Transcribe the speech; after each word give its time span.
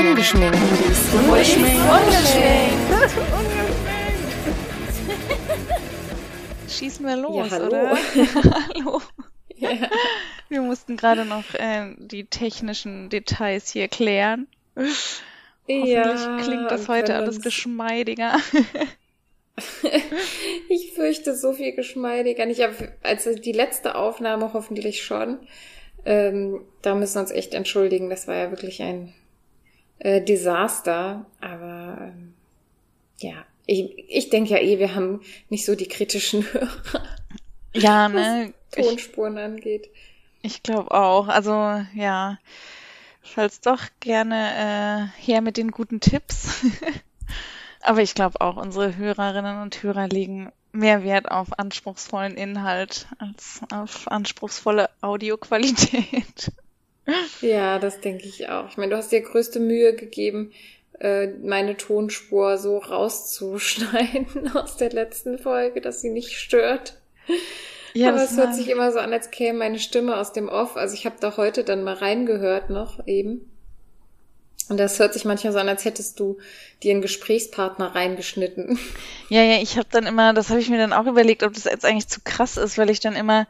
Ungeschminkt. 0.00 0.56
Ungeschminkt. 1.28 1.80
Ungeschminkt. 1.92 2.80
Schießen 6.68 7.06
wir 7.06 7.16
los, 7.16 7.36
Ja, 7.36 7.50
hallo. 7.50 7.66
oder? 7.66 7.96
hallo. 8.74 9.02
Ja. 9.56 9.90
Wir 10.48 10.62
mussten 10.62 10.96
gerade 10.96 11.26
noch 11.26 11.44
äh, 11.52 11.94
die 11.98 12.24
technischen 12.24 13.10
Details 13.10 13.70
hier 13.70 13.88
klären. 13.88 14.46
Hoffentlich 14.74 15.22
Ja, 15.68 16.38
klingt 16.42 16.70
das 16.70 16.88
heute 16.88 17.14
alles 17.16 17.42
geschmeidiger. 17.42 18.38
Ich 20.70 20.92
fürchte 20.92 21.36
so 21.36 21.52
viel 21.52 21.72
geschmeidiger. 21.74 22.46
Ich 22.46 22.62
hab, 22.62 22.72
also 23.02 23.34
die 23.34 23.52
letzte 23.52 23.94
Aufnahme 23.94 24.54
hoffentlich 24.54 25.02
schon. 25.02 25.36
Ähm, 26.06 26.62
da 26.80 26.94
müssen 26.94 27.16
wir 27.16 27.20
uns 27.20 27.30
echt 27.30 27.52
entschuldigen. 27.52 28.08
Das 28.08 28.26
war 28.26 28.36
ja 28.36 28.50
wirklich 28.50 28.80
ein 28.80 29.12
äh, 30.00 30.20
Desaster. 30.20 31.24
Aber 31.40 31.98
ähm, 32.00 32.34
ja, 33.18 33.44
ich, 33.66 33.94
ich 34.08 34.30
denke 34.30 34.50
ja 34.50 34.58
eh, 34.58 34.78
wir 34.78 34.94
haben 34.94 35.20
nicht 35.48 35.64
so 35.64 35.74
die 35.74 35.88
kritischen 35.88 36.44
Hörer, 36.52 37.04
ja, 37.72 38.08
ne? 38.08 38.52
Ich, 38.74 38.86
Tonspuren 38.86 39.38
angeht. 39.38 39.90
ich 40.42 40.62
glaube 40.62 40.90
auch. 40.92 41.28
Also, 41.28 41.84
ja. 41.94 42.38
Falls 43.22 43.60
doch 43.60 43.82
gerne 44.00 45.10
äh, 45.16 45.22
her 45.24 45.40
mit 45.40 45.56
den 45.56 45.70
guten 45.70 46.00
Tipps. 46.00 46.64
Aber 47.82 48.02
ich 48.02 48.14
glaube 48.14 48.40
auch, 48.40 48.56
unsere 48.56 48.96
Hörerinnen 48.96 49.62
und 49.62 49.82
Hörer 49.82 50.08
legen 50.08 50.50
mehr 50.72 51.02
Wert 51.04 51.30
auf 51.30 51.58
anspruchsvollen 51.58 52.36
Inhalt 52.36 53.06
als 53.18 53.60
auf 53.72 54.08
anspruchsvolle 54.08 54.90
Audioqualität. 55.00 56.52
Ja, 57.40 57.78
das 57.78 58.00
denke 58.00 58.26
ich 58.26 58.48
auch. 58.48 58.68
Ich 58.68 58.76
meine, 58.76 58.90
du 58.90 58.96
hast 58.96 59.12
dir 59.12 59.20
größte 59.20 59.60
Mühe 59.60 59.94
gegeben, 59.94 60.52
äh, 60.98 61.28
meine 61.42 61.76
Tonspur 61.76 62.58
so 62.58 62.78
rauszuschneiden 62.78 64.50
aus 64.54 64.76
der 64.76 64.90
letzten 64.90 65.38
Folge, 65.38 65.80
dass 65.80 66.00
sie 66.00 66.10
nicht 66.10 66.38
stört. 66.38 66.98
Ja, 67.94 68.08
Aber 68.10 68.18
das 68.18 68.32
es 68.32 68.36
hört 68.36 68.54
sich 68.54 68.68
immer 68.68 68.92
so 68.92 68.98
an, 68.98 69.12
als 69.12 69.30
käme 69.30 69.58
meine 69.58 69.78
Stimme 69.78 70.16
aus 70.16 70.32
dem 70.32 70.48
Off. 70.48 70.76
Also 70.76 70.94
ich 70.94 71.06
habe 71.06 71.16
da 71.20 71.36
heute 71.36 71.64
dann 71.64 71.82
mal 71.82 71.94
reingehört 71.94 72.70
noch 72.70 73.06
eben. 73.06 73.50
Und 74.68 74.76
das 74.76 75.00
hört 75.00 75.14
sich 75.14 75.24
manchmal 75.24 75.52
so 75.52 75.58
an, 75.58 75.68
als 75.68 75.84
hättest 75.84 76.20
du 76.20 76.38
dir 76.84 76.92
einen 76.92 77.02
Gesprächspartner 77.02 77.94
reingeschnitten. 77.94 78.78
Ja, 79.28 79.44
ja, 79.44 79.62
ich 79.62 79.78
habe 79.78 79.86
dann 79.92 80.06
immer, 80.06 80.34
das 80.34 80.50
habe 80.50 80.58
ich 80.58 80.70
mir 80.70 80.78
dann 80.78 80.92
auch 80.92 81.06
überlegt, 81.06 81.44
ob 81.44 81.54
das 81.54 81.62
jetzt 81.62 81.84
eigentlich 81.84 82.08
zu 82.08 82.20
krass 82.24 82.56
ist, 82.56 82.78
weil 82.78 82.90
ich 82.90 82.98
dann 82.98 83.14
immer 83.14 83.46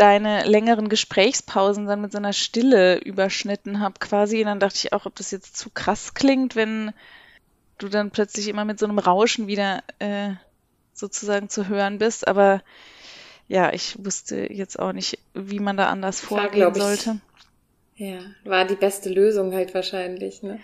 deine 0.00 0.44
längeren 0.44 0.88
Gesprächspausen 0.88 1.84
dann 1.84 2.00
mit 2.00 2.10
so 2.10 2.16
einer 2.16 2.32
Stille 2.32 2.96
überschnitten 2.98 3.80
habe 3.80 3.96
quasi. 4.00 4.38
Und 4.38 4.46
dann 4.46 4.60
dachte 4.60 4.76
ich 4.76 4.94
auch, 4.94 5.04
ob 5.04 5.14
das 5.16 5.30
jetzt 5.30 5.58
zu 5.58 5.68
krass 5.68 6.14
klingt, 6.14 6.56
wenn 6.56 6.92
du 7.76 7.88
dann 7.88 8.10
plötzlich 8.10 8.48
immer 8.48 8.64
mit 8.64 8.78
so 8.78 8.86
einem 8.86 8.98
Rauschen 8.98 9.46
wieder 9.46 9.82
äh, 9.98 10.30
sozusagen 10.94 11.50
zu 11.50 11.68
hören 11.68 11.98
bist. 11.98 12.26
Aber 12.26 12.62
ja, 13.46 13.74
ich 13.74 14.02
wusste 14.02 14.50
jetzt 14.50 14.78
auch 14.78 14.94
nicht, 14.94 15.18
wie 15.34 15.60
man 15.60 15.76
da 15.76 15.90
anders 15.90 16.22
War, 16.30 16.40
vorgehen 16.40 16.72
glaub 16.72 16.76
ich, 16.76 16.82
sollte. 16.82 17.20
Ja, 17.96 18.20
war 18.44 18.64
die 18.64 18.76
beste 18.76 19.10
Lösung 19.10 19.52
halt 19.52 19.74
wahrscheinlich, 19.74 20.42
ne? 20.42 20.60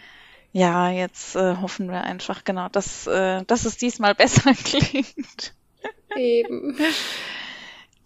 Ja, 0.52 0.88
jetzt 0.90 1.36
äh, 1.36 1.56
hoffen 1.56 1.90
wir 1.90 2.04
einfach 2.04 2.44
genau, 2.44 2.70
dass, 2.70 3.06
äh, 3.06 3.44
dass 3.44 3.66
es 3.66 3.76
diesmal 3.76 4.14
besser 4.14 4.54
klingt. 4.54 5.52
Eben. 6.16 6.78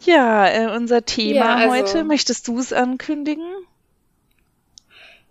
Ja, 0.00 0.48
äh, 0.48 0.76
unser 0.76 1.04
Thema 1.04 1.34
Ja, 1.34 1.54
also- 1.56 1.74
heute, 1.74 2.04
möchtest 2.04 2.48
du 2.48 2.58
es 2.58 2.72
ankündigen? 2.72 3.44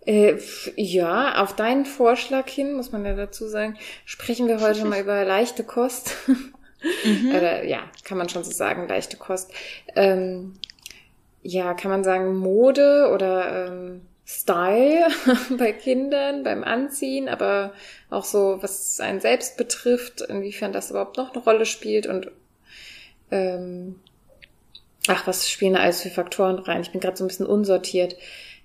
Äh, 0.06 0.38
ja, 0.76 1.42
auf 1.42 1.54
deinen 1.54 1.84
Vorschlag 1.84 2.48
hin, 2.48 2.74
muss 2.74 2.90
man 2.90 3.04
ja 3.04 3.14
dazu 3.14 3.46
sagen, 3.48 3.76
sprechen 4.06 4.48
wir 4.48 4.60
heute 4.60 4.84
mal 4.84 5.00
über 5.02 5.24
leichte 5.24 5.62
Kost. 5.64 6.16
Oder, 7.28 7.64
ja, 7.64 7.80
kann 8.04 8.16
man 8.16 8.30
schon 8.30 8.42
so 8.42 8.50
sagen, 8.50 8.88
leichte 8.88 9.18
Kost. 9.18 9.52
Ähm, 9.94 10.54
ja, 11.42 11.74
kann 11.74 11.90
man 11.90 12.04
sagen 12.04 12.36
Mode 12.36 13.10
oder 13.12 13.66
ähm, 13.68 14.02
Style 14.24 15.08
bei 15.58 15.72
Kindern, 15.72 16.42
beim 16.42 16.64
Anziehen, 16.64 17.28
aber 17.28 17.72
auch 18.08 18.24
so, 18.24 18.58
was 18.62 18.98
einen 19.00 19.20
selbst 19.20 19.58
betrifft, 19.58 20.22
inwiefern 20.22 20.72
das 20.72 20.90
überhaupt 20.90 21.18
noch 21.18 21.34
eine 21.34 21.42
Rolle 21.44 21.66
spielt 21.66 22.06
und 22.06 22.30
ähm, 23.30 24.00
ach, 25.08 25.26
was 25.26 25.48
spielen 25.48 25.74
da 25.74 25.80
alles 25.80 26.02
für 26.02 26.10
Faktoren 26.10 26.58
rein? 26.58 26.82
Ich 26.82 26.90
bin 26.92 27.00
gerade 27.00 27.16
so 27.16 27.24
ein 27.24 27.28
bisschen 27.28 27.46
unsortiert. 27.46 28.16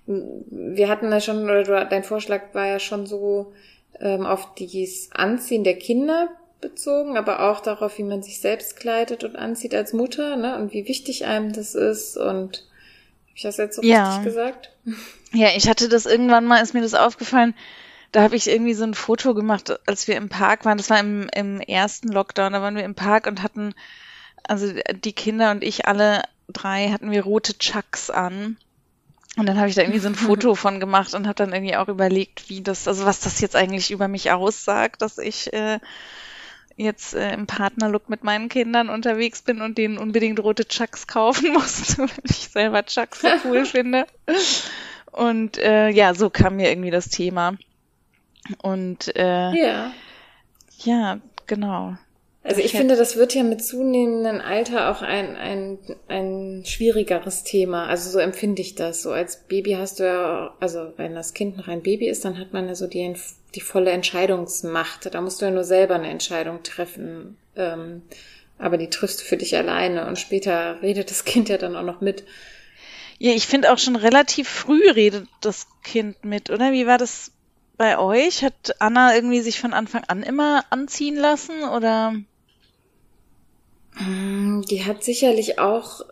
Wir 0.06 0.88
hatten 0.88 1.10
ja 1.10 1.20
schon, 1.20 1.44
oder 1.44 1.84
dein 1.84 2.04
Vorschlag 2.04 2.54
war 2.54 2.66
ja 2.66 2.78
schon 2.78 3.06
so 3.06 3.52
ähm, 4.00 4.24
auf 4.24 4.54
das 4.54 5.08
Anziehen 5.12 5.64
der 5.64 5.78
Kinder 5.78 6.28
bezogen, 6.60 7.16
aber 7.16 7.50
auch 7.50 7.60
darauf, 7.60 7.98
wie 7.98 8.04
man 8.04 8.22
sich 8.22 8.40
selbst 8.40 8.76
kleidet 8.76 9.24
und 9.24 9.36
anzieht 9.36 9.74
als 9.74 9.92
Mutter, 9.92 10.36
ne? 10.36 10.56
Und 10.58 10.72
wie 10.72 10.86
wichtig 10.88 11.26
einem 11.26 11.52
das 11.52 11.74
ist. 11.74 12.16
Und 12.16 12.64
hab 13.28 13.36
ich 13.36 13.42
das 13.42 13.56
jetzt 13.56 13.76
so 13.76 13.82
Ja. 13.82 14.08
richtig 14.08 14.24
gesagt? 14.24 14.70
Ja, 15.32 15.48
ich 15.56 15.68
hatte 15.68 15.88
das 15.88 16.06
irgendwann 16.06 16.46
mal, 16.46 16.62
ist 16.62 16.72
mir 16.74 16.82
das 16.82 16.94
aufgefallen, 16.94 17.54
da 18.12 18.22
habe 18.22 18.36
ich 18.36 18.48
irgendwie 18.48 18.74
so 18.74 18.84
ein 18.84 18.94
Foto 18.94 19.34
gemacht, 19.34 19.78
als 19.86 20.08
wir 20.08 20.16
im 20.16 20.28
Park 20.28 20.64
waren. 20.64 20.78
Das 20.78 20.88
war 20.88 21.00
im, 21.00 21.28
im 21.34 21.60
ersten 21.60 22.08
Lockdown, 22.08 22.52
da 22.52 22.62
waren 22.62 22.76
wir 22.76 22.84
im 22.84 22.94
Park 22.94 23.26
und 23.26 23.42
hatten, 23.42 23.74
also 24.48 24.72
die 24.92 25.12
Kinder 25.12 25.50
und 25.50 25.62
ich 25.62 25.86
alle 25.86 26.22
drei 26.48 26.90
hatten 26.90 27.10
wir 27.10 27.24
rote 27.24 27.58
Chucks 27.58 28.10
an. 28.10 28.56
Und 29.36 29.46
dann 29.46 29.58
habe 29.58 29.68
ich 29.68 29.74
da 29.74 29.82
irgendwie 29.82 30.00
so 30.00 30.08
ein 30.08 30.14
Foto 30.26 30.54
von 30.54 30.80
gemacht 30.80 31.14
und 31.14 31.26
habe 31.26 31.34
dann 31.34 31.52
irgendwie 31.52 31.76
auch 31.76 31.88
überlegt, 31.88 32.48
wie 32.48 32.62
das, 32.62 32.88
also 32.88 33.04
was 33.04 33.20
das 33.20 33.40
jetzt 33.40 33.56
eigentlich 33.56 33.90
über 33.90 34.08
mich 34.08 34.30
aussagt, 34.30 35.02
dass 35.02 35.18
ich 35.18 35.52
äh, 35.52 35.78
jetzt 36.76 37.14
äh, 37.14 37.32
im 37.32 37.46
Partnerlook 37.46 38.08
mit 38.08 38.24
meinen 38.24 38.48
Kindern 38.48 38.88
unterwegs 38.88 39.42
bin 39.42 39.60
und 39.60 39.78
denen 39.78 39.98
unbedingt 39.98 40.40
rote 40.40 40.66
Chucks 40.66 41.06
kaufen 41.06 41.52
musste, 41.52 42.02
weil 42.02 42.08
ich 42.24 42.48
selber 42.48 42.84
Chucks 42.84 43.20
so 43.20 43.28
cool 43.44 43.64
finde. 43.66 44.06
Und 45.12 45.58
äh, 45.58 45.88
ja, 45.88 46.14
so 46.14 46.30
kam 46.30 46.56
mir 46.56 46.70
irgendwie 46.70 46.90
das 46.90 47.08
Thema. 47.08 47.56
Und 48.62 49.14
äh, 49.16 49.52
Ja. 49.52 49.92
ja, 50.78 51.18
genau. 51.46 51.96
Also 52.46 52.60
ich 52.60 52.70
finde, 52.70 52.94
das 52.94 53.16
wird 53.16 53.34
ja 53.34 53.42
mit 53.42 53.64
zunehmendem 53.64 54.40
Alter 54.40 54.92
auch 54.92 55.02
ein, 55.02 55.34
ein, 55.34 55.78
ein 56.06 56.62
schwierigeres 56.64 57.42
Thema. 57.42 57.86
Also 57.86 58.08
so 58.08 58.20
empfinde 58.20 58.62
ich 58.62 58.76
das. 58.76 59.02
So 59.02 59.10
als 59.10 59.42
Baby 59.48 59.72
hast 59.72 59.98
du 59.98 60.04
ja, 60.04 60.54
also 60.60 60.92
wenn 60.96 61.16
das 61.16 61.34
Kind 61.34 61.56
noch 61.56 61.66
ein 61.66 61.82
Baby 61.82 62.08
ist, 62.08 62.24
dann 62.24 62.38
hat 62.38 62.52
man 62.52 62.68
ja 62.68 62.76
so 62.76 62.86
die, 62.86 63.12
die 63.56 63.60
volle 63.60 63.90
Entscheidungsmacht. 63.90 65.12
Da 65.12 65.20
musst 65.20 65.40
du 65.40 65.46
ja 65.46 65.50
nur 65.50 65.64
selber 65.64 65.96
eine 65.96 66.08
Entscheidung 66.08 66.62
treffen. 66.62 67.36
Ähm, 67.56 68.02
aber 68.58 68.78
die 68.78 68.90
triffst 68.90 69.20
du 69.20 69.24
für 69.24 69.36
dich 69.36 69.56
alleine 69.56 70.06
und 70.06 70.16
später 70.16 70.80
redet 70.82 71.10
das 71.10 71.24
Kind 71.24 71.48
ja 71.48 71.58
dann 71.58 71.74
auch 71.74 71.82
noch 71.82 72.00
mit. 72.00 72.22
Ja, 73.18 73.32
ich 73.32 73.48
finde 73.48 73.72
auch 73.72 73.78
schon 73.78 73.96
relativ 73.96 74.48
früh 74.48 74.88
redet 74.88 75.26
das 75.40 75.66
Kind 75.82 76.24
mit, 76.24 76.50
oder? 76.50 76.70
Wie 76.70 76.86
war 76.86 76.98
das 76.98 77.32
bei 77.76 77.98
euch? 77.98 78.44
Hat 78.44 78.76
Anna 78.78 79.16
irgendwie 79.16 79.40
sich 79.40 79.58
von 79.58 79.72
Anfang 79.72 80.04
an 80.04 80.22
immer 80.22 80.64
anziehen 80.70 81.16
lassen 81.16 81.64
oder? 81.64 82.14
Mm, 83.98 84.62
Die 84.62 84.84
hat 84.84 85.02
sicherlich 85.04 85.58
auch 85.58 86.02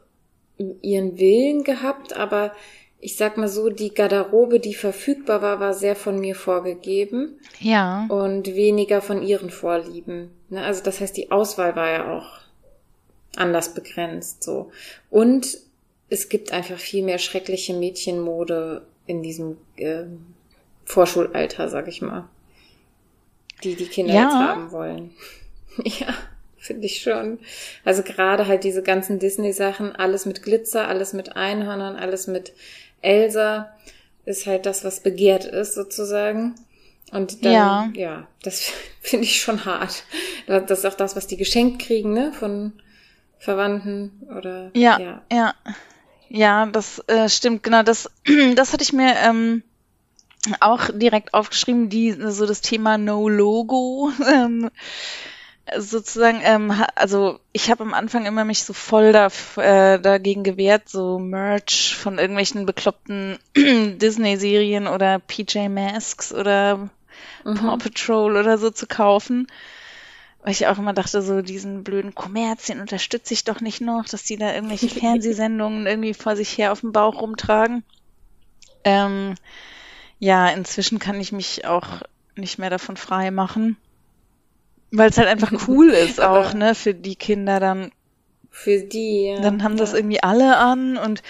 ihren 0.83 1.19
Willen 1.19 1.65
gehabt, 1.65 2.15
aber 2.17 2.53
ich 3.00 3.17
sag 3.17 3.37
mal 3.37 3.49
so, 3.49 3.69
die 3.69 3.93
Garderobe, 3.93 4.61
die 4.61 4.75
verfügbar 4.75 5.43
war, 5.43 5.61
war 5.61 5.75
sehr 5.75 5.95
von 5.97 6.19
mir 6.19 6.34
vorgegeben 6.34 7.39
Ja. 7.61 8.06
und 8.09 8.47
weniger 8.55 9.03
von 9.03 9.22
ihren 9.22 9.50
Vorlieben. 9.50 10.31
Ne? 10.49 10.62
Also 10.65 10.83
das 10.83 11.00
heißt, 11.00 11.16
die 11.16 11.31
Auswahl 11.31 11.77
war 11.77 11.91
ja 11.91 12.16
auch 12.16 12.39
anders 13.36 13.75
begrenzt 13.75 14.42
so. 14.42 14.71
Und 15.10 15.59
es 16.09 16.28
gibt 16.28 16.53
einfach 16.53 16.78
viel 16.78 17.03
mehr 17.04 17.19
schreckliche 17.19 17.75
Mädchenmode 17.75 18.87
in 19.07 19.22
diesem 19.22 19.59
ähm, 19.77 20.25
Vorschulalter, 20.87 21.69
sag 21.69 21.89
ich 21.89 22.01
mal, 22.01 22.28
die 23.65 23.75
die 23.75 23.87
Kinder 23.87 24.15
Ja. 24.15 24.22
jetzt 24.22 24.34
haben 24.34 24.71
wollen. 24.71 25.10
ja, 25.84 26.15
finde 26.65 26.87
ich 26.87 27.03
schon. 27.03 27.39
Also 27.84 28.03
gerade 28.03 28.47
halt 28.47 28.65
diese 28.65 28.83
ganzen 28.83 29.19
Disney-Sachen, 29.19 29.95
alles 29.95 30.27
mit 30.27 30.43
Glitzer, 30.43 30.89
alles 30.89 31.13
mit 31.13 31.37
Einhörnern, 31.37 31.97
alles 31.97 32.27
mit 32.27 32.53
Elsa, 33.03 33.75
ist 34.25 34.47
halt 34.47 34.65
das, 34.66 34.84
was 34.84 35.01
begehrt 35.01 35.45
ist 35.45 35.75
sozusagen. 35.75 36.55
Und 37.13 37.45
dann, 37.45 37.53
Ja. 37.53 37.91
ja, 37.95 38.27
das 38.43 38.63
finde 39.01 39.25
ich 39.27 39.41
schon 39.41 39.65
hart. 39.65 40.05
Das 40.47 40.78
ist 40.81 40.87
auch 40.87 40.95
das, 40.95 41.15
was 41.16 41.27
die 41.27 41.37
geschenkt 41.37 41.83
kriegen, 41.83 42.13
ne, 42.13 42.33
von 42.33 42.72
Verwandten 43.39 44.22
oder 44.37 44.71
Ja, 44.75 44.99
ja. 44.99 45.25
ja. 45.31 45.55
Ja, 46.31 46.66
das 46.66 47.01
äh, 47.07 47.28
stimmt, 47.28 47.63
genau. 47.63 47.83
Das, 47.83 48.11
das 48.57 48.72
hatte 48.72 48.83
ich 48.83 48.93
mir 48.93 49.15
ähm, 49.22 49.63
auch 50.61 50.89
direkt 50.93 51.34
aufgeschrieben, 51.34 51.91
die 51.91 52.13
so 52.13 52.47
das 52.47 52.61
Thema 52.63 52.99
No 52.99 53.28
Logo. 53.28 54.11
Ähm, 54.27 54.71
sozusagen, 55.78 56.41
ähm, 56.43 56.72
also 56.95 57.41
ich 57.53 57.71
habe 57.71 57.83
am 57.84 57.95
Anfang 57.95 58.27
immer 58.27 58.45
mich 58.45 58.65
so 58.65 58.72
voll 58.72 59.13
da, 59.13 59.28
äh, 59.57 59.99
dagegen 59.99 60.43
gewehrt, 60.43 60.89
so 60.89 61.19
Merch 61.19 61.97
von 61.97 62.19
irgendwelchen 62.19 62.66
bekloppten 62.66 63.39
Disney-Serien 63.57 64.87
oder 64.87 65.19
PJ 65.19 65.69
Masks 65.69 66.33
oder 66.33 66.91
mhm. 67.45 67.55
Paw 67.55 67.78
Patrol 67.78 68.37
oder 68.37 68.59
so 68.59 68.71
zu 68.71 68.87
kaufen. 68.87 69.47
Weil 70.43 70.53
ich 70.53 70.66
auch 70.66 70.77
immer 70.77 70.93
dachte, 70.93 71.22
so 71.22 71.41
diesen 71.41 71.84
blöden 71.84 72.15
Kommerz, 72.15 72.66
den 72.66 72.81
unterstütze 72.81 73.33
ich 73.33 73.45
doch 73.45 73.63
nicht 73.63 73.81
noch, 73.81 74.05
dass 74.05 74.25
die 74.25 74.37
da 74.37 74.53
irgendwelche 74.53 74.89
Fernsehsendungen 75.01 75.87
irgendwie 75.87 76.15
vor 76.15 76.37
sich 76.37 76.59
her 76.59 76.72
auf 76.72 76.81
dem 76.81 76.93
Bauch 76.93 77.22
rumtragen. 77.22 77.83
Ähm, 78.84 79.37
ja, 80.19 80.49
inzwischen 80.49 80.99
kann 80.99 81.19
ich 81.19 81.33
mich 81.33 81.65
auch 81.65 82.03
nicht 82.37 82.59
mehr 82.59 82.69
davon 82.69 82.99
frei 82.99 83.31
machen. 83.31 83.78
Weil 84.96 85.10
es 85.10 85.18
halt 85.18 85.28
einfach 85.28 85.52
cool 85.68 85.88
ist 85.91 86.20
auch, 86.20 86.54
ne, 86.54 86.74
für 86.74 86.94
die 86.94 87.16
Kinder 87.16 87.58
dann. 87.60 87.91
Für 88.50 88.80
die, 88.80 89.32
ja. 89.34 89.41
Dann 89.41 89.64
haben 89.64 89.72
ja. 89.72 89.78
das 89.78 89.94
irgendwie 89.94 90.22
alle 90.22 90.56
an 90.56 90.96
und 90.96 91.22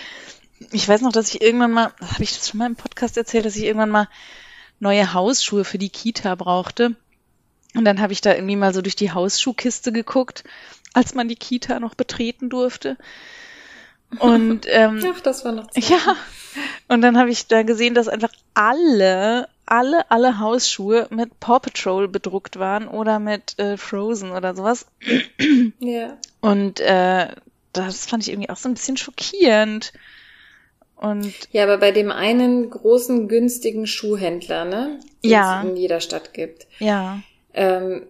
ich 0.70 0.87
weiß 0.87 1.00
noch, 1.00 1.12
dass 1.12 1.34
ich 1.34 1.40
irgendwann 1.40 1.72
mal, 1.72 1.93
habe 2.00 2.22
ich 2.22 2.37
das 2.37 2.49
schon 2.49 2.58
mal 2.58 2.66
im 2.66 2.76
Podcast 2.76 3.16
erzählt, 3.16 3.46
dass 3.46 3.56
ich 3.56 3.64
irgendwann 3.64 3.90
mal 3.90 4.08
neue 4.81 5.14
Hausschuhe 5.14 5.64
für 5.64 5.78
die 5.78 5.88
Kita 5.88 6.34
brauchte. 6.34 6.94
Und 7.75 7.84
dann 7.84 8.00
habe 8.00 8.12
ich 8.12 8.20
da 8.20 8.34
irgendwie 8.34 8.56
mal 8.56 8.75
so 8.75 8.82
durch 8.82 8.96
die 8.96 9.12
Hausschuhkiste 9.12 9.93
geguckt, 9.93 10.44
als 10.93 11.14
man 11.14 11.28
die 11.28 11.37
Kita 11.37 11.81
noch 11.81 11.94
betreten 11.94 12.50
durfte. 12.50 12.96
Und 14.19 14.66
ähm, 14.69 15.02
Ach, 15.14 15.20
das 15.20 15.44
war 15.44 15.52
noch 15.52 15.70
Zeit. 15.70 15.88
Ja. 15.88 16.16
Und 16.88 17.00
dann 17.00 17.19
habe 17.19 17.31
ich 17.31 17.46
da 17.46 17.62
gesehen, 17.62 17.94
dass 17.94 18.08
einfach 18.08 18.32
alle, 18.52 19.49
alle, 19.66 20.11
alle 20.11 20.38
Hausschuhe 20.38 21.06
mit 21.11 21.40
Paw 21.40 21.58
Patrol 21.58 22.08
bedruckt 22.08 22.58
waren 22.58 22.88
oder 22.88 23.19
mit 23.19 23.58
äh, 23.58 23.76
Frozen 23.76 24.32
oder 24.32 24.55
sowas. 24.55 24.87
Ja. 25.78 26.16
Und 26.40 26.81
äh, 26.81 27.28
das 27.72 28.06
fand 28.06 28.22
ich 28.22 28.32
irgendwie 28.32 28.50
auch 28.50 28.56
so 28.56 28.69
ein 28.69 28.75
bisschen 28.75 28.96
schockierend. 28.96 29.93
Und 30.96 31.34
ja, 31.50 31.64
aber 31.64 31.78
bei 31.78 31.90
dem 31.90 32.11
einen 32.11 32.70
großen 32.70 33.28
günstigen 33.28 33.87
Schuhhändler, 33.87 34.64
ne? 34.64 35.00
Ja. 35.22 35.62
Es 35.62 35.69
in 35.69 35.76
jeder 35.76 36.00
Stadt 36.00 36.32
gibt. 36.32 36.66
Ja. 36.78 37.20
Ähm, 37.52 38.06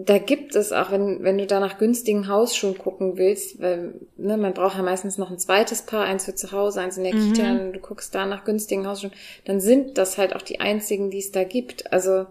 da 0.00 0.18
gibt 0.18 0.54
es 0.54 0.70
auch, 0.70 0.92
wenn, 0.92 1.24
wenn 1.24 1.38
du 1.38 1.46
da 1.46 1.58
nach 1.58 1.76
günstigen 1.76 2.28
Hausschuhen 2.28 2.78
gucken 2.78 3.16
willst, 3.16 3.60
weil 3.60 3.94
ne, 4.16 4.36
man 4.36 4.54
braucht 4.54 4.76
ja 4.76 4.82
meistens 4.82 5.18
noch 5.18 5.28
ein 5.28 5.40
zweites 5.40 5.82
Paar, 5.82 6.04
eins 6.04 6.24
für 6.24 6.36
zu 6.36 6.52
Hause, 6.52 6.80
eins 6.80 6.96
in 6.96 7.02
der 7.02 7.14
mhm. 7.14 7.32
Kita, 7.32 7.50
und 7.50 7.72
du 7.72 7.80
guckst 7.80 8.14
da 8.14 8.24
nach 8.24 8.44
günstigen 8.44 8.86
Hausschuhen, 8.86 9.12
dann 9.44 9.60
sind 9.60 9.98
das 9.98 10.16
halt 10.16 10.36
auch 10.36 10.42
die 10.42 10.60
einzigen, 10.60 11.10
die 11.10 11.18
es 11.18 11.32
da 11.32 11.42
gibt. 11.42 11.92
Also 11.92 12.26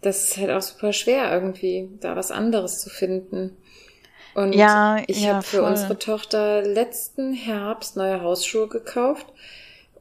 das 0.00 0.22
ist 0.24 0.36
halt 0.36 0.50
auch 0.52 0.62
super 0.62 0.92
schwer 0.92 1.32
irgendwie, 1.32 1.88
da 1.98 2.14
was 2.14 2.30
anderes 2.30 2.80
zu 2.80 2.88
finden. 2.88 3.56
Und 4.34 4.52
ja, 4.52 5.02
ich 5.08 5.24
ja, 5.24 5.34
habe 5.34 5.42
für 5.42 5.64
unsere 5.64 5.98
Tochter 5.98 6.62
letzten 6.62 7.32
Herbst 7.32 7.96
neue 7.96 8.22
Hausschuhe 8.22 8.68
gekauft. 8.68 9.26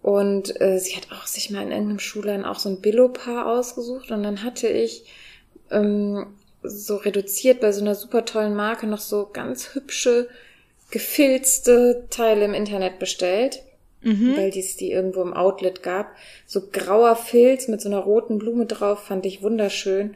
Und 0.03 0.61
äh, 0.61 0.77
sie 0.77 0.95
hat 0.95 1.11
auch 1.11 1.25
sich 1.25 1.49
mal 1.49 1.63
in 1.63 1.71
irgendeinem 1.71 1.99
Schuhladen 1.99 2.45
auch 2.45 2.59
so 2.59 2.69
ein 2.69 2.79
Billo-Paar 2.79 3.47
ausgesucht. 3.47 4.11
Und 4.11 4.21
dann 4.21 4.43
hatte 4.43 4.67
ich 4.67 5.05
ähm, 5.71 6.27
so 6.63 6.97
reduziert 6.97 7.61
bei 7.61 7.71
so 7.71 7.81
einer 7.81 7.95
super 7.95 8.25
tollen 8.25 8.55
Marke 8.55 8.87
noch 8.87 8.99
so 8.99 9.29
ganz 9.31 9.73
hübsche, 9.73 10.27
gefilzte 10.91 12.05
Teile 12.09 12.45
im 12.45 12.53
Internet 12.53 12.99
bestellt. 12.99 13.63
Mhm. 14.01 14.37
Weil 14.37 14.51
dies 14.51 14.77
die 14.77 14.91
irgendwo 14.91 15.21
im 15.21 15.33
Outlet 15.33 15.83
gab. 15.83 16.15
So 16.45 16.61
grauer 16.71 17.15
Filz 17.15 17.67
mit 17.67 17.81
so 17.81 17.89
einer 17.89 17.99
roten 17.99 18.37
Blume 18.37 18.65
drauf, 18.65 19.03
fand 19.05 19.25
ich 19.25 19.41
wunderschön. 19.41 20.15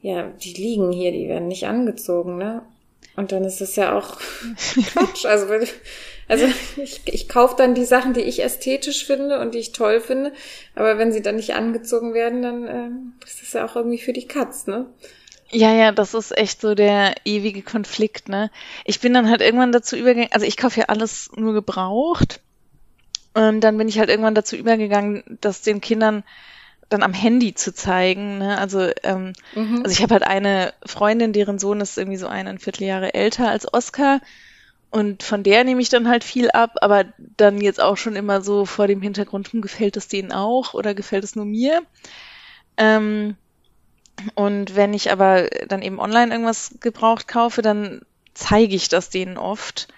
Ja, 0.00 0.28
die 0.42 0.52
liegen 0.54 0.92
hier, 0.92 1.12
die 1.12 1.28
werden 1.28 1.48
nicht 1.48 1.66
angezogen, 1.66 2.38
ne? 2.38 2.62
Und 3.16 3.32
dann 3.32 3.44
ist 3.44 3.60
es 3.60 3.76
ja 3.76 3.98
auch 3.98 4.18
Quatsch. 4.92 5.26
Also, 5.26 5.46
also 6.28 6.46
ich, 6.76 7.00
ich 7.04 7.28
kaufe 7.28 7.56
dann 7.58 7.74
die 7.74 7.84
Sachen, 7.84 8.14
die 8.14 8.20
ich 8.20 8.42
ästhetisch 8.42 9.04
finde 9.04 9.40
und 9.40 9.54
die 9.54 9.58
ich 9.58 9.72
toll 9.72 10.00
finde. 10.00 10.32
Aber 10.74 10.96
wenn 10.96 11.12
sie 11.12 11.20
dann 11.20 11.36
nicht 11.36 11.54
angezogen 11.54 12.14
werden, 12.14 12.42
dann 12.42 12.66
äh, 12.66 13.26
ist 13.26 13.42
das 13.42 13.52
ja 13.52 13.66
auch 13.66 13.76
irgendwie 13.76 13.98
für 13.98 14.12
die 14.12 14.26
Katz, 14.26 14.66
ne? 14.66 14.86
Ja, 15.52 15.72
ja, 15.72 15.90
das 15.90 16.14
ist 16.14 16.36
echt 16.36 16.60
so 16.60 16.74
der 16.74 17.14
ewige 17.24 17.62
Konflikt, 17.62 18.28
ne? 18.28 18.50
Ich 18.84 19.00
bin 19.00 19.12
dann 19.12 19.28
halt 19.28 19.40
irgendwann 19.40 19.72
dazu 19.72 19.96
übergegangen, 19.96 20.32
also 20.32 20.46
ich 20.46 20.56
kaufe 20.56 20.80
ja 20.80 20.86
alles 20.86 21.30
nur 21.34 21.52
gebraucht. 21.52 22.40
Und 23.34 23.60
dann 23.60 23.76
bin 23.76 23.88
ich 23.88 23.98
halt 23.98 24.10
irgendwann 24.10 24.34
dazu 24.34 24.56
übergegangen, 24.56 25.22
das 25.40 25.62
den 25.62 25.80
Kindern 25.80 26.24
dann 26.88 27.02
am 27.02 27.12
Handy 27.12 27.54
zu 27.54 27.72
zeigen. 27.72 28.38
Ne? 28.38 28.58
Also, 28.58 28.90
ähm, 29.04 29.32
mhm. 29.54 29.82
also 29.84 29.90
ich 29.90 30.02
habe 30.02 30.14
halt 30.14 30.24
eine 30.24 30.74
Freundin, 30.84 31.32
deren 31.32 31.58
Sohn 31.58 31.80
ist 31.80 31.96
irgendwie 31.96 32.18
so 32.18 32.26
eineinviertel 32.26 32.86
Jahre 32.86 33.14
älter 33.14 33.48
als 33.48 33.72
Oscar. 33.72 34.20
Und 34.90 35.22
von 35.22 35.44
der 35.44 35.62
nehme 35.62 35.80
ich 35.80 35.88
dann 35.88 36.08
halt 36.08 36.24
viel 36.24 36.50
ab, 36.50 36.74
aber 36.80 37.04
dann 37.36 37.60
jetzt 37.60 37.80
auch 37.80 37.96
schon 37.96 38.16
immer 38.16 38.42
so 38.42 38.66
vor 38.66 38.88
dem 38.88 39.00
Hintergrund, 39.00 39.52
hm, 39.52 39.60
gefällt 39.60 39.96
es 39.96 40.08
denen 40.08 40.32
auch 40.32 40.74
oder 40.74 40.94
gefällt 40.94 41.22
es 41.22 41.36
nur 41.36 41.44
mir? 41.44 41.82
Ähm, 42.76 43.36
und 44.34 44.76
wenn 44.76 44.94
ich 44.94 45.10
aber 45.10 45.48
dann 45.68 45.82
eben 45.82 45.98
online 45.98 46.32
irgendwas 46.32 46.74
gebraucht 46.80 47.28
kaufe, 47.28 47.62
dann 47.62 48.02
zeige 48.34 48.74
ich 48.74 48.88
das 48.88 49.10
denen 49.10 49.36
oft. 49.36 49.88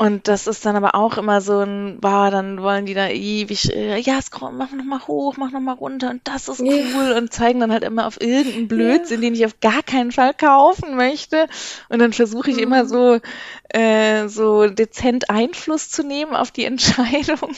Und 0.00 0.28
das 0.28 0.46
ist 0.46 0.64
dann 0.64 0.76
aber 0.76 0.94
auch 0.94 1.18
immer 1.18 1.40
so 1.40 1.58
ein, 1.58 2.00
war, 2.00 2.30
dann 2.30 2.62
wollen 2.62 2.86
die 2.86 2.94
da 2.94 3.08
ewig, 3.08 3.74
äh, 3.74 3.98
ja, 3.98 4.22
scroll, 4.22 4.52
mach 4.52 4.70
noch 4.70 4.84
mal 4.84 5.04
hoch, 5.08 5.36
mach 5.36 5.50
noch 5.50 5.58
mal 5.60 5.72
runter 5.72 6.10
und 6.10 6.20
das 6.22 6.46
ist 6.46 6.60
cool 6.60 6.68
yeah. 6.68 7.18
und 7.18 7.32
zeigen 7.32 7.58
dann 7.58 7.72
halt 7.72 7.82
immer 7.82 8.06
auf 8.06 8.20
irgendeinen 8.20 8.68
Blödsinn, 8.68 9.22
yeah. 9.22 9.30
den 9.30 9.34
ich 9.34 9.44
auf 9.44 9.58
gar 9.58 9.82
keinen 9.82 10.12
Fall 10.12 10.34
kaufen 10.34 10.94
möchte. 10.94 11.48
Und 11.88 11.98
dann 11.98 12.12
versuche 12.12 12.48
ich 12.48 12.58
mhm. 12.58 12.62
immer 12.62 12.86
so, 12.86 13.18
äh, 13.70 14.28
so 14.28 14.68
dezent 14.68 15.30
Einfluss 15.30 15.90
zu 15.90 16.04
nehmen 16.04 16.36
auf 16.36 16.52
die 16.52 16.64
Entscheidung. 16.66 17.56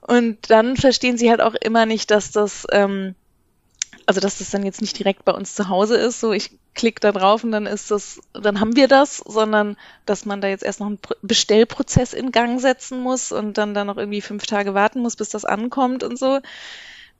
Und 0.00 0.50
dann 0.50 0.78
verstehen 0.78 1.18
sie 1.18 1.28
halt 1.28 1.42
auch 1.42 1.54
immer 1.54 1.84
nicht, 1.84 2.10
dass 2.10 2.30
das, 2.30 2.66
ähm, 2.72 3.14
also 4.06 4.20
dass 4.20 4.38
das 4.38 4.50
dann 4.50 4.64
jetzt 4.64 4.80
nicht 4.80 4.98
direkt 4.98 5.24
bei 5.24 5.32
uns 5.32 5.54
zu 5.54 5.68
Hause 5.68 5.96
ist, 5.96 6.20
so 6.20 6.32
ich 6.32 6.52
klicke 6.74 7.00
da 7.00 7.10
drauf 7.10 7.42
und 7.42 7.50
dann 7.50 7.66
ist 7.66 7.90
das, 7.90 8.20
dann 8.32 8.60
haben 8.60 8.76
wir 8.76 8.86
das, 8.86 9.18
sondern 9.18 9.76
dass 10.06 10.24
man 10.24 10.40
da 10.40 10.48
jetzt 10.48 10.62
erst 10.62 10.78
noch 10.78 10.86
einen 10.86 11.00
Bestellprozess 11.22 12.12
in 12.12 12.30
Gang 12.30 12.60
setzen 12.60 13.00
muss 13.00 13.32
und 13.32 13.58
dann 13.58 13.74
da 13.74 13.84
noch 13.84 13.96
irgendwie 13.96 14.20
fünf 14.20 14.46
Tage 14.46 14.74
warten 14.74 15.00
muss, 15.00 15.16
bis 15.16 15.30
das 15.30 15.44
ankommt 15.44 16.04
und 16.04 16.18
so. 16.18 16.38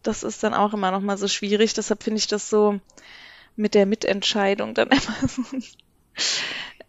Das 0.04 0.22
ist 0.22 0.44
dann 0.44 0.54
auch 0.54 0.72
immer 0.74 0.92
noch 0.92 1.00
mal 1.00 1.18
so 1.18 1.26
schwierig. 1.26 1.74
Deshalb 1.74 2.04
finde 2.04 2.18
ich 2.18 2.28
das 2.28 2.48
so 2.48 2.78
mit 3.56 3.74
der 3.74 3.86
Mitentscheidung 3.86 4.74
dann 4.74 4.88
immer 4.90 5.28
so. 5.28 5.42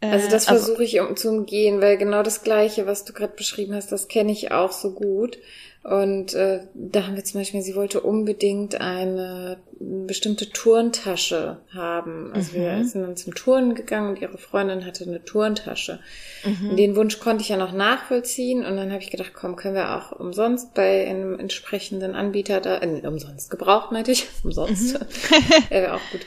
also 0.01 0.29
das 0.29 0.47
also 0.47 0.65
versuche 0.65 0.83
ich 0.83 0.99
um, 0.99 1.15
zu 1.15 1.29
umgehen, 1.29 1.81
weil 1.81 1.97
genau 1.97 2.21
das 2.21 2.43
Gleiche, 2.43 2.85
was 2.85 3.03
du 3.03 3.13
gerade 3.13 3.33
beschrieben 3.35 3.73
hast, 3.73 3.91
das 3.91 4.07
kenne 4.07 4.31
ich 4.31 4.51
auch 4.51 4.71
so 4.71 4.91
gut. 4.91 5.39
Und 5.87 6.33
äh, 6.33 6.67
da 6.73 7.07
haben 7.07 7.15
wir 7.15 7.23
zum 7.23 7.39
Beispiel, 7.39 7.61
sie 7.61 7.73
wollte 7.73 8.01
unbedingt 8.01 8.81
eine 8.81 9.57
bestimmte 9.79 10.49
Turntasche 10.49 11.59
haben. 11.73 12.33
Also 12.33 12.57
mhm. 12.57 12.61
wir 12.61 12.83
sind 12.83 13.03
dann 13.03 13.15
zum 13.15 13.33
Turnen 13.33 13.73
gegangen 13.73 14.09
und 14.09 14.21
ihre 14.21 14.37
Freundin 14.37 14.85
hatte 14.85 15.05
eine 15.05 15.23
Turntasche. 15.23 16.01
Mhm. 16.43 16.75
Den 16.75 16.97
Wunsch 16.97 17.21
konnte 17.21 17.41
ich 17.41 17.47
ja 17.47 17.55
noch 17.55 17.71
nachvollziehen 17.71 18.65
und 18.65 18.75
dann 18.75 18.91
habe 18.91 19.01
ich 19.01 19.11
gedacht, 19.11 19.31
komm, 19.33 19.55
können 19.55 19.75
wir 19.75 19.95
auch 19.95 20.11
umsonst 20.11 20.73
bei 20.73 21.07
einem 21.07 21.39
entsprechenden 21.39 22.15
Anbieter 22.15 22.59
da, 22.59 22.81
äh, 22.81 23.07
umsonst 23.07 23.49
gebraucht, 23.49 23.93
meinte 23.93 24.11
ich, 24.11 24.27
umsonst, 24.43 24.99
mhm. 24.99 25.05
wäre 25.69 25.93
auch 25.93 26.11
gut, 26.11 26.25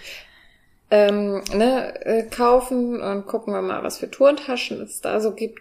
ähm, 0.90 1.42
ne, 1.54 2.02
äh, 2.06 2.22
kaufen 2.22 2.98
und 2.98 3.26
gucken 3.26 3.52
wir 3.52 3.60
mal, 3.60 3.82
was 3.82 3.98
für 3.98 4.10
Turntaschen 4.10 4.80
es 4.80 5.02
da 5.02 5.20
so 5.20 5.32
gibt. 5.32 5.60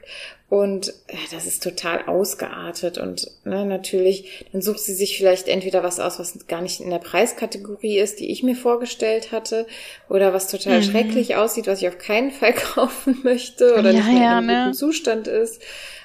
Und 0.50 0.88
ja, 1.12 1.20
das 1.32 1.46
ist 1.46 1.62
total 1.62 2.06
ausgeartet 2.08 2.98
und 2.98 3.29
ne, 3.44 3.65
natürlich, 3.65 4.48
dann 4.51 4.63
sucht 4.63 4.79
sie 4.79 4.96
sich 4.96 5.15
vielleicht 5.15 5.48
entweder 5.48 5.84
was 5.84 6.00
aus, 6.00 6.18
was 6.18 6.48
gar 6.48 6.62
nicht 6.62 6.79
in 6.79 6.89
der 6.89 6.98
Preiskategorie 6.98 8.00
ist, 8.00 8.20
die 8.20 8.32
ich 8.32 8.41
mir 8.41 8.56
vorgestellt 8.56 9.32
hatte, 9.32 9.68
oder 10.10 10.34
was 10.34 10.48
total 10.48 10.79
mhm. 10.79 10.84
schrecklich 10.84 11.36
aussieht, 11.36 11.68
was 11.68 11.84
ich 11.84 11.88
auf 11.88 12.00
keinen 12.00 12.32
Fall 12.32 12.53
kaufen 12.74 13.20
möchte 13.24 13.75
oder 13.75 13.91
ja, 13.91 14.00
nicht 14.00 14.08
mehr 14.08 14.24
ja, 14.24 14.32
in 14.32 14.38
einem 14.38 14.48
ne? 14.48 14.63
guten 14.65 14.74
Zustand 14.74 15.27
ist. 15.27 15.62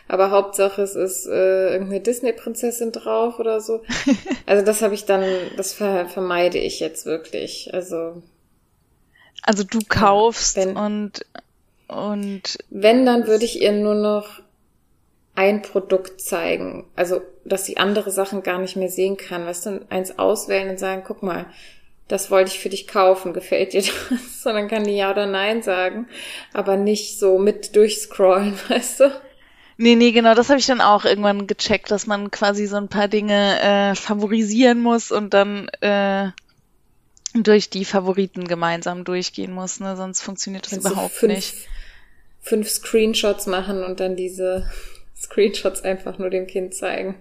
Aber 0.09 0.31
Hauptsache 0.31 0.83
es 0.83 0.95
ist 0.95 1.27
äh, 1.27 1.73
irgendeine 1.73 2.03
Disney-Prinzessin 2.03 2.93
drauf 2.93 3.39
oder 3.39 3.61
so. 3.63 3.83
Also 4.47 4.63
das 4.63 4.83
habe 4.83 4.93
ich 4.93 5.07
dann, 5.07 5.25
das 5.57 5.73
ver 5.73 6.07
vermeide 6.07 6.59
ich 6.59 6.81
jetzt 6.81 7.07
wirklich. 7.07 7.73
Also 7.73 8.23
also 9.47 9.63
du 9.63 9.79
kaufst 9.89 10.57
wenn, 10.57 10.77
und 10.77 11.25
und 11.89 12.59
wenn 12.71 13.05
dann 13.07 13.27
würde 13.27 13.45
ich 13.45 13.61
ihr 13.61 13.73
nur 13.73 13.95
noch 13.95 14.41
ein 15.35 15.63
Produkt 15.63 16.21
zeigen, 16.21 16.87
also 16.97 17.21
dass 17.45 17.67
sie 17.67 17.77
andere 17.77 18.11
Sachen 18.11 18.43
gar 18.43 18.59
nicht 18.59 18.77
mehr 18.77 18.89
sehen 18.89 19.17
kann, 19.17 19.47
weißt 19.47 19.67
du, 19.67 19.87
eins 19.91 20.19
auswählen 20.19 20.71
und 20.71 20.79
sagen, 20.79 21.03
guck 21.07 21.23
mal, 21.23 21.47
das 22.09 22.31
wollte 22.31 22.51
ich 22.51 22.61
für 22.61 22.69
dich 22.69 22.87
kaufen, 22.87 23.33
gefällt 23.33 23.73
dir 23.73 23.83
das? 24.11 24.43
Sondern 24.43 24.69
kann 24.69 24.85
die 24.85 24.97
ja 24.97 25.11
oder 25.11 25.27
nein 25.27 25.63
sagen, 25.63 26.09
aber 26.53 26.77
nicht 26.77 27.19
so 27.19 27.39
mit 27.39 27.77
durchscrollen, 27.77 28.59
weißt 28.69 29.01
du? 29.01 29.11
Nee, 29.77 29.97
nee, 29.97 30.13
genau, 30.13 30.35
das 30.35 30.51
habe 30.51 30.61
ich 30.61 30.67
dann 30.67 30.81
auch 30.81 31.05
irgendwann 31.05 31.49
gecheckt, 31.49 31.91
dass 31.91 32.07
man 32.07 32.31
quasi 32.31 32.67
so 32.67 32.77
ein 32.77 32.89
paar 32.89 33.09
Dinge 33.09 33.61
äh, 33.61 33.95
favorisieren 33.97 34.81
muss 34.81 35.11
und 35.11 35.35
dann 35.35 35.69
äh, 35.81 36.29
durch 37.35 37.69
die 37.69 37.85
Favoriten 37.85 38.47
gemeinsam 38.47 39.05
durchgehen 39.05 39.53
muss, 39.53 39.81
ne? 39.81 39.97
Sonst 39.97 40.23
funktioniert 40.23 40.67
das 40.67 40.73
Kannst 40.73 40.87
überhaupt 40.91 41.15
fünf, 41.15 41.35
nicht. 41.35 41.55
Fünf 42.41 42.69
Screenshots 42.69 43.47
machen 43.47 43.83
und 43.83 44.01
dann 44.01 44.17
diese 44.17 44.71
Screenshots 45.17 45.83
einfach 45.83 46.19
nur 46.19 46.31
dem 46.31 46.47
Kind 46.47 46.75
zeigen 46.75 47.17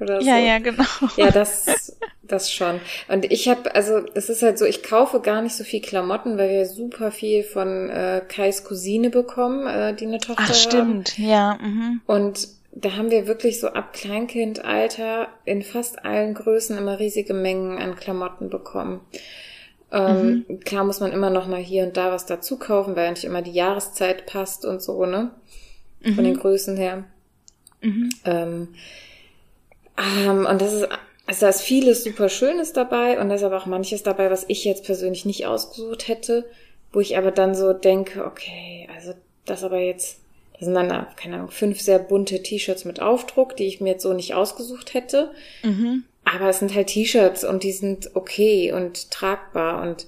oder 0.00 0.20
ja, 0.20 0.38
so. 0.38 0.46
Ja, 0.46 0.58
genau. 0.58 0.84
Ja, 1.16 1.30
das, 1.30 1.96
das 2.22 2.52
schon. 2.52 2.80
Und 3.08 3.30
ich 3.30 3.48
habe, 3.48 3.74
also 3.74 4.04
es 4.14 4.28
ist 4.28 4.42
halt 4.42 4.58
so, 4.58 4.64
ich 4.64 4.82
kaufe 4.82 5.20
gar 5.20 5.42
nicht 5.42 5.54
so 5.54 5.64
viel 5.64 5.80
Klamotten, 5.80 6.38
weil 6.38 6.50
wir 6.50 6.66
super 6.66 7.12
viel 7.12 7.44
von 7.44 7.88
äh, 7.90 8.22
Kais 8.26 8.64
Cousine 8.64 9.10
bekommen, 9.10 9.66
äh, 9.66 9.94
die 9.94 10.06
eine 10.06 10.18
Tochter 10.18 10.44
Ach, 10.46 10.54
stimmt, 10.54 11.18
haben. 11.18 11.24
ja. 11.24 11.58
Mhm. 11.60 12.00
Und 12.06 12.48
da 12.74 12.96
haben 12.96 13.10
wir 13.10 13.26
wirklich 13.26 13.60
so 13.60 13.68
ab 13.68 13.92
Kleinkindalter 13.92 15.28
in 15.44 15.62
fast 15.62 16.04
allen 16.04 16.34
Größen 16.34 16.76
immer 16.78 16.98
riesige 16.98 17.34
Mengen 17.34 17.78
an 17.78 17.96
Klamotten 17.96 18.48
bekommen. 18.48 19.00
Ähm, 19.92 20.46
mhm. 20.48 20.60
Klar 20.60 20.84
muss 20.84 21.00
man 21.00 21.12
immer 21.12 21.30
noch 21.30 21.46
mal 21.46 21.60
hier 21.60 21.84
und 21.84 21.96
da 21.96 22.10
was 22.10 22.24
dazu 22.24 22.58
kaufen, 22.58 22.96
weil 22.96 23.04
ja 23.04 23.10
nicht 23.10 23.24
immer 23.24 23.42
die 23.42 23.52
Jahreszeit 23.52 24.26
passt 24.26 24.64
und 24.64 24.82
so, 24.82 25.04
ne? 25.04 25.30
Von 26.02 26.14
mhm. 26.14 26.24
den 26.24 26.36
Größen 26.38 26.76
her. 26.76 27.04
Mhm. 27.82 28.08
Ähm, 28.24 28.68
ähm, 29.98 30.46
und 30.46 30.60
das 30.60 30.72
ist, 30.72 30.88
also 31.26 31.40
da 31.40 31.48
ist 31.50 31.60
vieles 31.60 32.04
super 32.04 32.28
Schönes 32.28 32.72
dabei 32.72 33.20
und 33.20 33.28
da 33.28 33.34
ist 33.34 33.42
aber 33.42 33.58
auch 33.58 33.66
manches 33.66 34.02
dabei, 34.02 34.30
was 34.30 34.44
ich 34.48 34.64
jetzt 34.64 34.84
persönlich 34.84 35.24
nicht 35.24 35.46
ausgesucht 35.46 36.08
hätte, 36.08 36.44
wo 36.92 37.00
ich 37.00 37.16
aber 37.18 37.30
dann 37.30 37.54
so 37.54 37.72
denke, 37.72 38.24
okay, 38.24 38.88
also 38.94 39.12
das 39.44 39.62
aber 39.62 39.78
jetzt, 39.78 40.20
das 40.54 40.62
sind 40.64 40.74
dann, 40.74 41.06
keine 41.16 41.36
Ahnung, 41.36 41.50
fünf 41.50 41.80
sehr 41.80 41.98
bunte 41.98 42.42
T-Shirts 42.42 42.84
mit 42.84 43.00
Aufdruck, 43.00 43.56
die 43.56 43.66
ich 43.66 43.80
mir 43.80 43.90
jetzt 43.90 44.02
so 44.02 44.14
nicht 44.14 44.34
ausgesucht 44.34 44.94
hätte. 44.94 45.32
Mhm. 45.62 46.04
Aber 46.24 46.48
es 46.48 46.60
sind 46.60 46.74
halt 46.74 46.88
T-Shirts 46.88 47.44
und 47.44 47.62
die 47.64 47.72
sind 47.72 48.10
okay 48.14 48.72
und 48.72 49.10
tragbar 49.10 49.82
und 49.82 50.06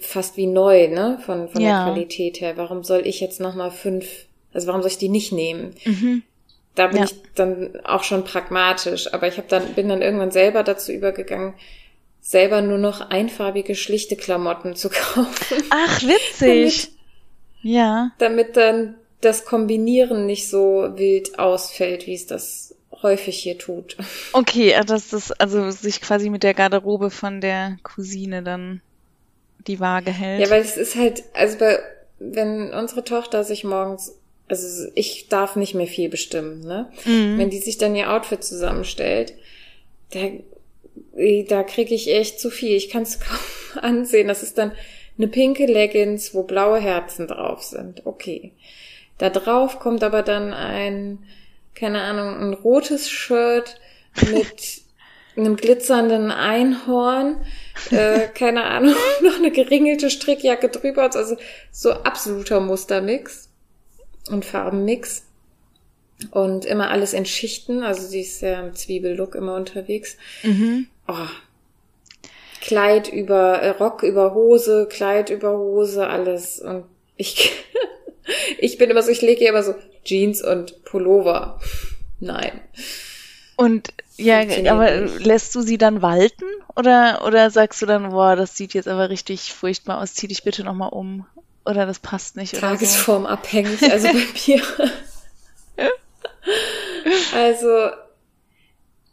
fast 0.00 0.36
wie 0.36 0.46
neu, 0.46 0.88
ne, 0.88 1.18
von, 1.24 1.48
von 1.48 1.60
ja. 1.60 1.84
der 1.84 1.92
Qualität 1.92 2.40
her. 2.40 2.56
Warum 2.56 2.84
soll 2.84 3.06
ich 3.06 3.20
jetzt 3.20 3.40
nochmal 3.40 3.70
fünf, 3.70 4.06
also 4.52 4.68
warum 4.68 4.82
soll 4.82 4.90
ich 4.90 4.98
die 4.98 5.08
nicht 5.08 5.32
nehmen? 5.32 5.74
Mhm. 5.84 6.22
Da 6.74 6.88
bin 6.88 6.98
ja. 6.98 7.04
ich 7.04 7.14
dann 7.34 7.80
auch 7.84 8.02
schon 8.02 8.24
pragmatisch, 8.24 9.12
aber 9.12 9.28
ich 9.28 9.36
habe 9.36 9.46
dann 9.48 9.74
bin 9.74 9.88
dann 9.88 10.02
irgendwann 10.02 10.30
selber 10.30 10.62
dazu 10.62 10.92
übergegangen, 10.92 11.54
selber 12.20 12.62
nur 12.62 12.78
noch 12.78 13.10
einfarbige 13.10 13.74
schlichte 13.74 14.16
Klamotten 14.16 14.74
zu 14.76 14.88
kaufen. 14.90 15.62
Ach, 15.70 16.02
witzig. 16.02 16.40
damit, 16.40 16.90
ja. 17.62 18.10
Damit 18.18 18.56
dann 18.56 18.96
das 19.20 19.44
Kombinieren 19.44 20.26
nicht 20.26 20.48
so 20.48 20.90
wild 20.96 21.38
ausfällt, 21.38 22.06
wie 22.06 22.14
es 22.14 22.26
das 22.26 22.63
häufig 23.04 23.38
hier 23.38 23.56
tut. 23.56 23.96
Okay, 24.32 24.74
dass 24.84 25.10
das 25.10 25.30
also 25.30 25.70
sich 25.70 26.00
quasi 26.00 26.28
mit 26.30 26.42
der 26.42 26.54
Garderobe 26.54 27.10
von 27.10 27.40
der 27.40 27.76
Cousine 27.84 28.42
dann 28.42 28.80
die 29.68 29.78
Waage 29.78 30.10
hält. 30.10 30.40
Ja, 30.40 30.50
weil 30.50 30.62
es 30.62 30.76
ist 30.76 30.96
halt, 30.96 31.22
also 31.34 31.58
bei, 31.58 31.78
wenn 32.18 32.74
unsere 32.74 33.04
Tochter 33.04 33.44
sich 33.44 33.62
morgens 33.62 34.14
also 34.46 34.90
ich 34.94 35.28
darf 35.28 35.56
nicht 35.56 35.74
mehr 35.74 35.86
viel 35.86 36.08
bestimmen, 36.08 36.60
ne? 36.60 36.90
Mhm. 37.04 37.38
Wenn 37.38 37.50
die 37.50 37.58
sich 37.58 37.78
dann 37.78 37.96
ihr 37.96 38.12
Outfit 38.12 38.44
zusammenstellt, 38.44 39.34
da, 40.12 40.20
da 41.48 41.62
kriege 41.62 41.94
ich 41.94 42.12
echt 42.12 42.40
zu 42.40 42.50
viel. 42.50 42.76
Ich 42.76 42.90
kann 42.90 43.02
es 43.02 43.20
kaum 43.20 43.82
ansehen. 43.82 44.28
Das 44.28 44.42
ist 44.42 44.58
dann 44.58 44.72
eine 45.16 45.28
pinke 45.28 45.66
Leggings, 45.66 46.34
wo 46.34 46.42
blaue 46.42 46.80
Herzen 46.80 47.26
drauf 47.26 47.62
sind. 47.62 48.04
Okay. 48.04 48.52
Da 49.18 49.30
drauf 49.30 49.78
kommt 49.78 50.02
aber 50.02 50.22
dann 50.22 50.52
ein, 50.52 51.20
keine 51.74 52.02
Ahnung, 52.02 52.40
ein 52.40 52.54
rotes 52.54 53.10
Shirt 53.10 53.80
mit 54.30 54.82
einem 55.36 55.56
glitzernden 55.56 56.30
Einhorn, 56.30 57.44
äh, 57.90 58.28
keine 58.34 58.64
Ahnung, 58.64 58.94
noch 59.22 59.36
eine 59.36 59.50
geringelte 59.50 60.10
Strickjacke 60.10 60.68
drüber, 60.68 61.10
also 61.14 61.36
so 61.70 61.92
absoluter 61.92 62.60
Mustermix 62.60 63.48
und 64.30 64.44
Farbenmix. 64.44 65.24
Und 66.30 66.64
immer 66.64 66.90
alles 66.90 67.12
in 67.12 67.26
Schichten. 67.26 67.82
Also 67.82 68.06
sie 68.06 68.20
ist 68.20 68.40
ja 68.40 68.60
im 68.60 68.74
Zwiebellook 68.74 69.34
immer 69.34 69.56
unterwegs. 69.56 70.16
Mhm. 70.44 70.86
Oh. 71.08 71.26
Kleid 72.60 73.12
über 73.12 73.58
äh, 73.60 73.70
Rock 73.70 74.04
über 74.04 74.32
Hose, 74.32 74.86
Kleid 74.88 75.28
über 75.28 75.58
Hose, 75.58 76.06
alles. 76.06 76.60
Und 76.60 76.84
ich, 77.16 77.52
ich 78.58 78.78
bin 78.78 78.90
immer 78.90 79.02
so, 79.02 79.10
ich 79.10 79.22
lege 79.22 79.44
immer 79.44 79.64
so 79.64 79.74
Jeans 80.04 80.42
und 80.42 80.84
Pullover. 80.84 81.60
Nein. 82.20 82.60
Und 83.56 83.92
ja, 84.16 84.40
aber 84.70 85.00
nicht. 85.00 85.24
lässt 85.24 85.54
du 85.54 85.60
sie 85.62 85.78
dann 85.78 86.02
walten 86.02 86.44
oder 86.76 87.22
oder 87.26 87.50
sagst 87.50 87.82
du 87.82 87.86
dann, 87.86 88.10
boah, 88.10 88.36
das 88.36 88.56
sieht 88.56 88.74
jetzt 88.74 88.88
aber 88.88 89.10
richtig 89.10 89.52
furchtbar 89.52 90.00
aus, 90.00 90.14
zieh 90.14 90.28
dich 90.28 90.44
bitte 90.44 90.64
nochmal 90.64 90.90
um? 90.90 91.26
Oder 91.64 91.86
das 91.86 91.98
passt 91.98 92.36
nicht. 92.36 92.58
Tagesformabhängig, 92.58 93.80
so. 93.80 93.90
also 93.90 94.08
bei 94.08 94.14
mir. 94.46 94.62
also, 97.34 97.90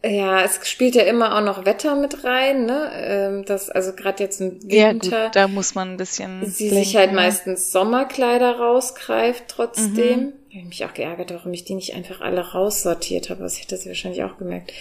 ja, 0.04 0.44
es 0.44 0.60
spielt 0.68 0.96
ja 0.96 1.04
immer 1.04 1.38
auch 1.38 1.42
noch 1.42 1.66
Wetter 1.66 1.96
mit 1.96 2.24
rein, 2.24 2.66
ne? 2.66 2.92
Ähm, 2.94 3.46
das, 3.46 3.70
also 3.70 3.94
gerade 3.94 4.24
jetzt 4.24 4.42
im 4.42 4.62
Winter. 4.64 4.76
Ja, 4.76 4.94
gut, 4.94 5.36
da 5.36 5.48
muss 5.48 5.76
man 5.76 5.92
ein 5.92 5.98
bisschen. 5.98 6.46
Sie 6.46 6.70
blinken, 6.70 6.84
sich 6.84 6.98
halt 6.98 7.14
meistens 7.14 7.72
Sommerkleider 7.72 8.58
rausgreift 8.58 9.46
trotzdem. 9.48 10.20
Mhm. 10.20 10.34
Ich 10.52 10.58
habe 10.58 10.68
mich 10.68 10.84
auch 10.84 10.94
geärgert, 10.94 11.34
warum 11.34 11.54
ich 11.54 11.64
die 11.64 11.76
nicht 11.76 11.96
einfach 11.96 12.20
alle 12.20 12.42
raussortiert 12.42 13.30
habe. 13.30 13.42
Das 13.42 13.62
hätte 13.62 13.78
sie 13.78 13.88
wahrscheinlich 13.88 14.24
auch 14.24 14.38
gemerkt. 14.38 14.74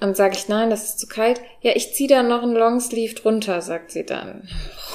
Und 0.00 0.18
sage 0.18 0.34
ich, 0.36 0.48
nein, 0.48 0.68
das 0.68 0.84
ist 0.84 0.98
zu 0.98 1.06
kalt. 1.06 1.40
Ja, 1.62 1.72
ich 1.74 1.94
ziehe 1.94 2.10
da 2.10 2.22
noch 2.22 2.42
einen 2.42 2.54
Longsleeve 2.54 3.14
drunter, 3.14 3.62
sagt 3.62 3.90
sie 3.90 4.04
dann. 4.04 4.46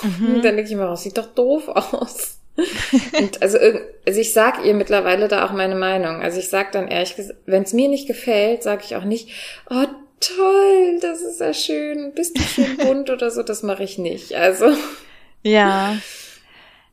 Mhm. 0.04 0.36
Und 0.36 0.46
dann 0.46 0.56
denke 0.56 0.70
ich 0.70 0.76
mir, 0.76 0.86
das 0.86 1.02
sieht 1.02 1.18
doch 1.18 1.34
doof 1.34 1.68
aus. 1.70 2.38
und 3.18 3.42
also, 3.42 3.58
also 4.06 4.20
ich 4.20 4.34
sag 4.34 4.64
ihr 4.64 4.76
mittlerweile 4.76 5.28
da 5.28 5.46
auch 5.46 5.52
meine 5.52 5.76
Meinung. 5.76 6.22
Also 6.22 6.38
ich 6.38 6.50
sag 6.50 6.74
dann 6.74 6.90
ehrlich 6.90 7.16
gesagt, 7.16 7.40
wenn 7.48 7.64
es 7.64 7.74
mir 7.74 7.90
nicht 7.90 8.06
gefällt, 8.06 8.62
sage 8.62 8.84
ich 8.86 8.96
auch 8.96 9.04
nicht, 9.04 9.30
oh 9.72 9.86
toll, 10.20 11.00
das 11.02 11.22
ist 11.22 11.40
ja 11.40 11.54
schön, 11.56 12.14
bist 12.14 12.38
du 12.38 12.44
schön 12.44 12.78
bunt 12.78 13.10
oder 13.10 13.32
so, 13.32 13.42
das 13.42 13.64
mache 13.64 13.84
ich 13.84 13.98
nicht. 13.98 14.36
Also. 14.36 14.68
Ja. 15.42 15.98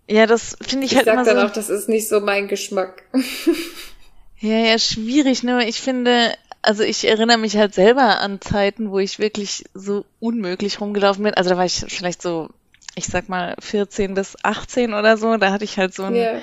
Ja, 0.06 0.26
das 0.26 0.56
finde 0.60 0.86
ich, 0.86 0.92
ich 0.92 0.98
halt 0.98 1.06
sag 1.06 1.14
immer 1.14 1.24
dann 1.24 1.36
so. 1.38 1.46
auch, 1.46 1.50
das 1.50 1.70
ist 1.70 1.88
nicht 1.88 2.08
so 2.08 2.20
mein 2.20 2.48
Geschmack. 2.48 3.04
ja, 4.40 4.58
ja, 4.58 4.78
schwierig, 4.78 5.42
ne? 5.42 5.66
Ich 5.66 5.80
finde, 5.80 6.34
also 6.60 6.82
ich 6.82 7.06
erinnere 7.06 7.38
mich 7.38 7.56
halt 7.56 7.74
selber 7.74 8.20
an 8.20 8.40
Zeiten, 8.40 8.90
wo 8.90 8.98
ich 8.98 9.18
wirklich 9.18 9.64
so 9.72 10.04
unmöglich 10.20 10.80
rumgelaufen 10.80 11.24
bin. 11.24 11.34
Also 11.34 11.50
da 11.50 11.56
war 11.56 11.64
ich 11.64 11.84
vielleicht 11.88 12.20
so, 12.20 12.50
ich 12.94 13.06
sag 13.06 13.28
mal, 13.28 13.54
14 13.60 14.14
bis 14.14 14.36
18 14.42 14.92
oder 14.92 15.16
so. 15.16 15.36
Da 15.38 15.52
hatte 15.52 15.64
ich 15.64 15.78
halt 15.78 15.94
so 15.94 16.04
ein 16.04 16.14
yeah. 16.14 16.40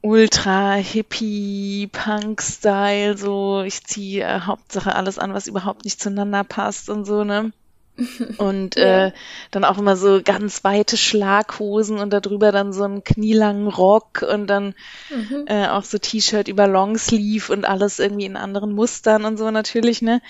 ultra 0.00 0.74
hippie 0.74 1.88
Punk-Style, 1.92 3.18
so 3.18 3.62
ich 3.62 3.84
ziehe 3.84 4.24
äh, 4.24 4.40
Hauptsache 4.40 4.94
alles 4.94 5.18
an, 5.18 5.34
was 5.34 5.48
überhaupt 5.48 5.84
nicht 5.84 6.00
zueinander 6.00 6.44
passt 6.44 6.88
und 6.88 7.04
so, 7.04 7.24
ne? 7.24 7.52
Und 8.38 8.76
äh, 8.76 9.12
dann 9.50 9.64
auch 9.64 9.78
immer 9.78 9.96
so 9.96 10.20
ganz 10.24 10.64
weite 10.64 10.96
Schlaghosen 10.96 11.98
und 11.98 12.10
darüber 12.10 12.50
dann 12.50 12.72
so 12.72 12.84
einen 12.84 13.04
knielangen 13.04 13.68
Rock 13.68 14.24
und 14.26 14.46
dann 14.46 14.74
mhm. 15.10 15.44
äh, 15.46 15.68
auch 15.68 15.84
so 15.84 15.98
T-Shirt 15.98 16.48
über 16.48 16.66
Longsleeve 16.66 17.52
und 17.52 17.66
alles 17.66 17.98
irgendwie 17.98 18.24
in 18.24 18.36
anderen 18.36 18.72
Mustern 18.72 19.24
und 19.24 19.36
so 19.36 19.50
natürlich, 19.50 20.00
ne? 20.00 20.22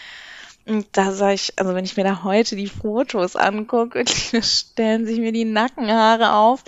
Und 0.67 0.87
da 0.93 1.13
sag 1.13 1.35
ich, 1.35 1.53
also 1.57 1.75
wenn 1.75 1.85
ich 1.85 1.97
mir 1.97 2.05
da 2.05 2.23
heute 2.23 2.55
die 2.55 2.67
Fotos 2.69 3.35
angucke, 3.35 4.05
stellen 4.43 5.07
sich 5.07 5.19
mir 5.19 5.33
die 5.33 5.45
Nackenhaare 5.45 6.35
auf. 6.35 6.63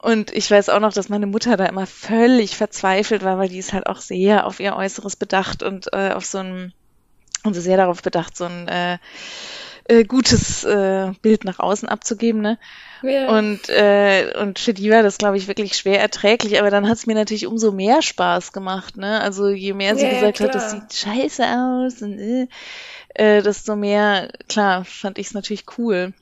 Und 0.00 0.32
ich 0.32 0.50
weiß 0.50 0.68
auch 0.68 0.80
noch, 0.80 0.92
dass 0.92 1.08
meine 1.08 1.26
Mutter 1.26 1.56
da 1.56 1.66
immer 1.66 1.86
völlig 1.86 2.56
verzweifelt 2.56 3.24
war, 3.24 3.38
weil 3.38 3.48
die 3.48 3.58
ist 3.58 3.72
halt 3.72 3.86
auch 3.86 4.00
sehr 4.00 4.46
auf 4.46 4.60
ihr 4.60 4.76
Äußeres 4.76 5.16
bedacht 5.16 5.62
und 5.62 5.92
äh, 5.92 6.12
auf 6.12 6.24
so 6.24 6.38
ein, 6.38 6.72
also 7.42 7.60
sehr 7.60 7.76
darauf 7.76 8.02
bedacht, 8.02 8.36
so 8.36 8.44
ein 8.44 8.68
äh, 8.68 8.98
äh, 9.88 10.04
gutes 10.04 10.64
äh, 10.64 11.12
Bild 11.22 11.44
nach 11.44 11.58
außen 11.58 11.88
abzugeben, 11.88 12.40
ne? 12.40 12.58
Ja. 13.02 13.36
Und, 13.36 13.68
äh, 13.68 14.32
und 14.40 14.58
für 14.58 14.74
die 14.74 14.90
war 14.90 15.02
das, 15.02 15.18
glaube 15.18 15.36
ich, 15.36 15.48
wirklich 15.48 15.76
schwer 15.76 16.00
erträglich, 16.00 16.58
aber 16.58 16.70
dann 16.70 16.88
hat 16.88 16.98
es 16.98 17.06
mir 17.06 17.14
natürlich 17.14 17.46
umso 17.46 17.72
mehr 17.72 18.02
Spaß 18.02 18.52
gemacht, 18.52 18.96
ne? 18.96 19.20
Also 19.20 19.48
je 19.48 19.72
mehr 19.72 19.96
sie 19.96 20.04
ja, 20.04 20.10
gesagt 20.10 20.36
klar. 20.36 20.48
hat, 20.48 20.54
das 20.54 20.70
sieht 20.72 20.92
scheiße 20.92 21.44
aus 21.44 22.02
und 22.02 22.18
äh, 22.18 22.48
äh, 23.14 23.42
desto 23.42 23.76
mehr, 23.76 24.30
klar, 24.48 24.84
fand 24.84 25.18
ich 25.18 25.28
es 25.28 25.34
natürlich 25.34 25.64
cool. 25.78 26.12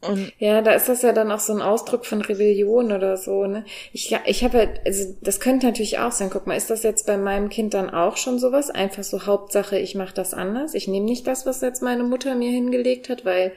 Und 0.00 0.32
ja, 0.38 0.62
da 0.62 0.72
ist 0.72 0.88
das 0.88 1.02
ja 1.02 1.12
dann 1.12 1.32
auch 1.32 1.40
so 1.40 1.52
ein 1.52 1.60
Ausdruck 1.60 2.06
von 2.06 2.22
Rebellion 2.22 2.92
oder 2.92 3.16
so, 3.16 3.46
ne? 3.46 3.64
Ich, 3.92 4.08
ja, 4.10 4.20
ich 4.26 4.44
habe 4.44 4.58
halt, 4.58 4.80
also 4.86 5.16
das 5.22 5.40
könnte 5.40 5.66
natürlich 5.66 5.98
auch 5.98 6.12
sein. 6.12 6.30
Guck 6.30 6.46
mal, 6.46 6.56
ist 6.56 6.70
das 6.70 6.84
jetzt 6.84 7.06
bei 7.06 7.16
meinem 7.16 7.48
Kind 7.48 7.74
dann 7.74 7.90
auch 7.90 8.16
schon 8.16 8.38
sowas? 8.38 8.70
Einfach 8.70 9.02
so 9.02 9.26
Hauptsache, 9.26 9.76
ich 9.78 9.96
mache 9.96 10.14
das 10.14 10.34
anders. 10.34 10.74
Ich 10.74 10.86
nehme 10.86 11.04
nicht 11.04 11.26
das, 11.26 11.46
was 11.46 11.60
jetzt 11.62 11.82
meine 11.82 12.04
Mutter 12.04 12.36
mir 12.36 12.50
hingelegt 12.50 13.08
hat, 13.08 13.24
weil 13.24 13.52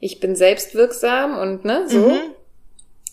ich 0.00 0.18
bin 0.18 0.34
selbstwirksam 0.34 1.36
und 1.36 1.66
ne, 1.66 1.84
so. 1.88 2.08
Mhm. 2.08 2.20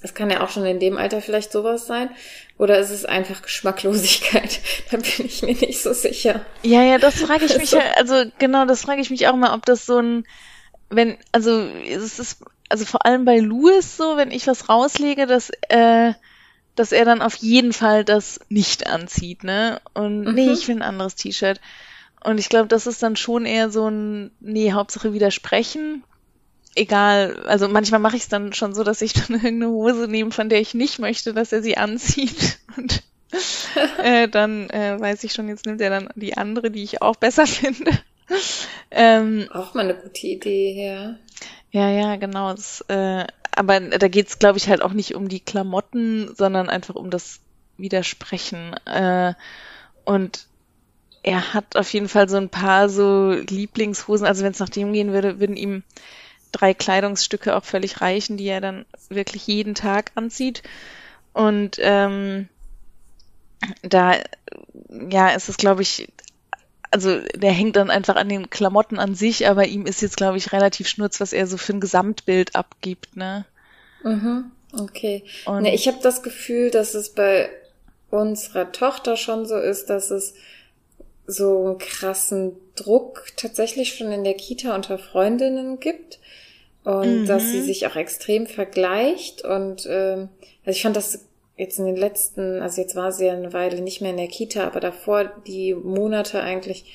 Das 0.02 0.14
kann 0.14 0.30
ja 0.30 0.42
auch 0.42 0.50
schon 0.50 0.66
in 0.66 0.80
dem 0.80 0.98
Alter 0.98 1.22
vielleicht 1.22 1.52
sowas 1.52 1.86
sein. 1.86 2.10
Oder 2.58 2.80
ist 2.80 2.92
es 2.92 3.04
einfach 3.04 3.42
Geschmacklosigkeit? 3.42 4.62
da 4.92 4.98
bin 4.98 5.26
ich 5.26 5.42
mir 5.42 5.54
nicht 5.54 5.82
so 5.82 5.92
sicher. 5.92 6.46
Ja, 6.64 6.84
ja, 6.84 6.98
das 6.98 7.16
frage 7.16 7.44
ich 7.44 7.58
mich, 7.58 7.76
also, 7.76 8.14
also 8.14 8.32
genau, 8.40 8.66
das 8.66 8.82
frage 8.82 9.02
ich 9.02 9.10
mich 9.10 9.28
auch 9.28 9.36
mal, 9.36 9.54
ob 9.54 9.66
das 9.66 9.86
so 9.86 10.00
ein, 10.00 10.26
wenn, 10.90 11.18
also 11.34 11.68
es 11.86 12.20
ist 12.20 12.38
also 12.70 12.86
vor 12.86 13.06
allem 13.06 13.26
bei 13.26 13.40
Louis 13.40 13.98
so, 13.98 14.16
wenn 14.16 14.32
ich 14.32 14.48
was 14.48 14.70
rauslege, 14.70 15.26
dass, 15.26 15.50
äh, 15.70 16.14
dass 16.76 16.92
er 16.92 17.04
dann 17.04 17.22
auf 17.22 17.36
jeden 17.36 17.74
Fall 17.74 18.06
das 18.06 18.40
nicht 18.50 18.88
anzieht, 18.88 19.44
ne? 19.44 19.82
Und 19.94 20.22
mhm. 20.22 20.34
nee, 20.34 20.52
ich 20.52 20.68
will 20.68 20.78
ein 20.78 20.82
anderes 20.84 21.16
T-Shirt. 21.16 21.60
Und 22.24 22.38
ich 22.38 22.50
glaube, 22.50 22.68
das 22.68 22.88
ist 22.88 23.02
dann 23.02 23.16
schon 23.16 23.46
eher 23.46 23.70
so 23.70 23.90
ein, 23.90 24.32
nee, 24.40 24.72
Hauptsache 24.72 25.14
widersprechen. 25.14 26.04
Egal, 26.76 27.44
also 27.48 27.68
manchmal 27.68 28.00
mache 28.00 28.16
ich 28.16 28.24
es 28.24 28.30
dann 28.30 28.54
schon 28.54 28.74
so, 28.74 28.84
dass 28.84 29.02
ich 29.02 29.14
dann 29.28 29.36
irgendeine 29.36 29.70
Hose 29.70 30.08
nehme, 30.08 30.32
von 30.32 30.50
der 30.50 30.62
ich 30.62 30.74
nicht 30.74 31.00
möchte, 31.00 31.34
dass 31.34 31.52
er 31.52 31.62
sie 31.62 31.78
anzieht. 31.78 32.60
Und 32.78 33.04
äh, 34.04 34.28
dann 34.28 34.70
äh, 34.70 35.00
weiß 35.00 35.24
ich 35.24 35.34
schon, 35.34 35.48
jetzt 35.48 35.66
nimmt 35.66 35.82
er 35.82 35.90
dann 35.90 36.10
die 36.16 36.38
andere, 36.38 36.72
die 36.72 36.84
ich 36.84 37.02
auch 37.02 37.16
besser 37.16 37.48
finde. 37.48 37.92
ähm, 38.92 39.48
auch 39.52 39.74
mal 39.74 39.86
eine 39.86 39.96
gute 39.96 40.28
Idee, 40.28 40.86
ja. 40.86 41.16
Ja, 41.72 41.90
ja, 41.90 42.16
genau. 42.16 42.52
Das, 42.54 42.82
äh, 42.88 43.26
aber 43.52 43.80
da 43.80 44.08
geht's, 44.08 44.40
glaube 44.40 44.58
ich, 44.58 44.70
halt 44.70 44.82
auch 44.82 44.94
nicht 44.94 45.16
um 45.16 45.28
die 45.30 45.40
Klamotten, 45.40 46.34
sondern 46.36 46.70
einfach 46.70 46.96
um 46.96 47.10
das 47.10 47.40
Widersprechen. 47.78 48.74
Äh, 48.86 49.34
und 50.06 50.48
er 51.24 51.54
hat 51.54 51.76
auf 51.78 51.92
jeden 51.94 52.10
Fall 52.10 52.30
so 52.30 52.38
ein 52.38 52.50
paar 52.50 52.90
so 52.90 53.32
Lieblingshosen. 53.32 54.28
Also 54.28 54.44
wenn 54.44 54.54
es 54.54 54.60
nach 54.60 54.70
dem 54.70 54.94
gehen 54.94 55.14
würde, 55.14 55.40
würden 55.40 55.58
ihm 55.58 55.84
drei 56.52 56.74
Kleidungsstücke 56.74 57.56
auch 57.56 57.66
völlig 57.66 58.02
reichen, 58.02 58.38
die 58.38 58.48
er 58.48 58.62
dann 58.62 58.86
wirklich 59.10 59.48
jeden 59.48 59.76
Tag 59.76 60.12
anzieht. 60.16 60.64
Und 61.34 61.78
ähm, 61.80 62.50
da 63.82 64.16
ja 64.90 65.30
ist 65.30 65.50
es, 65.50 65.58
glaube 65.58 65.82
ich, 65.82 66.08
also 66.92 67.20
der 67.36 67.52
hängt 67.52 67.76
dann 67.76 67.90
einfach 67.90 68.16
an 68.16 68.30
den 68.30 68.50
Klamotten 68.50 69.00
an 69.00 69.16
sich, 69.16 69.48
aber 69.48 69.66
ihm 69.66 69.86
ist 69.86 70.02
jetzt, 70.02 70.18
glaube 70.18 70.38
ich, 70.38 70.52
relativ 70.52 70.88
schnurz, 70.88 71.20
was 71.20 71.34
er 71.34 71.48
so 71.48 71.58
für 71.58 71.74
ein 71.74 71.82
Gesamtbild 71.82 72.56
abgibt, 72.56 73.16
ne? 73.16 73.46
Mhm, 74.04 74.52
okay. 74.78 75.24
Und 75.46 75.64
ne, 75.64 75.74
ich 75.76 75.88
habe 75.88 76.00
das 76.02 76.24
Gefühl, 76.24 76.72
dass 76.72 76.96
es 76.96 77.10
bei 77.10 77.50
unserer 78.10 78.72
Tochter 78.72 79.18
schon 79.18 79.46
so 79.46 79.58
ist, 79.58 79.90
dass 79.90 80.10
es 80.10 80.34
so 81.28 81.66
einen 81.66 81.78
krassen 81.78 82.54
Druck 82.76 83.28
tatsächlich 83.36 83.96
schon 83.96 84.12
in 84.12 84.24
der 84.24 84.34
Kita 84.34 84.74
unter 84.74 84.98
Freundinnen 84.98 85.80
gibt 85.80 86.20
und 86.84 87.22
mhm. 87.22 87.26
dass 87.28 87.44
sie 87.44 87.62
sich 87.62 87.86
auch 87.86 87.96
extrem 87.96 88.48
vergleicht 88.48 89.44
und 89.44 89.86
ähm, 89.88 90.30
also 90.66 90.76
ich 90.76 90.82
fand 90.82 90.96
das 90.96 91.26
jetzt 91.60 91.78
in 91.78 91.86
den 91.86 91.98
letzten, 91.98 92.62
also 92.62 92.82
jetzt 92.82 92.96
war 92.96 93.12
sie 93.12 93.26
ja 93.26 93.34
eine 93.34 93.52
Weile 93.52 93.82
nicht 93.82 94.00
mehr 94.02 94.12
in 94.12 94.18
der 94.18 94.30
Kita, 94.30 94.66
aber 94.66 94.80
davor 94.80 95.26
die 95.46 95.74
Monate 95.74 96.42
eigentlich 96.42 96.86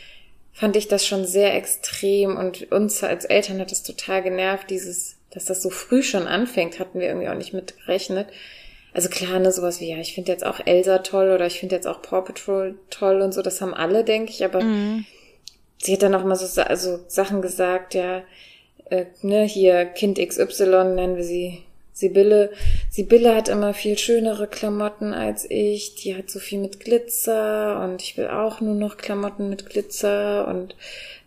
fand 0.53 0.75
ich 0.77 0.89
das 0.89 1.07
schon 1.07 1.27
sehr 1.27 1.55
extrem 1.55 2.37
und 2.37 2.73
uns 2.73 3.03
als 3.05 3.27
Eltern 3.27 3.61
hat 3.61 3.71
das 3.71 3.83
total 3.83 4.23
genervt, 4.23 4.71
dieses, 4.71 5.17
dass 5.31 5.45
das 5.45 5.63
so 5.63 5.69
früh 5.69 6.03
schon 6.03 6.27
anfängt, 6.27 6.79
hatten 6.79 6.99
wir 6.99 7.09
irgendwie 7.09 7.29
auch 7.29 7.35
nicht 7.35 7.53
mit 7.53 7.77
gerechnet. 7.79 8.29
Also 8.95 9.11
klar, 9.11 9.39
ne, 9.39 9.53
sowas 9.53 9.81
wie, 9.81 9.91
ja, 9.91 9.99
ich 9.99 10.15
finde 10.15 10.33
jetzt 10.33 10.47
auch 10.47 10.61
Elsa 10.65 10.99
toll 10.99 11.31
oder 11.33 11.47
ich 11.47 11.61
finde 11.61 11.75
jetzt 11.75 11.87
auch 11.87 12.01
Paw 12.01 12.23
Patrol 12.23 12.79
toll 12.89 13.21
und 13.21 13.35
so, 13.35 13.43
das 13.43 13.61
haben 13.61 13.75
alle, 13.75 14.03
denke 14.03 14.31
ich, 14.31 14.45
aber 14.45 14.63
mhm. 14.63 15.05
sie 15.83 15.93
hat 15.93 16.03
dann 16.03 16.15
auch 16.15 16.25
mal 16.25 16.37
so 16.37 16.63
also 16.63 17.01
Sachen 17.09 17.43
gesagt, 17.43 17.93
ja, 17.93 18.23
äh, 18.89 19.07
ne, 19.21 19.45
hier 19.45 19.85
Kind 19.85 20.19
XY 20.19 20.95
nennen 20.95 21.17
wir 21.17 21.25
sie 21.25 21.65
Sibylle, 21.97 22.51
Sibylle 22.91 23.37
hat 23.37 23.49
immer 23.49 23.73
viel 23.73 23.97
schönere 23.97 24.49
Klamotten 24.49 25.15
als 25.15 25.49
ich. 25.49 25.95
Die 25.95 26.17
hat 26.17 26.29
so 26.29 26.41
viel 26.41 26.59
mit 26.59 26.81
Glitzer 26.81 27.81
und 27.85 28.03
ich 28.03 28.17
will 28.17 28.27
auch 28.27 28.61
nur 28.61 28.75
noch 28.75 28.97
Klamotten 28.97 29.49
mit 29.49 29.71
Glitzer 29.71 30.49
und 30.49 30.75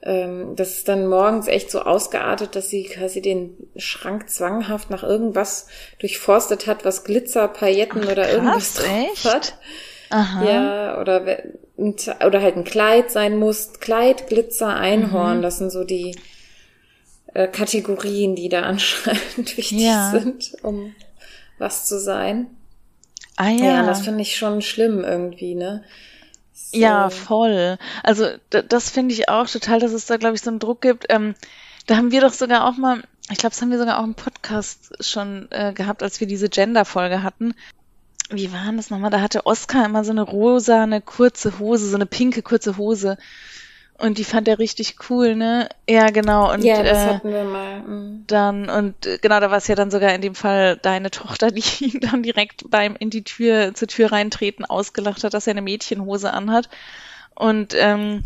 ähm, 0.03 0.57
das 0.57 0.71
ist 0.71 0.89
dann 0.89 1.07
morgens 1.07 1.47
echt 1.47 1.71
so 1.71 1.83
ausgeartet, 1.83 2.53
dass 2.57 2.69
sie 2.69 2.83
quasi 2.83 3.21
den 3.21 3.55
Schrank 3.77 4.29
zwanghaft 4.29 4.89
nach 4.89 5.03
irgendwas 5.03 5.67
durchforstet 6.00 6.67
hat, 6.67 6.83
was 6.83 7.05
Glitzer, 7.05 7.47
Pailletten 7.47 8.01
Ach, 8.03 8.12
oder 8.12 8.24
krass, 8.24 8.33
irgendwas 8.33 8.74
drauf 8.74 9.33
hat. 9.33 9.57
Aha. 10.09 10.45
Ja, 10.45 11.01
oder 11.01 11.38
oder 12.25 12.41
halt 12.41 12.58
ein 12.58 12.63
Kleid 12.65 13.10
sein 13.10 13.38
muss. 13.38 13.71
Kleid, 13.80 14.27
Glitzer, 14.27 14.75
Einhorn, 14.75 15.38
mhm. 15.38 15.41
das 15.41 15.60
sind 15.60 15.71
so 15.71 15.86
die 15.86 16.13
äh, 17.33 17.47
Kategorien, 17.47 18.35
die 18.35 18.49
da 18.49 18.61
anscheinend 18.63 19.57
wichtig 19.57 19.79
ja. 19.79 20.11
sind, 20.11 20.53
um 20.63 20.95
was 21.57 21.85
zu 21.85 21.99
sein. 21.99 22.47
Ah 23.35 23.49
ja. 23.49 23.65
Ja, 23.65 23.85
das 23.85 24.01
finde 24.01 24.21
ich 24.21 24.35
schon 24.35 24.61
schlimm 24.61 25.03
irgendwie, 25.03 25.55
ne? 25.55 25.83
So. 26.53 26.77
Ja, 26.77 27.09
voll. 27.09 27.77
Also 28.03 28.27
das 28.49 28.89
finde 28.89 29.13
ich 29.13 29.29
auch 29.29 29.47
total, 29.47 29.79
dass 29.79 29.93
es 29.93 30.05
da, 30.05 30.17
glaube 30.17 30.35
ich, 30.35 30.41
so 30.41 30.49
einen 30.49 30.59
Druck 30.59 30.81
gibt. 30.81 31.05
Ähm, 31.09 31.35
da 31.85 31.95
haben 31.95 32.11
wir 32.11 32.21
doch 32.21 32.33
sogar 32.33 32.67
auch 32.67 32.77
mal, 32.77 33.03
ich 33.29 33.37
glaube, 33.37 33.51
das 33.51 33.61
haben 33.61 33.71
wir 33.71 33.77
sogar 33.77 33.99
auch 33.99 34.03
im 34.03 34.15
Podcast 34.15 34.91
schon 34.99 35.47
äh, 35.51 35.71
gehabt, 35.73 36.03
als 36.03 36.19
wir 36.19 36.27
diese 36.27 36.49
Gender-Folge 36.49 37.23
hatten. 37.23 37.53
Wie 38.29 38.51
war 38.51 38.73
das 38.73 38.89
nochmal? 38.89 39.11
Da 39.11 39.21
hatte 39.21 39.45
Oscar 39.45 39.85
immer 39.85 40.03
so 40.03 40.11
eine 40.11 40.23
rosa, 40.23 40.83
eine 40.83 40.99
kurze 40.99 41.59
Hose, 41.59 41.89
so 41.89 41.95
eine 41.95 42.05
pinke 42.05 42.41
kurze 42.41 42.75
Hose. 42.77 43.17
Und 43.99 44.19
die 44.19 44.23
fand 44.23 44.47
er 44.47 44.60
richtig 44.60 44.97
cool, 45.10 45.36
ne? 45.36 45.69
Ja, 45.89 46.12
genau. 46.12 46.53
Und, 46.53 46.63
ja, 46.63 46.83
das 46.83 46.97
äh, 46.99 47.05
hatten 47.07 47.33
wir 47.33 47.43
mal. 47.43 47.79
Mhm. 47.79 48.23
Dann, 48.27 48.69
und 48.69 49.07
äh, 49.07 49.17
genau, 49.19 49.39
da 49.39 49.49
war 49.49 49.57
es 49.57 49.67
ja 49.67 49.73
dann 49.73 49.89
sogar 49.89 50.13
in 50.13 50.21
dem 50.21 50.36
Fall 50.36 50.77
deine 50.77 51.10
Tochter, 51.10 51.49
die 51.51 51.63
ihn 51.83 51.99
dann 51.99 52.21
direkt 52.21 52.69
beim 52.69 52.95
in 52.95 53.10
die 53.10 53.23
Tür, 53.23 53.73
zur 53.73 53.88
Tür 53.88 54.12
reintreten 54.12 54.65
ausgelacht 54.65 55.23
hat, 55.23 55.33
dass 55.33 55.47
er 55.47 55.51
eine 55.51 55.63
Mädchenhose 55.63 56.31
anhat. 56.31 56.69
Und 57.33 57.73
ähm, 57.75 58.23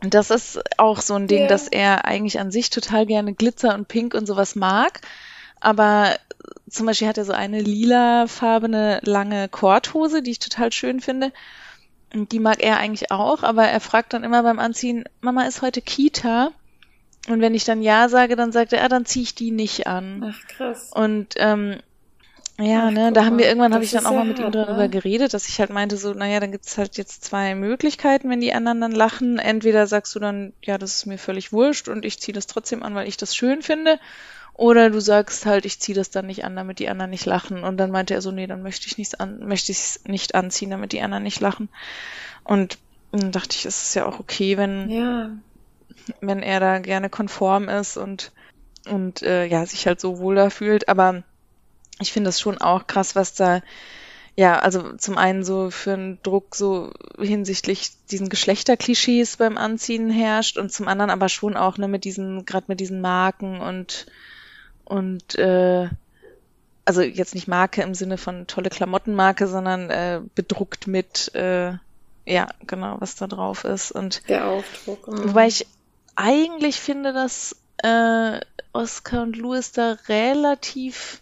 das 0.00 0.30
ist 0.30 0.60
auch 0.78 1.00
so 1.00 1.14
ein 1.14 1.26
Ding, 1.26 1.40
yeah. 1.40 1.48
dass 1.48 1.66
er 1.66 2.04
eigentlich 2.04 2.38
an 2.38 2.50
sich 2.50 2.70
total 2.70 3.06
gerne 3.06 3.34
Glitzer 3.34 3.74
und 3.74 3.88
Pink 3.88 4.14
und 4.14 4.26
sowas 4.26 4.54
mag. 4.54 5.00
Aber 5.60 6.14
zum 6.68 6.86
Beispiel 6.86 7.08
hat 7.08 7.18
er 7.18 7.24
so 7.24 7.32
eine 7.32 7.60
lilafarbene 7.60 9.00
lange 9.02 9.48
Korthose, 9.48 10.22
die 10.22 10.32
ich 10.32 10.38
total 10.38 10.72
schön 10.72 11.00
finde. 11.00 11.32
Die 12.14 12.38
mag 12.38 12.62
er 12.62 12.78
eigentlich 12.78 13.10
auch, 13.10 13.42
aber 13.42 13.64
er 13.64 13.80
fragt 13.80 14.12
dann 14.12 14.24
immer 14.24 14.42
beim 14.42 14.58
Anziehen, 14.58 15.04
Mama 15.20 15.44
ist 15.44 15.62
heute 15.62 15.82
Kita? 15.82 16.52
Und 17.28 17.40
wenn 17.40 17.54
ich 17.54 17.64
dann 17.64 17.82
Ja 17.82 18.08
sage, 18.08 18.36
dann 18.36 18.52
sagt 18.52 18.72
er, 18.72 18.84
ah, 18.84 18.88
dann 18.88 19.06
ziehe 19.06 19.24
ich 19.24 19.34
die 19.34 19.50
nicht 19.50 19.86
an. 19.86 20.32
Ach, 20.32 20.46
krass. 20.48 20.90
Und 20.94 21.34
ähm, 21.38 21.78
ja, 22.58 22.86
Ach, 22.86 22.90
ne, 22.92 23.10
da 23.12 23.24
haben 23.24 23.38
wir 23.38 23.46
irgendwann 23.46 23.74
habe 23.74 23.82
ich 23.82 23.90
dann 23.90 24.06
auch 24.06 24.12
mal 24.12 24.24
mit 24.24 24.38
ihm 24.38 24.52
darüber 24.52 24.82
ne? 24.82 24.88
geredet, 24.88 25.34
dass 25.34 25.48
ich 25.48 25.58
halt 25.58 25.70
meinte, 25.70 25.96
so, 25.96 26.14
naja, 26.14 26.38
dann 26.38 26.52
gibt's 26.52 26.78
halt 26.78 26.96
jetzt 26.96 27.24
zwei 27.24 27.56
Möglichkeiten, 27.56 28.30
wenn 28.30 28.40
die 28.40 28.52
anderen 28.52 28.80
dann 28.80 28.92
lachen. 28.92 29.40
Entweder 29.40 29.88
sagst 29.88 30.14
du 30.14 30.20
dann, 30.20 30.52
ja, 30.62 30.78
das 30.78 30.94
ist 30.94 31.06
mir 31.06 31.18
völlig 31.18 31.52
wurscht 31.52 31.88
und 31.88 32.04
ich 32.04 32.20
ziehe 32.20 32.34
das 32.34 32.46
trotzdem 32.46 32.84
an, 32.84 32.94
weil 32.94 33.08
ich 33.08 33.16
das 33.16 33.34
schön 33.34 33.60
finde. 33.62 33.98
Oder 34.54 34.88
du 34.90 35.00
sagst 35.00 35.46
halt, 35.46 35.64
ich 35.64 35.80
ziehe 35.80 35.96
das 35.96 36.10
dann 36.10 36.26
nicht 36.26 36.44
an, 36.44 36.54
damit 36.54 36.78
die 36.78 36.88
anderen 36.88 37.10
nicht 37.10 37.26
lachen. 37.26 37.64
Und 37.64 37.76
dann 37.76 37.90
meinte 37.90 38.14
er 38.14 38.22
so, 38.22 38.30
nee, 38.30 38.46
dann 38.46 38.62
möchte 38.62 38.86
ich 38.86 38.98
nichts 38.98 39.14
an, 39.14 39.40
möchte 39.46 39.72
ich 39.72 39.78
es 39.78 40.04
nicht 40.06 40.34
anziehen, 40.36 40.70
damit 40.70 40.92
die 40.92 41.02
anderen 41.02 41.24
nicht 41.24 41.40
lachen. 41.40 41.68
Und 42.44 42.78
dann 43.10 43.32
dachte 43.32 43.56
ich, 43.56 43.66
es 43.66 43.82
ist 43.82 43.94
ja 43.94 44.06
auch 44.06 44.20
okay, 44.20 44.56
wenn, 44.56 44.88
ja. 44.88 45.30
wenn 46.20 46.42
er 46.42 46.60
da 46.60 46.78
gerne 46.78 47.10
konform 47.10 47.68
ist 47.68 47.96
und, 47.96 48.30
und 48.88 49.22
äh, 49.22 49.44
ja, 49.46 49.66
sich 49.66 49.88
halt 49.88 50.00
so 50.00 50.18
wohler 50.18 50.50
fühlt. 50.50 50.88
Aber 50.88 51.24
ich 52.00 52.12
finde 52.12 52.30
es 52.30 52.40
schon 52.40 52.58
auch 52.58 52.86
krass, 52.86 53.16
was 53.16 53.34
da 53.34 53.60
ja, 54.36 54.58
also 54.58 54.96
zum 54.96 55.16
einen 55.16 55.44
so 55.44 55.70
für 55.70 55.92
einen 55.92 56.18
Druck 56.22 56.56
so 56.56 56.92
hinsichtlich 57.20 57.92
diesen 58.10 58.28
Geschlechterklischees 58.28 59.36
beim 59.36 59.56
Anziehen 59.56 60.10
herrscht 60.10 60.58
und 60.58 60.72
zum 60.72 60.88
anderen 60.88 61.10
aber 61.10 61.28
schon 61.28 61.56
auch 61.56 61.78
ne, 61.78 61.86
mit 61.86 62.04
diesen, 62.04 62.44
gerade 62.44 62.66
mit 62.68 62.80
diesen 62.80 63.00
Marken 63.00 63.60
und 63.60 64.06
und 64.84 65.36
äh, 65.38 65.88
also 66.84 67.02
jetzt 67.02 67.34
nicht 67.34 67.48
Marke 67.48 67.82
im 67.82 67.94
Sinne 67.94 68.18
von 68.18 68.46
tolle 68.46 68.70
Klamottenmarke, 68.70 69.46
sondern 69.46 69.90
äh, 69.90 70.20
bedruckt 70.34 70.86
mit, 70.86 71.34
äh, 71.34 71.72
ja, 72.26 72.48
genau, 72.66 72.96
was 73.00 73.16
da 73.16 73.26
drauf 73.26 73.64
ist. 73.64 73.90
Und 73.90 74.28
der 74.28 74.46
Aufdruck. 74.46 75.08
Mhm. 75.08 75.30
Wobei 75.30 75.46
ich 75.46 75.66
eigentlich 76.16 76.76
finde, 76.76 77.12
dass 77.12 77.56
äh, 77.78 78.40
Oscar 78.72 79.22
und 79.22 79.36
Louis 79.36 79.72
da 79.72 79.96
relativ, 80.08 81.20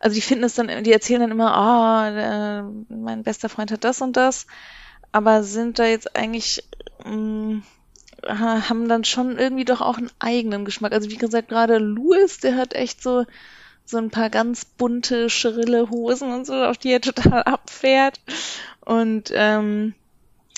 also 0.00 0.14
die 0.14 0.20
finden 0.20 0.44
es 0.44 0.54
dann, 0.54 0.84
die 0.84 0.92
erzählen 0.92 1.20
dann 1.20 1.30
immer, 1.30 1.54
ah, 1.54 2.62
oh, 2.62 2.72
mein 2.88 3.22
bester 3.22 3.48
Freund 3.48 3.70
hat 3.70 3.84
das 3.84 4.00
und 4.00 4.16
das, 4.16 4.46
aber 5.12 5.42
sind 5.42 5.78
da 5.78 5.84
jetzt 5.84 6.16
eigentlich 6.16 6.64
mh, 7.04 7.14
mm, 7.14 7.62
haben 8.24 8.88
dann 8.88 9.04
schon 9.04 9.38
irgendwie 9.38 9.64
doch 9.64 9.80
auch 9.80 9.98
einen 9.98 10.10
eigenen 10.18 10.64
Geschmack. 10.64 10.92
Also 10.92 11.10
wie 11.10 11.16
gesagt, 11.16 11.48
gerade 11.48 11.78
Louis, 11.78 12.38
der 12.38 12.56
hat 12.56 12.74
echt 12.74 13.02
so 13.02 13.24
so 13.88 13.98
ein 13.98 14.10
paar 14.10 14.30
ganz 14.30 14.64
bunte, 14.64 15.30
schrille 15.30 15.90
Hosen 15.90 16.32
und 16.32 16.44
so, 16.44 16.54
auf 16.54 16.76
die 16.76 16.90
er 16.90 17.00
total 17.00 17.44
abfährt. 17.44 18.20
Und 18.80 19.30
ähm, 19.32 19.94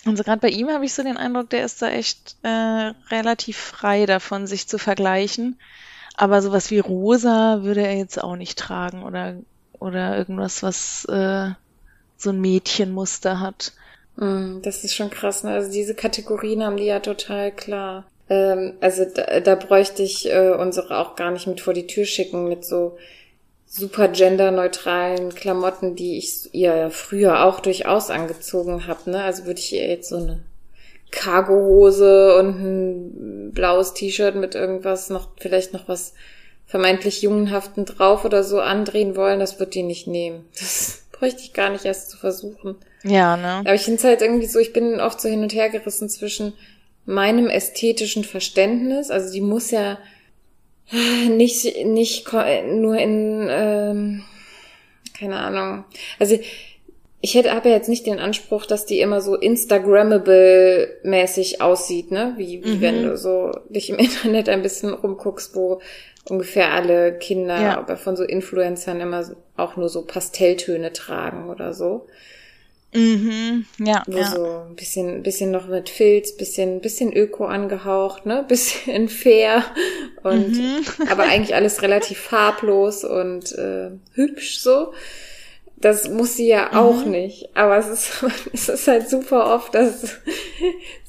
also 0.07 0.23
gerade 0.23 0.41
bei 0.41 0.49
ihm 0.49 0.71
habe 0.71 0.87
ich 0.87 0.95
so 0.95 1.03
den 1.03 1.19
Eindruck, 1.19 1.51
der 1.51 1.65
ist 1.65 1.83
da 1.83 1.91
echt 1.91 2.37
äh, 2.43 2.49
relativ 3.11 3.59
frei 3.59 4.07
davon, 4.07 4.47
sich 4.47 4.67
zu 4.67 4.79
vergleichen. 4.79 5.59
Aber 6.15 6.41
sowas 6.41 6.71
wie 6.71 6.79
rosa 6.79 7.63
würde 7.63 7.87
er 7.87 7.97
jetzt 7.97 8.23
auch 8.23 8.37
nicht 8.37 8.59
tragen 8.59 9.03
oder 9.03 9.37
oder 9.79 10.17
irgendwas, 10.17 10.63
was 10.63 11.05
äh, 11.05 11.51
so 12.17 12.31
ein 12.31 12.41
Mädchenmuster 12.41 13.39
hat. 13.39 13.73
Mm, 14.19 14.61
das 14.63 14.85
ist 14.85 14.95
schon 14.95 15.11
krass. 15.11 15.45
Ne? 15.45 15.53
Also 15.53 15.71
diese 15.71 15.95
Kategorien 15.95 16.65
haben 16.65 16.77
die 16.77 16.85
ja 16.85 17.01
total 17.01 17.53
klar. 17.53 18.07
Ähm, 18.29 18.75
also 18.81 19.05
da, 19.05 19.41
da 19.41 19.55
bräuchte 19.55 20.03
ich 20.03 20.31
äh, 20.31 20.51
unsere 20.51 20.99
auch 20.99 21.17
gar 21.17 21.31
nicht 21.31 21.47
mit 21.47 21.61
vor 21.61 21.73
die 21.73 21.87
Tür 21.87 22.05
schicken 22.05 22.49
mit 22.49 22.65
so 22.65 22.99
super 23.67 24.09
genderneutralen 24.09 25.35
Klamotten, 25.35 25.95
die 25.95 26.19
ich 26.19 26.53
ihr 26.53 26.75
ja 26.75 26.91
früher 26.91 27.45
auch 27.45 27.61
durchaus 27.61 28.11
angezogen 28.11 28.87
habe. 28.87 29.11
Ne? 29.11 29.23
Also 29.23 29.47
würde 29.47 29.61
ich 29.61 29.73
ihr 29.73 29.87
jetzt 29.87 30.09
so 30.09 30.17
eine 30.17 30.41
Cargohose 31.11 32.37
und 32.37 32.49
ein 32.49 33.53
blaues 33.53 33.95
T-Shirt 33.95 34.35
mit 34.35 34.55
irgendwas 34.55 35.11
noch, 35.11 35.29
vielleicht 35.39 35.73
noch 35.73 35.89
was 35.89 36.15
vermeintlich 36.67 37.23
Jungenhaften 37.23 37.87
drauf 37.87 38.25
oder 38.25 38.45
so 38.45 38.61
andrehen 38.61 39.17
wollen, 39.17 39.41
das 39.41 39.59
wird 39.59 39.75
die 39.75 39.83
nicht 39.83 40.07
nehmen. 40.07 40.47
Das 40.59 41.05
bräuchte 41.13 41.43
ich 41.43 41.55
gar 41.55 41.71
nicht 41.71 41.85
erst 41.85 42.11
zu 42.11 42.19
versuchen. 42.19 42.77
Ja, 43.05 43.37
ne? 43.37 43.61
Aber 43.61 43.75
ich 43.75 43.83
finde 43.83 43.99
es 43.99 44.05
halt 44.05 44.23
irgendwie 44.23 44.47
so, 44.47 44.59
ich 44.59 44.73
bin 44.73 45.01
oft 45.01 45.21
so 45.21 45.29
hin 45.29 45.43
und 45.43 45.55
her 45.55 45.69
gerissen 45.69 46.09
zwischen 46.09 46.55
meinem 47.05 47.49
ästhetischen 47.49 48.25
Verständnis, 48.25 49.11
also 49.11 49.33
die 49.33 49.41
muss 49.41 49.71
ja 49.71 49.99
nicht, 51.29 51.87
nicht 51.87 52.33
nur 52.33 52.97
in, 52.97 53.47
ähm, 53.51 54.25
keine 55.19 55.37
Ahnung. 55.37 55.85
Also 56.19 56.39
ich 57.21 57.35
hätte 57.35 57.53
aber 57.53 57.69
jetzt 57.69 57.89
nicht 57.89 58.07
den 58.07 58.21
Anspruch, 58.21 58.65
dass 58.65 58.87
die 58.87 59.01
immer 59.01 59.21
so 59.21 59.37
Instagrammable-mäßig 59.37 61.61
aussieht, 61.61 62.13
ne? 62.13 62.35
Wie, 62.37 62.65
wie 62.65 62.77
mhm. 62.77 62.81
wenn 62.81 63.03
du 63.03 63.17
so 63.17 63.51
dich 63.69 63.91
im 63.91 63.99
Internet 63.99 64.49
ein 64.49 64.63
bisschen 64.63 64.95
rumguckst, 64.95 65.57
wo 65.57 65.81
ungefähr 66.29 66.73
alle 66.73 67.19
Kinder 67.19 67.61
ja. 67.61 67.85
von 67.97 68.15
so 68.17 68.23
Influencern 68.23 69.01
immer 69.01 69.29
auch 69.57 69.75
nur 69.77 69.89
so 69.89 70.05
Pastelltöne 70.05 70.93
tragen 70.93 71.51
oder 71.51 71.75
so. 71.75 72.07
Mhm, 72.95 73.67
ja. 73.79 74.03
Wo 74.07 74.17
ja. 74.17 74.27
so 74.27 74.65
ein 74.69 74.75
bisschen, 74.75 75.23
bisschen 75.23 75.51
noch 75.51 75.67
mit 75.67 75.91
Filz, 75.91 76.37
bisschen, 76.37 76.81
bisschen 76.81 77.15
Öko 77.15 77.45
angehaucht, 77.45 78.25
ne? 78.25 78.45
Bisschen 78.49 79.09
fair 79.09 79.65
und 80.23 80.53
mhm. 80.53 80.85
aber 81.11 81.25
eigentlich 81.25 81.55
alles 81.55 81.83
relativ 81.83 82.19
farblos 82.19 83.05
und 83.05 83.53
äh, 83.53 83.91
hübsch 84.15 84.61
so. 84.61 84.93
Das 85.77 86.09
muss 86.09 86.35
sie 86.35 86.49
ja 86.49 86.73
auch 86.73 87.05
mhm. 87.05 87.13
nicht. 87.13 87.51
Aber 87.55 87.77
es 87.77 87.89
ist, 87.89 88.25
es 88.53 88.69
ist 88.69 88.89
halt 88.89 89.09
super 89.09 89.55
oft, 89.55 89.75
dass 89.75 90.17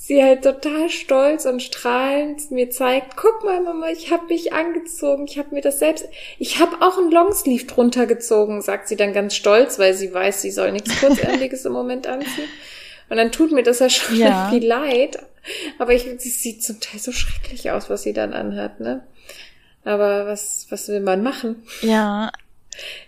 sie 0.09 0.23
halt 0.23 0.43
total 0.43 0.89
stolz 0.89 1.45
und 1.45 1.61
strahlend 1.61 2.49
mir 2.49 2.71
zeigt, 2.71 3.15
guck 3.15 3.43
mal, 3.43 3.61
Mama, 3.61 3.89
ich 3.89 4.11
habe 4.11 4.25
mich 4.25 4.53
angezogen, 4.53 5.27
ich 5.27 5.37
habe 5.37 5.53
mir 5.53 5.61
das 5.61 5.77
selbst, 5.77 6.05
ich 6.39 6.59
habe 6.59 6.81
auch 6.81 6.97
ein 6.97 7.11
Longsleeve 7.11 7.65
drunter 7.65 8.07
gezogen, 8.07 8.63
sagt 8.63 8.87
sie 8.87 8.95
dann 8.95 9.13
ganz 9.13 9.35
stolz, 9.35 9.77
weil 9.77 9.93
sie 9.93 10.11
weiß, 10.11 10.41
sie 10.41 10.49
soll 10.49 10.71
nichts 10.71 10.99
Kurzärmeliges 10.99 11.63
im 11.65 11.73
Moment 11.73 12.07
anziehen. 12.07 12.49
Und 13.09 13.17
dann 13.17 13.31
tut 13.31 13.51
mir 13.51 13.61
das 13.61 13.79
ja 13.79 13.89
schon 13.89 14.15
ja. 14.17 14.49
viel 14.51 14.65
leid. 14.65 15.19
Aber 15.77 15.93
ich, 15.93 16.07
sie 16.17 16.29
sieht 16.29 16.63
zum 16.63 16.79
Teil 16.79 16.99
so 16.99 17.11
schrecklich 17.11 17.69
aus, 17.69 17.91
was 17.91 18.01
sie 18.01 18.13
dann 18.13 18.33
anhat, 18.33 18.79
ne? 18.79 19.03
Aber 19.83 20.25
was, 20.25 20.65
was 20.71 20.87
will 20.87 21.01
man 21.01 21.21
machen? 21.21 21.63
Ja. 21.81 22.31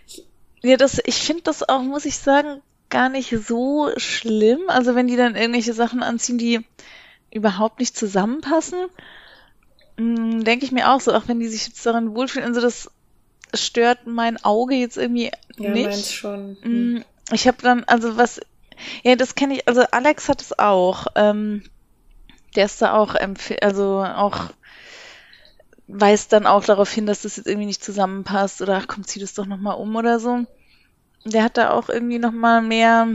Ich, 0.06 0.24
ja, 0.62 0.76
das, 0.76 1.00
ich 1.04 1.16
finde 1.16 1.42
das 1.42 1.68
auch, 1.68 1.82
muss 1.82 2.04
ich 2.04 2.16
sagen, 2.16 2.62
gar 2.92 3.08
nicht 3.08 3.34
so 3.46 3.90
schlimm. 3.96 4.60
Also 4.68 4.94
wenn 4.94 5.08
die 5.08 5.16
dann 5.16 5.34
irgendwelche 5.34 5.72
Sachen 5.72 6.02
anziehen, 6.02 6.38
die 6.38 6.60
überhaupt 7.32 7.80
nicht 7.80 7.96
zusammenpassen, 7.96 8.78
hm, 9.96 10.44
denke 10.44 10.64
ich 10.64 10.72
mir 10.72 10.92
auch 10.92 11.00
so, 11.00 11.12
auch 11.12 11.26
wenn 11.26 11.40
die 11.40 11.48
sich 11.48 11.66
jetzt 11.66 11.84
darin 11.84 12.14
wohlfühlen, 12.14 12.46
also 12.46 12.60
das 12.60 12.90
stört 13.54 14.06
mein 14.06 14.42
Auge 14.44 14.74
jetzt 14.74 14.96
irgendwie 14.96 15.32
ja, 15.58 15.70
nicht. 15.70 15.86
Meins 15.86 16.12
schon. 16.12 16.56
Hm. 16.62 17.04
Ich 17.32 17.48
habe 17.48 17.58
dann, 17.62 17.84
also 17.84 18.16
was, 18.18 18.40
ja, 19.02 19.16
das 19.16 19.34
kenne 19.34 19.54
ich, 19.54 19.68
also 19.68 19.82
Alex 19.90 20.28
hat 20.28 20.42
es 20.42 20.58
auch. 20.58 21.06
Ähm, 21.16 21.62
der 22.54 22.66
ist 22.66 22.82
da 22.82 22.92
auch, 22.92 23.14
also 23.62 24.04
auch 24.04 24.50
weist 25.88 26.34
dann 26.34 26.46
auch 26.46 26.64
darauf 26.64 26.92
hin, 26.92 27.06
dass 27.06 27.22
das 27.22 27.36
jetzt 27.36 27.46
irgendwie 27.46 27.66
nicht 27.66 27.82
zusammenpasst 27.82 28.60
oder 28.60 28.76
ach 28.76 28.86
komm, 28.86 29.06
zieh 29.06 29.20
das 29.20 29.32
doch 29.32 29.46
nochmal 29.46 29.76
um 29.78 29.96
oder 29.96 30.20
so. 30.20 30.44
Der 31.24 31.44
hat 31.44 31.56
da 31.56 31.70
auch 31.70 31.88
irgendwie 31.88 32.18
nochmal 32.18 32.62
mehr, 32.62 33.08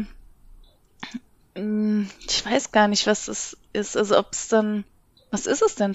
hm, 1.55 2.09
ich 2.27 2.45
weiß 2.45 2.71
gar 2.71 2.87
nicht, 2.87 3.07
was 3.07 3.25
das 3.25 3.57
ist, 3.73 3.97
also 3.97 4.17
ob 4.17 4.31
es 4.31 4.47
dann, 4.47 4.85
was 5.31 5.45
ist 5.45 5.61
es 5.61 5.75
denn? 5.75 5.93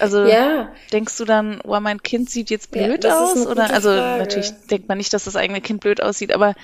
Also 0.00 0.24
ja. 0.24 0.72
denkst 0.92 1.16
du 1.18 1.24
dann, 1.24 1.60
oh, 1.62 1.78
mein 1.80 2.02
Kind 2.02 2.30
sieht 2.30 2.48
jetzt 2.50 2.70
blöd 2.70 3.04
ja, 3.04 3.18
aus? 3.18 3.46
Oder 3.46 3.70
also 3.70 3.90
Frage. 3.90 4.18
natürlich 4.18 4.52
denkt 4.70 4.88
man 4.88 4.98
nicht, 4.98 5.12
dass 5.12 5.24
das 5.24 5.36
eigene 5.36 5.60
Kind 5.60 5.80
blöd 5.80 6.02
aussieht, 6.02 6.32
aber 6.32 6.54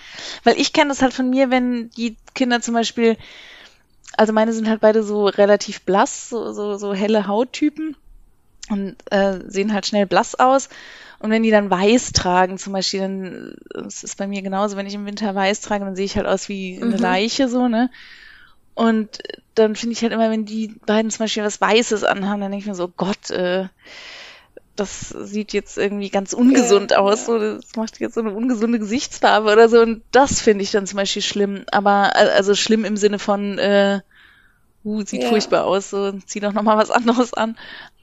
weil 0.44 0.58
ich 0.58 0.72
kenne 0.72 0.88
das 0.88 1.02
halt 1.02 1.12
von 1.12 1.28
mir, 1.28 1.50
wenn 1.50 1.90
die 1.90 2.16
Kinder 2.34 2.62
zum 2.62 2.74
Beispiel, 2.74 3.18
also 4.16 4.32
meine 4.32 4.52
sind 4.52 4.68
halt 4.68 4.80
beide 4.80 5.02
so 5.02 5.26
relativ 5.26 5.82
blass, 5.82 6.30
so, 6.30 6.52
so, 6.52 6.78
so 6.78 6.94
helle 6.94 7.26
Hauttypen 7.26 7.94
und 8.70 8.96
äh, 9.10 9.40
sehen 9.46 9.74
halt 9.74 9.86
schnell 9.86 10.06
blass 10.06 10.34
aus. 10.34 10.68
Und 11.20 11.30
wenn 11.30 11.42
die 11.42 11.50
dann 11.50 11.70
weiß 11.70 12.12
tragen, 12.12 12.58
zum 12.58 12.72
Beispiel, 12.72 13.00
dann 13.00 13.56
es 13.86 14.04
ist 14.04 14.16
bei 14.18 14.26
mir 14.26 14.42
genauso, 14.42 14.76
wenn 14.76 14.86
ich 14.86 14.94
im 14.94 15.06
Winter 15.06 15.34
weiß 15.34 15.60
trage, 15.60 15.84
dann 15.84 15.96
sehe 15.96 16.04
ich 16.04 16.16
halt 16.16 16.26
aus 16.26 16.48
wie 16.48 16.76
eine 16.80 16.96
mhm. 16.96 17.02
Leiche 17.02 17.48
so, 17.48 17.66
ne? 17.68 17.90
Und 18.74 19.18
dann 19.56 19.74
finde 19.74 19.94
ich 19.94 20.02
halt 20.02 20.12
immer, 20.12 20.30
wenn 20.30 20.44
die 20.44 20.68
beiden 20.86 21.10
zum 21.10 21.24
Beispiel 21.24 21.42
was 21.42 21.60
Weißes 21.60 22.04
anhaben, 22.04 22.40
dann 22.40 22.52
denke 22.52 22.62
ich 22.62 22.68
mir 22.68 22.76
so, 22.76 22.86
Gott, 22.86 23.30
äh, 23.30 23.66
das 24.76 25.08
sieht 25.08 25.52
jetzt 25.52 25.76
irgendwie 25.76 26.10
ganz 26.10 26.32
ungesund 26.32 26.92
ja, 26.92 26.98
aus, 26.98 27.20
ja. 27.20 27.26
so, 27.26 27.38
das 27.38 27.74
macht 27.74 27.98
jetzt 27.98 28.14
so 28.14 28.20
eine 28.20 28.32
ungesunde 28.32 28.78
Gesichtsfarbe 28.78 29.52
oder 29.52 29.68
so. 29.68 29.80
Und 29.80 30.02
das 30.12 30.40
finde 30.40 30.62
ich 30.62 30.70
dann 30.70 30.86
zum 30.86 30.98
Beispiel 30.98 31.22
schlimm. 31.22 31.64
Aber 31.72 32.14
also 32.14 32.54
schlimm 32.54 32.84
im 32.84 32.96
Sinne 32.96 33.18
von, 33.18 33.58
äh, 33.58 34.00
uh, 34.84 35.04
sieht 35.04 35.24
ja. 35.24 35.28
furchtbar 35.28 35.64
aus, 35.64 35.90
so 35.90 36.12
zieh 36.12 36.38
doch 36.38 36.52
nochmal 36.52 36.76
was 36.76 36.92
anderes 36.92 37.34
an. 37.34 37.58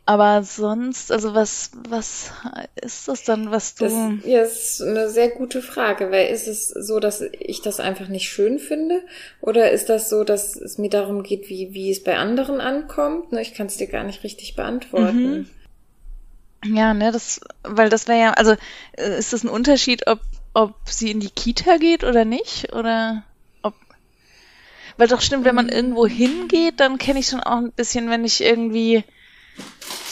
Aber 0.07 0.43
sonst, 0.43 1.11
also 1.11 1.33
was, 1.33 1.71
was 1.89 2.31
ist 2.79 3.07
das 3.07 3.23
dann, 3.23 3.49
was 3.49 3.73
du. 3.73 3.85
Das, 3.85 3.93
ja, 4.23 4.41
ist 4.41 4.81
eine 4.83 5.09
sehr 5.09 5.29
gute 5.29 5.63
Frage, 5.63 6.11
weil 6.11 6.31
ist 6.31 6.47
es 6.47 6.67
so, 6.69 6.99
dass 6.99 7.21
ich 7.21 7.63
das 7.63 7.79
einfach 7.79 8.07
nicht 8.07 8.29
schön 8.29 8.59
finde? 8.59 9.01
Oder 9.41 9.71
ist 9.71 9.89
das 9.89 10.07
so, 10.09 10.23
dass 10.23 10.55
es 10.55 10.77
mir 10.77 10.91
darum 10.91 11.23
geht, 11.23 11.49
wie, 11.49 11.73
wie 11.73 11.89
es 11.89 12.03
bei 12.03 12.17
anderen 12.17 12.61
ankommt? 12.61 13.31
Ne, 13.31 13.41
ich 13.41 13.55
kann 13.55 13.65
es 13.65 13.77
dir 13.77 13.87
gar 13.87 14.03
nicht 14.03 14.23
richtig 14.23 14.55
beantworten. 14.55 15.47
Mhm. 16.63 16.75
Ja, 16.75 16.93
ne, 16.93 17.11
das, 17.11 17.41
weil 17.63 17.89
das 17.89 18.07
wäre 18.07 18.19
ja, 18.19 18.33
also 18.33 18.55
äh, 18.97 19.17
ist 19.17 19.33
das 19.33 19.43
ein 19.43 19.49
Unterschied, 19.49 20.05
ob, 20.05 20.19
ob 20.53 20.75
sie 20.85 21.09
in 21.09 21.19
die 21.19 21.31
Kita 21.31 21.77
geht 21.77 22.03
oder 22.03 22.25
nicht? 22.25 22.73
Oder 22.73 23.23
ob. 23.63 23.73
Weil 24.97 25.07
doch 25.07 25.21
stimmt, 25.21 25.45
wenn 25.45 25.55
man 25.55 25.69
irgendwo 25.69 26.05
hingeht, 26.05 26.79
dann 26.79 26.99
kenne 26.99 27.19
ich 27.19 27.27
schon 27.27 27.41
auch 27.41 27.57
ein 27.57 27.71
bisschen, 27.71 28.11
wenn 28.11 28.23
ich 28.23 28.41
irgendwie 28.41 29.03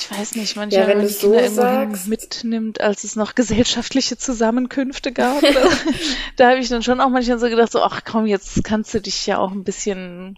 ich 0.04 0.20
weiß 0.20 0.36
nicht, 0.36 0.56
manchmal, 0.58 0.82
ja, 0.82 0.88
wenn, 0.88 1.00
wenn 1.00 1.08
die 1.08 1.14
Kinder 1.14 1.50
so 1.50 1.62
irgendwo 1.62 2.10
mitnimmt, 2.10 2.82
als 2.82 3.04
es 3.04 3.16
noch 3.16 3.36
gesellschaftliche 3.36 4.18
Zusammenkünfte 4.18 5.12
gab. 5.14 5.42
da 6.36 6.50
habe 6.50 6.60
ich 6.60 6.70
dann 6.70 6.84
schon 6.84 7.00
auch 7.00 7.10
manchmal 7.10 7.40
so 7.40 7.48
gedacht, 7.48 7.72
so, 7.72 7.82
ach 7.82 8.02
komm, 8.04 8.26
jetzt 8.26 8.64
kannst 8.64 8.94
du 8.94 9.00
dich 9.00 9.26
ja 9.28 9.38
auch 9.38 9.52
ein 9.52 9.64
bisschen, 9.64 10.38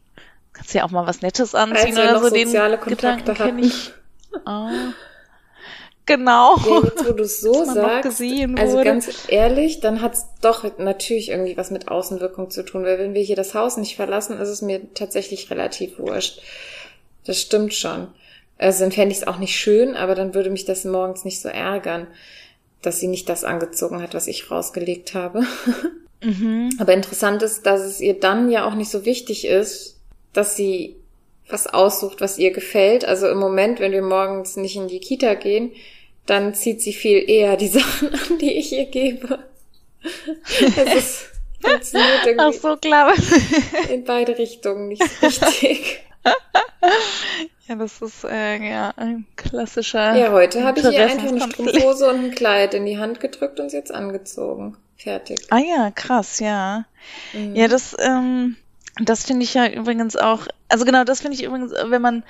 kannst 0.54 0.74
ja 0.76 0.84
auch 0.84 0.92
mal 0.92 1.08
was 1.08 1.22
Nettes 1.22 1.56
anziehen 1.56 1.98
oder 1.98 2.20
so. 2.22 2.30
Den 2.30 2.52
Gedanken 2.52 3.34
kenne 3.34 3.62
ich. 3.62 3.92
Oh. 4.46 4.70
Genau. 6.06 6.58
Ja, 6.58 6.82
jetzt, 6.84 7.08
wo 7.08 7.14
du 7.14 7.24
es 7.24 7.42
so 7.42 7.64
sagst, 7.74 8.22
also 8.58 8.84
ganz 8.84 9.10
ehrlich, 9.28 9.80
dann 9.80 10.02
hat 10.02 10.14
es 10.14 10.26
doch 10.42 10.78
natürlich 10.78 11.30
irgendwie 11.30 11.58
was 11.58 11.72
mit 11.72 11.88
Außenwirkung 11.88 12.52
zu 12.52 12.64
tun, 12.64 12.84
weil 12.84 13.00
wenn 13.00 13.16
wir 13.16 13.24
hier 13.24 13.36
das 13.36 13.56
Haus 13.56 13.78
nicht 13.78 13.96
verlassen, 13.96 14.38
ist 14.38 14.50
es 14.50 14.62
mir 14.62 14.94
tatsächlich 14.94 15.50
relativ 15.50 15.98
wurscht. 15.98 16.42
Das 17.26 17.42
stimmt 17.42 17.74
schon. 17.74 18.10
Also 18.58 18.84
dann 18.84 18.92
fände 18.92 19.12
ich 19.12 19.20
es 19.20 19.28
auch 19.28 19.38
nicht 19.38 19.56
schön, 19.56 19.96
aber 19.96 20.16
dann 20.16 20.34
würde 20.34 20.50
mich 20.50 20.66
das 20.66 20.86
morgens 20.86 21.26
nicht 21.26 21.42
so 21.42 21.50
ärgern, 21.50 22.08
dass 22.82 23.00
sie 23.00 23.08
nicht 23.08 23.28
das 23.28 23.44
angezogen 23.44 24.02
hat, 24.02 24.14
was 24.14 24.28
ich 24.28 24.50
rausgelegt 24.50 25.14
habe. 25.14 25.44
Mhm. 26.24 26.70
Aber 26.80 26.94
interessant 26.94 27.44
ist, 27.44 27.66
dass 27.66 27.82
es 27.82 28.02
ihr 28.02 28.20
dann 28.20 28.50
ja 28.50 28.66
auch 28.66 28.74
nicht 28.74 28.90
so 28.90 29.06
wichtig 29.06 29.46
ist, 29.46 30.00
dass 30.34 30.56
sie 30.56 30.96
was 31.50 31.68
aussucht, 31.68 32.22
was 32.22 32.40
ihr 32.40 32.52
gefällt. 32.52 33.06
Also 33.06 33.28
im 33.28 33.38
Moment, 33.38 33.80
wenn 33.80 33.92
wir 33.92 34.02
morgens 34.02 34.56
nicht 34.56 34.76
in 34.76 34.88
die 34.88 35.00
Kita 35.00 35.36
gehen, 35.36 35.72
dann 36.26 36.56
zieht 36.56 36.82
sie 36.82 36.94
viel 36.94 37.30
eher 37.30 37.58
die 37.58 37.68
Sachen 37.68 38.10
an, 38.14 38.38
die 38.40 38.54
ich 38.54 38.72
ihr 38.72 38.86
gebe. 38.86 39.40
Es 40.78 40.96
ist 40.96 41.26
funktioniert 41.62 42.26
irgendwie 42.26 42.58
Ach 42.58 42.62
so, 42.62 42.78
klar. 42.78 43.14
in 43.90 44.04
beide 44.04 44.38
Richtungen 44.38 44.88
nicht 44.88 45.04
richtig. 45.22 46.04
Ja, 47.68 47.76
das 47.76 48.00
ist 48.02 48.24
äh, 48.24 48.58
ja 48.58 48.94
ein 48.96 49.26
klassischer. 49.36 50.16
Ja, 50.16 50.32
heute 50.32 50.64
habe 50.64 50.80
ich 50.80 50.86
ihr 50.86 51.04
einfach 51.04 51.30
eine 51.30 51.42
Strumpfhose 51.42 52.10
und 52.10 52.26
ein 52.26 52.32
Kleid 52.32 52.76
in 52.76 52.86
die 52.86 53.00
Hand 53.00 53.20
gedrückt 53.20 53.60
und 53.60 53.72
sie 53.72 53.78
jetzt 53.78 53.92
angezogen. 53.92 54.78
Fertig. 54.98 55.40
Ah 55.50 55.58
ja, 55.58 55.90
krass, 55.90 56.40
ja. 56.40 56.86
Mhm. 57.34 57.56
Ja, 57.56 57.68
das, 57.68 57.96
ähm, 58.00 58.56
das 59.02 59.26
finde 59.26 59.44
ich 59.44 59.56
ja 59.56 59.68
übrigens 59.68 60.16
auch, 60.16 60.48
also 60.70 60.86
genau, 60.86 61.04
das 61.04 61.22
finde 61.22 61.38
ich 61.38 61.44
übrigens, 61.44 61.74
wenn 61.88 62.02
man 62.02 62.24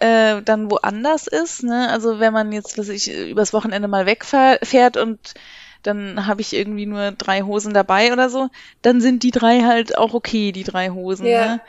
äh, 0.00 0.42
dann 0.42 0.70
woanders 0.70 1.26
ist, 1.26 1.62
ne, 1.62 1.88
also 1.90 2.20
wenn 2.20 2.32
man 2.32 2.52
jetzt, 2.52 2.76
was 2.76 2.88
ich, 2.88 3.10
übers 3.10 3.52
Wochenende 3.52 3.88
mal 3.88 4.06
wegfährt 4.06 4.96
und 4.96 5.34
dann 5.82 6.26
habe 6.26 6.40
ich 6.40 6.54
irgendwie 6.54 6.86
nur 6.86 7.12
drei 7.12 7.42
Hosen 7.42 7.74
dabei 7.74 8.12
oder 8.12 8.30
so, 8.30 8.48
dann 8.82 9.00
sind 9.00 9.22
die 9.22 9.30
drei 9.30 9.62
halt 9.62 9.98
auch 9.98 10.14
okay, 10.14 10.52
die 10.52 10.64
drei 10.64 10.90
Hosen, 10.90 11.26
ja. 11.26 11.46
ne? 11.46 11.60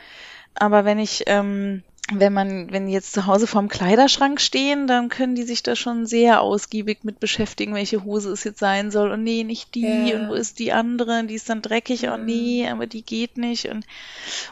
Aber 0.58 0.84
wenn 0.84 0.98
ich 0.98 1.24
ähm, 1.26 1.82
wenn 2.12 2.32
man, 2.32 2.70
wenn 2.70 2.86
die 2.86 2.92
jetzt 2.92 3.12
zu 3.12 3.26
Hause 3.26 3.48
vorm 3.48 3.68
Kleiderschrank 3.68 4.40
stehen, 4.40 4.86
dann 4.86 5.08
können 5.08 5.34
die 5.34 5.42
sich 5.42 5.64
da 5.64 5.74
schon 5.74 6.06
sehr 6.06 6.40
ausgiebig 6.40 6.98
mit 7.02 7.18
beschäftigen, 7.18 7.74
welche 7.74 8.04
Hose 8.04 8.30
es 8.30 8.44
jetzt 8.44 8.60
sein 8.60 8.92
soll. 8.92 9.10
Und 9.10 9.24
nee, 9.24 9.42
nicht 9.42 9.74
die. 9.74 10.10
Ja. 10.10 10.20
Und 10.20 10.28
wo 10.28 10.34
ist 10.34 10.60
die 10.60 10.72
andere? 10.72 11.24
Die 11.24 11.34
ist 11.34 11.48
dann 11.48 11.62
dreckig. 11.62 12.08
Oh 12.08 12.16
nee, 12.16 12.68
aber 12.68 12.86
die 12.86 13.02
geht 13.02 13.38
nicht. 13.38 13.66
Und, 13.66 13.86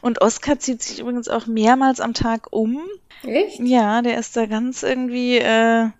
und 0.00 0.20
Oskar 0.20 0.58
zieht 0.58 0.82
sich 0.82 0.98
übrigens 0.98 1.28
auch 1.28 1.46
mehrmals 1.46 2.00
am 2.00 2.12
Tag 2.12 2.48
um. 2.50 2.80
Echt? 3.22 3.60
Ja, 3.60 4.02
der 4.02 4.18
ist 4.18 4.36
da 4.36 4.46
ganz 4.46 4.82
irgendwie, 4.82 5.38
äh, 5.38 5.90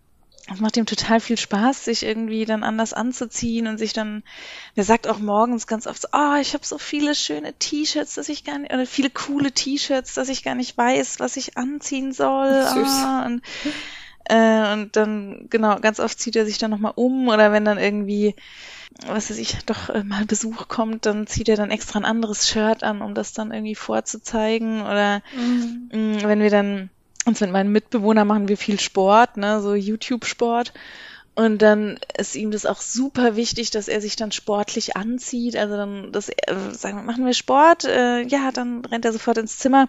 es 0.52 0.60
macht 0.60 0.76
ihm 0.76 0.84
total 0.84 1.20
viel 1.20 1.38
Spaß, 1.38 1.84
sich 1.84 2.02
irgendwie 2.04 2.44
dann 2.44 2.64
anders 2.64 2.92
anzuziehen 2.92 3.66
und 3.66 3.78
sich 3.78 3.94
dann, 3.94 4.22
der 4.76 4.84
sagt 4.84 5.08
auch 5.08 5.18
morgens 5.18 5.66
ganz 5.66 5.86
oft 5.86 6.02
so, 6.02 6.08
oh, 6.12 6.36
ich 6.38 6.52
habe 6.52 6.66
so 6.66 6.76
viele 6.76 7.14
schöne 7.14 7.54
T-Shirts, 7.54 8.14
dass 8.14 8.28
ich 8.28 8.44
gar 8.44 8.58
nicht, 8.58 8.72
oder 8.72 8.84
viele 8.84 9.08
coole 9.08 9.52
T-Shirts, 9.52 10.14
dass 10.14 10.28
ich 10.28 10.44
gar 10.44 10.54
nicht 10.54 10.76
weiß, 10.76 11.18
was 11.18 11.38
ich 11.38 11.56
anziehen 11.56 12.12
soll. 12.12 12.62
Süß. 12.62 13.04
Oh, 13.04 13.26
und, 13.26 13.42
äh, 14.26 14.72
und 14.74 14.96
dann, 14.96 15.46
genau, 15.48 15.80
ganz 15.80 15.98
oft 15.98 16.20
zieht 16.20 16.36
er 16.36 16.44
sich 16.44 16.58
dann 16.58 16.70
nochmal 16.70 16.92
um 16.94 17.28
oder 17.28 17.50
wenn 17.50 17.64
dann 17.64 17.78
irgendwie, 17.78 18.34
was 19.06 19.30
weiß 19.30 19.38
ich, 19.38 19.64
doch 19.64 19.88
äh, 19.88 20.04
mal 20.04 20.26
Besuch 20.26 20.68
kommt, 20.68 21.06
dann 21.06 21.26
zieht 21.26 21.48
er 21.48 21.56
dann 21.56 21.70
extra 21.70 21.98
ein 21.98 22.04
anderes 22.04 22.48
Shirt 22.48 22.82
an, 22.82 23.00
um 23.00 23.14
das 23.14 23.32
dann 23.32 23.50
irgendwie 23.50 23.74
vorzuzeigen 23.74 24.82
oder 24.82 25.22
mhm. 25.34 25.88
mh, 25.90 25.98
mm, 25.98 26.22
wenn 26.24 26.40
wir 26.40 26.50
dann 26.50 26.90
und 27.24 27.40
mit 27.40 27.50
meinen 27.50 27.72
Mitbewohnern 27.72 28.26
machen 28.26 28.48
wir 28.48 28.56
viel 28.56 28.80
Sport, 28.80 29.36
ne, 29.36 29.60
so 29.60 29.74
YouTube-Sport. 29.74 30.72
Und 31.36 31.62
dann 31.62 31.98
ist 32.16 32.36
ihm 32.36 32.52
das 32.52 32.64
auch 32.64 32.80
super 32.80 33.34
wichtig, 33.34 33.70
dass 33.70 33.88
er 33.88 34.00
sich 34.00 34.14
dann 34.14 34.30
sportlich 34.30 34.96
anzieht. 34.96 35.56
Also 35.56 35.76
dann, 35.76 36.12
dass 36.12 36.28
er, 36.28 36.72
sagen 36.72 36.98
wir, 36.98 37.02
machen 37.02 37.26
wir 37.26 37.34
Sport, 37.34 37.84
äh, 37.84 38.22
ja, 38.22 38.52
dann 38.52 38.84
rennt 38.84 39.04
er 39.04 39.12
sofort 39.12 39.38
ins 39.38 39.58
Zimmer 39.58 39.88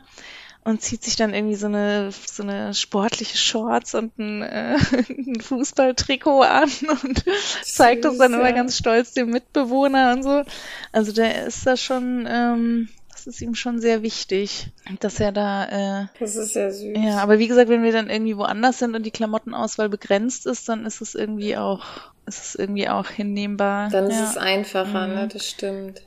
und 0.63 0.81
zieht 0.81 1.03
sich 1.03 1.15
dann 1.15 1.35
irgendwie 1.35 1.55
so 1.55 1.67
eine 1.67 2.11
so 2.11 2.41
eine 2.41 2.73
sportliche 2.73 3.37
Shorts 3.37 3.93
und 3.93 4.17
ein, 4.17 4.41
äh, 4.41 4.77
ein 5.09 5.39
Fußballtrikot 5.39 6.41
an 6.41 6.71
und 7.03 7.23
zeigt 7.63 8.03
das 8.03 8.17
dann 8.17 8.33
immer 8.33 8.51
ganz 8.51 8.75
stolz 8.75 9.13
dem 9.13 9.29
Mitbewohner 9.29 10.13
und 10.13 10.23
so. 10.23 10.43
Also 10.91 11.11
der 11.11 11.45
ist 11.45 11.67
da 11.67 11.77
schon 11.77 12.25
ähm, 12.27 12.89
ist 13.27 13.41
ihm 13.41 13.55
schon 13.55 13.79
sehr 13.79 14.01
wichtig, 14.01 14.67
dass 14.99 15.19
er 15.19 15.31
da. 15.31 16.01
Äh, 16.03 16.07
das 16.19 16.35
ist 16.35 16.53
sehr 16.53 16.71
süß. 16.71 16.97
Ja, 16.97 17.17
aber 17.19 17.39
wie 17.39 17.47
gesagt, 17.47 17.69
wenn 17.69 17.83
wir 17.83 17.91
dann 17.91 18.09
irgendwie 18.09 18.37
woanders 18.37 18.79
sind 18.79 18.95
und 18.95 19.03
die 19.03 19.11
Klamottenauswahl 19.11 19.89
begrenzt 19.89 20.45
ist, 20.45 20.67
dann 20.69 20.85
ist 20.85 21.01
es 21.01 21.15
irgendwie 21.15 21.57
auch, 21.57 21.83
ist 22.25 22.45
es 22.45 22.55
irgendwie 22.55 22.89
auch 22.89 23.07
hinnehmbar. 23.07 23.89
Dann 23.89 24.09
ist 24.09 24.19
es 24.19 24.37
einfacher, 24.37 25.07
ne? 25.07 25.13
mhm. 25.13 25.19
ne? 25.21 25.27
Das 25.27 25.47
stimmt. 25.47 26.01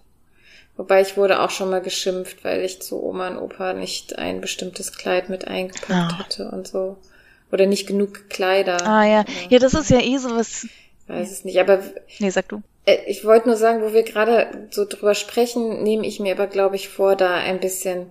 Wobei 0.76 1.00
ich 1.00 1.16
wurde 1.16 1.40
auch 1.40 1.50
schon 1.50 1.70
mal 1.70 1.80
geschimpft, 1.80 2.44
weil 2.44 2.62
ich 2.62 2.80
zu 2.80 3.02
Oma 3.02 3.28
und 3.28 3.38
Opa 3.38 3.72
nicht 3.72 4.16
ein 4.16 4.40
bestimmtes 4.40 4.92
Kleid 4.92 5.28
mit 5.28 5.46
eingepackt 5.46 5.90
oh. 5.90 6.18
hatte 6.18 6.50
und 6.50 6.68
so. 6.68 6.96
Oder 7.50 7.66
nicht 7.66 7.86
genug 7.86 8.30
Kleider. 8.30 8.86
Ah 8.86 9.04
ja. 9.04 9.24
Ja, 9.48 9.58
das 9.58 9.74
ist 9.74 9.90
ja 9.90 10.00
eh 10.00 10.18
sowas. 10.18 10.68
Weiß 11.08 11.32
es 11.32 11.44
nicht, 11.44 11.58
aber. 11.58 11.82
Nee, 12.20 12.30
sag 12.30 12.48
du. 12.48 12.62
Äh, 12.88 12.98
ich 13.06 13.24
wollte 13.24 13.48
nur 13.48 13.56
sagen, 13.56 13.82
wo 13.82 13.92
wir 13.92 14.02
gerade 14.02 14.68
so 14.70 14.84
drüber 14.84 15.14
sprechen, 15.14 15.82
nehme 15.82 16.06
ich 16.06 16.20
mir 16.20 16.34
aber, 16.34 16.46
glaube 16.46 16.76
ich, 16.76 16.88
vor, 16.88 17.16
da 17.16 17.34
ein 17.34 17.60
bisschen 17.60 18.06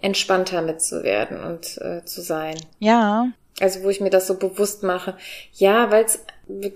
entspannter 0.00 0.62
mitzuwerden 0.62 1.42
und 1.42 1.78
äh, 1.78 2.04
zu 2.04 2.22
sein. 2.22 2.56
Ja. 2.78 3.28
Also 3.60 3.82
wo 3.82 3.90
ich 3.90 4.00
mir 4.00 4.10
das 4.10 4.26
so 4.26 4.36
bewusst 4.36 4.82
mache. 4.82 5.16
Ja, 5.54 5.90
weil 5.90 6.04
es 6.04 6.24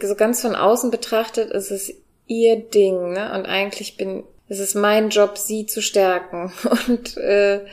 so 0.02 0.14
ganz 0.14 0.42
von 0.42 0.54
außen 0.54 0.90
betrachtet 0.90 1.50
ist 1.50 1.70
es 1.70 1.92
ihr 2.26 2.56
Ding, 2.56 3.12
ne? 3.12 3.32
Und 3.34 3.46
eigentlich 3.46 3.96
bin 3.96 4.24
es 4.48 4.60
ist 4.60 4.76
mein 4.76 5.10
Job, 5.10 5.38
sie 5.38 5.66
zu 5.66 5.82
stärken. 5.82 6.52
Und 6.86 7.16
äh, 7.16 7.64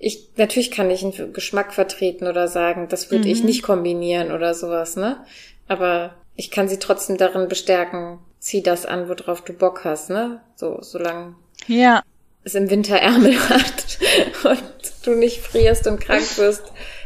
ich 0.00 0.30
natürlich 0.36 0.72
kann 0.72 0.90
ich 0.90 1.04
einen 1.04 1.32
Geschmack 1.32 1.72
vertreten 1.72 2.26
oder 2.26 2.48
sagen, 2.48 2.88
das 2.88 3.10
würde 3.12 3.26
mhm. 3.26 3.30
ich 3.30 3.44
nicht 3.44 3.62
kombinieren 3.62 4.32
oder 4.32 4.54
sowas, 4.54 4.96
ne? 4.96 5.24
Aber 5.68 6.14
ich 6.34 6.50
kann 6.50 6.68
sie 6.68 6.78
trotzdem 6.78 7.18
darin 7.18 7.46
bestärken, 7.46 8.18
zieh 8.42 8.62
das 8.62 8.86
an, 8.86 9.08
worauf 9.08 9.42
du 9.42 9.52
Bock 9.52 9.84
hast, 9.84 10.10
ne? 10.10 10.40
So, 10.56 10.78
solange 10.80 11.36
ja. 11.68 12.02
es 12.42 12.56
im 12.56 12.68
Winter 12.70 12.96
Ärmel 12.96 13.38
hat 13.48 13.98
und 14.42 14.92
du 15.04 15.14
nicht 15.14 15.40
frierst 15.40 15.86
und 15.86 16.00
krank 16.00 16.36
wirst, 16.38 16.64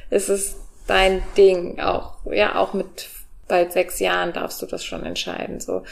ist 0.09 0.31
es 0.31 0.57
dein 0.87 1.22
Ding. 1.37 1.79
Auch, 1.79 2.14
ja, 2.25 2.57
auch 2.57 2.72
mit 2.72 3.09
bald 3.49 3.72
sechs 3.72 4.01
Jahren 4.01 4.33
darfst 4.33 4.62
du 4.62 4.66
das 4.66 4.83
schon 4.83 5.05
entscheiden, 5.05 5.61
so. 5.61 5.85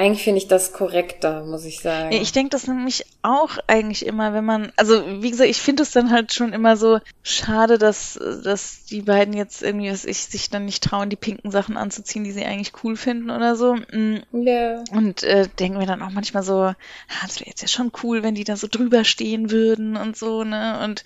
Eigentlich 0.00 0.24
finde 0.24 0.38
ich 0.38 0.48
das 0.48 0.72
korrekter, 0.72 1.44
muss 1.44 1.66
ich 1.66 1.80
sagen. 1.80 2.10
Ja, 2.10 2.22
ich 2.22 2.32
denke 2.32 2.48
das 2.48 2.66
nämlich 2.66 3.04
auch 3.20 3.58
eigentlich 3.66 4.06
immer, 4.06 4.32
wenn 4.32 4.46
man, 4.46 4.72
also 4.76 5.04
wie 5.22 5.30
gesagt, 5.30 5.50
ich 5.50 5.60
finde 5.60 5.82
es 5.82 5.90
dann 5.90 6.10
halt 6.10 6.32
schon 6.32 6.54
immer 6.54 6.78
so 6.78 7.00
schade, 7.22 7.76
dass, 7.76 8.18
dass 8.42 8.86
die 8.86 9.02
beiden 9.02 9.34
jetzt 9.34 9.62
irgendwie, 9.62 9.90
was 9.90 10.06
ich, 10.06 10.22
sich 10.22 10.48
dann 10.48 10.64
nicht 10.64 10.82
trauen, 10.82 11.10
die 11.10 11.16
pinken 11.16 11.50
Sachen 11.50 11.76
anzuziehen, 11.76 12.24
die 12.24 12.32
sie 12.32 12.46
eigentlich 12.46 12.72
cool 12.82 12.96
finden 12.96 13.30
oder 13.30 13.56
so. 13.56 13.74
Mm. 13.74 14.20
Ja. 14.32 14.82
Und 14.90 15.22
äh, 15.22 15.48
denken 15.58 15.78
wir 15.78 15.86
dann 15.86 16.00
auch 16.00 16.12
manchmal 16.12 16.44
so, 16.44 16.54
ah, 16.54 16.76
das 17.20 17.38
wäre 17.40 17.50
jetzt 17.50 17.60
ja 17.60 17.68
schon 17.68 17.92
cool, 18.02 18.22
wenn 18.22 18.34
die 18.34 18.44
da 18.44 18.56
so 18.56 18.68
drüber 18.70 19.04
stehen 19.04 19.50
würden 19.50 19.98
und 19.98 20.16
so, 20.16 20.44
ne? 20.44 20.80
Und 20.82 21.04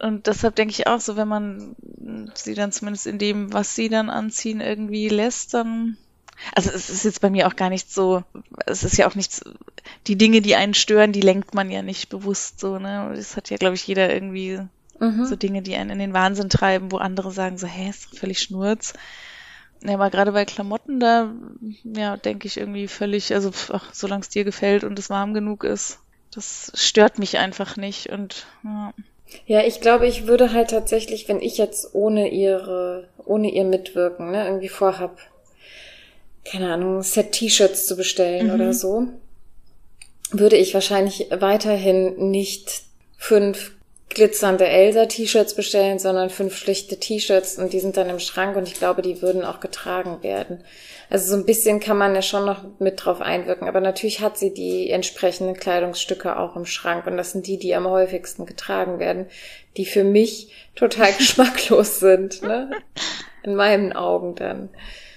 und 0.00 0.26
deshalb 0.26 0.56
denke 0.56 0.72
ich 0.72 0.86
auch 0.86 1.00
so, 1.00 1.16
wenn 1.16 1.28
man 1.28 1.76
sie 2.34 2.54
dann 2.54 2.72
zumindest 2.72 3.06
in 3.06 3.18
dem, 3.18 3.54
was 3.54 3.74
sie 3.74 3.88
dann 3.88 4.10
anziehen, 4.10 4.60
irgendwie 4.60 5.08
lässt, 5.08 5.54
dann 5.54 5.96
also 6.54 6.70
es 6.70 6.90
ist 6.90 7.04
jetzt 7.04 7.20
bei 7.20 7.30
mir 7.30 7.46
auch 7.46 7.56
gar 7.56 7.70
nicht 7.70 7.92
so, 7.92 8.22
es 8.66 8.84
ist 8.84 8.96
ja 8.96 9.08
auch 9.08 9.14
nichts, 9.14 9.42
die 10.06 10.16
Dinge, 10.16 10.40
die 10.40 10.56
einen 10.56 10.74
stören, 10.74 11.12
die 11.12 11.20
lenkt 11.20 11.54
man 11.54 11.70
ja 11.70 11.82
nicht 11.82 12.08
bewusst 12.08 12.60
so, 12.60 12.78
ne? 12.78 13.12
Das 13.14 13.36
hat 13.36 13.50
ja, 13.50 13.56
glaube 13.56 13.76
ich, 13.76 13.86
jeder 13.86 14.12
irgendwie 14.12 14.60
mhm. 14.98 15.26
so 15.26 15.36
Dinge, 15.36 15.62
die 15.62 15.76
einen 15.76 15.90
in 15.90 15.98
den 15.98 16.12
Wahnsinn 16.12 16.50
treiben, 16.50 16.92
wo 16.92 16.98
andere 16.98 17.30
sagen 17.30 17.58
so, 17.58 17.66
hä, 17.66 17.88
ist 17.88 18.06
doch 18.06 18.18
völlig 18.18 18.40
Schnurz. 18.40 18.94
Ja, 19.82 19.94
aber 19.94 20.10
gerade 20.10 20.32
bei 20.32 20.44
Klamotten, 20.44 20.98
da, 20.98 21.32
ja, 21.84 22.16
denke 22.16 22.46
ich 22.46 22.56
irgendwie 22.56 22.88
völlig, 22.88 23.34
also, 23.34 23.50
ach, 23.70 23.92
solange 23.92 24.22
es 24.22 24.30
dir 24.30 24.44
gefällt 24.44 24.82
und 24.84 24.98
es 24.98 25.10
warm 25.10 25.34
genug 25.34 25.64
ist, 25.64 25.98
das 26.34 26.72
stört 26.74 27.18
mich 27.18 27.38
einfach 27.38 27.76
nicht 27.76 28.10
und, 28.10 28.46
ja. 28.64 28.94
Ja, 29.46 29.62
ich 29.62 29.80
glaube, 29.80 30.06
ich 30.06 30.26
würde 30.26 30.52
halt 30.52 30.70
tatsächlich, 30.70 31.28
wenn 31.28 31.40
ich 31.40 31.58
jetzt 31.58 31.94
ohne 31.94 32.28
ihre, 32.28 33.08
ohne 33.24 33.50
ihr 33.50 33.64
Mitwirken, 33.64 34.30
ne, 34.30 34.44
irgendwie 34.46 34.68
vorhab, 34.68 35.18
keine 36.44 36.72
Ahnung, 36.72 37.02
Set 37.02 37.32
T-Shirts 37.32 37.86
zu 37.86 37.96
bestellen 37.96 38.48
mhm. 38.48 38.54
oder 38.54 38.72
so, 38.72 39.06
würde 40.30 40.56
ich 40.56 40.74
wahrscheinlich 40.74 41.28
weiterhin 41.30 42.30
nicht 42.30 42.82
fünf 43.16 43.72
glitzernde 44.10 44.66
Elsa-T-Shirts 44.66 45.54
bestellen, 45.54 45.98
sondern 45.98 46.30
fünf 46.30 46.56
schlichte 46.56 46.98
T-Shirts 46.98 47.58
und 47.58 47.72
die 47.72 47.80
sind 47.80 47.96
dann 47.96 48.08
im 48.08 48.20
Schrank 48.20 48.56
und 48.56 48.68
ich 48.68 48.74
glaube, 48.74 49.02
die 49.02 49.22
würden 49.22 49.44
auch 49.44 49.60
getragen 49.60 50.22
werden. 50.22 50.62
Also 51.10 51.30
so 51.30 51.36
ein 51.36 51.46
bisschen 51.46 51.80
kann 51.80 51.98
man 51.98 52.14
ja 52.14 52.22
schon 52.22 52.46
noch 52.46 52.62
mit 52.78 53.04
drauf 53.04 53.20
einwirken, 53.20 53.68
aber 53.68 53.80
natürlich 53.80 54.20
hat 54.20 54.38
sie 54.38 54.54
die 54.54 54.90
entsprechenden 54.90 55.54
Kleidungsstücke 55.54 56.38
auch 56.38 56.56
im 56.56 56.64
Schrank 56.64 57.06
und 57.06 57.16
das 57.16 57.32
sind 57.32 57.46
die, 57.46 57.58
die 57.58 57.74
am 57.74 57.88
häufigsten 57.88 58.46
getragen 58.46 58.98
werden, 58.98 59.26
die 59.76 59.84
für 59.84 60.04
mich 60.04 60.52
total 60.74 61.12
geschmacklos 61.18 61.98
sind, 62.00 62.42
ne? 62.42 62.70
In 63.42 63.56
meinen 63.56 63.92
Augen 63.92 64.36
dann. 64.36 64.70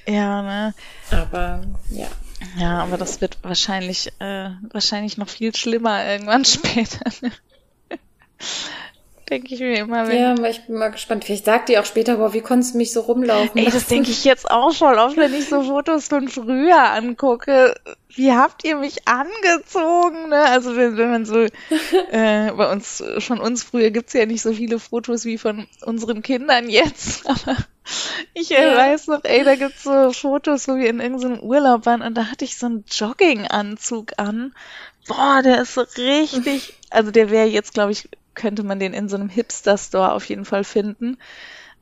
Ja, 0.08 0.41
ne? 0.41 0.74
Aber 1.12 1.62
ja. 1.89 2.08
Ja, 2.58 2.84
aber 2.84 2.98
das 2.98 3.20
wird 3.20 3.38
wahrscheinlich, 3.41 4.12
äh, 4.20 4.50
wahrscheinlich 4.72 5.17
noch 5.17 5.30
viel 5.30 5.56
schlimmer 5.56 6.06
irgendwann 6.06 6.46
später. 6.46 7.12
denke 9.30 9.54
ich 9.54 9.60
mir 9.60 9.80
immer. 9.80 10.08
Wenn 10.08 10.20
ja, 10.20 10.32
aber 10.34 10.50
ich 10.50 10.65
bin 10.65 10.78
mal 10.78 10.89
gespannt. 10.89 11.26
Vielleicht 11.26 11.46
sagt 11.46 11.70
die 11.70 11.78
auch 11.78 11.86
später, 11.86 12.17
boah, 12.17 12.34
wie 12.34 12.41
konntest 12.41 12.74
du 12.74 12.78
mich 12.78 12.93
so 12.93 13.02
rumlaufen? 13.02 13.58
Ey, 13.58 13.70
das 13.70 13.88
denke 13.88 14.12
ich 14.12 14.24
jetzt 14.24 14.50
auch 14.50 14.74
voll 14.74 14.98
oft, 14.98 15.17
wenn 15.17 15.34
ich 15.34 15.50
so 15.50 15.63
Fotos 15.63 16.08
von 16.08 16.28
früher 16.30 16.91
angucke. 16.91 17.76
Wie 18.10 18.32
habt 18.32 18.63
ihr 18.63 18.78
mich 18.78 19.08
angezogen? 19.08 20.30
Ne? 20.30 20.43
Also 20.46 20.76
wenn, 20.76 20.98
wenn 20.98 21.10
man 21.10 21.26
so 21.26 21.39
äh, 22.12 22.52
bei 22.52 22.72
uns, 22.72 23.04
von 23.20 23.39
uns 23.39 23.63
früher 23.63 23.91
gibt's 23.91 24.13
ja 24.13 24.26
nicht 24.26 24.41
so 24.41 24.54
viele 24.54 24.80
Fotos 24.80 25.26
wie 25.26 25.38
von 25.38 25.67
unseren 25.84 26.22
Kindern 26.22 26.70
jetzt, 26.70 27.28
aber 27.30 27.58
ich 28.34 28.50
ja. 28.50 28.76
weiß 28.76 29.08
noch, 29.08 29.23
ey, 29.23 29.43
da 29.43 29.56
gibt's 29.56 29.84
so 29.84 30.12
Fotos, 30.12 30.67
wo 30.67 30.76
wir 30.76 30.89
in 30.89 31.00
irgendeinem 31.00 31.39
Urlaub 31.39 31.86
waren 31.86 32.02
und 32.02 32.15
da 32.15 32.26
hatte 32.26 32.45
ich 32.45 32.58
so 32.58 32.65
einen 32.65 32.86
Jogginganzug 32.89 34.13
an. 34.17 34.54
Boah, 35.08 35.41
der 35.43 35.62
ist 35.62 35.73
so 35.73 35.82
richtig, 35.97 36.73
also 36.89 37.12
der 37.12 37.30
wäre 37.30 37.47
jetzt, 37.47 37.73
glaube 37.73 37.91
ich, 37.91 38.10
könnte 38.36 38.63
man 38.63 38.80
den 38.80 38.93
in 38.93 39.10
so 39.10 39.15
einem 39.15 39.30
Hipster-Store 39.30 40.12
auf 40.12 40.26
jeden 40.26 40.45
Fall 40.45 40.63
finden. 40.63 41.17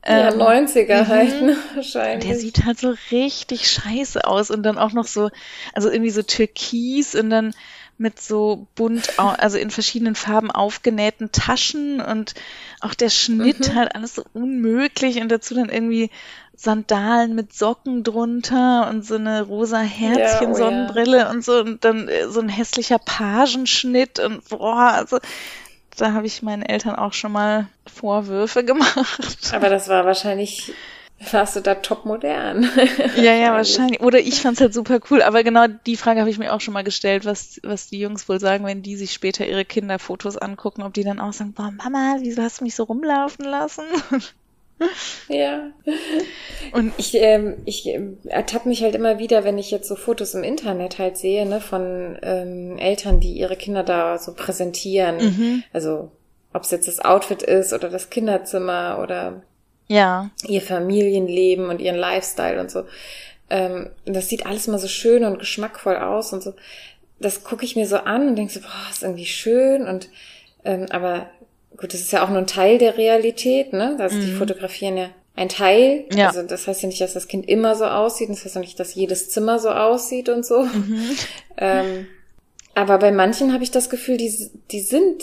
Ja, 0.06 0.32
ähm, 0.32 0.40
90er 0.40 1.08
halt, 1.08 1.42
ne, 1.42 1.56
wahrscheinlich. 1.74 2.28
Der 2.28 2.38
sieht 2.38 2.64
halt 2.64 2.78
so 2.78 2.94
richtig 3.10 3.68
scheiße 3.68 4.24
aus 4.24 4.50
und 4.50 4.62
dann 4.62 4.78
auch 4.78 4.92
noch 4.92 5.06
so, 5.06 5.30
also 5.74 5.90
irgendwie 5.90 6.10
so 6.10 6.22
türkis 6.22 7.14
und 7.14 7.30
dann 7.30 7.54
mit 7.98 8.20
so 8.20 8.66
bunt, 8.74 9.18
also 9.18 9.56
in 9.56 9.70
verschiedenen 9.70 10.14
Farben 10.14 10.50
aufgenähten 10.50 11.32
Taschen 11.32 12.00
und 12.00 12.34
auch 12.80 12.94
der 12.94 13.08
Schnitt 13.08 13.68
mhm. 13.68 13.74
halt 13.74 13.94
alles 13.94 14.14
so 14.16 14.24
unmöglich 14.34 15.20
und 15.20 15.30
dazu 15.30 15.54
dann 15.54 15.70
irgendwie 15.70 16.10
Sandalen 16.54 17.34
mit 17.34 17.52
Socken 17.52 18.02
drunter 18.02 18.88
und 18.88 19.04
so 19.04 19.16
eine 19.16 19.42
rosa 19.42 19.80
Herzchen-Sonnenbrille 19.80 21.18
ja, 21.18 21.24
oh 21.24 21.26
ja. 21.26 21.30
und 21.30 21.44
so 21.44 21.58
und 21.60 21.84
dann 21.84 22.08
äh, 22.08 22.28
so 22.28 22.40
ein 22.40 22.48
hässlicher 22.48 22.98
Pagenschnitt 22.98 24.18
und 24.18 24.48
boah, 24.48 24.92
also 24.94 25.18
da 25.96 26.12
habe 26.12 26.26
ich 26.26 26.42
meinen 26.42 26.62
Eltern 26.62 26.96
auch 26.96 27.12
schon 27.12 27.32
mal 27.32 27.68
Vorwürfe 27.86 28.64
gemacht. 28.64 29.52
Aber 29.52 29.68
das 29.68 29.88
war 29.88 30.04
wahrscheinlich 30.04 30.72
warst 31.32 31.56
du 31.56 31.60
da 31.60 31.76
top 31.76 32.04
modern. 32.04 32.68
ja, 33.16 33.34
ja, 33.34 33.52
wahrscheinlich. 33.52 34.00
Oder 34.00 34.20
ich 34.20 34.40
fand's 34.40 34.60
halt 34.60 34.74
super 34.74 35.00
cool. 35.10 35.22
Aber 35.22 35.42
genau 35.42 35.66
die 35.86 35.96
Frage 35.96 36.20
habe 36.20 36.30
ich 36.30 36.38
mir 36.38 36.52
auch 36.52 36.60
schon 36.60 36.74
mal 36.74 36.84
gestellt, 36.84 37.24
was, 37.24 37.60
was 37.62 37.88
die 37.88 37.98
Jungs 37.98 38.28
wohl 38.28 38.40
sagen, 38.40 38.66
wenn 38.66 38.82
die 38.82 38.96
sich 38.96 39.12
später 39.12 39.46
ihre 39.46 39.64
Kinderfotos 39.64 40.36
angucken, 40.36 40.82
ob 40.82 40.94
die 40.94 41.04
dann 41.04 41.20
auch 41.20 41.32
sagen, 41.32 41.52
boah, 41.52 41.70
Mama, 41.70 42.16
wieso 42.20 42.42
hast 42.42 42.60
du 42.60 42.64
mich 42.64 42.74
so 42.74 42.84
rumlaufen 42.84 43.44
lassen? 43.44 43.84
Ja. 45.28 45.70
Und 46.72 46.92
ich, 46.98 47.14
ähm, 47.14 47.54
ich 47.64 47.86
ähm, 47.86 48.18
ertappe 48.24 48.68
mich 48.68 48.82
halt 48.82 48.94
immer 48.94 49.18
wieder, 49.18 49.42
wenn 49.42 49.56
ich 49.56 49.70
jetzt 49.70 49.88
so 49.88 49.96
Fotos 49.96 50.34
im 50.34 50.44
Internet 50.44 50.98
halt 50.98 51.16
sehe, 51.16 51.46
ne, 51.46 51.62
von 51.62 52.18
ähm, 52.22 52.76
Eltern, 52.76 53.18
die 53.18 53.32
ihre 53.32 53.56
Kinder 53.56 53.82
da 53.82 54.18
so 54.18 54.34
präsentieren. 54.34 55.16
Mhm. 55.16 55.62
Also 55.72 56.10
ob 56.52 56.62
es 56.62 56.70
jetzt 56.70 56.88
das 56.88 57.00
Outfit 57.00 57.42
ist 57.42 57.72
oder 57.72 57.88
das 57.88 58.10
Kinderzimmer 58.10 58.98
oder 59.02 59.42
ja. 59.88 60.30
ihr 60.46 60.62
Familienleben 60.62 61.68
und 61.68 61.80
ihren 61.80 61.96
Lifestyle 61.96 62.60
und 62.60 62.70
so. 62.70 62.84
Ähm, 63.48 63.90
das 64.04 64.28
sieht 64.28 64.46
alles 64.46 64.66
immer 64.66 64.78
so 64.78 64.88
schön 64.88 65.24
und 65.24 65.38
geschmackvoll 65.38 65.96
aus 65.96 66.32
und 66.32 66.42
so. 66.42 66.54
Das 67.18 67.44
gucke 67.44 67.64
ich 67.64 67.76
mir 67.76 67.86
so 67.86 67.96
an 67.96 68.28
und 68.28 68.36
denke 68.36 68.52
so, 68.52 68.60
boah, 68.60 68.90
ist 68.90 69.02
irgendwie 69.02 69.26
schön 69.26 69.86
und 69.86 70.08
ähm, 70.64 70.86
aber 70.90 71.30
gut, 71.76 71.94
das 71.94 72.00
ist 72.00 72.12
ja 72.12 72.24
auch 72.24 72.28
nur 72.28 72.38
ein 72.38 72.46
Teil 72.46 72.78
der 72.78 72.98
Realität, 72.98 73.72
ne? 73.72 73.96
Also 73.98 74.16
mhm. 74.16 74.20
die 74.22 74.32
fotografieren 74.32 74.96
ja 74.96 75.10
ein 75.36 75.48
Teil. 75.48 76.04
Ja. 76.12 76.28
Also 76.28 76.42
das 76.42 76.66
heißt 76.66 76.82
ja 76.82 76.88
nicht, 76.88 77.00
dass 77.00 77.12
das 77.12 77.28
Kind 77.28 77.48
immer 77.48 77.76
so 77.76 77.84
aussieht, 77.84 78.30
das 78.30 78.44
heißt 78.44 78.56
ja 78.56 78.60
nicht, 78.60 78.80
dass 78.80 78.94
jedes 78.94 79.30
Zimmer 79.30 79.58
so 79.58 79.70
aussieht 79.70 80.28
und 80.28 80.44
so. 80.44 80.62
Mhm. 80.62 81.16
Ähm, 81.58 82.06
aber 82.74 82.98
bei 82.98 83.12
manchen 83.12 83.54
habe 83.54 83.64
ich 83.64 83.70
das 83.70 83.88
Gefühl, 83.88 84.18
die, 84.18 84.50
die 84.70 84.80
sind 84.80 85.22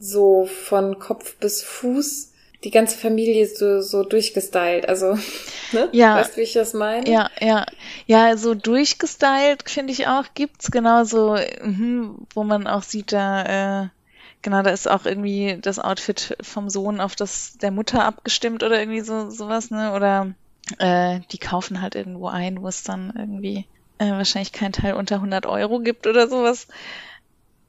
so 0.00 0.46
von 0.46 0.98
Kopf 0.98 1.36
bis 1.36 1.62
Fuß 1.62 2.32
die 2.64 2.70
ganze 2.70 2.98
Familie 2.98 3.46
so, 3.46 3.80
so 3.80 4.02
durchgestylt. 4.02 4.88
Also, 4.88 5.14
ne? 5.72 5.88
Ja. 5.92 6.16
Weißt 6.16 6.32
du, 6.32 6.36
wie 6.38 6.44
ich 6.44 6.52
das 6.52 6.74
meine? 6.74 7.08
Ja, 7.08 7.30
ja. 7.40 7.66
Ja, 8.06 8.36
so 8.36 8.54
durchgestylt, 8.54 9.68
finde 9.68 9.92
ich 9.92 10.06
auch, 10.08 10.24
gibt's 10.34 10.70
genauso, 10.70 11.36
mh, 11.36 12.14
wo 12.34 12.44
man 12.44 12.66
auch 12.66 12.82
sieht, 12.82 13.12
da, 13.12 13.84
äh, 13.84 13.88
genau, 14.42 14.62
da 14.62 14.70
ist 14.70 14.88
auch 14.88 15.04
irgendwie 15.04 15.58
das 15.60 15.78
Outfit 15.78 16.36
vom 16.42 16.68
Sohn 16.68 17.00
auf 17.00 17.14
das 17.14 17.58
der 17.58 17.70
Mutter 17.70 18.04
abgestimmt 18.04 18.62
oder 18.62 18.80
irgendwie 18.80 19.02
so, 19.02 19.30
sowas, 19.30 19.70
ne? 19.70 19.92
Oder, 19.92 20.34
äh, 20.78 21.20
die 21.30 21.38
kaufen 21.38 21.80
halt 21.80 21.94
irgendwo 21.94 22.28
ein, 22.28 22.60
wo 22.60 22.68
es 22.68 22.82
dann 22.82 23.12
irgendwie, 23.16 23.66
äh, 23.98 24.10
wahrscheinlich 24.10 24.52
kein 24.52 24.72
Teil 24.72 24.94
unter 24.94 25.16
100 25.16 25.46
Euro 25.46 25.78
gibt 25.78 26.06
oder 26.06 26.28
sowas 26.28 26.66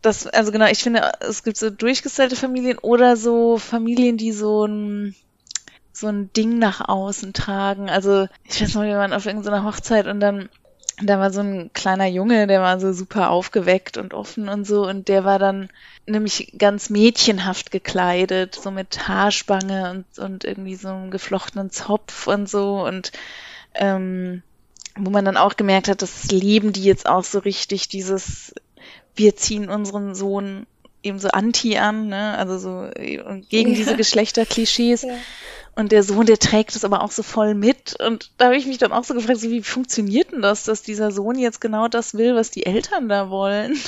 das, 0.01 0.27
also 0.27 0.51
genau, 0.51 0.67
ich 0.67 0.79
finde, 0.79 1.11
es 1.19 1.43
gibt 1.43 1.57
so 1.57 1.69
durchgestellte 1.69 2.35
Familien 2.35 2.77
oder 2.77 3.17
so 3.17 3.57
Familien, 3.57 4.17
die 4.17 4.31
so 4.31 4.65
ein, 4.65 5.15
so 5.91 6.07
ein 6.07 6.31
Ding 6.33 6.57
nach 6.57 6.87
außen 6.87 7.33
tragen. 7.33 7.89
Also, 7.89 8.27
ich 8.45 8.61
weiß 8.61 8.75
noch, 8.75 8.83
wir 8.83 8.97
waren 8.97 9.13
auf 9.13 9.25
irgendeiner 9.25 9.65
Hochzeit 9.65 10.07
und 10.07 10.19
dann, 10.19 10.49
da 11.01 11.19
war 11.19 11.31
so 11.31 11.41
ein 11.41 11.71
kleiner 11.73 12.07
Junge, 12.07 12.47
der 12.47 12.61
war 12.61 12.79
so 12.79 12.93
super 12.93 13.29
aufgeweckt 13.29 13.97
und 13.97 14.13
offen 14.13 14.49
und 14.49 14.65
so 14.65 14.87
und 14.87 15.07
der 15.07 15.23
war 15.23 15.39
dann 15.39 15.69
nämlich 16.05 16.53
ganz 16.57 16.89
mädchenhaft 16.89 17.71
gekleidet, 17.71 18.55
so 18.55 18.71
mit 18.71 19.07
Haarspange 19.07 19.91
und, 19.91 20.19
und 20.19 20.43
irgendwie 20.43 20.75
so 20.75 20.89
einem 20.89 21.11
geflochtenen 21.11 21.71
Zopf 21.71 22.27
und 22.27 22.49
so 22.49 22.85
und, 22.85 23.11
ähm, 23.75 24.43
wo 24.97 25.09
man 25.09 25.23
dann 25.23 25.37
auch 25.37 25.55
gemerkt 25.55 25.87
hat, 25.87 26.01
das 26.01 26.29
leben 26.31 26.73
die 26.73 26.83
jetzt 26.83 27.07
auch 27.07 27.23
so 27.23 27.39
richtig, 27.39 27.87
dieses 27.87 28.53
wir 29.19 29.35
ziehen 29.35 29.69
unseren 29.69 30.15
Sohn 30.15 30.65
eben 31.03 31.19
so 31.19 31.29
anti 31.29 31.77
an, 31.77 32.07
ne? 32.07 32.37
also 32.37 32.57
so 32.57 32.89
gegen 33.49 33.71
ja. 33.71 33.75
diese 33.75 33.95
Geschlechterklischees. 33.95 35.03
Ja. 35.03 35.13
Und 35.75 35.91
der 35.91 36.03
Sohn, 36.03 36.25
der 36.25 36.39
trägt 36.39 36.75
es 36.75 36.83
aber 36.83 37.03
auch 37.03 37.11
so 37.11 37.23
voll 37.23 37.53
mit. 37.53 37.95
Und 37.99 38.31
da 38.37 38.45
habe 38.45 38.57
ich 38.57 38.65
mich 38.65 38.79
dann 38.79 38.91
auch 38.91 39.03
so 39.03 39.13
gefragt, 39.13 39.39
so, 39.39 39.49
wie 39.49 39.61
funktioniert 39.61 40.31
denn 40.31 40.41
das, 40.41 40.65
dass 40.65 40.81
dieser 40.81 41.11
Sohn 41.11 41.37
jetzt 41.37 41.61
genau 41.61 41.87
das 41.87 42.15
will, 42.15 42.35
was 42.35 42.51
die 42.51 42.65
Eltern 42.65 43.07
da 43.07 43.29
wollen? 43.29 43.77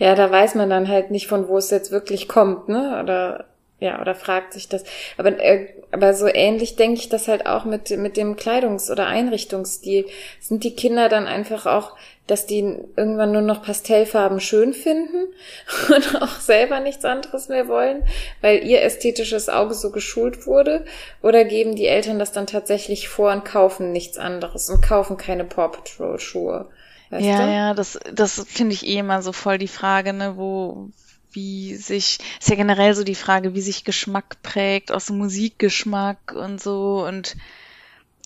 Ja, 0.00 0.16
da 0.16 0.28
weiß 0.28 0.56
man 0.56 0.70
dann 0.70 0.88
halt 0.88 1.12
nicht, 1.12 1.28
von 1.28 1.46
wo 1.46 1.56
es 1.56 1.70
jetzt 1.70 1.92
wirklich 1.92 2.26
kommt, 2.26 2.68
ne? 2.68 3.00
Oder 3.00 3.44
ja, 3.80 4.00
oder 4.00 4.14
fragt 4.14 4.54
sich 4.54 4.68
das. 4.68 4.82
Aber, 5.18 5.38
äh, 5.40 5.68
aber 5.92 6.12
so 6.12 6.26
ähnlich 6.26 6.74
denke 6.74 7.00
ich 7.00 7.08
das 7.08 7.28
halt 7.28 7.46
auch 7.46 7.64
mit, 7.64 7.90
mit 7.90 8.16
dem 8.16 8.34
Kleidungs- 8.34 8.90
oder 8.90 9.06
Einrichtungsstil. 9.06 10.06
Sind 10.40 10.64
die 10.64 10.74
Kinder 10.74 11.08
dann 11.08 11.26
einfach 11.26 11.66
auch, 11.66 11.94
dass 12.26 12.44
die 12.44 12.60
irgendwann 12.96 13.32
nur 13.32 13.40
noch 13.40 13.62
Pastellfarben 13.62 14.40
schön 14.40 14.74
finden 14.74 15.28
und 15.94 16.22
auch 16.22 16.40
selber 16.40 16.80
nichts 16.80 17.04
anderes 17.04 17.48
mehr 17.48 17.68
wollen, 17.68 18.04
weil 18.40 18.64
ihr 18.64 18.82
ästhetisches 18.82 19.48
Auge 19.48 19.74
so 19.74 19.92
geschult 19.92 20.46
wurde? 20.46 20.84
Oder 21.22 21.44
geben 21.44 21.76
die 21.76 21.86
Eltern 21.86 22.18
das 22.18 22.32
dann 22.32 22.48
tatsächlich 22.48 23.08
vor 23.08 23.32
und 23.32 23.44
kaufen 23.44 23.92
nichts 23.92 24.18
anderes 24.18 24.68
und 24.70 24.82
kaufen 24.82 25.16
keine 25.16 25.44
Paw 25.44 25.68
Patrol 25.68 26.18
Schuhe? 26.18 26.66
Weißt 27.10 27.24
ja, 27.24 27.46
du? 27.46 27.52
ja, 27.52 27.74
das, 27.74 27.98
das 28.12 28.44
finde 28.48 28.74
ich 28.74 28.86
eh 28.86 28.98
immer 28.98 29.22
so 29.22 29.32
voll 29.32 29.56
die 29.56 29.68
Frage, 29.68 30.12
ne, 30.12 30.36
wo, 30.36 30.90
wie 31.32 31.76
sich, 31.76 32.18
ist 32.40 32.48
ja 32.48 32.56
generell 32.56 32.94
so 32.94 33.04
die 33.04 33.14
Frage, 33.14 33.54
wie 33.54 33.60
sich 33.60 33.84
Geschmack 33.84 34.42
prägt, 34.42 34.92
auch 34.92 35.00
so 35.00 35.14
Musikgeschmack 35.14 36.32
und 36.32 36.60
so 36.60 37.06
und 37.06 37.36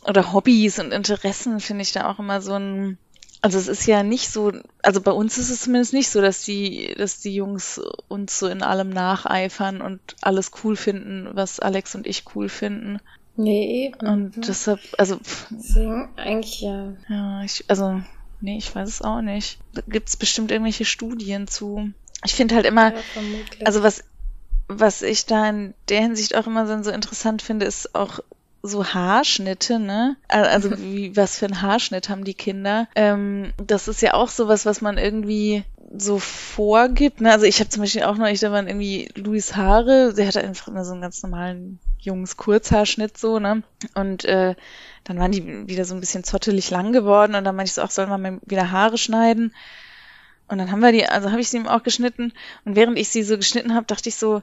oder 0.05 0.33
Hobbys 0.33 0.79
und 0.79 0.93
Interessen 0.93 1.61
finde 1.61 1.83
ich 1.83 1.93
da 1.93 2.11
auch 2.11 2.19
immer 2.19 2.41
so 2.41 2.55
ein, 2.55 2.99
also 3.41 3.59
es 3.59 3.69
ist 3.69 3.87
ja 3.87 4.03
nicht 4.03 4.31
so, 4.31 4.53
also 4.83 5.01
bei 5.01 5.13
uns 5.13 5.39
ist 5.39 5.51
es 5.51 5.63
zumindest 5.63 5.93
nicht 5.93 6.11
so, 6.11 6.21
dass 6.21 6.45
die, 6.45 6.95
dass 6.97 7.21
die 7.21 7.35
Jungs 7.35 7.81
uns 8.09 8.39
so 8.39 8.49
in 8.49 8.63
allem 8.63 8.91
nacheifern 8.91 9.81
und 9.81 10.01
alles 10.21 10.51
cool 10.63 10.77
finden, 10.77 11.29
was 11.35 11.61
Alex 11.61 11.95
und 11.95 12.07
ich 12.07 12.25
cool 12.35 12.49
finden. 12.49 12.99
Nee, 13.37 13.87
eben. 13.87 14.07
Und 14.07 14.37
mhm. 14.37 14.43
deshalb, 14.43 14.81
also. 14.99 15.19
Deswegen 15.51 16.11
eigentlich 16.17 16.61
ja. 16.61 16.93
Ja, 17.09 17.43
ich, 17.43 17.65
also, 17.69 18.03
nee, 18.41 18.59
ich 18.59 18.75
weiß 18.75 18.89
es 18.89 19.03
auch 19.03 19.23
nicht. 19.23 19.59
Da 19.73 19.83
gibt's 19.87 20.17
bestimmt 20.17 20.51
irgendwelche 20.51 20.85
Studien 20.85 21.49
zu 21.49 21.93
ich 22.25 22.35
finde 22.35 22.55
halt 22.55 22.67
immer, 22.67 22.93
ja, 22.93 23.01
also 23.65 23.83
was, 23.83 24.05
was 24.69 25.03
ich 25.03 25.27
da 25.27 25.49
in 25.49 25.75
der 25.89 26.01
Hinsicht 26.01 26.37
auch 26.37 26.47
immer 26.47 26.83
so 26.83 26.91
interessant 26.91 27.43
finde, 27.43 27.67
ist 27.67 27.95
auch 27.95 28.21
so 28.63 28.87
Haarschnitte, 28.87 29.81
ne? 29.81 30.17
Also 30.29 30.79
wie, 30.79 31.17
was 31.17 31.37
für 31.37 31.47
ein 31.47 31.63
Haarschnitt 31.63 32.09
haben 32.09 32.25
die 32.25 32.35
Kinder? 32.35 32.87
Ähm, 32.95 33.53
das 33.57 33.89
ist 33.89 34.03
ja 34.03 34.15
auch 34.15 34.29
sowas, 34.29 34.65
was 34.65 34.81
man 34.81 34.99
irgendwie 34.99 35.65
so 35.97 36.19
vorgibt. 36.19 37.21
Ne? 37.21 37.31
Also 37.33 37.45
ich 37.45 37.59
habe 37.59 37.71
zum 37.71 37.83
Beispiel 37.83 38.05
auch 38.05 38.17
noch, 38.17 38.29
ich 38.29 38.41
da 38.41 38.53
waren 38.53 38.69
irgendwie 38.69 39.09
Louis 39.17 39.57
Haare, 39.57 40.13
sie 40.15 40.27
hatte 40.27 40.43
einfach 40.43 40.69
immer 40.69 40.85
so 40.85 40.93
einen 40.93 41.03
ganz 41.03 41.23
normalen 41.23 41.81
Jungs 41.99 42.37
Kurzhaarschnitt 42.37 43.19
so, 43.19 43.39
ne? 43.39 43.63
Und 43.95 44.25
äh, 44.25 44.55
dann 45.05 45.19
waren 45.19 45.33
die 45.33 45.69
wieder 45.69 45.85
so 45.85 45.95
ein 45.95 46.01
bisschen 46.01 46.25
zottelig 46.25 46.71
lang 46.71 46.93
geworden 46.93 47.35
und 47.35 47.45
dann 47.45 47.57
meinte 47.57 47.71
ich 47.71 47.75
so, 47.75 47.83
ach, 47.83 47.91
sollen 47.91 48.09
wir 48.09 48.19
mal 48.19 48.39
wieder 48.47 48.71
Haare 48.71 48.99
schneiden? 48.99 49.55
Und 50.49 50.59
dann 50.59 50.71
haben 50.71 50.81
wir 50.81 50.93
die, 50.93 51.07
also 51.07 51.31
habe 51.31 51.41
ich 51.41 51.49
sie 51.49 51.57
ihm 51.57 51.67
auch 51.67 51.83
geschnitten. 51.83 52.33
Und 52.65 52.77
während 52.77 52.99
ich 52.99 53.09
sie 53.09 53.23
so 53.23 53.37
geschnitten 53.37 53.75
habe, 53.75 53.87
dachte 53.87 54.09
ich 54.09 54.17
so, 54.17 54.43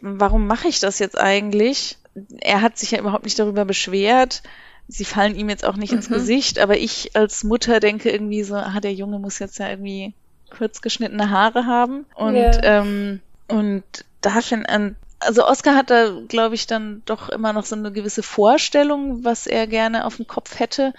warum 0.00 0.46
mache 0.46 0.68
ich 0.68 0.80
das 0.80 0.98
jetzt 0.98 1.18
eigentlich? 1.18 1.98
Er 2.40 2.62
hat 2.62 2.78
sich 2.78 2.92
ja 2.92 2.98
überhaupt 2.98 3.24
nicht 3.24 3.38
darüber 3.38 3.64
beschwert. 3.64 4.42
Sie 4.88 5.04
fallen 5.04 5.36
ihm 5.36 5.48
jetzt 5.48 5.64
auch 5.64 5.76
nicht 5.76 5.92
mhm. 5.92 5.98
ins 5.98 6.08
Gesicht, 6.08 6.58
aber 6.58 6.76
ich 6.78 7.14
als 7.14 7.44
Mutter 7.44 7.80
denke 7.80 8.10
irgendwie 8.10 8.42
so, 8.42 8.56
ah, 8.56 8.80
der 8.80 8.92
Junge 8.92 9.18
muss 9.18 9.38
jetzt 9.38 9.58
ja 9.58 9.68
irgendwie 9.68 10.14
kurz 10.50 10.80
geschnittene 10.80 11.30
Haare 11.30 11.66
haben. 11.66 12.06
Und, 12.14 12.34
yeah. 12.34 12.80
ähm, 12.80 13.20
und 13.48 13.84
da 14.20 14.40
finde 14.40 14.96
also 15.20 15.46
Oscar 15.46 15.76
hat 15.76 15.90
da, 15.90 16.18
glaube 16.28 16.54
ich, 16.54 16.66
dann 16.66 17.02
doch 17.04 17.28
immer 17.28 17.52
noch 17.52 17.66
so 17.66 17.76
eine 17.76 17.92
gewisse 17.92 18.22
Vorstellung, 18.22 19.22
was 19.22 19.46
er 19.46 19.66
gerne 19.66 20.06
auf 20.06 20.16
dem 20.16 20.26
Kopf 20.26 20.58
hätte. 20.58 20.94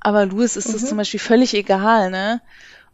Aber 0.00 0.26
Louis 0.26 0.56
ist 0.56 0.68
mhm. 0.68 0.72
das 0.72 0.86
zum 0.86 0.96
Beispiel 0.98 1.20
völlig 1.20 1.54
egal, 1.54 2.10
ne? 2.10 2.40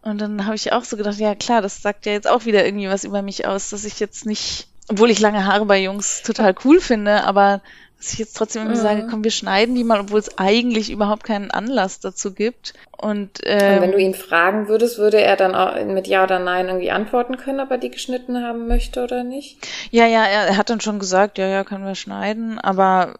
Und 0.03 0.21
dann 0.21 0.45
habe 0.47 0.57
ich 0.57 0.73
auch 0.73 0.85
so 0.85 0.97
gedacht, 0.97 1.19
ja 1.19 1.35
klar, 1.35 1.63
das 1.63 1.81
sagt 1.81 2.07
ja 2.07 2.13
jetzt 2.13 2.29
auch 2.29 2.45
wieder 2.45 2.65
irgendwie 2.65 2.89
was 2.89 3.05
über 3.05 3.23
mich 3.23 3.47
aus, 3.47 3.71
dass 3.71 3.85
ich 3.85 4.01
jetzt 4.01 4.27
nicht, 4.27 4.67
obwohl 4.89 5.11
ich 5.11 5.21
lange 5.21 5.47
Haare 5.47 5.65
bei 5.65 5.81
Jungs 5.81 6.23
total 6.23 6.55
cool 6.65 6.81
finde, 6.81 7.25
aber 7.25 7.61
dass 8.03 8.15
ich 8.15 8.19
jetzt 8.19 8.37
trotzdem 8.37 8.63
irgendwie 8.63 8.81
mhm. 8.81 8.85
sage, 8.85 9.07
komm, 9.09 9.23
wir 9.23 9.31
schneiden 9.31 9.77
die 9.77 9.85
mal, 9.85 10.01
obwohl 10.01 10.19
es 10.19 10.37
eigentlich 10.37 10.91
überhaupt 10.91 11.23
keinen 11.23 11.53
Anlass 11.53 12.01
dazu 12.01 12.35
gibt. 12.35 12.75
Und, 12.97 13.39
ähm, 13.45 13.75
Und 13.75 13.81
wenn 13.81 13.93
du 13.93 13.99
ihn 13.99 14.15
fragen 14.15 14.67
würdest, 14.67 14.99
würde 14.99 15.21
er 15.21 15.37
dann 15.37 15.55
auch 15.55 15.81
mit 15.85 16.09
Ja 16.09 16.25
oder 16.25 16.41
Nein 16.41 16.67
irgendwie 16.67 16.91
antworten 16.91 17.37
können, 17.37 17.61
ob 17.61 17.71
er 17.71 17.79
die 17.79 17.93
geschnitten 17.93 18.43
haben 18.43 18.67
möchte 18.67 19.05
oder 19.05 19.23
nicht? 19.23 19.59
Ja, 19.93 20.07
ja, 20.07 20.25
er, 20.25 20.49
er 20.49 20.57
hat 20.57 20.69
dann 20.69 20.81
schon 20.81 20.99
gesagt, 20.99 21.39
ja, 21.39 21.47
ja, 21.47 21.63
können 21.63 21.85
wir 21.85 21.95
schneiden, 21.95 22.59
aber 22.59 23.15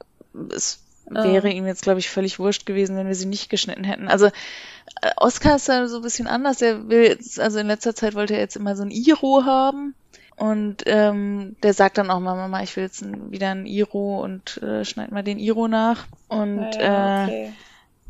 es 0.53 0.81
wäre 1.07 1.51
ihm 1.51 1.67
jetzt, 1.67 1.83
glaube 1.83 2.01
ich, 2.01 2.11
völlig 2.11 2.39
wurscht 2.39 2.67
gewesen, 2.67 2.97
wenn 2.97 3.09
wir 3.09 3.15
sie 3.15 3.27
nicht 3.27 3.51
geschnitten 3.51 3.85
hätten. 3.85 4.09
Also 4.09 4.27
äh, 4.27 5.11
Oscar 5.17 5.57
ist 5.57 5.69
ja 5.69 5.87
so 5.87 5.97
ein 5.97 6.03
bisschen 6.03 6.27
anders. 6.27 6.63
Er 6.63 6.89
will 6.89 7.03
jetzt, 7.05 7.41
also 7.41 7.59
in 7.59 7.67
letzter 7.67 7.95
Zeit 7.95 8.15
wollte 8.15 8.35
er 8.35 8.41
jetzt 8.41 8.57
immer 8.57 8.77
so 8.77 8.83
ein 8.83 8.91
Iro 8.91 9.45
haben. 9.45 9.95
Und 10.37 10.83
ähm, 10.87 11.57
der 11.63 11.75
sagt 11.75 11.99
dann 11.99 12.11
auch 12.11 12.19
mal, 12.19 12.35
Mama, 12.35 12.63
ich 12.63 12.75
will 12.77 12.85
jetzt 12.85 13.03
ein, 13.03 13.31
wieder 13.31 13.51
ein 13.51 13.67
Iro 13.67 14.23
und 14.23 14.61
äh, 14.63 14.85
schneid 14.85 15.13
mal 15.13 15.23
den 15.23 15.39
Iro 15.39 15.69
nach. 15.69 16.07
Und 16.29 16.75
ja, 16.75 17.25
okay. 17.25 17.45
äh, 17.45 17.53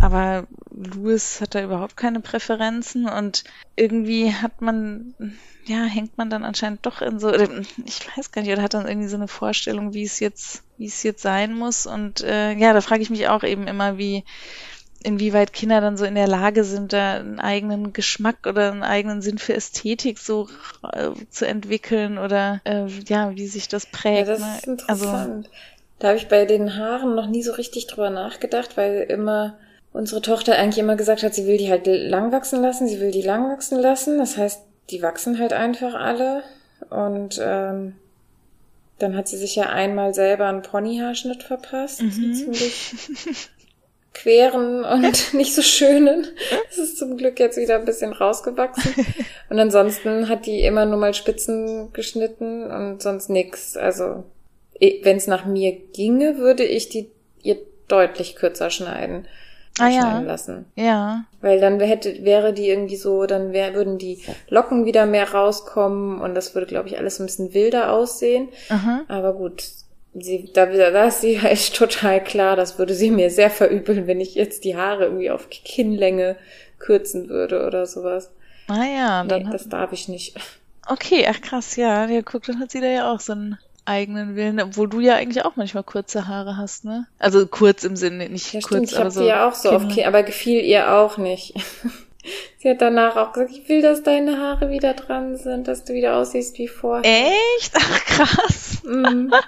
aber 0.03 0.47
Louis 0.71 1.41
hat 1.41 1.55
da 1.55 1.63
überhaupt 1.63 1.97
keine 1.97 2.21
Präferenzen 2.21 3.09
und 3.09 3.45
irgendwie 3.77 4.35
hat 4.35 4.61
man 4.61 5.15
ja, 5.65 5.85
hängt 5.85 6.19
man 6.19 6.29
dann 6.29 6.45
anscheinend 6.45 6.85
doch 6.85 7.03
in 7.03 7.21
so, 7.21 7.29
oder 7.29 7.49
ich 7.85 8.17
weiß 8.17 8.33
gar 8.33 8.43
nicht, 8.43 8.53
oder 8.53 8.63
hat 8.63 8.75
dann 8.75 8.89
irgendwie 8.89 9.09
so 9.09 9.17
eine 9.17 9.29
Vorstellung, 9.29 9.95
wie 9.95 10.03
es 10.03 10.19
jetzt, 10.19 10.65
wie 10.77 10.87
es 10.87 11.03
jetzt 11.03 11.23
sein 11.23 11.55
muss. 11.55 11.87
Und 11.87 12.21
äh, 12.23 12.53
ja, 12.53 12.73
da 12.73 12.81
frage 12.81 13.03
ich 13.03 13.11
mich 13.11 13.29
auch 13.29 13.45
eben 13.45 13.69
immer, 13.69 13.97
wie, 13.97 14.25
inwieweit 15.05 15.53
Kinder 15.53 15.81
dann 15.81 15.97
so 15.97 16.05
in 16.05 16.15
der 16.15 16.27
Lage 16.27 16.65
sind, 16.65 16.93
da 16.93 17.15
einen 17.15 17.39
eigenen 17.39 17.93
Geschmack 17.93 18.47
oder 18.47 18.73
einen 18.73 18.83
eigenen 18.83 19.23
Sinn 19.23 19.39
für 19.39 19.55
Ästhetik 19.55 20.19
so 20.19 20.49
äh, 20.93 21.11
zu 21.31 21.47
entwickeln 21.47 22.19
oder 22.19 22.61
äh, 22.65 22.87
ja, 23.07 23.35
wie 23.37 23.47
sich 23.47 23.69
das 23.69 23.87
prägt. 23.87 24.29
Ja, 24.29 24.35
das 24.35 24.41
ne? 24.41 24.57
ist 24.57 24.67
interessant. 24.67 25.47
Also, 25.47 25.51
da 25.99 26.09
habe 26.09 26.19
ich 26.19 26.29
bei 26.29 26.45
den 26.45 26.77
Haaren 26.77 27.15
noch 27.15 27.29
nie 27.29 27.43
so 27.43 27.53
richtig 27.53 27.87
drüber 27.87 28.11
nachgedacht, 28.11 28.77
weil 28.77 29.03
immer 29.03 29.57
unsere 29.93 30.23
Tochter 30.23 30.57
eigentlich 30.57 30.79
immer 30.79 30.97
gesagt 30.97 31.23
hat, 31.23 31.35
sie 31.35 31.47
will 31.47 31.59
die 31.59 31.71
halt 31.71 31.87
lang 31.87 32.33
wachsen 32.33 32.63
lassen, 32.63 32.89
sie 32.89 33.01
will 33.01 33.11
die 33.11 33.23
lang 33.23 33.51
wachsen 33.51 33.79
lassen. 33.79 34.19
Das 34.19 34.37
heißt, 34.37 34.63
die 34.91 35.03
wachsen 35.03 35.39
halt 35.39 35.53
einfach 35.53 35.95
alle. 35.95 36.43
Und 36.91 37.41
ähm, 37.43 37.95
dann 38.99 39.17
hat 39.17 39.29
sie 39.29 39.37
sich 39.37 39.57
ja 39.57 39.69
einmal 39.69 40.15
selber 40.15 40.47
einen 40.47 40.63
Ponyhaarschnitt 40.63 41.43
verpasst. 41.43 42.03
Mhm. 42.03 42.35
Ziemlich 42.35 42.95
queren 44.15 44.85
und 44.85 45.35
nicht 45.35 45.55
so 45.55 45.63
schönen. 45.63 46.27
Es 46.71 46.79
ist 46.79 46.99
zum 46.99 47.17
Glück 47.17 47.41
jetzt 47.41 47.57
wieder 47.57 47.77
ein 47.77 47.85
bisschen 47.85 48.13
rausgewachsen. 48.13 48.95
Und 49.51 49.59
ansonsten 49.59 50.29
hat 50.29 50.47
die 50.47 50.63
immer 50.63 50.87
nur 50.87 50.99
mal 50.99 51.15
Spitzen 51.15 51.93
geschnitten 51.93 52.71
und 52.71 53.03
sonst 53.03 53.31
nix. 53.31 53.77
Also 53.77 54.25
wenn 54.81 55.17
es 55.17 55.27
nach 55.27 55.45
mir 55.45 55.73
ginge, 55.93 56.39
würde 56.39 56.65
ich 56.65 56.89
die 56.89 57.11
ihr 57.43 57.59
deutlich 57.89 58.37
kürzer 58.37 58.71
schneiden. 58.71 59.27
Ah, 59.85 59.89
ja. 59.89 60.21
lassen. 60.21 60.67
Ja. 60.77 61.25
Weil 61.41 61.61
dann 61.61 61.81
hätte, 61.81 62.25
wäre 62.25 62.53
die 62.53 62.69
irgendwie 62.69 62.97
so, 62.97 63.27
dann 63.27 63.53
wär, 63.53 63.75
würden 63.75 63.99
die 63.99 64.21
Locken 64.49 64.85
wieder 64.85 65.07
mehr 65.07 65.33
rauskommen 65.33 66.21
und 66.21 66.35
das 66.35 66.55
würde, 66.55 66.67
glaube 66.67 66.89
ich, 66.89 66.99
alles 66.99 67.21
ein 67.21 67.27
bisschen 67.27 67.55
wilder 67.55 67.93
aussehen. 67.93 68.49
Aha. 68.69 69.03
Aber 69.09 69.35
gut, 69.35 69.65
sie, 70.15 70.51
da, 70.53 70.67
da 70.67 71.05
ist 71.05 71.21
sie 71.21 71.41
halt 71.43 71.75
total 71.75 72.23
klar, 72.23 72.57
das 72.57 72.79
würde 72.79 72.95
sie 72.95 73.11
mir 73.11 73.31
sehr 73.31 73.51
verübeln, 73.51 74.07
wenn 74.07 74.21
ich 74.21 74.35
jetzt 74.35 74.65
die 74.65 74.77
Haare 74.77 75.05
irgendwie 75.05 75.31
auf 75.31 75.49
Kinnlänge 75.51 76.37
kürzen 76.79 77.29
würde 77.29 77.67
oder 77.67 77.87
sowas. 77.87 78.31
Ah 78.69 78.85
ja, 78.85 79.25
dann. 79.25 79.45
Nee, 79.45 79.49
das 79.53 79.69
darf 79.69 79.93
ich 79.93 80.09
nicht. 80.09 80.37
Okay, 80.87 81.27
ach 81.29 81.41
krass, 81.41 81.77
ja. 81.77 82.07
Ja, 82.07 82.23
guck, 82.23 82.45
dann 82.45 82.59
hat 82.59 82.71
sie 82.71 82.81
da 82.81 82.89
ja 82.89 83.13
auch 83.13 83.21
so 83.21 83.33
einen 83.33 83.59
eigenen 83.85 84.37
Willen, 84.37 84.61
obwohl 84.61 84.89
du 84.89 85.01
ja 85.01 85.17
eigentlich 85.17 85.45
auch 85.45 85.57
manchmal 85.57 85.83
kurze 85.83 86.29
Haare 86.29 86.57
hast, 86.57 86.85
ne? 86.85 87.07
Also 87.19 87.47
kurz 87.47 87.85
im 87.85 87.97
Sinne, 87.97 88.29
nicht 88.29 88.53
ja, 88.53 88.61
kurz, 88.61 88.67
stimmt, 88.67 88.93
ich 88.93 88.99
aber 88.99 89.11
so. 89.11 89.23
ja 89.25 89.49
auch 89.49 89.55
so 89.55 89.71
Kinder. 89.71 89.87
auf, 89.87 90.07
aber 90.07 90.23
gefiel 90.23 90.65
ihr 90.65 90.93
auch 90.93 91.19
nicht. 91.19 91.55
Sie 92.59 92.71
hat 92.71 92.81
danach 92.81 93.17
auch 93.17 93.33
gesagt, 93.33 93.51
ich 93.51 93.69
will, 93.69 93.83
dass 93.83 94.05
deine 94.05 94.39
Haare 94.39 94.71
wieder 94.71 94.95
dran 94.95 95.37
sind, 95.37 95.67
dass 95.67 95.85
du 95.85 95.93
wieder 95.93 96.17
aussiehst 96.17 96.57
wie 96.59 96.69
vorher. 96.69 97.03
Echt? 97.05 97.73
Ach 97.77 98.05
krass. 98.05 98.83
Mm. 98.85 99.33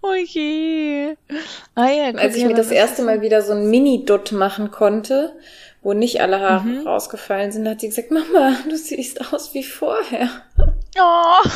Oh 0.00 0.14
je. 0.14 1.14
Ah, 1.74 1.90
ja, 1.90 2.04
Als 2.14 2.36
ich 2.36 2.46
mir 2.46 2.54
das 2.54 2.70
erste 2.70 3.02
Mal 3.02 3.20
wieder 3.20 3.42
so 3.42 3.52
ein 3.52 3.68
Mini-Dutt 3.68 4.32
machen 4.32 4.70
konnte, 4.70 5.34
wo 5.82 5.92
nicht 5.92 6.22
alle 6.22 6.40
Haare 6.40 6.64
mhm. 6.64 6.86
rausgefallen 6.86 7.52
sind, 7.52 7.68
hat 7.68 7.80
sie 7.80 7.88
gesagt, 7.88 8.10
Mama, 8.10 8.56
du 8.66 8.76
siehst 8.76 9.32
aus 9.32 9.52
wie 9.52 9.62
vorher. 9.62 10.30
Oh. 10.98 11.48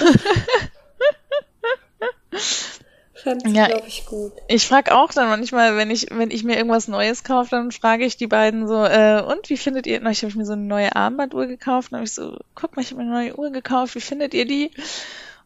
Fand 3.14 3.47
ich, 3.47 3.55
ja, 3.55 3.66
glaube 3.66 3.89
ich, 3.89 4.05
gut. 4.07 4.32
Ich 4.49 4.66
frage 4.66 4.95
auch 4.95 5.11
dann 5.12 5.28
manchmal, 5.28 5.76
wenn 5.76 5.91
ich, 5.91 6.09
wenn 6.11 6.30
ich 6.30 6.45
mir 6.45 6.57
irgendwas 6.57 6.87
Neues 6.87 7.24
kaufe, 7.24 7.51
dann 7.51 7.72
frage 7.72 8.05
ich 8.05 8.16
die 8.16 8.26
beiden 8.26 8.68
so, 8.68 8.84
äh, 8.84 9.22
und 9.22 9.49
wie 9.49 9.57
findet 9.57 9.87
ihr, 9.87 10.05
ich 10.05 10.22
habe 10.22 10.37
mir 10.37 10.45
so 10.45 10.53
eine 10.53 10.62
neue 10.62 10.95
Armbanduhr 10.95 11.47
gekauft, 11.47 11.93
dann 11.93 11.99
habe 11.99 12.07
ich 12.07 12.12
so, 12.12 12.39
guck 12.55 12.76
mal, 12.76 12.82
ich 12.82 12.91
habe 12.91 13.03
mir 13.03 13.11
eine 13.11 13.28
neue 13.28 13.39
Uhr 13.39 13.51
gekauft, 13.51 13.95
wie 13.95 14.01
findet 14.01 14.34
ihr 14.34 14.45
die? 14.45 14.70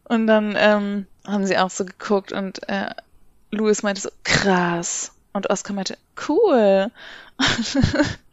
Und 0.04 0.26
dann 0.26 0.56
ähm, 0.58 1.06
haben 1.24 1.46
sie 1.46 1.56
auch 1.58 1.70
so 1.70 1.84
geguckt 1.84 2.32
und 2.32 2.68
äh, 2.68 2.90
Louis 3.52 3.82
meinte 3.82 4.00
so, 4.00 4.10
krass. 4.24 5.12
Und 5.32 5.48
Oscar 5.48 5.72
meinte, 5.72 5.96
cool. 6.28 6.90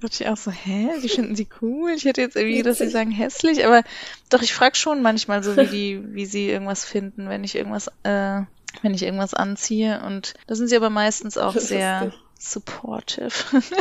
dachte 0.00 0.24
ich 0.24 0.28
auch 0.28 0.36
so, 0.36 0.50
hä, 0.50 0.88
wie 1.00 1.08
finden 1.08 1.36
sie 1.36 1.48
cool? 1.60 1.92
Ich 1.92 2.04
hätte 2.04 2.20
jetzt 2.20 2.36
irgendwie, 2.36 2.62
dass 2.62 2.78
sie 2.78 2.88
sagen 2.88 3.10
hässlich, 3.10 3.64
aber 3.66 3.82
doch, 4.30 4.42
ich 4.42 4.54
frage 4.54 4.76
schon 4.76 5.02
manchmal 5.02 5.42
so, 5.42 5.56
wie 5.56 5.66
die, 5.66 6.14
wie 6.14 6.26
sie 6.26 6.48
irgendwas 6.48 6.84
finden, 6.84 7.28
wenn 7.28 7.44
ich 7.44 7.54
irgendwas, 7.54 7.88
äh, 8.02 8.42
wenn 8.82 8.94
ich 8.94 9.02
irgendwas 9.02 9.34
anziehe. 9.34 10.02
Und 10.04 10.34
da 10.46 10.54
sind 10.54 10.68
sie 10.68 10.76
aber 10.76 10.90
meistens 10.90 11.38
auch 11.38 11.54
sehr 11.54 12.12
supportive. 12.38 13.32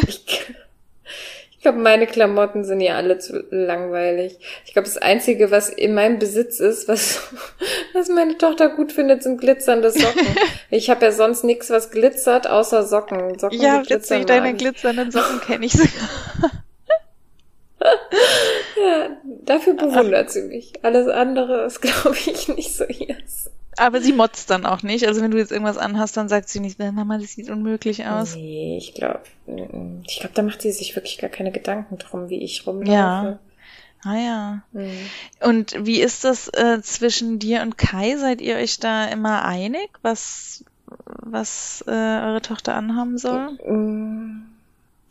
Ich 0.07 0.26
glaube, 1.62 1.80
meine 1.80 2.07
Klamotten 2.07 2.64
sind 2.64 2.82
ja 2.82 2.95
alle 2.95 3.20
zu 3.20 3.45
langweilig. 3.51 4.39
Ich 4.66 4.74
glaube, 4.74 4.88
das 4.88 4.97
Einzige, 4.97 5.51
was 5.51 5.70
in 5.70 5.93
meinem 5.93 6.20
Besitz 6.20 6.59
ist, 6.59 6.88
was, 6.88 7.22
was 7.93 8.09
meine 8.09 8.38
Tochter 8.38 8.70
gut 8.70 8.91
findet, 8.91 9.24
sind 9.24 9.39
glitzernde 9.39 9.91
Socken. 9.91 10.26
ich 10.70 10.89
habe 10.89 11.05
ja 11.05 11.12
sonst 11.12 11.43
nichts, 11.43 11.70
was 11.70 11.91
glitzert, 11.91 12.47
außer 12.47 12.84
Socken. 12.84 13.38
Socken 13.38 13.62
ja, 13.62 13.84
witzig, 13.88 14.26
deine 14.26 14.53
glitzernden 14.53 15.12
Socken 15.12 15.41
kenne 15.41 15.66
ich 15.66 15.74
sogar. 15.74 15.91
ja, 18.78 19.18
dafür 19.45 19.74
bewundert 19.74 20.28
Ach. 20.28 20.32
sie 20.32 20.43
mich. 20.43 20.74
Alles 20.84 21.07
andere 21.07 21.66
ist, 21.66 21.82
glaube 21.82 22.16
ich, 22.16 22.47
nicht 22.47 22.76
so 22.76 22.86
ihrs. 22.86 23.51
Aber 23.78 24.01
sie 24.01 24.13
motzt 24.13 24.49
dann 24.49 24.65
auch 24.65 24.84
nicht. 24.84 25.07
Also 25.07 25.22
wenn 25.22 25.32
du 25.32 25.38
jetzt 25.38 25.51
irgendwas 25.51 25.78
anhast, 25.78 26.17
dann 26.17 26.30
sagt 26.30 26.49
sie 26.49 26.59
nicht, 26.59 26.78
Mama, 26.80 27.17
das 27.17 27.34
sieht 27.34 27.49
unmöglich 27.49 28.05
aus. 28.05 28.36
Nee, 28.36 28.78
ich 28.78 28.93
glaube, 28.93 29.22
ich 30.07 30.19
glaube, 30.19 30.34
da 30.34 30.41
macht 30.41 30.61
sie 30.61 30.72
sich 30.72 30.95
wirklich 30.95 31.17
gar 31.17 31.30
keine 31.30 31.51
Gedanken 31.51 31.97
drum, 31.97 32.30
wie 32.30 32.43
ich 32.43 32.67
rumlaufe. 32.67 32.91
Ja. 32.91 33.39
Ah 34.03 34.17
ja. 34.17 34.63
Mhm. 34.72 34.97
Und 35.41 35.86
wie 35.86 36.01
ist 36.01 36.24
das 36.24 36.47
äh, 36.49 36.82
zwischen 36.82 37.39
dir 37.39 37.61
und 37.61 37.78
Kai? 37.78 38.17
Seid 38.17 38.41
ihr 38.41 38.55
euch 38.55 38.80
da 38.80 39.05
immer 39.05 39.45
einig, 39.45 39.89
was 40.01 40.65
was 41.05 41.84
äh, 41.88 41.91
eure 41.91 42.41
Tochter 42.41 42.76
anhaben 42.76 43.17
soll? 43.17 43.57
Mhm. 43.65 44.51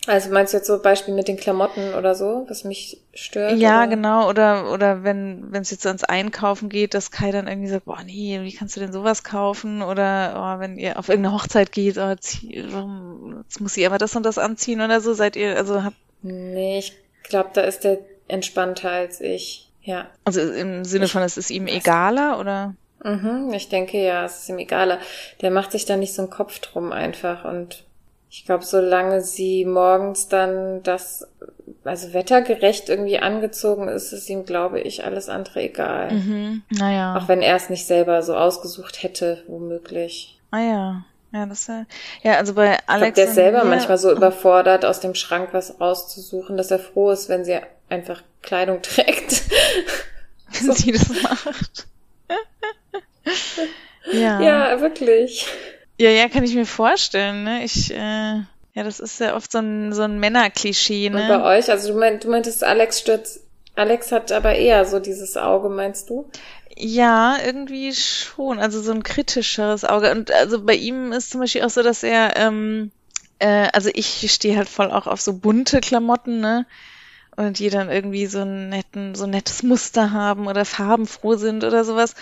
Also 0.07 0.31
meinst 0.31 0.55
du 0.55 0.57
jetzt 0.57 0.67
so 0.67 0.81
Beispiel 0.81 1.13
mit 1.13 1.29
den 1.29 1.37
Klamotten 1.37 1.93
oder 1.93 2.15
so, 2.15 2.47
was 2.49 2.65
mich 2.65 2.99
stört? 3.13 3.59
Ja, 3.59 3.81
oder? 3.81 3.89
genau. 3.89 4.29
Oder 4.31 4.73
oder 4.73 5.05
wenn 5.05 5.53
wenn 5.53 5.61
es 5.61 5.71
jetzt 5.71 5.87
ans 5.87 6.05
Einkaufen 6.05 6.71
geht, 6.71 6.95
dass 6.95 7.11
Kai 7.11 7.31
dann 7.33 7.47
irgendwie 7.47 7.69
sagt, 7.69 7.85
boah 7.85 8.03
nee, 8.03 8.41
wie 8.43 8.53
kannst 8.53 8.77
du 8.77 8.81
denn 8.81 8.93
sowas 8.93 9.25
kaufen? 9.25 9.83
Oder 9.83 10.57
oh, 10.57 10.61
wenn 10.61 10.79
ihr 10.79 10.99
auf 10.99 11.11
irgendeine 11.11 11.35
Hochzeit 11.35 11.71
geht, 11.71 11.99
oh, 11.99 12.15
zieh, 12.19 12.65
warum 12.71 13.43
jetzt 13.43 13.61
muss 13.61 13.75
sie 13.75 13.85
aber 13.85 13.99
das 13.99 14.17
und 14.17 14.25
das 14.25 14.39
anziehen 14.39 14.81
oder 14.81 15.03
so? 15.03 15.13
Seid 15.13 15.37
ihr 15.37 15.57
also 15.57 15.85
habt? 15.85 15.97
Nee, 16.23 16.79
ich 16.79 16.95
glaube, 17.25 17.51
da 17.53 17.61
ist 17.61 17.85
der 17.85 17.99
entspannter 18.27 18.91
als 18.91 19.21
ich. 19.21 19.69
Ja. 19.83 20.07
Also 20.25 20.41
im 20.41 20.85
Sinne 20.85 21.09
von, 21.09 21.23
es 21.23 21.37
ist 21.37 21.51
ihm 21.51 21.67
egaler 21.67 22.39
oder? 22.39 22.75
Mhm, 23.05 23.53
ich 23.53 23.69
denke 23.69 24.03
ja, 24.03 24.25
es 24.25 24.43
ist 24.43 24.49
ihm 24.49 24.59
egaler. 24.59 24.99
Der 25.43 25.51
macht 25.51 25.73
sich 25.73 25.85
da 25.85 25.97
nicht 25.97 26.15
so 26.15 26.23
einen 26.23 26.31
Kopf 26.31 26.59
drum 26.61 26.93
einfach 26.93 27.45
und 27.45 27.85
ich 28.31 28.45
glaube, 28.45 28.65
solange 28.65 29.23
sie 29.23 29.65
morgens 29.65 30.29
dann 30.29 30.85
das, 30.85 31.27
also 31.83 32.13
wettergerecht 32.13 32.89
irgendwie 32.89 33.19
angezogen 33.19 33.89
ist, 33.89 34.13
ist 34.13 34.31
ihm, 34.31 34.47
glaube 34.47 34.81
ich, 34.81 35.05
alles 35.05 35.29
andere 35.29 35.63
egal. 35.63 36.13
Mhm. 36.13 36.63
Naja. 36.71 37.17
Auch 37.17 37.27
wenn 37.27 37.43
er 37.43 37.57
es 37.57 37.71
nicht 37.71 37.87
selber 37.87 38.23
so 38.23 38.37
ausgesucht 38.37 39.03
hätte, 39.03 39.43
womöglich. 39.49 40.39
Ah 40.53 40.61
ja. 40.61 41.05
Ja, 41.33 41.47
das 41.47 41.67
ja. 41.67 41.87
Ja, 42.23 42.37
also 42.39 42.55
bei 42.55 42.79
Alex. 42.87 43.09
Ich 43.09 43.15
glaub, 43.15 43.15
der 43.15 43.25
ist 43.25 43.35
selber 43.35 43.65
manchmal 43.65 43.99
so 43.99 44.13
überfordert, 44.13 44.85
aus 44.85 45.01
dem 45.01 45.15
Schrank 45.15 45.51
was 45.53 45.81
rauszusuchen, 45.81 46.57
dass 46.57 46.71
er 46.71 46.81
froh 46.81 47.11
ist, 47.11 47.29
wenn 47.29 47.45
sie 47.45 47.59
einfach 47.89 48.23
Kleidung 48.43 48.81
trägt. 48.83 49.43
Wenn 50.53 50.67
so. 50.67 50.73
sie 50.73 50.93
das 50.93 51.09
macht. 51.23 51.87
ja. 54.13 54.41
Ja, 54.41 54.81
wirklich. 54.81 55.47
Ja, 56.01 56.09
ja, 56.09 56.31
kann 56.31 56.45
ich 56.45 56.55
mir 56.55 56.65
vorstellen. 56.65 57.45
Ne? 57.45 57.63
Ich, 57.63 57.91
äh, 57.91 58.37
ja, 58.73 58.85
das 58.85 59.01
ist 59.01 59.21
ja 59.21 59.37
oft 59.37 59.53
so 59.53 59.59
ein, 59.59 59.93
so 59.93 60.01
ein 60.01 60.19
Männerklischee. 60.19 61.11
Ne? 61.11 61.21
Und 61.21 61.29
bei 61.29 61.59
euch, 61.59 61.71
also 61.71 61.93
du, 61.93 61.99
meint, 61.99 62.25
du 62.25 62.31
meintest, 62.31 62.65
Alex 62.65 63.01
stürzt, 63.01 63.41
Alex 63.77 64.11
hat 64.11 64.33
aber 64.33 64.55
eher 64.55 64.87
so 64.87 64.99
dieses 64.99 65.37
Auge, 65.37 65.69
meinst 65.69 66.09
du? 66.09 66.31
Ja, 66.75 67.37
irgendwie 67.45 67.93
schon. 67.93 68.59
Also 68.61 68.81
so 68.81 68.93
ein 68.93 69.03
kritischeres 69.03 69.85
Auge. 69.85 70.11
Und 70.13 70.33
also 70.33 70.65
bei 70.65 70.75
ihm 70.75 71.13
ist 71.13 71.33
zum 71.33 71.43
Beispiel 71.43 71.65
auch 71.65 71.71
so, 71.71 71.83
dass 71.83 72.03
er, 72.03 72.35
ähm, 72.39 72.93
äh, 73.39 73.69
also 73.75 73.91
ich 73.93 74.33
stehe 74.33 74.57
halt 74.57 74.71
voll 74.71 74.91
auch 74.91 75.07
auf 75.07 75.21
so 75.21 75.35
bunte 75.35 75.83
Klamotten, 75.83 76.41
ne? 76.41 76.65
Und 77.37 77.59
die 77.59 77.69
dann 77.69 77.91
irgendwie 77.91 78.25
so 78.25 78.41
einen 78.41 78.71
netten, 78.71 79.15
so 79.15 79.25
ein 79.25 79.31
nettes 79.31 79.63
Muster 79.63 80.13
haben 80.13 80.47
oder 80.47 80.65
farbenfroh 80.65 81.37
sind 81.37 81.63
oder 81.63 81.85
sowas. 81.85 82.15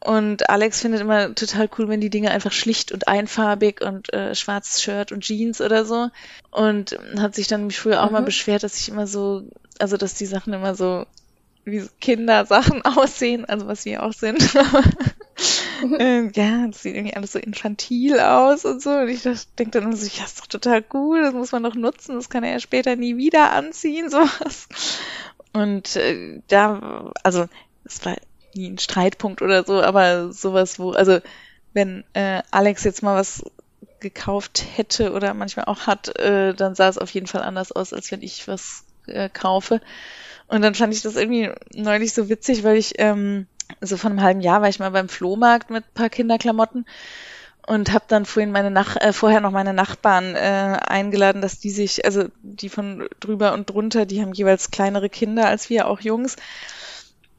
Und 0.00 0.48
Alex 0.48 0.80
findet 0.80 1.00
immer 1.00 1.34
total 1.34 1.68
cool, 1.78 1.88
wenn 1.88 2.00
die 2.00 2.10
Dinge 2.10 2.30
einfach 2.30 2.52
schlicht 2.52 2.92
und 2.92 3.08
einfarbig 3.08 3.80
und 3.80 4.12
äh, 4.12 4.34
schwarzes 4.34 4.82
Shirt 4.82 5.12
und 5.12 5.22
Jeans 5.22 5.60
oder 5.60 5.84
so. 5.84 6.08
Und 6.50 6.98
hat 7.18 7.34
sich 7.34 7.48
dann 7.48 7.66
mich 7.66 7.78
früher 7.78 8.02
auch 8.02 8.06
mhm. 8.06 8.12
mal 8.12 8.22
beschwert, 8.22 8.62
dass 8.62 8.78
ich 8.80 8.88
immer 8.88 9.06
so, 9.06 9.42
also 9.78 9.96
dass 9.96 10.14
die 10.14 10.26
Sachen 10.26 10.52
immer 10.52 10.74
so 10.74 11.04
wie 11.64 11.86
Kindersachen 12.00 12.82
aussehen, 12.84 13.44
also 13.44 13.66
was 13.66 13.84
wir 13.84 14.02
auch 14.02 14.12
sind. 14.12 14.42
äh, 15.98 16.30
ja, 16.32 16.66
das 16.66 16.82
sieht 16.82 16.94
irgendwie 16.94 17.16
alles 17.16 17.32
so 17.32 17.38
infantil 17.38 18.20
aus 18.20 18.64
und 18.64 18.82
so. 18.82 18.90
Und 18.90 19.08
ich 19.08 19.22
denke 19.58 19.72
dann 19.72 19.84
immer 19.84 19.96
so, 19.96 20.06
ja, 20.06 20.24
ist 20.24 20.40
doch 20.40 20.46
total 20.46 20.84
cool, 20.94 21.22
das 21.22 21.34
muss 21.34 21.52
man 21.52 21.62
doch 21.62 21.74
nutzen, 21.74 22.14
das 22.14 22.30
kann 22.30 22.44
er 22.44 22.52
ja 22.52 22.60
später 22.60 22.96
nie 22.96 23.16
wieder 23.16 23.52
anziehen, 23.52 24.10
sowas. 24.10 24.68
Und 25.52 25.96
äh, 25.96 26.40
da, 26.48 27.12
also 27.22 27.46
es 27.84 28.04
war 28.04 28.16
nie 28.54 28.68
ein 28.70 28.78
Streitpunkt 28.78 29.42
oder 29.42 29.64
so, 29.64 29.82
aber 29.82 30.32
sowas, 30.32 30.78
wo, 30.78 30.92
also 30.92 31.20
wenn 31.72 32.04
äh, 32.14 32.42
Alex 32.50 32.84
jetzt 32.84 33.02
mal 33.02 33.16
was 33.16 33.44
gekauft 34.00 34.64
hätte 34.76 35.12
oder 35.12 35.34
manchmal 35.34 35.66
auch 35.66 35.86
hat, 35.86 36.16
äh, 36.18 36.54
dann 36.54 36.74
sah 36.74 36.88
es 36.88 36.98
auf 36.98 37.10
jeden 37.10 37.26
Fall 37.26 37.42
anders 37.42 37.72
aus, 37.72 37.92
als 37.92 38.10
wenn 38.10 38.22
ich 38.22 38.46
was 38.48 38.84
äh, 39.06 39.28
kaufe. 39.28 39.80
Und 40.46 40.62
dann 40.62 40.74
fand 40.74 40.94
ich 40.94 41.02
das 41.02 41.16
irgendwie 41.16 41.50
neulich 41.74 42.14
so 42.14 42.28
witzig, 42.28 42.64
weil 42.64 42.76
ich 42.76 42.94
ähm, 42.98 43.46
so 43.80 43.96
von 43.96 44.12
einem 44.12 44.22
halben 44.22 44.40
Jahr 44.40 44.62
war 44.62 44.68
ich 44.68 44.78
mal 44.78 44.90
beim 44.90 45.08
Flohmarkt 45.08 45.70
mit 45.70 45.92
paar 45.94 46.08
Kinderklamotten 46.08 46.86
und 47.66 47.92
habe 47.92 48.06
dann 48.08 48.24
vorhin 48.24 48.50
meine 48.50 48.70
Nach 48.70 48.96
äh, 48.96 49.12
vorher 49.12 49.40
noch 49.40 49.50
meine 49.50 49.74
Nachbarn 49.74 50.34
äh, 50.34 50.78
eingeladen, 50.86 51.42
dass 51.42 51.60
die 51.60 51.70
sich, 51.70 52.04
also 52.04 52.24
die 52.42 52.70
von 52.70 53.08
drüber 53.20 53.52
und 53.52 53.68
drunter, 53.68 54.06
die 54.06 54.22
haben 54.22 54.32
jeweils 54.32 54.70
kleinere 54.70 55.10
Kinder 55.10 55.46
als 55.46 55.68
wir, 55.68 55.86
auch 55.86 56.00
Jungs. 56.00 56.36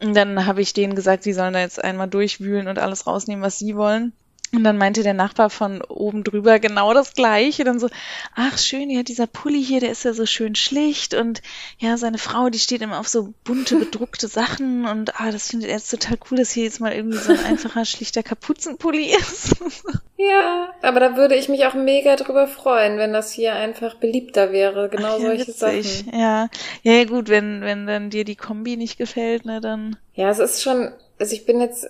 Und 0.01 0.13
dann 0.15 0.45
habe 0.45 0.61
ich 0.61 0.73
denen 0.73 0.95
gesagt, 0.95 1.23
sie 1.23 1.33
sollen 1.33 1.53
da 1.53 1.59
jetzt 1.59 1.83
einmal 1.83 2.09
durchwühlen 2.09 2.67
und 2.67 2.79
alles 2.79 3.07
rausnehmen, 3.07 3.43
was 3.43 3.59
sie 3.59 3.75
wollen. 3.75 4.13
Und 4.51 4.63
dann 4.63 4.77
meinte 4.77 5.03
der 5.03 5.13
Nachbar 5.13 5.51
von 5.51 5.81
oben 5.83 6.23
drüber 6.23 6.59
genau 6.59 6.93
das 6.93 7.13
Gleiche. 7.13 7.63
Dann 7.63 7.79
so, 7.79 7.87
ach 8.35 8.57
schön, 8.57 8.89
ja, 8.89 9.03
dieser 9.03 9.27
Pulli 9.27 9.63
hier, 9.63 9.79
der 9.79 9.91
ist 9.91 10.05
ja 10.05 10.13
so 10.13 10.25
schön 10.25 10.55
schlicht. 10.55 11.13
Und 11.13 11.43
ja, 11.77 11.97
seine 11.97 12.17
Frau, 12.17 12.49
die 12.49 12.57
steht 12.57 12.81
immer 12.81 12.99
auf 12.99 13.07
so 13.07 13.33
bunte, 13.43 13.75
bedruckte 13.75 14.27
Sachen. 14.29 14.87
Und 14.87 15.19
ah, 15.19 15.31
das 15.31 15.49
findet 15.49 15.69
er 15.69 15.75
jetzt 15.75 15.91
total 15.91 16.17
cool, 16.29 16.37
dass 16.37 16.51
hier 16.51 16.63
jetzt 16.63 16.79
mal 16.79 16.93
irgendwie 16.93 17.19
so 17.19 17.31
ein 17.31 17.45
einfacher, 17.45 17.85
schlichter 17.85 18.23
Kapuzenpulli 18.23 19.15
ist. 19.15 19.55
ja, 20.17 20.73
aber 20.81 20.99
da 20.99 21.15
würde 21.15 21.35
ich 21.35 21.47
mich 21.47 21.65
auch 21.65 21.75
mega 21.75 22.15
drüber 22.15 22.47
freuen, 22.47 22.97
wenn 22.97 23.13
das 23.13 23.31
hier 23.31 23.53
einfach 23.53 23.95
beliebter 23.95 24.51
wäre. 24.51 24.89
Genau 24.89 25.15
ach, 25.15 25.19
ja, 25.19 25.25
solche 25.27 25.47
witzig. 25.47 26.05
Sachen. 26.05 26.19
Ja. 26.19 26.49
ja, 26.81 27.03
gut, 27.03 27.29
wenn, 27.29 27.61
wenn 27.61 27.85
dann 27.85 28.09
dir 28.09 28.25
die 28.25 28.35
Kombi 28.35 28.77
nicht 28.77 28.97
gefällt, 28.97 29.45
ne, 29.45 29.61
dann. 29.61 29.97
Ja, 30.15 30.31
es 30.31 30.39
ist 30.39 30.63
schon, 30.63 30.91
also 31.19 31.35
ich 31.35 31.45
bin 31.45 31.61
jetzt 31.61 31.87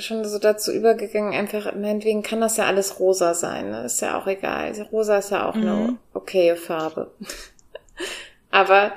schon 0.00 0.24
so 0.24 0.38
dazu 0.38 0.72
übergegangen, 0.72 1.32
einfach, 1.32 1.74
meinetwegen 1.74 2.22
kann 2.22 2.40
das 2.40 2.56
ja 2.56 2.66
alles 2.66 3.00
rosa 3.00 3.34
sein, 3.34 3.70
ne? 3.70 3.84
Ist 3.84 4.00
ja 4.00 4.18
auch 4.18 4.26
egal. 4.26 4.72
Rosa 4.92 5.18
ist 5.18 5.30
ja 5.30 5.48
auch 5.48 5.54
mhm. 5.54 5.62
eine 5.62 5.98
okaye 6.14 6.56
Farbe. 6.56 7.10
Aber 8.50 8.92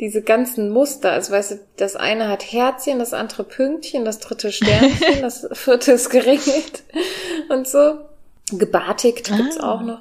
diese 0.00 0.22
ganzen 0.22 0.70
Muster, 0.70 1.12
also 1.12 1.32
weißt 1.32 1.50
du, 1.52 1.60
das 1.76 1.94
eine 1.94 2.28
hat 2.28 2.52
Herzchen, 2.52 2.98
das 2.98 3.12
andere 3.12 3.44
Pünktchen, 3.44 4.04
das 4.04 4.18
dritte 4.18 4.50
Sternchen, 4.52 5.22
das 5.22 5.46
vierte 5.52 5.92
ist 5.92 6.10
geringelt 6.10 6.84
und 7.48 7.68
so. 7.68 8.00
Gebartigt 8.52 9.30
gibt's 9.32 9.60
ah. 9.60 9.74
auch 9.74 9.82
noch. 9.82 10.00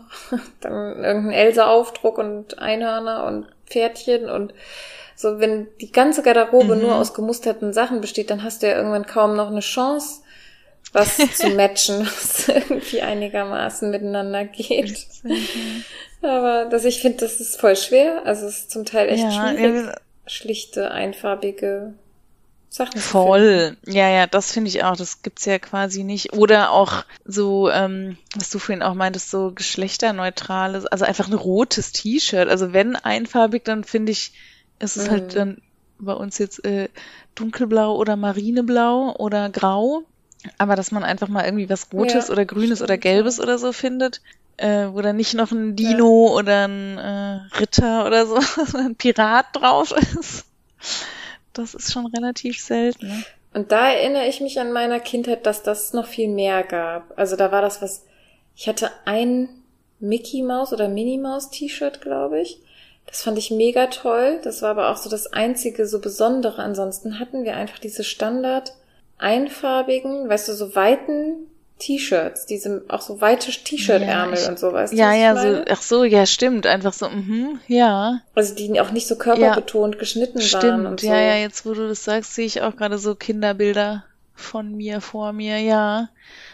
Dann 0.61 1.03
irgendein 1.03 1.31
Elsa-Aufdruck 1.33 2.17
und 2.17 2.57
Einhörner 2.57 3.25
und 3.25 3.45
Pferdchen 3.67 4.27
und 4.27 4.55
so, 5.15 5.39
wenn 5.39 5.67
die 5.81 5.91
ganze 5.91 6.23
Garderobe 6.23 6.75
mhm. 6.75 6.81
nur 6.81 6.95
aus 6.95 7.13
gemusterten 7.13 7.73
Sachen 7.73 7.99
besteht, 7.99 8.29
dann 8.29 8.41
hast 8.41 8.63
du 8.63 8.67
ja 8.67 8.77
irgendwann 8.77 9.05
kaum 9.05 9.35
noch 9.35 9.51
eine 9.51 9.59
Chance, 9.59 10.21
was 10.93 11.17
zu 11.35 11.49
matchen, 11.49 12.01
was 12.01 12.47
irgendwie 12.47 13.01
einigermaßen 13.01 13.89
miteinander 13.89 14.45
geht. 14.45 15.07
Aber 16.21 16.65
das, 16.65 16.85
ich 16.85 17.01
finde, 17.01 17.19
das 17.19 17.39
ist 17.39 17.59
voll 17.59 17.75
schwer. 17.75 18.25
Also 18.25 18.47
es 18.47 18.59
ist 18.59 18.71
zum 18.71 18.85
Teil 18.85 19.09
echt 19.09 19.23
ja, 19.23 19.31
schwierig, 19.31 19.85
ja, 19.85 19.95
schlichte, 20.25 20.91
einfarbige 20.91 21.93
Sachen. 22.69 22.99
Voll. 22.99 23.77
Ja, 23.85 24.09
ja, 24.09 24.27
das 24.27 24.51
finde 24.51 24.69
ich 24.69 24.83
auch. 24.83 24.95
Das 24.95 25.21
gibt's 25.21 25.45
ja 25.45 25.57
quasi 25.59 26.03
nicht. 26.03 26.33
Oder 26.33 26.71
auch 26.71 27.03
so, 27.25 27.69
ähm, 27.69 28.17
was 28.35 28.49
du 28.49 28.59
vorhin 28.59 28.83
auch 28.83 28.93
meintest, 28.93 29.31
so 29.31 29.51
geschlechterneutrales, 29.51 30.85
also 30.85 31.05
einfach 31.05 31.27
ein 31.27 31.33
rotes 31.33 31.91
T-Shirt. 31.91 32.47
Also 32.47 32.73
wenn 32.73 32.95
einfarbig, 32.95 33.63
dann 33.65 33.83
finde 33.83 34.11
ich, 34.11 34.33
ist 34.79 34.97
es 34.97 35.09
halt 35.09 35.21
mhm. 35.21 35.25
halt 35.25 35.35
dann 35.35 35.61
bei 35.99 36.13
uns 36.13 36.37
jetzt 36.37 36.63
äh, 36.63 36.89
dunkelblau 37.35 37.95
oder 37.95 38.15
marineblau 38.15 39.15
oder 39.17 39.49
grau. 39.49 40.03
Aber 40.57 40.75
dass 40.75 40.91
man 40.91 41.03
einfach 41.03 41.27
mal 41.27 41.45
irgendwie 41.45 41.69
was 41.69 41.91
Rotes 41.91 42.27
ja, 42.27 42.33
oder 42.33 42.45
Grünes 42.45 42.79
stimmt, 42.79 42.89
oder 42.89 42.97
Gelbes 42.97 43.39
oder 43.39 43.57
so 43.57 43.73
findet, 43.73 44.21
äh, 44.57 44.87
wo 44.91 45.01
dann 45.01 45.17
nicht 45.17 45.33
noch 45.33 45.51
ein 45.51 45.75
Dino 45.75 46.27
ja. 46.27 46.33
oder 46.33 46.67
ein 46.67 46.97
äh, 46.97 47.57
Ritter 47.59 48.05
oder 48.05 48.25
so, 48.25 48.39
ein 48.77 48.95
Pirat 48.95 49.47
drauf 49.53 49.93
ist. 50.19 50.45
Das 51.53 51.73
ist 51.73 51.91
schon 51.91 52.05
relativ 52.07 52.61
selten. 52.61 53.07
Ne? 53.07 53.23
Und 53.53 53.71
da 53.71 53.89
erinnere 53.89 54.27
ich 54.27 54.41
mich 54.41 54.59
an 54.59 54.71
meiner 54.71 54.99
Kindheit, 54.99 55.45
dass 55.45 55.63
das 55.63 55.93
noch 55.93 56.05
viel 56.05 56.29
mehr 56.29 56.63
gab. 56.63 57.17
Also 57.17 57.35
da 57.35 57.51
war 57.51 57.61
das 57.61 57.81
was, 57.81 58.05
ich 58.55 58.67
hatte 58.67 58.91
ein 59.05 59.49
Mickey 59.99 60.43
Maus 60.43 60.71
oder 60.71 60.87
Minnie 60.87 61.17
Maus 61.17 61.49
T-Shirt, 61.49 62.01
glaube 62.01 62.41
ich. 62.41 62.61
Das 63.07 63.23
fand 63.23 63.39
ich 63.39 63.49
mega 63.49 63.87
toll. 63.87 64.39
Das 64.43 64.61
war 64.61 64.69
aber 64.69 64.91
auch 64.91 64.97
so 64.97 65.09
das 65.09 65.33
einzige 65.33 65.87
so 65.87 65.99
Besondere. 65.99 66.61
Ansonsten 66.61 67.19
hatten 67.19 67.43
wir 67.43 67.55
einfach 67.55 67.79
diese 67.79 68.03
Standard 68.03 68.73
einfarbigen, 69.19 70.27
weißt 70.27 70.49
du, 70.49 70.53
so 70.53 70.75
weiten 70.75 71.47
T-Shirts, 71.79 72.45
diese 72.45 72.83
auch 72.89 73.01
so 73.01 73.21
weite 73.21 73.51
T-Shirt-Ärmel 73.51 74.37
ja, 74.37 74.49
und 74.49 74.59
so, 74.59 74.73
weißt 74.73 74.93
ja, 74.93 75.11
du? 75.11 75.17
Ja, 75.17 75.33
ja, 75.35 75.35
so, 75.35 75.63
ach 75.69 75.81
so, 75.81 76.03
ja, 76.03 76.25
stimmt, 76.25 76.67
einfach 76.67 76.91
so, 76.93 77.09
mhm, 77.09 77.59
ja. 77.67 78.21
Also 78.35 78.53
die 78.53 78.79
auch 78.81 78.91
nicht 78.91 79.07
so 79.07 79.15
körperbetont 79.15 79.95
ja, 79.95 79.99
geschnitten 79.99 80.41
stimmt, 80.41 80.63
waren 80.63 80.85
und 80.85 80.99
so. 80.99 81.07
Ja, 81.07 81.19
ja, 81.19 81.35
jetzt 81.35 81.65
wo 81.65 81.73
du 81.73 81.87
das 81.87 82.03
sagst, 82.03 82.35
sehe 82.35 82.45
ich 82.45 82.61
auch 82.61 82.75
gerade 82.75 82.97
so 82.97 83.15
Kinderbilder 83.15 84.03
von 84.35 84.75
mir 84.75 84.99
vor 84.99 85.31
mir, 85.31 85.59
ja. 85.59 86.09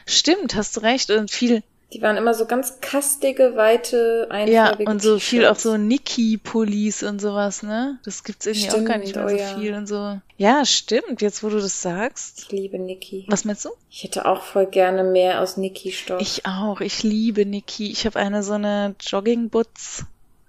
Stimmt, 0.06 0.56
hast 0.56 0.78
du 0.78 0.82
recht 0.82 1.10
und 1.10 1.32
viel 1.32 1.64
die 1.96 2.02
waren 2.02 2.18
immer 2.18 2.34
so 2.34 2.46
ganz 2.46 2.82
kastige, 2.82 3.56
weite, 3.56 4.28
einfarbige 4.30 4.84
Ja, 4.84 4.92
und 4.92 5.02
so 5.02 5.18
viel 5.18 5.46
auch 5.46 5.56
so 5.56 5.78
Niki-Pullis 5.78 7.04
und 7.04 7.22
sowas, 7.22 7.64
ne? 7.64 8.00
Das 8.04 8.26
gibt's 8.26 8.46
irgendwie 8.46 8.68
stimmt, 8.68 8.84
auch 8.84 8.90
gar 8.90 8.98
nicht 8.98 9.16
mehr 9.16 9.26
oh 9.26 9.30
so 9.30 9.36
ja. 9.38 9.58
viel 9.58 9.74
und 9.74 9.88
so. 9.88 10.20
Ja, 10.36 10.66
stimmt, 10.66 11.22
jetzt 11.22 11.42
wo 11.42 11.48
du 11.48 11.56
das 11.56 11.82
sagst. 11.82 12.40
Ich 12.40 12.52
liebe 12.52 12.78
Niki. 12.80 13.24
Was 13.30 13.46
meinst 13.46 13.64
du? 13.64 13.70
Ich 13.90 14.04
hätte 14.04 14.26
auch 14.26 14.42
voll 14.42 14.66
gerne 14.66 15.06
mehr 15.06 15.40
aus 15.40 15.56
Niki-Stoff. 15.56 16.22
Ich 16.22 16.46
auch, 16.46 16.82
ich 16.82 17.02
liebe 17.04 17.46
Niki. 17.46 17.90
Ich 17.90 18.06
habe 18.06 18.20
eine 18.20 18.44
so 18.44 18.54
eine 18.54 18.96
Jogging-Butz 19.00 20.04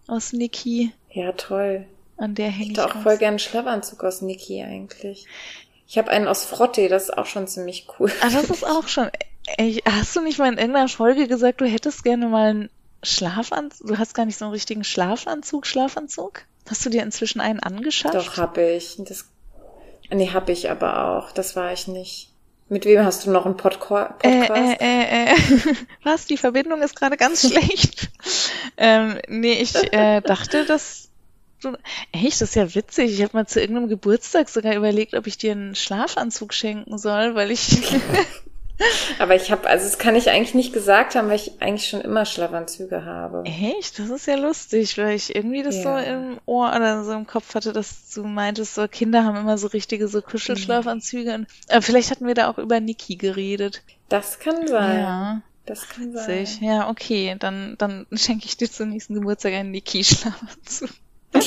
aus 0.09 0.33
Niki. 0.33 0.91
Ja, 1.13 1.31
toll. 1.31 1.87
An 2.17 2.35
der 2.35 2.49
hänge 2.49 2.73
ich. 2.73 2.79
hätte 2.79 2.87
auch 2.87 2.97
aus. 2.97 3.03
voll 3.05 3.19
gerne 3.19 3.39
Schlafanzug 3.39 4.03
aus 4.03 4.21
Niki 4.21 4.65
eigentlich. 4.65 5.27
Ich 5.87 5.97
habe 5.97 6.11
einen 6.11 6.27
aus 6.27 6.45
Frotte, 6.45 6.89
das 6.89 7.05
ist 7.05 7.17
auch 7.17 7.27
schon 7.27 7.47
ziemlich 7.47 7.87
cool. 8.01 8.11
Ah, 8.21 8.31
das 8.31 8.51
ist 8.51 8.67
auch 8.67 8.89
schon 8.89 9.09
Ey, 9.47 9.83
hast 9.87 10.17
du 10.17 10.21
nicht 10.21 10.39
mal 10.39 10.53
in 10.53 10.59
irgendeiner 10.59 10.89
Folge 10.89 11.29
gesagt, 11.29 11.61
du 11.61 11.67
hättest 11.67 12.03
gerne 12.03 12.27
mal 12.27 12.51
einen 12.51 12.71
Schlafanzug? 13.03 13.87
Du 13.87 13.99
hast 13.99 14.15
gar 14.15 14.27
nicht 14.27 14.39
so 14.39 14.47
einen 14.47 14.53
richtigen 14.53 14.85
Schlafanzug, 14.85 15.67
Schlafanzug? 15.67 16.43
Hast 16.69 16.85
du 16.85 16.91
dir 16.91 17.03
inzwischen 17.03 17.41
einen 17.41 17.61
angeschafft? 17.61 18.15
Doch, 18.15 18.37
hab 18.37 18.59
ich. 18.59 18.97
Das, 18.99 19.27
nee, 20.11 20.31
hab 20.33 20.49
ich 20.49 20.69
aber 20.71 21.09
auch. 21.09 21.31
Das 21.31 21.55
war 21.55 21.73
ich 21.73 21.87
nicht. 21.87 22.31
Mit 22.69 22.85
wem 22.85 23.05
hast 23.05 23.25
du 23.25 23.31
noch 23.31 23.47
einen 23.47 23.57
Podca 23.57 24.17
Podcast? 24.19 24.81
Äh, 24.81 24.85
äh, 24.85 25.31
äh, 25.31 25.33
äh. 25.33 25.37
Was? 26.03 26.27
Die 26.27 26.37
Verbindung 26.37 26.83
ist 26.83 26.97
gerade 26.97 27.17
ganz 27.17 27.43
schlecht. 27.49 28.11
ähm, 28.77 29.21
nee, 29.29 29.53
ich 29.53 29.77
äh, 29.93 30.21
dachte, 30.21 30.65
dass 30.65 31.09
du. 31.63 31.77
Echt, 32.11 32.41
das 32.41 32.43
ist 32.43 32.57
ja 32.57 32.75
witzig. 32.75 33.13
Ich 33.13 33.23
habe 33.23 33.37
mal 33.37 33.47
zu 33.47 33.61
irgendeinem 33.61 33.89
Geburtstag 33.89 34.49
sogar 34.49 34.75
überlegt, 34.75 35.15
ob 35.15 35.29
ich 35.29 35.39
dir 35.39 35.53
einen 35.53 35.77
Schlafanzug 35.77 36.53
schenken 36.53 36.99
soll, 36.99 37.37
weil 37.37 37.53
ich 37.53 37.79
Aber 39.19 39.35
ich 39.35 39.51
habe, 39.51 39.67
also 39.69 39.85
das 39.85 39.99
kann 39.99 40.17
ich 40.17 40.31
eigentlich 40.31 40.55
nicht 40.55 40.73
gesagt 40.73 41.15
haben, 41.15 41.29
weil 41.29 41.37
ich 41.37 41.53
eigentlich 41.61 41.89
schon 41.89 42.01
immer 42.01 42.25
Schlafanzüge 42.25 43.05
habe. 43.05 43.43
Echt? 43.45 43.99
Das 43.99 44.11
ist 44.11 44.27
ja 44.27 44.37
lustig, 44.37 44.99
weil 44.99 45.17
ich 45.17 45.35
irgendwie 45.35 45.63
das 45.63 45.77
ja. 45.77 45.83
so 45.83 46.11
im 46.11 46.39
Ohr 46.47 46.73
oder 46.75 47.05
so 47.05 47.13
im 47.13 47.27
Kopf 47.27 47.55
hatte, 47.55 47.73
dass 47.73 48.13
du 48.13 48.25
meintest, 48.25 48.75
so 48.75 48.87
Kinder 48.89 49.25
haben 49.25 49.37
immer 49.37 49.59
so 49.59 49.69
richtige 49.69 50.09
so 50.09 50.21
Kuschelschlafanzüge. 50.21 51.39
Mhm. 51.39 51.47
Aber 51.71 51.83
vielleicht 51.83 52.11
hatten 52.11 52.27
wir 52.27 52.35
da 52.35 52.51
auch 52.51 52.59
über 52.59 52.81
Niki 52.81 53.17
geredet. 53.17 53.83
Das 54.09 54.39
kann 54.39 54.67
sein. 54.67 55.01
Ja. 55.01 55.43
Das 55.65 55.89
kann 55.89 56.15
Witzig. 56.15 56.55
sein. 56.61 56.65
Ja, 56.65 56.89
okay, 56.89 57.35
dann, 57.39 57.75
dann 57.79 58.07
schenke 58.13 58.47
ich 58.47 58.57
dir 58.57 58.71
zum 58.71 58.91
nächsten 58.91 59.15
Geburtstag 59.15 59.53
einen 59.53 59.73
Niki-Schlafanzug. 59.73 60.91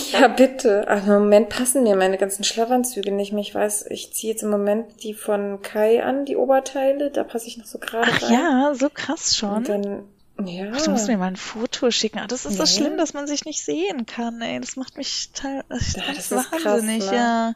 Ja, 0.12 0.28
bitte. 0.28 0.86
Ach, 0.88 1.06
im 1.06 1.14
Moment 1.14 1.50
passen 1.50 1.84
mir 1.84 1.96
meine 1.96 2.18
ganzen 2.18 2.44
Schlafanzüge 2.44 3.12
nicht 3.12 3.32
mehr. 3.32 3.42
Ich 3.42 3.54
weiß, 3.54 3.88
ich 3.90 4.14
ziehe 4.14 4.34
jetzt 4.34 4.44
im 4.44 4.50
Moment 4.50 5.04
die 5.04 5.14
von 5.14 5.62
Kai 5.62 6.04
an, 6.04 6.26
die 6.26 6.36
Oberteile. 6.36 7.12
Da 7.12 7.24
passe 7.24 7.48
ich 7.48 7.58
noch 7.58 7.66
so 7.66 7.80
gerade 7.80 8.12
Ach 8.12 8.22
rein. 8.24 8.34
ja, 8.34 8.74
so 8.76 8.90
krass 8.90 9.36
schon. 9.36 9.58
Und 9.58 9.70
dann, 9.70 10.04
ja. 10.46 10.72
Ach, 10.74 10.82
du 10.82 10.92
musst 10.92 11.08
mir 11.08 11.18
mal 11.18 11.28
ein 11.28 11.36
Foto 11.36 11.92
schicken. 11.92 12.20
Ach, 12.22 12.28
das 12.28 12.46
ist 12.46 12.54
nee. 12.54 12.58
so 12.58 12.66
schlimm, 12.66 12.98
dass 12.98 13.14
man 13.14 13.28
sich 13.28 13.46
nicht 13.46 13.64
sehen 13.64 14.06
kann, 14.06 14.42
ey. 14.42 14.60
Das 14.60 14.76
macht 14.76 14.98
mich 14.98 15.32
total, 15.32 15.64
das 15.70 15.96
ja, 15.96 16.04
das 16.08 16.32
ist 16.32 16.52
wahnsinnig, 16.52 17.00
krass, 17.00 17.12
ne? 17.12 17.18
ja. 17.18 17.54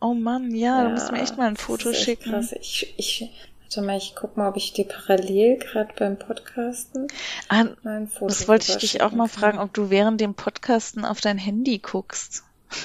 Oh 0.00 0.14
Mann, 0.14 0.54
ja, 0.54 0.78
ja, 0.78 0.84
da 0.84 0.88
musst 0.90 1.08
du 1.08 1.12
mir 1.12 1.20
echt 1.20 1.36
mal 1.36 1.48
ein 1.48 1.56
Foto 1.56 1.92
schicken. 1.92 2.30
Krass. 2.30 2.52
Ich, 2.52 2.94
ich, 2.96 3.30
Warte 3.70 3.86
mal, 3.86 3.98
ich 3.98 4.16
guck 4.16 4.36
mal, 4.36 4.48
ob 4.48 4.56
ich 4.56 4.72
dir 4.72 4.84
parallel 4.84 5.56
gerade 5.58 5.94
beim 5.96 6.18
Podcasten 6.18 7.06
ah, 7.48 7.66
mein 7.84 8.08
Foto 8.08 8.26
Das 8.26 8.48
wollte 8.48 8.72
ich 8.72 8.78
dich 8.78 9.00
auch 9.00 9.12
mal 9.12 9.28
fragen, 9.28 9.60
ob 9.60 9.72
du 9.72 9.90
während 9.90 10.20
dem 10.20 10.34
Podcasten 10.34 11.04
auf 11.04 11.20
dein 11.20 11.38
Handy 11.38 11.78
guckst. 11.78 12.42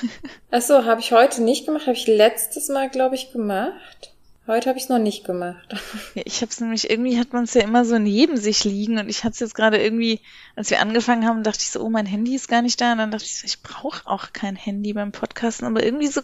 Ach 0.52 0.62
so, 0.62 0.86
habe 0.86 1.02
ich 1.02 1.12
heute 1.12 1.42
nicht 1.42 1.66
gemacht, 1.66 1.88
habe 1.88 1.98
ich 1.98 2.06
letztes 2.06 2.70
Mal, 2.70 2.92
glaube 2.92 3.16
ich, 3.16 3.32
gemacht. 3.32 4.14
Heute 4.46 4.70
habe 4.70 4.78
ich 4.78 4.84
es 4.84 4.90
noch 4.90 5.00
nicht 5.00 5.26
gemacht. 5.26 5.74
Ja, 6.14 6.22
ich 6.24 6.42
habe 6.42 6.52
es 6.52 6.62
nämlich, 6.62 6.88
irgendwie 6.88 7.18
hat 7.18 7.34
man 7.34 7.46
es 7.46 7.56
ja 7.56 7.64
immer 7.64 7.84
so 7.84 7.98
neben 7.98 8.38
sich 8.38 8.64
liegen 8.64 9.00
und 9.00 9.10
ich 9.10 9.24
hatte 9.24 9.34
es 9.34 9.40
jetzt 9.40 9.56
gerade 9.56 9.82
irgendwie, 9.82 10.20
als 10.56 10.70
wir 10.70 10.82
angefangen 10.82 11.26
haben, 11.28 11.42
dachte 11.42 11.62
ich 11.62 11.72
so, 11.72 11.82
oh, 11.82 11.90
mein 11.90 12.06
Handy 12.06 12.36
ist 12.36 12.48
gar 12.48 12.62
nicht 12.62 12.80
da 12.80 12.92
und 12.92 13.00
dann 13.00 13.10
dachte 13.10 13.26
ich 13.26 13.40
so, 13.40 13.46
ich 13.46 13.64
brauche 13.64 14.06
auch 14.06 14.34
kein 14.34 14.56
Handy 14.56 14.94
beim 14.94 15.12
Podcasten, 15.12 15.66
aber 15.66 15.84
irgendwie 15.84 16.08
so 16.08 16.22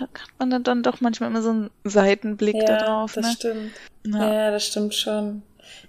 hat 0.00 0.10
man 0.38 0.50
dann, 0.50 0.62
dann 0.62 0.82
doch 0.82 1.00
manchmal 1.00 1.30
immer 1.30 1.42
so 1.42 1.50
einen 1.50 1.70
Seitenblick 1.84 2.56
ja, 2.56 2.66
da 2.66 2.78
drauf. 2.78 3.12
Das 3.14 3.26
ne? 3.26 3.32
stimmt. 3.32 3.72
Ja. 4.06 4.32
Ja. 4.32 4.50
das 4.50 4.66
stimmt 4.66 4.94
schon. 4.94 5.42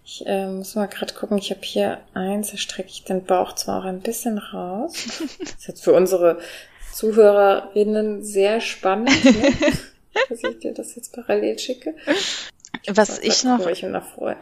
Ich 0.04 0.26
äh, 0.26 0.48
muss 0.48 0.76
mal 0.76 0.88
gerade 0.88 1.14
gucken, 1.14 1.38
ich 1.38 1.52
habe 1.52 1.62
hier 1.64 2.00
eins, 2.14 2.52
da 2.52 2.58
strecke 2.58 2.90
ich 2.90 3.04
den 3.04 3.24
Bauch 3.26 3.54
zwar 3.54 3.82
auch 3.82 3.86
ein 3.86 4.02
bisschen 4.02 4.38
raus. 4.38 4.94
Das 5.40 5.40
ist 5.60 5.68
jetzt 5.68 5.84
für 5.84 5.94
unsere 5.94 6.40
Zuhörerinnen 6.94 8.24
sehr 8.24 8.62
spannend, 8.62 9.24
ne? 9.24 9.54
dass 10.30 10.44
ich 10.44 10.60
dir 10.60 10.74
das 10.74 10.96
jetzt 10.96 11.14
parallel 11.14 11.60
schicke. 11.60 11.94
Was 12.88 13.10
Mal 13.20 13.26
ich 13.28 13.44
noch. 13.44 13.60
wo 13.66 13.70
Ich 13.70 13.84
mir 13.84 13.90
noch 13.90 14.06
freue. 14.06 14.38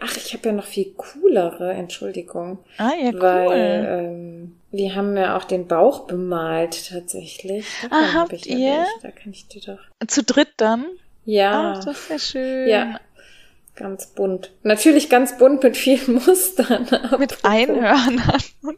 Ach, 0.00 0.16
ich 0.16 0.32
habe 0.34 0.48
ja 0.48 0.54
noch 0.54 0.64
viel 0.64 0.92
coolere, 0.96 1.72
Entschuldigung. 1.72 2.58
Ah, 2.78 2.90
ja, 3.00 3.10
cool. 3.12 3.20
Weil 3.20 3.86
ähm, 3.88 4.56
wir 4.70 4.94
haben 4.94 5.16
ja 5.16 5.36
auch 5.36 5.44
den 5.44 5.66
Bauch 5.66 6.06
bemalt 6.06 6.88
tatsächlich. 6.90 7.66
Davon 7.82 7.98
Ah, 7.98 8.12
hab 8.14 8.20
habt 8.30 8.32
ich 8.32 8.50
ihr? 8.50 8.58
welche. 8.78 8.86
Da 9.02 9.10
kann 9.10 9.32
ich 9.32 9.48
dir 9.48 9.60
doch. 9.62 10.06
Zu 10.08 10.22
dritt 10.22 10.52
dann? 10.56 10.86
Ja. 11.24 11.74
Ach, 11.76 11.84
das 11.84 11.98
ist 11.98 12.10
ja 12.10 12.18
schön. 12.18 12.68
Ja. 12.68 13.00
Ganz 13.80 14.08
bunt. 14.08 14.52
Natürlich 14.62 15.08
ganz 15.08 15.38
bunt 15.38 15.62
mit 15.62 15.74
vielen 15.74 16.14
Mustern. 16.26 16.82
Mit 16.82 16.92
apropos. 16.92 17.38
Einhörnern. 17.44 18.42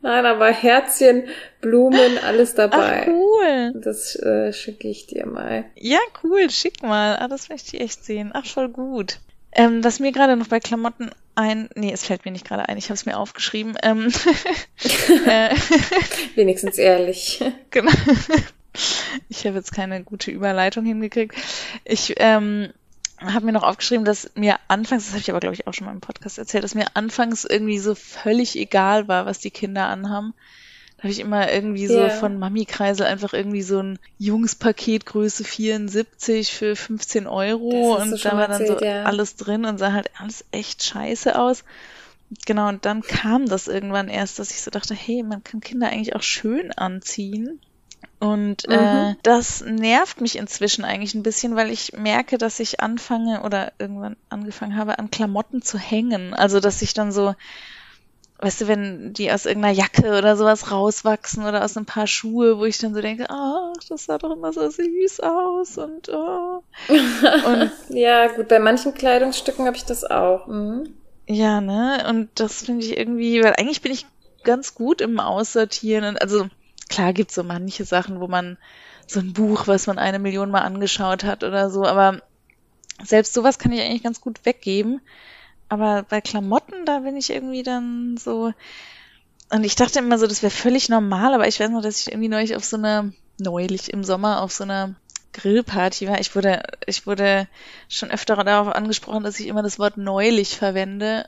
Nein, 0.00 0.26
aber 0.26 0.50
Herzchen, 0.50 1.28
Blumen, 1.60 2.18
alles 2.26 2.54
ach, 2.54 2.68
dabei. 2.68 3.06
cool. 3.08 3.72
Das 3.76 4.16
äh, 4.16 4.52
schicke 4.52 4.88
ich 4.88 5.06
dir 5.06 5.26
mal. 5.26 5.64
Ja, 5.76 6.00
cool. 6.24 6.50
Schick 6.50 6.82
mal. 6.82 7.16
Ah, 7.20 7.28
das 7.28 7.50
möchte 7.50 7.76
ich 7.76 7.82
echt 7.82 8.04
sehen. 8.04 8.32
Ach, 8.34 8.46
voll 8.46 8.68
gut. 8.68 9.20
Ähm, 9.52 9.84
was 9.84 10.00
mir 10.00 10.10
gerade 10.10 10.34
noch 10.34 10.48
bei 10.48 10.58
Klamotten 10.58 11.10
ein... 11.36 11.68
Nee, 11.76 11.92
es 11.92 12.04
fällt 12.04 12.24
mir 12.24 12.32
nicht 12.32 12.48
gerade 12.48 12.68
ein. 12.68 12.78
Ich 12.78 12.86
habe 12.86 12.94
es 12.94 13.06
mir 13.06 13.16
aufgeschrieben. 13.16 13.76
Ähm, 13.84 14.08
äh, 15.26 15.54
Wenigstens 16.34 16.78
ehrlich. 16.78 17.44
Genau. 17.70 17.92
Ich 19.28 19.46
habe 19.46 19.56
jetzt 19.56 19.72
keine 19.72 20.02
gute 20.02 20.32
Überleitung 20.32 20.84
hingekriegt. 20.84 21.36
Ich 21.84 22.14
ähm, 22.18 22.72
habe 23.20 23.46
mir 23.46 23.52
noch 23.52 23.62
aufgeschrieben, 23.62 24.04
dass 24.04 24.30
mir 24.34 24.56
anfangs, 24.68 25.04
das 25.04 25.12
habe 25.12 25.20
ich 25.20 25.30
aber 25.30 25.40
glaube 25.40 25.54
ich 25.54 25.66
auch 25.66 25.74
schon 25.74 25.86
mal 25.86 25.92
im 25.92 26.00
Podcast 26.00 26.38
erzählt, 26.38 26.64
dass 26.64 26.74
mir 26.74 26.86
anfangs 26.94 27.44
irgendwie 27.44 27.78
so 27.78 27.94
völlig 27.94 28.56
egal 28.56 29.08
war, 29.08 29.26
was 29.26 29.38
die 29.40 29.50
Kinder 29.50 29.86
anhaben. 29.86 30.34
Da 30.96 31.04
habe 31.04 31.12
ich 31.12 31.20
immer 31.20 31.52
irgendwie 31.52 31.86
so 31.86 32.00
Ja. 32.00 32.08
von 32.10 32.38
Mami-Kreisel 32.38 33.06
einfach 33.06 33.32
irgendwie 33.32 33.62
so 33.62 33.80
ein 33.80 33.98
Jungspaket 34.18 35.06
Größe 35.06 35.44
74 35.44 36.52
für 36.52 36.74
15 36.74 37.26
Euro 37.28 37.96
und 37.96 38.24
da 38.24 38.36
war 38.36 38.48
dann 38.48 38.66
so 38.66 38.72
erzählt, 38.72 38.94
ja. 38.94 39.02
alles 39.04 39.36
drin 39.36 39.64
und 39.64 39.78
sah 39.78 39.92
halt 39.92 40.10
alles 40.18 40.44
echt 40.50 40.82
scheiße 40.82 41.38
aus. 41.38 41.62
Genau, 42.46 42.68
und 42.68 42.84
dann 42.84 43.02
kam 43.02 43.46
das 43.46 43.68
irgendwann 43.68 44.08
erst, 44.08 44.38
dass 44.38 44.50
ich 44.50 44.60
so 44.60 44.70
dachte, 44.70 44.94
hey, 44.94 45.22
man 45.22 45.42
kann 45.44 45.60
Kinder 45.60 45.88
eigentlich 45.88 46.14
auch 46.16 46.22
schön 46.22 46.72
anziehen. 46.72 47.60
Und 48.20 48.68
äh, 48.70 49.14
Mhm. 49.14 49.16
das 49.22 49.60
nervt 49.62 50.20
mich 50.20 50.36
inzwischen 50.36 50.84
eigentlich 50.84 51.14
ein 51.14 51.22
bisschen, 51.22 51.54
weil 51.56 51.70
ich 51.70 51.92
merke, 51.92 52.36
dass 52.38 52.58
ich 52.60 52.80
anfange 52.80 53.42
oder 53.42 53.72
irgendwann 53.78 54.16
angefangen 54.28 54.76
habe, 54.76 54.98
an 54.98 55.10
Klamotten 55.10 55.62
zu 55.62 55.78
hängen. 55.78 56.34
Also, 56.34 56.58
dass 56.60 56.82
ich 56.82 56.94
dann 56.94 57.12
so, 57.12 57.34
weißt 58.40 58.62
du, 58.62 58.68
wenn 58.68 59.12
die 59.12 59.30
aus 59.32 59.46
irgendeiner 59.46 59.74
Jacke 59.74 60.16
oder 60.18 60.36
sowas 60.36 60.70
rauswachsen 60.70 61.44
oder 61.44 61.64
aus 61.64 61.76
ein 61.76 61.86
paar 61.86 62.06
Schuhe, 62.06 62.58
wo 62.58 62.64
ich 62.64 62.78
dann 62.78 62.94
so 62.94 63.00
denke, 63.00 63.26
ach, 63.28 63.72
das 63.88 64.04
sah 64.04 64.18
doch 64.18 64.30
immer 64.36 64.52
so 64.52 64.68
süß 64.68 65.20
aus 65.20 65.76
und 65.78 66.08
oh. 66.08 66.62
Und 67.42 67.72
Ja, 67.88 68.28
gut, 68.28 68.48
bei 68.48 68.58
manchen 68.58 68.94
Kleidungsstücken 68.94 69.66
habe 69.66 69.76
ich 69.76 69.84
das 69.84 70.04
auch. 70.04 70.46
Mhm. 70.46 70.94
Ja, 71.28 71.60
ne? 71.60 72.04
Und 72.08 72.30
das 72.40 72.62
finde 72.62 72.84
ich 72.84 72.96
irgendwie, 72.96 73.42
weil 73.42 73.54
eigentlich 73.54 73.82
bin 73.82 73.92
ich 73.92 74.06
ganz 74.44 74.74
gut 74.74 75.00
im 75.00 75.20
Aussortieren. 75.20 76.04
Und 76.04 76.22
also 76.22 76.48
klar 76.88 77.12
gibt's 77.12 77.34
so 77.34 77.42
manche 77.42 77.84
Sachen, 77.84 78.20
wo 78.20 78.28
man 78.28 78.58
so 79.06 79.20
ein 79.20 79.32
Buch, 79.32 79.66
was 79.66 79.86
man 79.86 79.98
eine 79.98 80.18
Million 80.18 80.50
Mal 80.50 80.62
angeschaut 80.62 81.24
hat 81.24 81.44
oder 81.44 81.70
so, 81.70 81.84
aber 81.84 82.20
selbst 83.02 83.34
sowas 83.34 83.58
kann 83.58 83.72
ich 83.72 83.80
eigentlich 83.80 84.02
ganz 84.02 84.20
gut 84.20 84.44
weggeben. 84.44 85.00
Aber 85.68 86.04
bei 86.08 86.20
Klamotten, 86.20 86.84
da 86.86 87.00
bin 87.00 87.16
ich 87.16 87.30
irgendwie 87.30 87.62
dann 87.62 88.16
so. 88.16 88.52
Und 89.50 89.64
ich 89.64 89.76
dachte 89.76 89.98
immer 89.98 90.18
so, 90.18 90.26
das 90.26 90.42
wäre 90.42 90.50
völlig 90.50 90.88
normal, 90.88 91.34
aber 91.34 91.46
ich 91.46 91.60
weiß 91.60 91.70
noch, 91.70 91.82
dass 91.82 92.00
ich 92.00 92.08
irgendwie 92.08 92.28
neulich 92.28 92.56
auf 92.56 92.64
so 92.64 92.76
einer, 92.76 93.12
neulich 93.38 93.92
im 93.92 94.04
Sommer 94.04 94.42
auf 94.42 94.52
so 94.52 94.64
einer 94.64 94.94
Grillparty 95.32 96.08
war. 96.08 96.20
Ich 96.20 96.34
wurde, 96.34 96.62
ich 96.86 97.06
wurde 97.06 97.48
schon 97.88 98.10
öfter 98.10 98.36
darauf 98.36 98.74
angesprochen, 98.74 99.24
dass 99.24 99.40
ich 99.40 99.46
immer 99.46 99.62
das 99.62 99.78
Wort 99.78 99.96
neulich 99.96 100.56
verwende, 100.56 101.26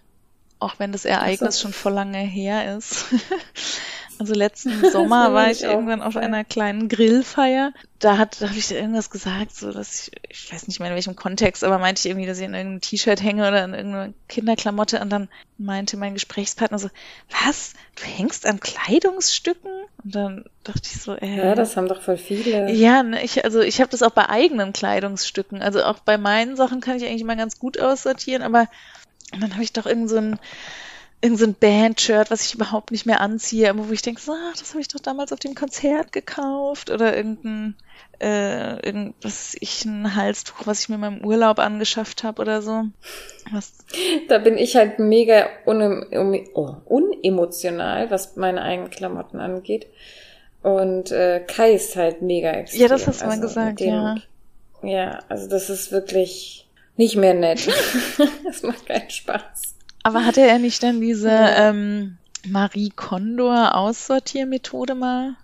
auch 0.60 0.74
wenn 0.78 0.92
das 0.92 1.04
Ereignis 1.04 1.56
so. 1.56 1.62
schon 1.62 1.72
vor 1.72 1.90
lange 1.90 2.18
her 2.18 2.76
ist. 2.76 3.06
Also 4.20 4.34
letzten 4.34 4.84
Sommer 4.92 5.32
war 5.32 5.50
ich 5.50 5.62
irgendwann 5.62 6.02
auf 6.02 6.14
einer 6.14 6.44
kleinen 6.44 6.90
Grillfeier. 6.90 7.72
Da 8.00 8.18
hat, 8.18 8.42
da 8.42 8.48
habe 8.48 8.58
ich 8.58 8.70
irgendwas 8.70 9.08
gesagt, 9.08 9.56
so 9.56 9.72
dass 9.72 10.08
ich, 10.08 10.12
ich 10.28 10.52
weiß 10.52 10.68
nicht 10.68 10.78
mehr 10.78 10.90
in 10.90 10.94
welchem 10.94 11.16
Kontext, 11.16 11.64
aber 11.64 11.78
meinte 11.78 12.00
ich 12.00 12.06
irgendwie, 12.06 12.26
dass 12.26 12.38
ich 12.38 12.44
in 12.44 12.52
irgendeinem 12.52 12.82
T-Shirt 12.82 13.22
hänge 13.22 13.48
oder 13.48 13.64
in 13.64 13.72
irgendeiner 13.72 14.12
Kinderklamotte 14.28 15.00
und 15.00 15.08
dann 15.08 15.30
meinte 15.56 15.96
mein 15.96 16.12
Gesprächspartner 16.12 16.78
so, 16.78 16.90
was? 17.30 17.72
Du 17.96 18.04
hängst 18.04 18.44
an 18.44 18.60
Kleidungsstücken? 18.60 19.70
Und 20.04 20.14
dann 20.14 20.44
dachte 20.64 20.82
ich 20.84 21.00
so, 21.00 21.14
äh, 21.14 21.36
Ja, 21.38 21.54
das 21.54 21.78
haben 21.78 21.88
doch 21.88 22.02
voll 22.02 22.18
viele. 22.18 22.70
ja, 22.72 23.02
ne, 23.02 23.24
ich, 23.24 23.42
also 23.46 23.60
ich 23.60 23.80
habe 23.80 23.90
das 23.90 24.02
auch 24.02 24.10
bei 24.10 24.28
eigenen 24.28 24.74
Kleidungsstücken. 24.74 25.62
Also 25.62 25.82
auch 25.82 26.00
bei 26.00 26.18
meinen 26.18 26.56
Sachen 26.56 26.82
kann 26.82 26.98
ich 26.98 27.06
eigentlich 27.06 27.22
immer 27.22 27.36
ganz 27.36 27.58
gut 27.58 27.80
aussortieren, 27.80 28.42
aber 28.42 28.66
dann 29.38 29.52
habe 29.54 29.62
ich 29.62 29.72
doch 29.72 29.86
irgend 29.86 30.08
so 30.10 30.16
ein, 30.16 30.38
irgend 31.22 31.38
so 31.38 31.44
ein 31.46 31.54
Band-Shirt, 31.54 32.30
was 32.30 32.44
ich 32.46 32.54
überhaupt 32.54 32.90
nicht 32.90 33.06
mehr 33.06 33.20
anziehe, 33.20 33.68
aber 33.70 33.88
wo 33.88 33.92
ich 33.92 34.02
denke, 34.02 34.20
so, 34.20 34.32
ach, 34.32 34.56
das 34.58 34.70
habe 34.70 34.80
ich 34.80 34.88
doch 34.88 35.00
damals 35.00 35.32
auf 35.32 35.38
dem 35.38 35.54
Konzert 35.54 36.12
gekauft 36.12 36.90
oder 36.90 37.16
irgendein, 37.16 37.76
äh, 38.20 38.76
irgend, 38.86 39.14
was 39.22 39.54
ich, 39.60 39.84
ein 39.84 40.16
Halstuch, 40.16 40.66
was 40.66 40.80
ich 40.82 40.88
mir 40.88 40.98
mal 40.98 41.12
im 41.12 41.24
Urlaub 41.24 41.58
angeschafft 41.58 42.24
habe 42.24 42.40
oder 42.42 42.62
so. 42.62 42.84
Was, 43.52 43.72
Da 44.28 44.38
bin 44.38 44.56
ich 44.56 44.76
halt 44.76 44.98
mega 44.98 45.46
unem, 45.66 46.06
um, 46.12 46.34
oh, 46.54 46.76
unemotional, 46.84 48.10
was 48.10 48.36
meine 48.36 48.62
eigenen 48.62 48.90
Klamotten 48.90 49.40
angeht. 49.40 49.86
Und 50.62 51.10
äh, 51.10 51.40
Kai 51.46 51.72
ist 51.72 51.96
halt 51.96 52.20
mega 52.22 52.50
extrem. 52.50 52.82
Ja, 52.82 52.88
das 52.88 53.06
hast 53.06 53.20
du 53.20 53.24
mal 53.26 53.32
Also 53.32 53.46
gesagt, 53.48 53.70
mit 53.70 53.80
dem- 53.80 53.86
ja. 53.88 54.16
Ja, 54.82 55.18
also 55.28 55.48
das 55.48 55.68
ist 55.70 55.90
wirklich 55.92 56.66
nicht 57.00 57.16
mehr 57.16 57.32
nett. 57.34 57.66
das 58.44 58.62
macht 58.62 58.86
keinen 58.86 59.08
Spaß. 59.10 59.74
aber 60.02 60.26
hatte 60.26 60.42
er 60.42 60.58
nicht 60.58 60.82
dann 60.82 61.00
diese 61.00 61.30
ähm, 61.30 62.18
Marie 62.46 62.90
Kondo 62.94 63.50
Aussortiermethode 63.50 64.94
mal? 64.94 65.34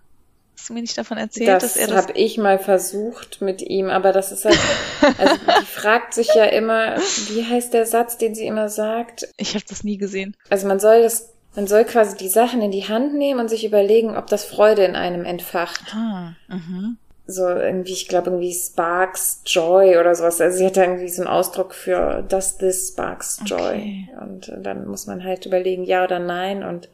Hast 0.55 0.69
du 0.69 0.75
mir 0.75 0.81
nicht 0.83 0.97
davon 0.99 1.17
erzählt, 1.19 1.49
dass 1.49 1.63
Das 1.63 1.77
er 1.77 1.89
das 1.89 1.97
habe 1.97 2.13
ich 2.13 2.37
mal 2.39 2.59
versucht 2.59 3.41
mit 3.41 3.63
ihm, 3.63 3.89
aber 3.89 4.13
das 4.13 4.33
ist 4.33 4.45
halt, 4.45 4.59
also 5.19 5.35
die 5.61 5.67
fragt 5.67 6.13
sich 6.15 6.29
ja 6.35 6.45
immer, 6.45 6.97
wie 7.29 7.45
heißt 7.45 7.73
der 7.75 7.87
Satz, 7.87 8.19
den 8.19 8.35
sie 8.35 8.47
immer 8.47 8.69
sagt? 8.69 9.29
Ich 9.39 9.55
habe 9.55 9.65
das 9.69 9.83
nie 9.83 9.97
gesehen. 9.99 10.37
Also 10.51 10.67
man 10.67 10.79
soll 10.81 11.03
das, 11.03 11.31
man 11.55 11.67
soll 11.67 11.85
quasi 11.85 12.17
die 12.17 12.29
Sachen 12.29 12.61
in 12.63 12.71
die 12.71 12.89
Hand 12.89 13.15
nehmen 13.15 13.41
und 13.41 13.49
sich 13.49 13.65
überlegen, 13.65 14.17
ob 14.17 14.27
das 14.29 14.45
Freude 14.45 14.85
in 14.85 14.95
einem 14.97 15.25
entfacht. 15.25 15.95
Ah, 15.95 16.33
mhm. 16.49 16.97
So 17.29 17.49
irgendwie, 17.49 17.93
ich 17.93 18.09
glaube 18.09 18.31
irgendwie 18.31 18.55
Sparks 18.55 19.43
Joy 19.47 19.99
oder 19.99 20.15
sowas. 20.15 20.41
Also 20.41 20.59
sie 20.59 20.67
hat 20.67 20.77
da 20.77 20.83
irgendwie 20.83 21.09
so 21.09 21.23
einen 21.23 21.31
Ausdruck 21.31 21.75
für 21.75 22.23
Does 22.29 22.57
this 22.59 22.89
sparks 22.89 23.41
joy? 23.45 23.59
Okay. 23.59 24.09
Und 24.21 24.53
dann 24.57 24.87
muss 24.87 25.07
man 25.07 25.25
halt 25.25 25.45
überlegen, 25.47 25.85
ja 25.85 26.05
oder 26.05 26.19
nein 26.19 26.63
und 26.63 26.89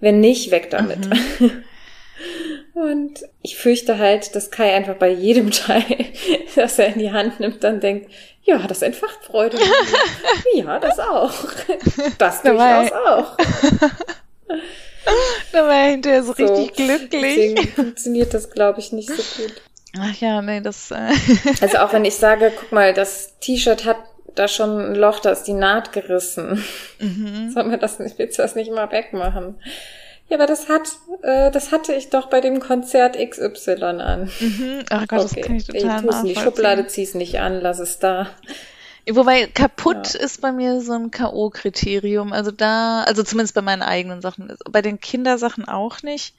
wenn 0.00 0.20
nicht, 0.20 0.50
weg 0.50 0.70
damit. 0.70 1.08
Mhm. 1.08 1.64
Und 2.74 3.24
ich 3.42 3.56
fürchte 3.56 3.98
halt, 3.98 4.34
dass 4.34 4.50
Kai 4.50 4.74
einfach 4.74 4.96
bei 4.96 5.08
jedem 5.08 5.50
Teil, 5.52 6.06
das 6.56 6.78
er 6.78 6.88
in 6.88 6.98
die 6.98 7.12
Hand 7.12 7.40
nimmt, 7.40 7.62
dann 7.62 7.80
denkt, 7.80 8.10
ja, 8.42 8.58
das 8.66 8.82
entfacht 8.82 9.24
Freude. 9.24 9.58
ja, 10.54 10.78
das 10.78 10.98
auch. 10.98 11.32
Das 12.18 12.42
durchaus 12.42 12.92
auch. 12.92 13.36
Da 15.52 15.66
war 15.66 15.74
er 15.74 15.90
hinterher 15.90 16.22
so, 16.22 16.34
So, 16.34 16.44
richtig 16.44 16.74
glücklich. 16.76 17.10
Deswegen 17.10 17.68
funktioniert 17.68 18.34
das, 18.34 18.50
glaube 18.50 18.80
ich, 18.80 18.92
nicht 18.92 19.08
so 19.08 19.42
gut. 19.42 19.62
Ach 19.98 20.14
ja, 20.16 20.42
nee, 20.42 20.60
das. 20.60 20.90
Äh, 20.90 21.12
Also 21.60 21.78
auch 21.78 21.92
wenn 21.92 22.04
ich 22.04 22.16
sage, 22.16 22.52
guck 22.58 22.72
mal, 22.72 22.92
das 22.94 23.38
T-Shirt 23.40 23.84
hat 23.84 23.98
da 24.34 24.48
schon 24.48 24.80
ein 24.80 24.94
Loch, 24.96 25.20
da 25.20 25.30
ist 25.30 25.44
die 25.44 25.52
Naht 25.52 25.92
gerissen. 25.92 26.64
mhm. 26.98 27.50
Sollen 27.52 27.70
wir 27.70 27.78
das 27.78 27.98
nicht, 28.00 28.18
willst 28.18 28.38
du 28.38 28.42
das 28.42 28.56
nicht 28.56 28.72
mal 28.72 28.90
wegmachen? 28.90 29.54
Ja, 30.28 30.38
aber 30.38 30.46
das 30.46 30.68
hat, 30.68 30.88
äh, 31.22 31.50
das 31.52 31.70
hatte 31.70 31.92
ich 31.92 32.10
doch 32.10 32.30
bei 32.30 32.40
dem 32.40 32.58
Konzert 32.58 33.16
XY 33.16 33.74
an. 34.00 34.30
Mhm. 34.40 34.82
Ach 34.90 35.06
Gott, 35.06 35.24
das 35.24 35.34
kann 35.36 35.54
ich 35.56 35.66
total 35.66 36.00
tu's 36.02 36.20
in 36.20 36.24
die. 36.24 36.34
Schublade, 36.36 36.86
zieh's 36.86 37.14
nicht 37.14 37.38
an, 37.38 37.60
lass 37.60 37.78
es 37.78 37.98
da. 37.98 38.30
Wobei 39.10 39.46
kaputt 39.46 40.14
ist 40.14 40.40
bei 40.40 40.50
mir 40.50 40.80
so 40.80 40.94
ein 40.94 41.10
K.O.-Kriterium. 41.10 42.32
Also 42.32 42.50
da, 42.50 43.02
also 43.02 43.22
zumindest 43.22 43.54
bei 43.54 43.62
meinen 43.62 43.82
eigenen 43.82 44.22
Sachen. 44.22 44.56
Bei 44.70 44.80
den 44.82 44.98
Kindersachen 45.00 45.66
auch 45.66 46.02
nicht. 46.02 46.34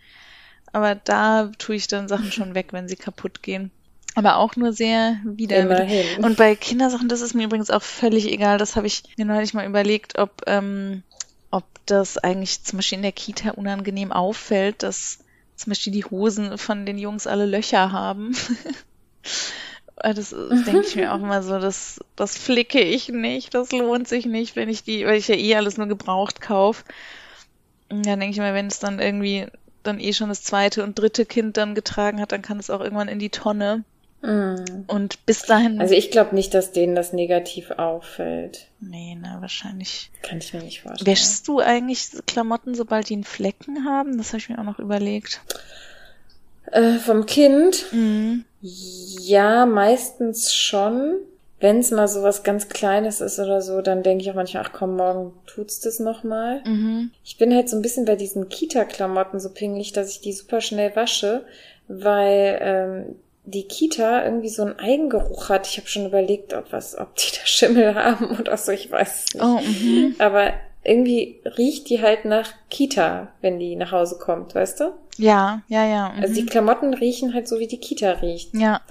Aber 0.71 0.95
da 0.95 1.51
tue 1.57 1.75
ich 1.75 1.87
dann 1.87 2.07
Sachen 2.07 2.31
schon 2.31 2.55
weg, 2.55 2.67
wenn 2.71 2.87
sie 2.87 2.95
kaputt 2.95 3.43
gehen. 3.43 3.71
Aber 4.15 4.37
auch 4.37 4.55
nur 4.55 4.73
sehr 4.73 5.19
widerwillig. 5.23 6.17
Und 6.19 6.37
bei 6.37 6.55
Kindersachen, 6.55 7.09
das 7.09 7.21
ist 7.21 7.35
mir 7.35 7.43
übrigens 7.43 7.69
auch 7.69 7.83
völlig 7.83 8.31
egal. 8.31 8.57
Das 8.57 8.75
habe 8.75 8.87
ich 8.87 9.03
mir 9.17 9.25
neulich 9.25 9.53
mal 9.53 9.67
überlegt, 9.67 10.17
ob, 10.17 10.41
ähm, 10.47 11.03
ob 11.51 11.65
das 11.85 12.17
eigentlich 12.17 12.63
zum 12.63 12.77
Beispiel 12.77 12.97
in 12.97 13.03
der 13.03 13.11
Kita 13.11 13.51
unangenehm 13.51 14.11
auffällt, 14.11 14.83
dass 14.83 15.19
zum 15.55 15.71
Beispiel 15.71 15.93
die 15.93 16.05
Hosen 16.05 16.57
von 16.57 16.85
den 16.85 16.97
Jungs 16.97 17.27
alle 17.27 17.45
Löcher 17.45 17.91
haben. 17.91 18.35
das, 19.95 20.29
das 20.49 20.63
denke 20.63 20.85
ich 20.87 20.95
mir 20.95 21.13
auch 21.13 21.19
immer 21.19 21.41
so, 21.43 21.59
das, 21.59 21.99
das 22.15 22.37
flicke 22.37 22.81
ich 22.81 23.09
nicht, 23.09 23.53
das 23.53 23.71
lohnt 23.71 24.07
sich 24.07 24.25
nicht, 24.25 24.55
wenn 24.55 24.69
ich 24.69 24.83
die, 24.83 25.05
weil 25.05 25.17
ich 25.17 25.27
ja 25.27 25.35
eh 25.35 25.55
alles 25.55 25.77
nur 25.77 25.87
gebraucht 25.87 26.41
kaufe. 26.41 26.83
Und 27.89 28.05
dann 28.05 28.19
denke 28.19 28.33
ich 28.33 28.39
mir, 28.39 28.53
wenn 28.53 28.67
es 28.67 28.79
dann 28.79 28.99
irgendwie 28.99 29.47
dann 29.83 29.99
eh 29.99 30.13
schon 30.13 30.29
das 30.29 30.43
zweite 30.43 30.83
und 30.83 30.97
dritte 30.97 31.25
Kind 31.25 31.57
dann 31.57 31.75
getragen 31.75 32.19
hat, 32.19 32.31
dann 32.31 32.41
kann 32.41 32.57
es 32.57 32.69
auch 32.69 32.81
irgendwann 32.81 33.07
in 33.07 33.19
die 33.19 33.29
Tonne. 33.29 33.83
Mm. 34.21 34.85
Und 34.87 35.25
bis 35.27 35.43
dahin. 35.43 35.79
Also 35.79 35.93
ich 35.93 36.09
glaube 36.09 36.33
nicht, 36.33 36.53
dass 36.53 36.71
denen 36.71 36.95
das 36.95 37.13
negativ 37.13 37.71
auffällt. 37.71 38.67
Nee, 38.79 39.15
na, 39.19 39.39
wahrscheinlich. 39.41 40.09
Kann 40.23 40.39
ich 40.39 40.53
mir 40.53 40.63
nicht 40.63 40.81
vorstellen. 40.81 41.05
Wäschst 41.05 41.47
du 41.47 41.59
eigentlich 41.59 42.09
Klamotten, 42.25 42.73
sobald 42.73 43.09
die 43.09 43.13
einen 43.13 43.23
Flecken 43.23 43.85
haben? 43.85 44.17
Das 44.17 44.29
habe 44.29 44.39
ich 44.39 44.49
mir 44.49 44.57
auch 44.57 44.63
noch 44.63 44.79
überlegt. 44.79 45.41
Äh, 46.71 46.95
vom 46.95 47.25
Kind? 47.25 47.85
Mhm. 47.91 48.45
Ja, 48.61 49.65
meistens 49.65 50.53
schon. 50.53 51.15
Wenn 51.59 51.79
es 51.79 51.91
mal 51.91 52.07
so 52.07 52.21
was 52.21 52.43
ganz 52.43 52.67
Kleines 52.67 53.21
ist 53.21 53.39
oder 53.39 53.61
so, 53.61 53.81
dann 53.81 54.03
denke 54.03 54.23
ich 54.23 54.29
auch 54.29 54.35
manchmal, 54.35 54.63
ach 54.65 54.73
komm, 54.73 54.97
morgen 54.97 55.33
tut's 55.45 55.79
das 55.79 55.99
nochmal. 55.99 56.61
Mhm. 56.65 57.11
Ich 57.23 57.37
bin 57.37 57.53
halt 57.53 57.69
so 57.69 57.75
ein 57.75 57.81
bisschen 57.81 58.05
bei 58.05 58.15
diesen 58.15 58.49
Kita-Klamotten 58.49 59.39
so 59.39 59.49
pingelig, 59.49 59.93
dass 59.93 60.09
ich 60.09 60.21
die 60.21 60.33
super 60.33 60.61
schnell 60.61 60.95
wasche, 60.95 61.45
weil 61.87 62.57
ähm, 62.61 63.15
die 63.45 63.67
Kita 63.67 64.25
irgendwie 64.25 64.49
so 64.49 64.63
einen 64.63 64.79
Eigengeruch 64.79 65.49
hat. 65.49 65.67
Ich 65.67 65.77
habe 65.77 65.87
schon 65.87 66.05
überlegt, 66.05 66.53
ob 66.53 66.71
was, 66.71 66.97
ob 66.97 67.15
die 67.15 67.31
da 67.31 67.45
Schimmel 67.45 67.95
haben 67.95 68.37
oder 68.39 68.57
so, 68.57 68.71
ich 68.71 68.91
weiß 68.91 69.25
es 69.25 69.33
nicht. 69.33 69.43
Oh, 69.43 69.59
mhm. 69.59 70.15
Aber 70.19 70.53
irgendwie 70.83 71.39
riecht 71.57 71.89
die 71.89 72.01
halt 72.01 72.25
nach 72.25 72.51
Kita, 72.69 73.31
wenn 73.41 73.59
die 73.59 73.75
nach 73.75 73.91
Hause 73.91 74.17
kommt, 74.19 74.53
weißt 74.53 74.81
du? 74.81 74.93
Ja, 75.17 75.61
ja, 75.67 75.85
ja. 75.85 76.09
Mhm. 76.09 76.21
Also 76.21 76.33
die 76.33 76.45
Klamotten 76.45 76.93
riechen 76.93 77.33
halt 77.33 77.47
so, 77.47 77.59
wie 77.59 77.67
die 77.67 77.79
Kita 77.79 78.11
riecht. 78.11 78.53
Ja. 78.53 78.81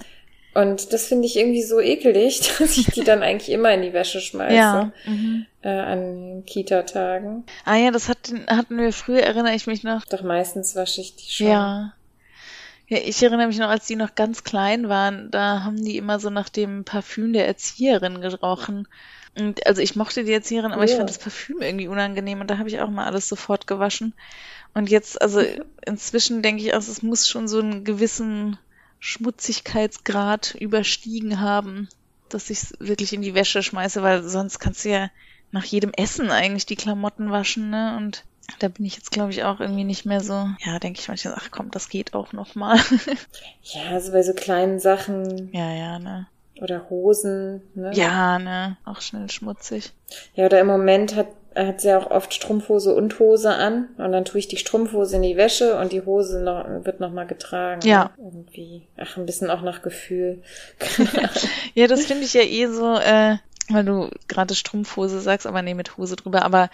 Und 0.53 0.93
das 0.93 1.07
finde 1.07 1.25
ich 1.25 1.35
irgendwie 1.35 1.63
so 1.63 1.81
ekelig, 1.81 2.39
dass 2.59 2.77
ich 2.77 2.87
die 2.87 3.03
dann 3.03 3.23
eigentlich 3.23 3.51
immer 3.51 3.73
in 3.73 3.81
die 3.81 3.93
Wäsche 3.93 4.21
schmeiße. 4.21 4.55
Ja. 4.55 4.91
Mhm. 5.05 5.45
Äh, 5.61 5.69
an 5.69 6.43
Kita-Tagen. 6.45 7.43
Ah 7.65 7.75
ja, 7.75 7.91
das 7.91 8.07
hatten, 8.07 8.45
hatten 8.47 8.77
wir 8.77 8.93
früher, 8.93 9.21
erinnere 9.21 9.55
ich 9.55 9.67
mich 9.67 9.83
noch. 9.83 10.05
Doch 10.05 10.23
meistens 10.23 10.75
wasche 10.75 11.01
ich 11.01 11.15
die 11.15 11.29
schon. 11.29 11.47
Ja. 11.47 11.93
Ja, 12.87 12.99
ich 12.99 13.21
erinnere 13.23 13.47
mich 13.47 13.57
noch, 13.57 13.69
als 13.69 13.87
die 13.87 13.95
noch 13.95 14.13
ganz 14.13 14.43
klein 14.43 14.89
waren, 14.89 15.31
da 15.31 15.63
haben 15.63 15.83
die 15.83 15.97
immer 15.97 16.19
so 16.19 16.29
nach 16.29 16.49
dem 16.49 16.85
Parfüm 16.85 17.33
der 17.33 17.47
Erzieherin 17.47 18.21
gerochen. 18.21 18.87
Und 19.37 19.65
also 19.67 19.81
ich 19.81 19.95
mochte 19.95 20.23
die 20.23 20.31
Erzieherin, 20.31 20.71
aber 20.71 20.85
ja. 20.85 20.91
ich 20.91 20.97
fand 20.97 21.09
das 21.09 21.17
Parfüm 21.17 21.61
irgendwie 21.61 21.87
unangenehm 21.87 22.41
und 22.41 22.49
da 22.49 22.57
habe 22.57 22.69
ich 22.69 22.79
auch 22.79 22.89
mal 22.89 23.05
alles 23.05 23.27
sofort 23.27 23.67
gewaschen. 23.67 24.13
Und 24.73 24.89
jetzt, 24.89 25.21
also 25.21 25.41
inzwischen 25.85 26.41
denke 26.41 26.63
ich 26.63 26.73
auch, 26.73 26.79
es 26.79 27.01
muss 27.01 27.27
schon 27.27 27.47
so 27.47 27.59
einen 27.59 27.83
gewissen 27.83 28.57
Schmutzigkeitsgrad 28.99 30.55
überstiegen 30.55 31.39
haben, 31.39 31.89
dass 32.29 32.49
ich 32.49 32.63
es 32.63 32.73
wirklich 32.79 33.13
in 33.13 33.21
die 33.21 33.35
Wäsche 33.35 33.61
schmeiße, 33.61 34.01
weil 34.03 34.23
sonst 34.23 34.59
kannst 34.59 34.85
du 34.85 34.89
ja 34.89 35.09
nach 35.51 35.63
jedem 35.63 35.91
Essen 35.93 36.31
eigentlich 36.31 36.65
die 36.65 36.75
Klamotten 36.75 37.31
waschen, 37.31 37.69
ne? 37.69 37.95
Und 37.97 38.25
da 38.59 38.67
bin 38.67 38.85
ich 38.85 38.95
jetzt, 38.95 39.11
glaube 39.11 39.31
ich, 39.31 39.43
auch 39.43 39.59
irgendwie 39.59 39.83
nicht 39.83 40.05
mehr 40.05 40.21
so, 40.21 40.49
ja, 40.59 40.79
denke 40.79 40.99
ich 40.99 41.07
manchmal, 41.07 41.35
ach 41.37 41.49
komm, 41.51 41.71
das 41.71 41.89
geht 41.89 42.13
auch 42.13 42.33
noch 42.33 42.55
mal. 42.55 42.77
ja, 43.63 43.89
also 43.91 44.11
bei 44.11 44.23
so 44.23 44.33
kleinen 44.33 44.79
Sachen. 44.79 45.49
Ja, 45.53 45.71
ja, 45.73 45.99
ne. 45.99 46.27
Oder 46.61 46.89
Hosen, 46.89 47.61
ne? 47.73 47.91
Ja, 47.93 48.39
ne, 48.39 48.77
auch 48.85 49.01
schnell 49.01 49.29
schmutzig. 49.29 49.91
Ja, 50.35 50.45
oder 50.45 50.59
im 50.59 50.67
Moment 50.67 51.15
hat 51.15 51.27
hat 51.55 51.81
sie 51.81 51.93
auch 51.93 52.11
oft 52.11 52.33
Strumpfhose 52.33 52.93
und 52.93 53.17
Hose 53.19 53.53
an 53.53 53.87
und 53.97 54.11
dann 54.11 54.25
tue 54.25 54.39
ich 54.39 54.47
die 54.47 54.57
Strumpfhose 54.57 55.15
in 55.15 55.21
die 55.21 55.37
Wäsche 55.37 55.79
und 55.79 55.91
die 55.91 56.01
Hose 56.01 56.41
noch, 56.41 56.65
wird 56.83 56.99
nochmal 56.99 57.27
getragen. 57.27 57.81
Ja. 57.87 58.11
Irgendwie. 58.17 58.83
Ach, 58.97 59.17
ein 59.17 59.25
bisschen 59.25 59.49
auch 59.49 59.61
nach 59.61 59.81
Gefühl. 59.81 60.41
ja, 61.73 61.87
das 61.87 62.05
finde 62.05 62.25
ich 62.25 62.33
ja 62.33 62.41
eh 62.41 62.67
so, 62.67 62.95
äh, 62.95 63.37
weil 63.69 63.83
du 63.83 64.09
gerade 64.27 64.53
Strumpfhose 64.53 65.21
sagst, 65.21 65.47
aber 65.47 65.61
nee, 65.61 65.73
mit 65.73 65.97
Hose 65.97 66.15
drüber. 66.15 66.43
Aber 66.43 66.69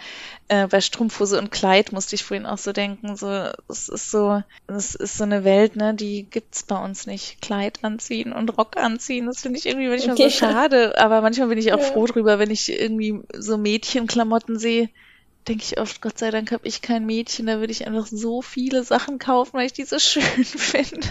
äh, 0.48 0.66
bei 0.66 0.80
Strumpfhose 0.80 1.38
und 1.38 1.50
Kleid 1.50 1.92
musste 1.92 2.14
ich 2.14 2.24
vorhin 2.24 2.46
auch 2.46 2.58
so 2.58 2.72
denken, 2.72 3.16
so 3.16 3.50
es 3.68 3.88
ist 3.88 4.10
so, 4.10 4.42
es 4.66 4.94
ist 4.94 5.16
so 5.16 5.24
eine 5.24 5.44
Welt, 5.44 5.76
ne, 5.76 5.94
die 5.94 6.24
gibt's 6.24 6.62
bei 6.62 6.82
uns 6.82 7.06
nicht. 7.06 7.40
Kleid 7.40 7.80
anziehen 7.82 8.32
und 8.32 8.56
Rock 8.58 8.76
anziehen, 8.76 9.26
das 9.26 9.40
finde 9.40 9.58
ich 9.58 9.66
irgendwie 9.66 9.88
manchmal 9.88 10.14
okay. 10.14 10.28
so 10.28 10.30
schade. 10.30 10.98
Aber 10.98 11.22
manchmal 11.22 11.48
bin 11.48 11.58
ich 11.58 11.72
auch 11.72 11.78
ja. 11.78 11.84
froh 11.84 12.06
drüber, 12.06 12.38
wenn 12.38 12.50
ich 12.50 12.70
irgendwie 12.70 13.20
so 13.34 13.56
Mädchenklamotten 13.56 14.58
sehe 14.58 14.90
denke 15.48 15.64
ich 15.64 15.80
oft, 15.80 16.00
Gott 16.00 16.18
sei 16.18 16.30
Dank 16.30 16.52
habe 16.52 16.66
ich 16.66 16.82
kein 16.82 17.04
Mädchen, 17.04 17.46
da 17.46 17.58
würde 17.58 17.72
ich 17.72 17.86
einfach 17.86 18.06
so 18.06 18.42
viele 18.42 18.84
Sachen 18.84 19.18
kaufen, 19.18 19.54
weil 19.54 19.66
ich 19.66 19.72
die 19.72 19.84
so 19.84 19.98
schön 20.00 20.44
finde. 20.44 21.08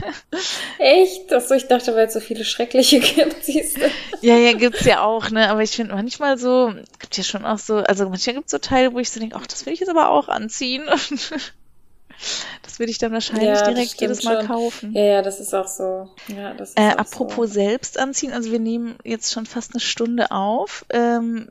Echt? 0.79 1.31
Achso, 1.33 1.53
ich 1.53 1.67
dachte, 1.67 1.95
weil 1.95 2.07
es 2.07 2.13
so 2.13 2.19
viele 2.19 2.45
schreckliche 2.45 2.99
gibt, 3.01 3.43
siehst 3.43 3.77
du. 3.77 3.81
Ja, 4.21 4.37
ja, 4.37 4.53
gibt's 4.53 4.85
ja 4.85 5.03
auch, 5.03 5.29
ne? 5.29 5.49
Aber 5.49 5.61
ich 5.61 5.71
finde 5.71 5.95
manchmal 5.95 6.37
so, 6.37 6.73
gibt 6.99 7.17
ja 7.17 7.23
schon 7.23 7.45
auch 7.45 7.59
so, 7.59 7.77
also 7.77 8.07
manchmal 8.07 8.35
gibt's 8.35 8.51
so 8.51 8.57
Teile, 8.57 8.93
wo 8.93 8.99
ich 8.99 9.09
so 9.09 9.19
denke, 9.19 9.35
ach, 9.35 9.47
das 9.47 9.65
will 9.65 9.73
ich 9.73 9.79
jetzt 9.79 9.89
aber 9.89 10.09
auch 10.09 10.29
anziehen. 10.29 10.83
das 12.63 12.79
würde 12.79 12.91
ich 12.91 12.99
dann 12.99 13.11
wahrscheinlich 13.11 13.47
ja, 13.47 13.69
direkt 13.69 13.99
jedes 13.99 14.23
Mal 14.23 14.37
schon. 14.37 14.47
kaufen. 14.47 14.93
Ja, 14.93 15.03
ja, 15.03 15.21
das 15.21 15.39
ist 15.39 15.53
auch 15.53 15.67
so. 15.67 16.09
Ja, 16.27 16.53
das 16.53 16.69
ist 16.69 16.79
äh, 16.79 16.91
apropos 16.91 17.49
so. 17.49 17.53
selbst 17.53 17.99
anziehen, 17.99 18.31
also 18.31 18.51
wir 18.51 18.59
nehmen 18.59 18.95
jetzt 19.03 19.33
schon 19.33 19.45
fast 19.45 19.73
eine 19.73 19.81
Stunde 19.81 20.31
auf. 20.31 20.85
Ähm, 20.89 21.49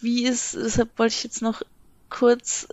wie 0.00 0.24
ist, 0.24 0.54
deshalb 0.54 0.98
wollte 0.98 1.14
ich 1.14 1.24
jetzt 1.24 1.42
noch 1.42 1.62
kurz 2.12 2.68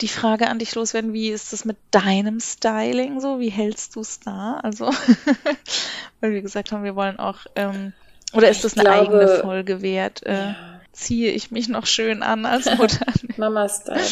die 0.00 0.08
Frage 0.08 0.48
an 0.48 0.58
dich 0.58 0.74
loswerden, 0.74 1.12
wie 1.12 1.30
ist 1.30 1.52
das 1.52 1.64
mit 1.64 1.76
deinem 1.90 2.40
Styling 2.40 3.20
so? 3.20 3.40
Wie 3.40 3.48
hältst 3.48 3.96
du 3.96 4.00
es 4.00 4.20
da? 4.20 4.60
Also, 4.62 4.86
weil 6.20 6.32
wir 6.32 6.42
gesagt 6.42 6.72
haben, 6.72 6.84
wir 6.84 6.96
wollen 6.96 7.18
auch, 7.18 7.38
ähm, 7.56 7.92
oder 8.32 8.48
ist 8.48 8.64
das 8.64 8.74
eine 8.74 8.84
glaube, 8.84 9.00
eigene 9.00 9.40
Folge 9.40 9.82
wert? 9.82 10.24
Äh, 10.26 10.32
ja. 10.32 10.56
Ziehe 10.92 11.32
ich 11.32 11.50
mich 11.50 11.68
noch 11.68 11.86
schön 11.86 12.22
an 12.22 12.46
als 12.46 12.66
Mutter? 12.78 13.06
Mama-Styling. 13.36 14.02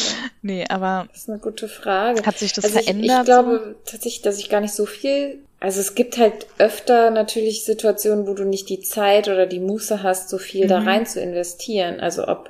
Nee, 0.41 0.65
aber. 0.67 1.07
Das 1.09 1.21
ist 1.21 1.29
eine 1.29 1.39
gute 1.39 1.69
Frage. 1.69 2.25
Hat 2.25 2.37
sich 2.37 2.53
das 2.53 2.65
also 2.65 2.79
verändert? 2.79 3.05
Ich, 3.05 3.19
ich 3.19 3.25
glaube 3.25 3.75
so? 3.85 3.91
tatsächlich, 3.91 4.21
dass 4.21 4.39
ich 4.39 4.49
gar 4.49 4.61
nicht 4.61 4.73
so 4.73 4.85
viel 4.85 5.39
also 5.63 5.79
es 5.79 5.95
gibt 5.95 6.17
halt 6.17 6.45
öfter 6.57 7.09
natürlich 7.09 7.63
Situationen, 7.63 8.27
wo 8.27 8.33
du 8.33 8.43
nicht 8.43 8.67
die 8.67 8.81
Zeit 8.81 9.29
oder 9.29 9.45
die 9.45 9.61
Muße 9.61 10.03
hast, 10.03 10.27
so 10.27 10.37
viel 10.37 10.65
mhm. 10.65 10.69
da 10.69 10.79
rein 10.79 11.05
zu 11.05 11.21
investieren. 11.21 12.01
Also 12.01 12.27
ob 12.27 12.49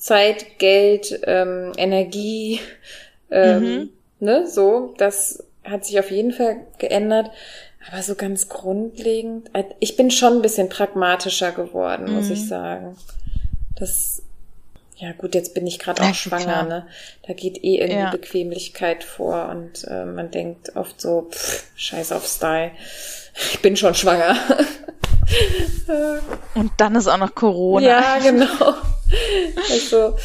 Zeit, 0.00 0.58
Geld, 0.58 1.20
ähm, 1.24 1.72
Energie, 1.76 2.60
ähm, 3.30 3.62
mhm. 3.62 3.88
ne, 4.18 4.46
so, 4.46 4.94
das 4.96 5.44
hat 5.62 5.84
sich 5.84 5.98
auf 6.00 6.10
jeden 6.10 6.32
Fall 6.32 6.56
geändert. 6.78 7.30
Aber 7.88 8.02
so 8.02 8.14
ganz 8.14 8.48
grundlegend, 8.48 9.50
äh, 9.54 9.64
ich 9.78 9.96
bin 9.96 10.10
schon 10.10 10.34
ein 10.34 10.42
bisschen 10.42 10.68
pragmatischer 10.68 11.52
geworden, 11.52 12.06
mhm. 12.06 12.14
muss 12.14 12.30
ich 12.30 12.48
sagen. 12.48 12.96
Das, 13.78 14.22
ja 14.96 15.12
gut, 15.12 15.34
jetzt 15.34 15.54
bin 15.54 15.66
ich 15.66 15.78
gerade 15.78 16.02
auch 16.02 16.06
ja, 16.06 16.14
schwanger, 16.14 16.44
klar. 16.44 16.64
ne? 16.64 16.86
Da 17.26 17.34
geht 17.34 17.62
eh 17.62 17.76
irgendwie 17.76 18.00
ja. 18.00 18.10
Bequemlichkeit 18.10 19.04
vor 19.04 19.50
und 19.50 19.84
äh, 19.84 20.06
man 20.06 20.30
denkt 20.30 20.76
oft 20.76 21.00
so, 21.00 21.28
pff, 21.30 21.64
scheiß 21.76 22.12
auf 22.12 22.26
Style. 22.26 22.70
Ich 23.52 23.60
bin 23.60 23.76
schon 23.76 23.94
schwanger. 23.94 24.34
und 26.54 26.72
dann 26.78 26.94
ist 26.96 27.06
auch 27.06 27.18
noch 27.18 27.34
Corona. 27.34 27.86
Ja, 27.86 28.18
genau. 28.18 28.74
Also, 29.70 30.16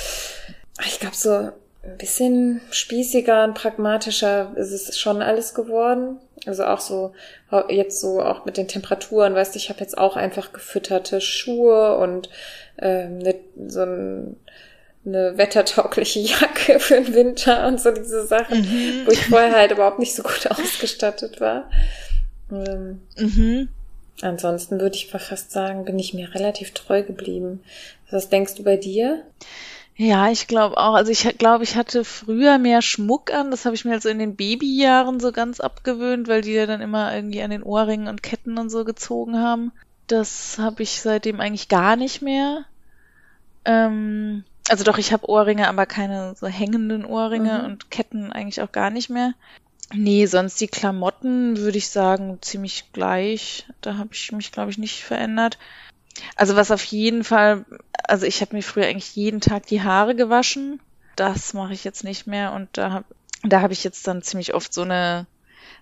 ich 0.85 0.99
glaube, 0.99 1.15
so 1.15 1.51
ein 1.85 1.97
bisschen 1.97 2.61
spießiger 2.71 3.43
und 3.43 3.53
pragmatischer 3.53 4.51
ist 4.55 4.71
es 4.71 4.99
schon 4.99 5.21
alles 5.21 5.53
geworden. 5.53 6.17
Also 6.45 6.65
auch 6.65 6.79
so, 6.79 7.13
jetzt 7.69 8.01
so 8.01 8.21
auch 8.21 8.45
mit 8.45 8.57
den 8.57 8.67
Temperaturen, 8.67 9.33
weißt 9.33 9.55
du, 9.55 9.57
ich 9.57 9.69
habe 9.69 9.79
jetzt 9.79 9.97
auch 9.97 10.15
einfach 10.15 10.53
gefütterte 10.53 11.21
Schuhe 11.21 11.97
und 11.97 12.29
ähm, 12.79 13.19
ne, 13.19 13.35
so 13.67 13.81
ein, 13.81 14.35
eine 15.05 15.37
wettertaugliche 15.37 16.19
Jacke 16.19 16.79
für 16.79 17.01
den 17.01 17.13
Winter 17.13 17.67
und 17.67 17.79
so 17.79 17.91
diese 17.91 18.25
Sachen, 18.25 18.61
mhm. 18.61 19.05
wo 19.05 19.11
ich 19.11 19.25
vorher 19.25 19.55
halt 19.55 19.71
überhaupt 19.71 19.99
nicht 19.99 20.15
so 20.15 20.23
gut 20.23 20.47
ausgestattet 20.49 21.39
war. 21.39 21.69
Ähm, 22.51 23.01
mhm. 23.17 23.69
Ansonsten 24.21 24.79
würde 24.79 24.95
ich 24.95 25.07
fast 25.07 25.51
sagen, 25.51 25.83
bin 25.83 25.99
ich 25.99 26.13
mir 26.13 26.33
relativ 26.33 26.73
treu 26.73 27.03
geblieben. 27.03 27.63
Was 28.11 28.29
denkst 28.29 28.55
du 28.55 28.63
bei 28.63 28.77
dir? 28.77 29.25
Ja, 29.97 30.29
ich 30.29 30.47
glaube 30.47 30.77
auch. 30.77 30.93
Also 30.93 31.11
ich 31.11 31.37
glaube, 31.37 31.63
ich 31.63 31.75
hatte 31.75 32.03
früher 32.03 32.57
mehr 32.57 32.81
Schmuck 32.81 33.33
an. 33.33 33.49
Das 33.49 33.65
habe 33.65 33.75
ich 33.75 33.85
mir 33.85 33.93
also 33.93 34.09
in 34.09 34.19
den 34.19 34.35
Babyjahren 34.35 35.19
so 35.19 35.31
ganz 35.31 35.59
abgewöhnt, 35.61 36.27
weil 36.27 36.41
die 36.41 36.51
ja 36.51 36.65
dann 36.65 36.81
immer 36.81 37.15
irgendwie 37.15 37.41
an 37.41 37.49
den 37.49 37.63
Ohrringen 37.63 38.07
und 38.07 38.21
Ketten 38.21 38.57
und 38.57 38.69
so 38.69 38.83
gezogen 38.83 39.39
haben. 39.39 39.71
Das 40.07 40.57
habe 40.59 40.83
ich 40.83 41.01
seitdem 41.01 41.39
eigentlich 41.39 41.69
gar 41.69 41.95
nicht 41.95 42.21
mehr. 42.21 42.65
Ähm, 43.63 44.43
also 44.69 44.83
doch, 44.83 44.97
ich 44.97 45.13
habe 45.13 45.29
Ohrringe, 45.29 45.67
aber 45.67 45.85
keine 45.85 46.35
so 46.35 46.47
hängenden 46.47 47.05
Ohrringe 47.05 47.59
mhm. 47.59 47.65
und 47.65 47.89
Ketten 47.89 48.33
eigentlich 48.33 48.61
auch 48.61 48.71
gar 48.71 48.89
nicht 48.89 49.09
mehr. 49.09 49.33
Nee, 49.93 50.25
sonst 50.25 50.59
die 50.59 50.67
Klamotten 50.67 51.57
würde 51.57 51.77
ich 51.77 51.89
sagen 51.89 52.39
ziemlich 52.41 52.91
gleich. 52.91 53.65
Da 53.81 53.97
habe 53.97 54.09
ich 54.13 54.31
mich, 54.31 54.51
glaube 54.51 54.71
ich, 54.71 54.77
nicht 54.77 55.03
verändert. 55.03 55.57
Also 56.35 56.55
was 56.55 56.71
auf 56.71 56.83
jeden 56.85 57.23
Fall, 57.23 57.65
also 58.07 58.25
ich 58.25 58.41
habe 58.41 58.55
mir 58.55 58.61
früher 58.61 58.85
eigentlich 58.85 59.15
jeden 59.15 59.41
Tag 59.41 59.65
die 59.67 59.83
Haare 59.83 60.15
gewaschen. 60.15 60.79
Das 61.15 61.53
mache 61.53 61.73
ich 61.73 61.83
jetzt 61.83 62.03
nicht 62.03 62.27
mehr 62.27 62.53
und 62.53 62.69
da 62.73 62.91
habe 62.91 63.05
da 63.43 63.61
hab 63.61 63.71
ich 63.71 63.83
jetzt 63.83 64.07
dann 64.07 64.21
ziemlich 64.21 64.53
oft 64.53 64.73
so 64.73 64.81
eine 64.81 65.27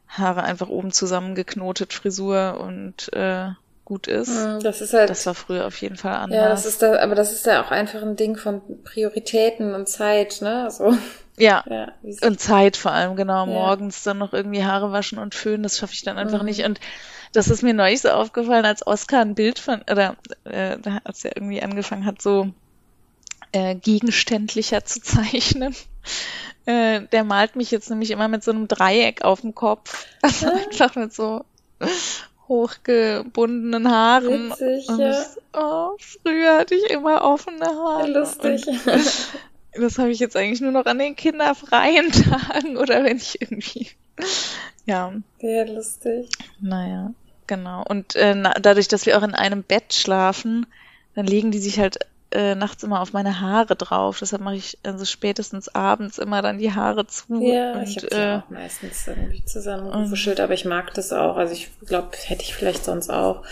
Haare 0.07 0.43
einfach 0.43 0.69
oben 0.69 0.91
zusammengeknotet, 0.91 1.93
Frisur 1.93 2.59
und 2.59 3.11
äh, 3.13 3.49
gut 3.85 4.07
ist. 4.07 4.29
Hm, 4.29 4.59
das 4.61 4.81
ist 4.81 4.93
halt. 4.93 5.09
Das 5.09 5.25
war 5.25 5.35
früher 5.35 5.65
auf 5.65 5.77
jeden 5.81 5.97
Fall 5.97 6.15
anders. 6.15 6.37
Ja, 6.37 6.49
das 6.49 6.65
ist 6.65 6.81
da, 6.81 6.99
aber 6.99 7.15
das 7.15 7.33
ist 7.33 7.45
ja 7.45 7.63
auch 7.63 7.71
einfach 7.71 8.01
ein 8.01 8.15
Ding 8.15 8.35
von 8.35 8.61
Prioritäten 8.83 9.73
und 9.73 9.87
Zeit, 9.87 10.39
ne? 10.41 10.69
So. 10.71 10.95
Ja. 11.37 11.63
ja 11.69 11.91
und 12.21 12.39
Zeit 12.39 12.77
vor 12.77 12.91
allem, 12.91 13.15
genau. 13.15 13.45
Ja. 13.45 13.53
Morgens 13.53 14.03
dann 14.03 14.17
noch 14.17 14.33
irgendwie 14.33 14.63
Haare 14.63 14.91
waschen 14.91 15.17
und 15.17 15.35
föhnen, 15.35 15.63
das 15.63 15.77
schaffe 15.77 15.93
ich 15.93 16.03
dann 16.03 16.17
einfach 16.17 16.39
mhm. 16.39 16.45
nicht. 16.45 16.65
Und 16.65 16.79
das 17.33 17.49
ist 17.49 17.63
mir 17.63 17.73
neulich 17.73 18.01
so 18.01 18.09
aufgefallen, 18.09 18.65
als 18.65 18.85
Oscar 18.85 19.21
ein 19.21 19.35
Bild 19.35 19.59
von, 19.59 19.81
oder 19.89 20.15
äh, 20.45 20.77
als 21.03 21.25
er 21.25 21.35
irgendwie 21.35 21.61
angefangen 21.61 22.05
hat, 22.05 22.21
so 22.21 22.49
äh, 23.51 23.75
gegenständlicher 23.75 24.85
zu 24.85 25.01
zeichnen. 25.01 25.75
Äh, 26.65 27.07
der 27.11 27.25
malt 27.25 27.57
mich 27.57 27.71
jetzt 27.71 27.89
nämlich 27.89 28.09
immer 28.11 28.29
mit 28.29 28.41
so 28.41 28.51
einem 28.51 28.69
Dreieck 28.69 29.21
auf 29.25 29.41
dem 29.41 29.53
Kopf. 29.53 30.07
Also 30.21 30.47
einfach 30.47 30.95
mit 30.95 31.13
so 31.13 31.43
hochgebundenen 32.47 33.91
Haaren. 33.91 34.51
Witzig, 34.51 34.87
und 34.87 34.99
ja. 34.99 35.25
oh, 35.51 35.97
früher 35.99 36.59
hatte 36.59 36.75
ich 36.75 36.89
immer 36.89 37.21
offene 37.21 37.65
Haare. 37.65 38.07
Lustig. 38.09 38.65
das 39.73 39.97
habe 39.97 40.11
ich 40.11 40.19
jetzt 40.19 40.37
eigentlich 40.37 40.61
nur 40.61 40.71
noch 40.71 40.85
an 40.85 40.99
den 40.99 41.17
kinderfreien 41.17 42.11
Tagen 42.11 42.77
oder 42.77 43.03
wenn 43.03 43.17
ich 43.17 43.41
irgendwie. 43.41 43.89
Ja. 44.85 45.13
Sehr 45.39 45.67
lustig. 45.67 46.29
Naja, 46.61 47.11
genau. 47.55 47.83
Und 47.87 48.15
äh, 48.15 48.35
na, 48.35 48.53
dadurch, 48.59 48.87
dass 48.87 49.05
wir 49.05 49.17
auch 49.17 49.23
in 49.23 49.35
einem 49.35 49.63
Bett 49.63 49.93
schlafen, 49.93 50.65
dann 51.15 51.25
legen 51.25 51.51
die 51.51 51.59
sich 51.59 51.79
halt 51.79 51.99
äh, 52.31 52.55
nachts 52.55 52.83
immer 52.83 53.01
auf 53.01 53.13
meine 53.13 53.39
Haare 53.39 53.75
drauf. 53.75 54.19
Deshalb 54.19 54.41
mache 54.41 54.55
ich 54.55 54.77
also 54.83 55.05
spätestens 55.05 55.69
abends 55.69 56.17
immer 56.17 56.41
dann 56.41 56.57
die 56.57 56.73
Haare 56.73 57.05
zu. 57.05 57.41
Ja, 57.41 57.73
und, 57.73 57.83
ich 57.83 57.97
habe 57.97 58.11
äh, 58.11 58.35
auch 58.37 58.49
meistens 58.49 59.07
irgendwie 59.07 59.45
zusammengewuschelt, 59.45 60.39
aber 60.39 60.53
ich 60.53 60.65
mag 60.65 60.93
das 60.95 61.13
auch. 61.13 61.37
Also 61.37 61.53
ich 61.53 61.69
glaube, 61.85 62.09
hätte 62.25 62.41
ich 62.41 62.55
vielleicht 62.55 62.85
sonst 62.85 63.09
auch. 63.09 63.43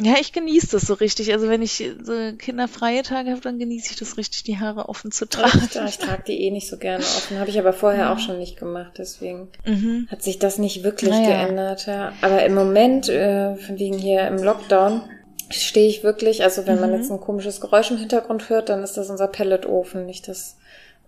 Ja, 0.00 0.14
ich 0.20 0.32
genieße 0.32 0.68
das 0.72 0.82
so 0.82 0.94
richtig. 0.94 1.32
Also 1.32 1.48
wenn 1.48 1.62
ich 1.62 1.84
so 2.02 2.12
kinderfreie 2.36 3.02
Tage 3.02 3.30
habe, 3.30 3.40
dann 3.40 3.58
genieße 3.58 3.92
ich 3.92 3.98
das 3.98 4.16
richtig, 4.16 4.42
die 4.42 4.58
Haare 4.58 4.88
offen 4.88 5.12
zu 5.12 5.28
tragen. 5.28 5.68
Ja, 5.72 5.86
ich 5.86 5.98
trage 5.98 6.24
die 6.26 6.42
eh 6.42 6.50
nicht 6.50 6.68
so 6.68 6.76
gerne 6.76 7.04
offen. 7.04 7.38
Habe 7.38 7.50
ich 7.50 7.58
aber 7.58 7.72
vorher 7.72 8.04
ja. 8.04 8.12
auch 8.12 8.18
schon 8.18 8.38
nicht 8.38 8.56
gemacht. 8.56 8.92
Deswegen 8.98 9.48
mhm. 9.64 10.08
hat 10.10 10.22
sich 10.22 10.38
das 10.38 10.58
nicht 10.58 10.82
wirklich 10.82 11.10
naja. 11.10 11.44
geändert. 11.44 11.86
Ja. 11.86 12.12
Aber 12.20 12.44
im 12.44 12.54
Moment, 12.54 13.08
äh, 13.08 13.54
wegen 13.68 13.98
hier 13.98 14.26
im 14.26 14.38
Lockdown, 14.38 15.02
stehe 15.50 15.88
ich 15.88 16.02
wirklich, 16.02 16.42
also 16.42 16.66
wenn 16.66 16.76
mhm. 16.76 16.80
man 16.80 16.94
jetzt 16.94 17.10
ein 17.10 17.20
komisches 17.20 17.60
Geräusch 17.60 17.90
im 17.90 17.98
Hintergrund 17.98 18.48
hört, 18.48 18.70
dann 18.70 18.82
ist 18.82 18.96
das 18.96 19.10
unser 19.10 19.28
Pelletofen. 19.28 20.06
Nicht, 20.06 20.26
dass 20.26 20.56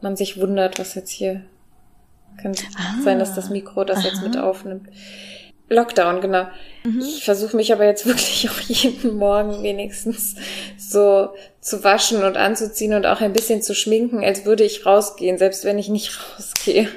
man 0.00 0.16
sich 0.16 0.40
wundert, 0.40 0.78
was 0.78 0.94
jetzt 0.94 1.10
hier 1.10 1.42
kann 2.40 2.52
ah. 2.76 3.02
sein, 3.02 3.18
dass 3.18 3.34
das 3.34 3.50
Mikro 3.50 3.84
das 3.84 3.98
Aha. 3.98 4.08
jetzt 4.08 4.22
mit 4.22 4.36
aufnimmt. 4.36 4.88
Lockdown, 5.68 6.20
genau. 6.20 6.46
Mhm. 6.84 7.00
Ich 7.00 7.24
versuche 7.24 7.56
mich 7.56 7.72
aber 7.72 7.86
jetzt 7.86 8.06
wirklich 8.06 8.48
auch 8.50 8.60
jeden 8.60 9.16
Morgen 9.16 9.62
wenigstens 9.62 10.36
so 10.76 11.30
zu 11.60 11.82
waschen 11.82 12.22
und 12.22 12.36
anzuziehen 12.36 12.94
und 12.94 13.06
auch 13.06 13.20
ein 13.20 13.32
bisschen 13.32 13.62
zu 13.62 13.74
schminken, 13.74 14.22
als 14.22 14.44
würde 14.44 14.64
ich 14.64 14.84
rausgehen, 14.84 15.38
selbst 15.38 15.64
wenn 15.64 15.78
ich 15.78 15.88
nicht 15.88 16.18
rausgehe. 16.38 16.88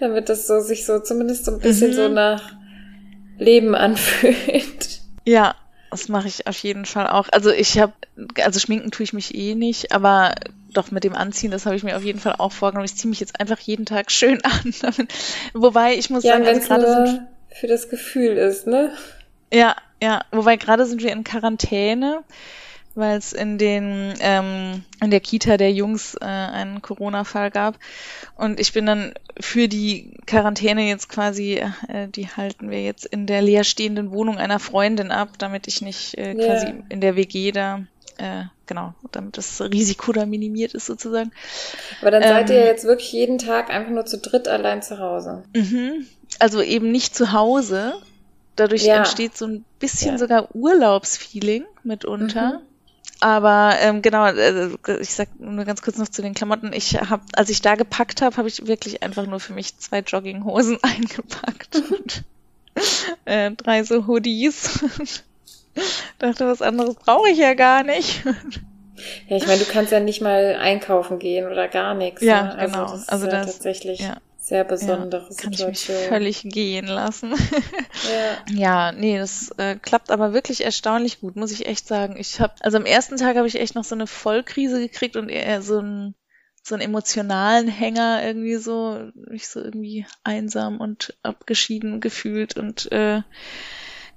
Damit 0.00 0.28
das 0.28 0.46
so 0.46 0.60
sich 0.60 0.86
so 0.86 1.00
zumindest 1.00 1.44
so 1.44 1.52
ein 1.52 1.60
bisschen 1.60 1.90
mhm. 1.90 1.94
so 1.94 2.08
nach 2.08 2.54
Leben 3.38 3.74
anfühlt. 3.74 5.00
Ja, 5.26 5.54
das 5.90 6.08
mache 6.08 6.28
ich 6.28 6.46
auf 6.46 6.58
jeden 6.58 6.86
Fall 6.86 7.06
auch. 7.06 7.28
Also 7.30 7.50
ich 7.50 7.78
habe, 7.78 7.92
also 8.42 8.58
schminken 8.58 8.90
tue 8.90 9.04
ich 9.04 9.12
mich 9.12 9.34
eh 9.34 9.54
nicht, 9.54 9.92
aber 9.92 10.34
doch 10.72 10.90
mit 10.90 11.04
dem 11.04 11.14
Anziehen, 11.14 11.50
das 11.50 11.66
habe 11.66 11.76
ich 11.76 11.84
mir 11.84 11.96
auf 11.96 12.02
jeden 12.02 12.18
Fall 12.18 12.34
auch 12.38 12.52
vorgenommen. 12.52 12.86
Ich 12.86 12.96
ziehe 12.96 13.08
mich 13.08 13.20
jetzt 13.20 13.40
einfach 13.40 13.60
jeden 13.60 13.86
Tag 13.86 14.10
schön 14.10 14.40
an. 14.42 14.74
Wobei 15.52 15.94
ich 15.94 16.10
muss 16.10 16.24
ja, 16.24 16.32
sagen, 16.32 16.46
also 16.46 16.60
gerade 16.66 16.86
sind 16.86 17.22
für 17.54 17.66
das 17.66 17.88
Gefühl 17.88 18.36
ist, 18.36 18.66
ne? 18.66 18.92
Ja, 19.52 19.76
ja. 20.02 20.24
Wobei 20.32 20.56
gerade 20.56 20.84
sind 20.86 21.02
wir 21.02 21.12
in 21.12 21.24
Quarantäne 21.24 22.24
weil 22.94 23.18
es 23.18 23.32
in 23.32 23.58
den 23.58 24.14
ähm, 24.20 24.84
in 25.02 25.10
der 25.10 25.20
Kita 25.20 25.56
der 25.56 25.72
Jungs 25.72 26.14
äh, 26.20 26.24
einen 26.24 26.80
Corona-Fall 26.80 27.50
gab 27.50 27.78
und 28.36 28.60
ich 28.60 28.72
bin 28.72 28.86
dann 28.86 29.14
für 29.40 29.68
die 29.68 30.12
Quarantäne 30.26 30.82
jetzt 30.88 31.08
quasi, 31.08 31.54
äh, 31.88 32.08
die 32.08 32.28
halten 32.28 32.70
wir 32.70 32.82
jetzt 32.82 33.04
in 33.04 33.26
der 33.26 33.42
leerstehenden 33.42 34.12
Wohnung 34.12 34.38
einer 34.38 34.60
Freundin 34.60 35.10
ab, 35.10 35.30
damit 35.38 35.66
ich 35.66 35.82
nicht 35.82 36.16
äh, 36.16 36.34
quasi 36.34 36.66
yeah. 36.66 36.84
in 36.88 37.00
der 37.00 37.16
WG 37.16 37.52
da 37.52 37.84
äh, 38.18 38.44
genau, 38.66 38.94
damit 39.10 39.36
das 39.36 39.60
Risiko 39.60 40.12
da 40.12 40.24
minimiert 40.24 40.72
ist 40.74 40.86
sozusagen. 40.86 41.32
Aber 42.00 42.12
dann 42.12 42.22
seid 42.22 42.48
ähm, 42.48 42.56
ihr 42.56 42.64
jetzt 42.64 42.84
wirklich 42.84 43.12
jeden 43.12 43.38
Tag 43.38 43.70
einfach 43.70 43.90
nur 43.90 44.06
zu 44.06 44.18
dritt 44.18 44.46
allein 44.46 44.82
zu 44.82 45.00
Hause. 45.00 45.42
Mhm. 45.54 46.06
Also 46.40 46.62
eben 46.62 46.90
nicht 46.90 47.14
zu 47.14 47.32
Hause. 47.32 47.94
Dadurch 48.56 48.84
ja. 48.84 48.96
entsteht 48.98 49.36
so 49.36 49.46
ein 49.46 49.64
bisschen 49.78 50.12
ja. 50.12 50.18
sogar 50.18 50.54
Urlaubsfeeling 50.54 51.64
mitunter. 51.82 52.60
Mhm. 52.60 52.66
Aber 53.20 53.74
ähm, 53.80 54.02
genau, 54.02 54.26
äh, 54.26 54.70
ich 55.00 55.14
sag 55.14 55.28
nur 55.38 55.64
ganz 55.64 55.82
kurz 55.82 55.98
noch 55.98 56.08
zu 56.08 56.22
den 56.22 56.34
Klamotten. 56.34 56.72
Ich 56.72 56.94
habe, 57.00 57.22
als 57.34 57.48
ich 57.48 57.62
da 57.62 57.74
gepackt 57.74 58.22
habe, 58.22 58.36
habe 58.36 58.48
ich 58.48 58.66
wirklich 58.66 59.02
einfach 59.02 59.26
nur 59.26 59.40
für 59.40 59.54
mich 59.54 59.78
zwei 59.78 60.00
Jogginghosen 60.00 60.78
eingepackt 60.82 61.76
und 61.76 62.24
äh, 63.24 63.50
drei 63.52 63.82
so 63.84 64.06
Hoodies. 64.06 64.84
dachte, 66.18 66.46
was 66.46 66.62
anderes 66.62 66.96
brauche 66.96 67.30
ich 67.30 67.38
ja 67.38 67.54
gar 67.54 67.82
nicht. 67.82 68.24
ja, 69.28 69.36
ich 69.36 69.46
meine, 69.46 69.58
du 69.58 69.70
kannst 69.70 69.90
ja 69.90 70.00
nicht 70.00 70.20
mal 70.20 70.56
einkaufen 70.60 71.18
gehen 71.18 71.50
oder 71.50 71.68
gar 71.68 71.94
nichts. 71.94 72.22
Ja, 72.22 72.42
ne? 72.42 72.58
also 72.58 72.72
genau. 72.72 72.92
Das 72.92 73.08
also 73.08 73.26
ja 73.26 73.32
das 73.32 73.46
tatsächlich. 73.46 74.00
Ja 74.00 74.18
sehr 74.44 74.64
besondere 74.64 75.22
ja, 75.22 75.36
kann 75.36 75.52
Situation. 75.52 75.70
Ich 75.70 75.88
mich 75.88 76.08
völlig 76.08 76.42
gehen 76.42 76.86
lassen. 76.86 77.32
ja. 78.50 78.54
ja, 78.54 78.92
nee, 78.92 79.16
das 79.16 79.50
äh, 79.56 79.76
klappt 79.76 80.10
aber 80.10 80.34
wirklich 80.34 80.62
erstaunlich 80.64 81.20
gut, 81.20 81.34
muss 81.34 81.50
ich 81.50 81.66
echt 81.66 81.88
sagen. 81.88 82.16
Ich 82.18 82.40
habe, 82.40 82.52
also 82.60 82.76
am 82.76 82.84
ersten 82.84 83.16
Tag 83.16 83.36
habe 83.36 83.48
ich 83.48 83.58
echt 83.58 83.74
noch 83.74 83.84
so 83.84 83.94
eine 83.94 84.06
Vollkrise 84.06 84.80
gekriegt 84.80 85.16
und 85.16 85.30
eher 85.30 85.62
so 85.62 85.78
einen 85.78 86.14
so 86.62 86.74
einen 86.74 86.82
emotionalen 86.82 87.68
Hänger 87.68 88.22
irgendwie 88.24 88.56
so, 88.56 89.10
mich 89.14 89.48
so 89.48 89.60
irgendwie 89.60 90.06
einsam 90.24 90.78
und 90.78 91.14
abgeschieden 91.22 92.00
gefühlt 92.00 92.56
und 92.56 92.90
äh, 92.90 93.22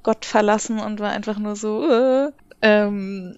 Gott 0.01 0.25
verlassen 0.25 0.79
und 0.79 0.99
war 0.99 1.11
einfach 1.11 1.39
nur 1.39 1.57
so, 1.57 1.89
äh, 1.89 2.31
ähm, 2.61 3.35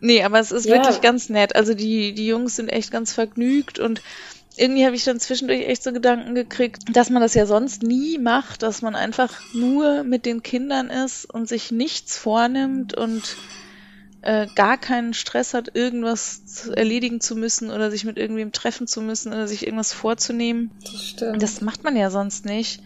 nee, 0.00 0.22
aber 0.22 0.38
es 0.38 0.52
ist 0.52 0.66
ja. 0.66 0.74
wirklich 0.74 1.00
ganz 1.00 1.28
nett. 1.28 1.56
Also 1.56 1.74
die, 1.74 2.14
die 2.14 2.26
Jungs 2.26 2.54
sind 2.56 2.68
echt 2.68 2.92
ganz 2.92 3.12
vergnügt 3.12 3.80
und 3.80 4.00
irgendwie 4.58 4.84
habe 4.84 4.96
ich 4.96 5.04
dann 5.04 5.20
zwischendurch 5.20 5.66
echt 5.66 5.82
so 5.82 5.92
Gedanken 5.92 6.34
gekriegt, 6.34 6.84
dass 6.94 7.10
man 7.10 7.22
das 7.22 7.34
ja 7.34 7.46
sonst 7.46 7.82
nie 7.82 8.18
macht, 8.18 8.62
dass 8.62 8.82
man 8.82 8.94
einfach 8.94 9.32
nur 9.54 10.04
mit 10.04 10.26
den 10.26 10.42
Kindern 10.42 10.90
ist 10.90 11.24
und 11.24 11.48
sich 11.48 11.70
nichts 11.70 12.16
vornimmt 12.16 12.94
und 12.94 13.36
äh, 14.22 14.46
gar 14.54 14.78
keinen 14.78 15.14
Stress 15.14 15.52
hat, 15.52 15.74
irgendwas 15.74 16.68
erledigen 16.74 17.20
zu 17.20 17.36
müssen 17.36 17.70
oder 17.70 17.90
sich 17.90 18.04
mit 18.04 18.18
irgendwem 18.18 18.52
treffen 18.52 18.86
zu 18.86 19.00
müssen 19.00 19.32
oder 19.32 19.48
sich 19.48 19.66
irgendwas 19.66 19.92
vorzunehmen. 19.92 20.70
Das 20.82 21.04
stimmt. 21.04 21.42
Das 21.42 21.60
macht 21.60 21.84
man 21.84 21.96
ja 21.96 22.10
sonst 22.10 22.44
nicht. 22.44 22.80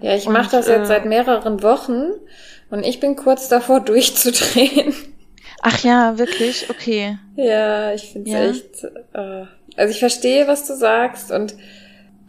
Ja, 0.00 0.14
ich 0.14 0.28
mache 0.28 0.50
das 0.50 0.66
jetzt 0.66 0.84
äh, 0.84 0.86
seit 0.86 1.06
mehreren 1.06 1.62
Wochen 1.62 2.10
und 2.70 2.84
ich 2.84 3.00
bin 3.00 3.16
kurz 3.16 3.48
davor 3.48 3.80
durchzudrehen. 3.84 4.94
Ach 5.62 5.82
ja, 5.82 6.18
wirklich? 6.18 6.68
Okay. 6.68 7.18
Ja, 7.36 7.92
ich 7.92 8.10
finde 8.10 8.30
es 8.30 8.34
ja. 8.34 8.50
echt. 8.50 8.84
Äh, 9.14 9.46
also 9.76 9.90
ich 9.90 10.00
verstehe, 10.00 10.48
was 10.48 10.66
du 10.66 10.74
sagst 10.74 11.30
und 11.30 11.54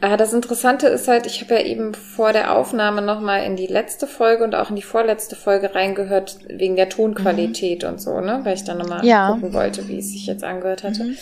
äh, 0.02 0.18
das 0.18 0.34
Interessante 0.34 0.88
ist 0.88 1.08
halt, 1.08 1.26
ich 1.26 1.42
habe 1.42 1.56
ja 1.56 1.62
eben 1.62 1.94
vor 1.94 2.34
der 2.34 2.56
Aufnahme 2.56 3.02
nochmal 3.02 3.44
in 3.44 3.56
die 3.56 3.68
letzte 3.68 4.08
Folge 4.08 4.44
und 4.44 4.56
auch 4.56 4.70
in 4.70 4.76
die 4.76 4.82
vorletzte 4.82 5.36
Folge 5.36 5.74
reingehört, 5.74 6.38
wegen 6.48 6.76
der 6.76 6.90
Tonqualität 6.90 7.84
mhm. 7.84 7.90
und 7.90 8.02
so, 8.02 8.20
ne? 8.20 8.42
Weil 8.44 8.56
ich 8.56 8.64
dann 8.64 8.78
nochmal 8.78 9.06
ja. 9.06 9.32
gucken 9.32 9.54
wollte, 9.54 9.88
wie 9.88 10.00
es 10.00 10.12
sich 10.12 10.28
jetzt 10.28 10.44
angehört 10.44 10.84
hatte. 10.84 11.04
Mhm. 11.04 11.18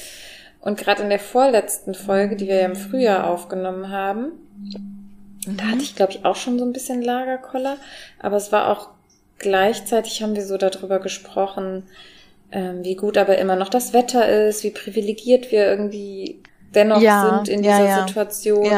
Und 0.60 0.78
gerade 0.78 1.04
in 1.04 1.10
der 1.10 1.20
vorletzten 1.20 1.94
Folge, 1.94 2.36
die 2.36 2.48
wir 2.48 2.56
ja 2.56 2.66
im 2.66 2.76
Frühjahr 2.76 3.30
aufgenommen 3.30 3.90
haben, 3.90 4.32
mhm. 4.58 5.58
da 5.58 5.66
hatte 5.66 5.84
ich, 5.84 5.96
glaube 5.96 6.12
ich, 6.12 6.26
auch 6.26 6.36
schon 6.36 6.60
so 6.60 6.66
ein 6.66 6.74
bisschen 6.74 7.02
Lagerkoller, 7.02 7.78
aber 8.20 8.36
es 8.36 8.52
war 8.52 8.70
auch 8.70 8.90
gleichzeitig 9.38 10.24
haben 10.24 10.36
wir 10.36 10.46
so 10.46 10.58
darüber 10.58 11.00
gesprochen, 11.00 11.84
ähm, 12.56 12.86
wie 12.86 12.96
gut 12.96 13.18
aber 13.18 13.38
immer 13.38 13.58
noch 13.58 13.68
das 13.68 13.92
Wetter 13.92 14.48
ist, 14.48 14.64
wie 14.64 14.70
privilegiert 14.70 15.52
wir 15.52 15.68
irgendwie 15.68 16.42
dennoch 16.74 17.02
ja, 17.02 17.36
sind 17.36 17.50
in 17.50 17.62
dieser 17.62 17.80
ja, 17.80 17.98
ja. 17.98 18.08
Situation. 18.08 18.72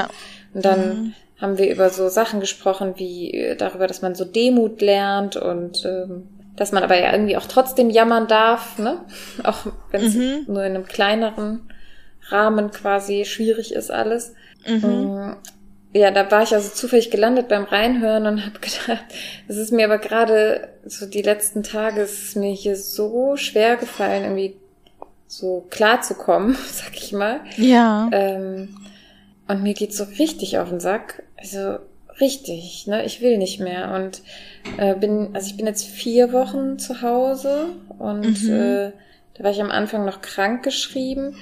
Und 0.53 0.65
dann 0.65 0.79
mhm. 0.79 1.13
haben 1.39 1.57
wir 1.59 1.71
über 1.71 1.91
so 1.91 2.09
Sachen 2.09 2.39
gesprochen, 2.39 2.95
wie 2.97 3.31
äh, 3.31 3.55
darüber, 3.55 3.85
dass 3.85 4.01
man 4.01 4.15
so 4.15 4.25
Demut 4.25 4.81
lernt 4.81 5.35
und 5.35 5.85
ähm, 5.85 6.27
dass 6.55 6.71
man 6.71 6.81
aber 6.81 6.99
ja 6.99 7.11
irgendwie 7.11 7.37
auch 7.37 7.45
trotzdem 7.45 7.91
jammern 7.91 8.27
darf, 8.27 8.79
ne? 8.79 9.05
Auch 9.43 9.67
wenn 9.91 10.03
es 10.03 10.15
mhm. 10.15 10.45
nur 10.47 10.63
in 10.63 10.73
einem 10.73 10.87
kleineren 10.87 11.71
Rahmen 12.29 12.71
quasi 12.71 13.25
schwierig 13.25 13.75
ist 13.75 13.91
alles. 13.91 14.33
Mhm. 14.65 15.35
Ja, 15.97 16.11
da 16.11 16.29
war 16.29 16.43
ich 16.43 16.53
also 16.53 16.69
zufällig 16.69 17.09
gelandet 17.09 17.47
beim 17.47 17.63
Reinhören 17.63 18.27
und 18.27 18.45
habe 18.45 18.59
gedacht, 18.61 19.05
es 19.47 19.57
ist 19.57 19.71
mir 19.71 19.85
aber 19.85 19.97
gerade 19.97 20.69
so 20.85 21.07
die 21.07 21.23
letzten 21.23 21.63
Tage, 21.63 22.01
es 22.01 22.21
ist 22.21 22.35
mir 22.35 22.51
hier 22.51 22.75
so 22.75 23.35
schwer 23.35 23.77
gefallen, 23.77 24.23
irgendwie 24.23 24.55
so 25.27 25.65
klar 25.69 26.01
zu 26.01 26.13
kommen, 26.13 26.55
sag 26.71 26.95
ich 26.95 27.13
mal. 27.13 27.41
Ja. 27.57 28.09
Ähm, 28.11 28.77
und 29.47 29.63
mir 29.63 29.73
geht's 29.73 29.97
so 29.97 30.03
richtig 30.03 30.59
auf 30.59 30.69
den 30.69 30.79
Sack. 30.79 31.23
Also 31.37 31.77
richtig, 32.19 32.85
ne? 32.87 33.05
Ich 33.05 33.21
will 33.21 33.37
nicht 33.37 33.59
mehr. 33.59 33.93
Und 33.93 34.21
äh, 34.77 34.93
bin, 34.93 35.29
also 35.33 35.47
ich 35.47 35.57
bin 35.57 35.65
jetzt 35.65 35.85
vier 35.85 36.31
Wochen 36.31 36.77
zu 36.77 37.01
Hause 37.01 37.69
und 37.97 38.43
mhm. 38.43 38.53
äh, 38.53 38.91
da 39.35 39.43
war 39.43 39.51
ich 39.51 39.61
am 39.61 39.71
Anfang 39.71 40.05
noch 40.05 40.21
krank 40.21 40.63
geschrieben 40.63 41.35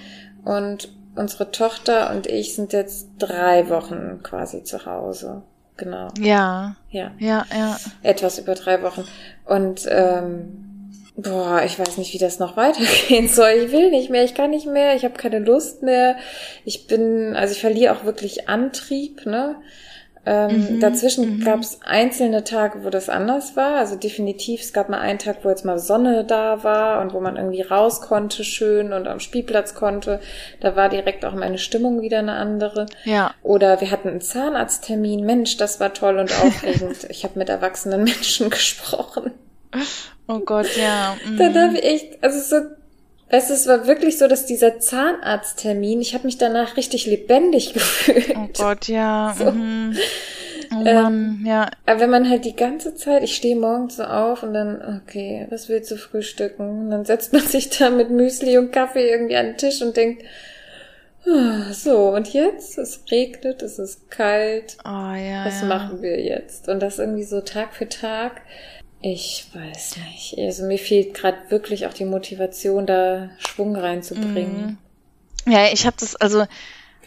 und 0.43 0.89
unsere 1.15 1.51
Tochter 1.51 2.11
und 2.11 2.27
ich 2.27 2.55
sind 2.55 2.73
jetzt 2.73 3.07
drei 3.17 3.69
Wochen 3.69 4.21
quasi 4.23 4.63
zu 4.63 4.85
Hause. 4.85 5.43
Genau. 5.77 6.09
Ja. 6.19 6.75
Ja. 6.89 7.11
Ja, 7.19 7.45
ja. 7.53 7.77
Etwas 8.01 8.39
über 8.39 8.55
drei 8.55 8.81
Wochen. 8.81 9.03
Und 9.45 9.85
ähm, 9.89 10.91
boah, 11.17 11.61
ich 11.65 11.77
weiß 11.77 11.97
nicht, 11.97 12.13
wie 12.13 12.17
das 12.17 12.39
noch 12.39 12.55
weitergehen 12.57 13.27
soll. 13.27 13.49
Ich 13.49 13.71
will 13.71 13.91
nicht 13.91 14.09
mehr, 14.09 14.23
ich 14.23 14.35
kann 14.35 14.51
nicht 14.51 14.67
mehr, 14.67 14.95
ich 14.95 15.03
habe 15.03 15.15
keine 15.15 15.39
Lust 15.39 15.83
mehr. 15.83 16.15
Ich 16.63 16.87
bin, 16.87 17.35
also 17.35 17.53
ich 17.53 17.61
verliere 17.61 17.95
auch 17.95 18.05
wirklich 18.05 18.47
Antrieb, 18.47 19.25
ne? 19.25 19.55
Ähm, 20.25 20.75
mhm, 20.75 20.79
dazwischen 20.79 21.37
mhm. 21.37 21.43
gab 21.43 21.59
es 21.59 21.79
einzelne 21.83 22.43
Tage, 22.43 22.83
wo 22.83 22.89
das 22.89 23.09
anders 23.09 23.55
war. 23.55 23.77
Also 23.77 23.95
definitiv, 23.95 24.61
es 24.61 24.73
gab 24.73 24.89
mal 24.89 24.99
einen 24.99 25.19
Tag, 25.19 25.37
wo 25.43 25.49
jetzt 25.49 25.65
mal 25.65 25.77
Sonne 25.77 26.23
da 26.23 26.63
war 26.63 27.01
und 27.01 27.13
wo 27.13 27.19
man 27.19 27.37
irgendwie 27.37 27.61
raus 27.61 28.01
konnte, 28.01 28.43
schön 28.43 28.91
und 28.91 29.07
am 29.07 29.19
Spielplatz 29.19 29.75
konnte. 29.75 30.19
Da 30.61 30.75
war 30.75 30.89
direkt 30.89 31.25
auch 31.25 31.35
meine 31.35 31.59
Stimmung 31.59 32.01
wieder 32.01 32.19
eine 32.19 32.33
andere. 32.33 32.87
Ja. 33.03 33.33
Oder 33.43 33.81
wir 33.81 33.91
hatten 33.91 34.09
einen 34.09 34.21
Zahnarzttermin. 34.21 35.25
Mensch, 35.25 35.57
das 35.57 35.79
war 35.79 35.93
toll 35.93 36.17
und 36.17 36.31
aufregend. 36.41 37.03
ich 37.09 37.23
habe 37.23 37.37
mit 37.37 37.49
erwachsenen 37.49 38.03
Menschen 38.03 38.49
gesprochen. 38.51 39.31
Oh 40.27 40.39
Gott, 40.39 40.75
ja. 40.75 41.15
Mhm. 41.27 41.37
Dann 41.37 41.57
habe 41.57 41.77
ich 41.77 41.83
echt, 41.83 42.23
also 42.23 42.39
so 42.39 42.65
Weißt 43.29 43.49
du, 43.49 43.53
es 43.55 43.67
war 43.67 43.87
wirklich 43.87 44.17
so, 44.17 44.27
dass 44.27 44.45
dieser 44.45 44.79
Zahnarzttermin, 44.79 45.99
ich 45.99 46.13
habe 46.13 46.25
mich 46.25 46.37
danach 46.37 46.77
richtig 46.77 47.05
lebendig 47.07 47.73
gefühlt. 47.73 48.35
Oh 48.35 48.47
Gott, 48.57 48.87
ja. 48.87 49.35
So. 49.37 49.51
Mhm. 49.51 49.97
Oh 50.71 50.75
Mann, 50.75 50.87
ähm, 50.87 51.43
ja. 51.45 51.69
Aber 51.85 51.99
wenn 51.99 52.09
man 52.09 52.29
halt 52.29 52.45
die 52.45 52.55
ganze 52.55 52.95
Zeit, 52.95 53.23
ich 53.23 53.35
stehe 53.35 53.55
morgens 53.55 53.97
so 53.97 54.03
auf 54.03 54.43
und 54.43 54.53
dann, 54.53 55.01
okay, 55.01 55.47
was 55.49 55.69
willst 55.69 55.91
du 55.91 55.95
frühstücken? 55.95 56.85
Und 56.85 56.89
dann 56.91 57.05
setzt 57.05 57.33
man 57.33 57.41
sich 57.47 57.69
da 57.69 57.89
mit 57.89 58.09
Müsli 58.09 58.57
und 58.57 58.71
Kaffee 58.71 59.09
irgendwie 59.09 59.37
an 59.37 59.47
den 59.47 59.57
Tisch 59.57 59.81
und 59.81 59.97
denkt, 59.97 60.23
oh, 61.25 61.71
so, 61.71 62.09
und 62.09 62.31
jetzt? 62.33 62.77
Es 62.77 63.03
regnet, 63.11 63.61
es 63.61 63.79
ist 63.79 64.09
kalt. 64.11 64.77
Oh, 64.85 65.13
ja. 65.13 65.45
Was 65.45 65.61
ja. 65.61 65.67
machen 65.67 66.01
wir 66.01 66.19
jetzt? 66.21 66.67
Und 66.69 66.79
das 66.79 66.99
irgendwie 66.99 67.23
so 67.23 67.41
Tag 67.41 67.73
für 67.73 67.89
Tag. 67.89 68.41
Ich 69.07 69.45
weiß 69.53 69.97
nicht. 69.97 70.35
Also 70.39 70.63
mir 70.63 70.79
fehlt 70.79 71.13
gerade 71.13 71.37
wirklich 71.49 71.85
auch 71.85 71.93
die 71.93 72.05
Motivation, 72.05 72.87
da 72.87 73.29
Schwung 73.37 73.75
reinzubringen. 73.75 74.79
Mhm. 75.45 75.53
Ja, 75.53 75.67
ich 75.71 75.85
habe 75.85 75.95
das 75.99 76.15
also 76.15 76.47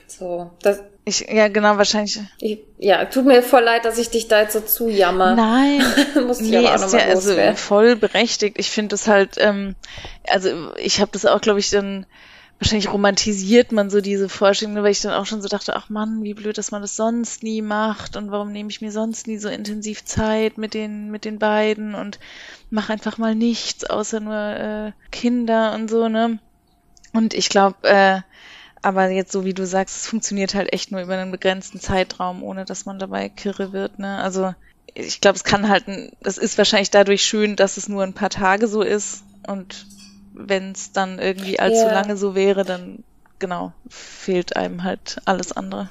so. 0.07 0.53
Das, 0.62 0.80
ich, 1.05 1.26
ja, 1.28 1.49
genau, 1.49 1.76
wahrscheinlich. 1.76 2.20
Ich, 2.38 2.61
ja, 2.78 3.05
tut 3.07 3.26
mir 3.26 3.42
voll 3.42 3.64
leid, 3.64 3.84
dass 3.84 3.99
ich 3.99 4.11
dich 4.11 4.28
da 4.28 4.42
jetzt 4.42 4.53
so 4.53 4.61
zujammer. 4.61 5.34
Nein, 5.34 5.82
muss 6.24 6.40
ich 6.40 6.51
nee, 6.51 6.68
aber 6.68 6.80
auch 6.80 6.86
ist 6.86 6.92
ja 6.92 7.01
also 7.01 7.34
voll 7.57 7.96
berechtigt. 7.96 8.61
Ich 8.61 8.70
finde 8.70 8.90
das 8.90 9.09
halt, 9.09 9.30
ähm, 9.38 9.74
also 10.28 10.72
ich 10.76 11.01
habe 11.01 11.11
das 11.11 11.26
auch, 11.26 11.40
glaube 11.40 11.59
ich, 11.59 11.70
dann 11.70 12.07
wahrscheinlich 12.59 12.93
romantisiert 12.93 13.73
man 13.73 13.89
so 13.89 14.01
diese 14.01 14.29
Vorstellung, 14.29 14.75
weil 14.77 14.91
ich 14.91 15.01
dann 15.01 15.13
auch 15.13 15.27
schon 15.27 15.43
so 15.43 15.49
dachte, 15.49 15.77
ach 15.77 15.89
Mann, 15.91 16.23
wie 16.25 16.35
blöd, 16.35 16.59
dass 16.59 16.71
man 16.71 16.83
das 16.83 16.97
sonst 16.97 17.43
nie 17.43 17.63
macht 17.63 18.17
und 18.17 18.31
warum 18.31 18.51
nehme 18.51 18.71
ich 18.71 18.81
mir 18.81 18.91
sonst 18.91 19.27
nie 19.27 19.39
so 19.39 19.49
intensiv 19.49 20.05
Zeit 20.05 20.59
mit 20.59 20.75
den 20.75 21.11
mit 21.11 21.25
den 21.25 21.39
beiden 21.39 21.95
und 21.95 22.19
mache 22.71 22.93
einfach 22.93 23.17
mal 23.19 23.35
nichts 23.35 23.85
außer 23.85 24.21
nur 24.21 24.35
äh, 24.35 24.93
Kinder 25.11 25.75
und 25.75 25.89
so 25.89 26.09
ne. 26.09 26.39
Und 27.13 27.33
ich 27.33 27.49
glaube, 27.49 27.77
äh, 27.89 28.21
aber 28.83 29.09
jetzt 29.09 29.33
so 29.33 29.45
wie 29.45 29.55
du 29.55 29.67
sagst, 29.67 29.97
es 29.97 30.07
funktioniert 30.07 30.55
halt 30.55 30.73
echt 30.73 30.91
nur 30.91 31.01
über 31.01 31.17
einen 31.17 31.31
begrenzten 31.31 31.81
Zeitraum, 31.81 32.43
ohne 32.43 32.65
dass 32.65 32.87
man 32.87 32.99
dabei 32.99 33.29
kirre 33.29 33.73
wird 33.73 33.99
ne. 34.01 34.19
Also 34.19 34.53
ich 34.95 35.21
glaube, 35.21 35.37
es 35.37 35.45
kann 35.45 35.69
halt, 35.69 35.85
das 36.21 36.39
ist 36.39 36.59
wahrscheinlich 36.59 36.91
dadurch 36.91 37.23
schön, 37.23 37.55
dass 37.55 37.77
es 37.77 37.89
nur 37.89 38.03
ein 38.03 38.15
paar 38.15 38.31
Tage 38.31 38.67
so 38.67 38.83
ist 38.83 39.23
und 39.47 39.87
wenn 40.39 40.72
es 40.72 40.93
dann 40.93 41.18
irgendwie 41.18 41.59
allzu 41.59 41.82
ja. 41.82 41.93
lange 41.93 42.16
so 42.16 42.34
wäre, 42.34 42.64
dann 42.64 43.05
genau, 43.39 43.72
fehlt 43.89 44.57
einem 44.57 44.84
halt 44.84 45.20
alles 45.24 45.53
andere. 45.53 45.89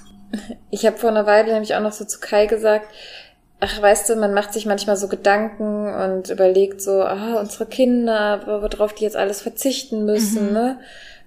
Ich 0.70 0.86
habe 0.86 0.98
vor 0.98 1.10
einer 1.10 1.26
Weile 1.26 1.54
nämlich 1.54 1.76
auch 1.76 1.82
noch 1.82 1.92
so 1.92 2.06
zu 2.06 2.20
Kai 2.20 2.48
gesagt, 2.48 2.88
ach 3.60 3.82
weißt 3.82 4.10
du, 4.10 4.16
man 4.16 4.34
macht 4.34 4.54
sich 4.54 4.66
manchmal 4.66 4.98
so 4.98 5.08
Gedanken 5.08 5.94
und 5.94 6.30
überlegt 6.30 6.82
so, 6.82 7.02
ah, 7.02 7.40
unsere 7.40 7.66
Kinder, 7.66 8.42
worauf 8.46 8.94
die 8.94 9.04
jetzt 9.04 9.16
alles 9.16 9.42
verzichten 9.42 10.06
müssen, 10.06 10.48
mhm. 10.48 10.54
ne? 10.54 10.80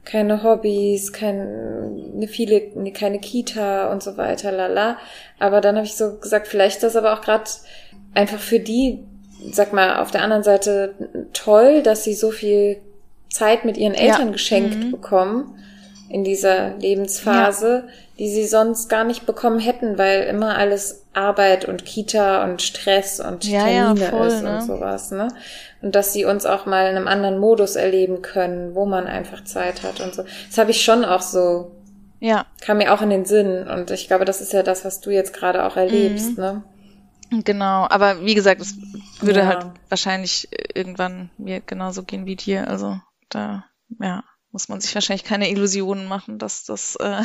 Keine 0.03 0.43
Hobbys, 0.43 1.13
keine 1.13 2.27
viele, 2.27 2.63
keine 2.93 3.19
Kita 3.21 3.93
und 3.93 4.03
so 4.03 4.17
weiter, 4.17 4.51
lala. 4.51 4.97
Aber 5.39 5.61
dann 5.61 5.77
habe 5.77 5.85
ich 5.85 5.95
so 5.95 6.17
gesagt, 6.17 6.49
vielleicht 6.49 6.77
ist 6.77 6.85
das 6.85 6.97
aber 6.97 7.13
auch 7.13 7.21
gerade 7.21 7.45
einfach 8.15 8.39
für 8.39 8.61
die, 8.61 9.05
sag 9.53 9.75
mal, 9.75 10.01
auf 10.01 10.11
der 10.11 10.23
anderen 10.23 10.43
Seite 10.43 10.95
toll, 11.35 11.83
dass 11.83 12.03
sie 12.03 12.15
so 12.15 12.31
viel 12.31 12.81
Zeit 13.31 13.65
mit 13.65 13.77
ihren 13.77 13.95
Eltern 13.95 14.27
ja. 14.27 14.33
geschenkt 14.33 14.77
mhm. 14.77 14.91
bekommen 14.91 15.55
in 16.11 16.25
dieser 16.25 16.77
Lebensphase, 16.77 17.85
ja. 17.87 17.93
die 18.19 18.29
sie 18.29 18.47
sonst 18.47 18.89
gar 18.89 19.05
nicht 19.05 19.27
bekommen 19.27 19.61
hätten, 19.61 19.97
weil 19.97 20.25
immer 20.25 20.59
alles 20.59 21.07
Arbeit 21.13 21.67
und 21.67 21.85
Kita 21.85 22.45
und 22.45 22.61
Stress 22.63 23.21
und 23.21 23.45
ja, 23.45 23.65
Termine 23.65 24.07
voll, 24.07 24.27
ist 24.27 24.43
ne? 24.43 24.57
und 24.57 24.67
sowas, 24.67 25.11
ne? 25.13 25.29
Und 25.83 25.95
dass 25.95 26.13
sie 26.13 26.25
uns 26.25 26.47
auch 26.47 26.67
mal 26.67 26.91
in 26.91 26.97
einem 26.97 27.07
anderen 27.07 27.39
Modus 27.39 27.77
erleben 27.77 28.23
können, 28.23 28.75
wo 28.75 28.87
man 28.87 29.07
einfach 29.07 29.45
Zeit 29.45 29.85
hat 29.85 30.01
und 30.01 30.15
so. 30.15 30.25
Das 30.49 30.59
habe 30.59 30.73
ich 30.73 30.83
schon 30.83 31.05
auch 31.05 31.23
so. 31.23 31.77
Ja. 32.19 32.45
Kam 32.61 32.79
mir 32.79 32.93
auch 32.93 33.01
in 33.01 33.11
den 33.11 33.25
Sinn. 33.25 33.67
Und 33.67 33.91
ich 33.91 34.07
glaube, 34.09 34.27
das 34.27 34.43
ist 34.43 34.53
ja 34.53 34.63
das, 34.63 34.85
was 34.85 35.01
du 35.01 35.11
jetzt 35.11 35.33
gerade 35.33 35.65
auch 35.65 35.77
erlebst, 35.77 36.37
mhm. 36.37 36.43
ne? 36.43 36.63
Genau, 37.45 37.87
aber 37.89 38.25
wie 38.25 38.35
gesagt, 38.35 38.61
es 38.61 38.75
würde 39.21 39.47
halt 39.47 39.65
wahrscheinlich 39.89 40.49
irgendwann 40.75 41.31
mir 41.39 41.61
genauso 41.61 42.03
gehen 42.03 42.27
wie 42.27 42.35
dir. 42.35 42.67
Also 42.67 42.99
da 43.35 43.65
ja, 44.01 44.25
muss 44.53 44.69
man 44.69 44.81
sich 44.81 44.95
wahrscheinlich 44.95 45.25
keine 45.25 45.51
Illusionen 45.51 46.07
machen, 46.07 46.39
dass 46.39 46.65
das 46.65 46.97
äh, 46.97 47.23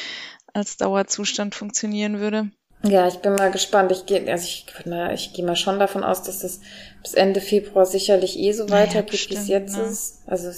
als 0.52 0.76
Dauerzustand 0.76 1.54
funktionieren 1.54 2.20
würde. 2.20 2.50
Ja, 2.84 3.08
ich 3.08 3.16
bin 3.16 3.34
mal 3.34 3.50
gespannt. 3.50 3.90
Ich 3.90 4.06
gehe, 4.06 4.30
also 4.30 4.44
ich, 4.44 4.66
na, 4.84 5.12
ich 5.12 5.32
gehe 5.32 5.44
mal 5.44 5.56
schon 5.56 5.80
davon 5.80 6.04
aus, 6.04 6.22
dass 6.22 6.40
das 6.40 6.60
bis 7.02 7.14
Ende 7.14 7.40
Februar 7.40 7.86
sicherlich 7.86 8.38
eh 8.38 8.52
so 8.52 8.70
weitergeht, 8.70 9.30
ja, 9.30 9.30
wie 9.30 9.34
es 9.34 9.48
jetzt 9.48 9.76
ne? 9.76 9.82
ist. 9.82 10.22
Also 10.26 10.50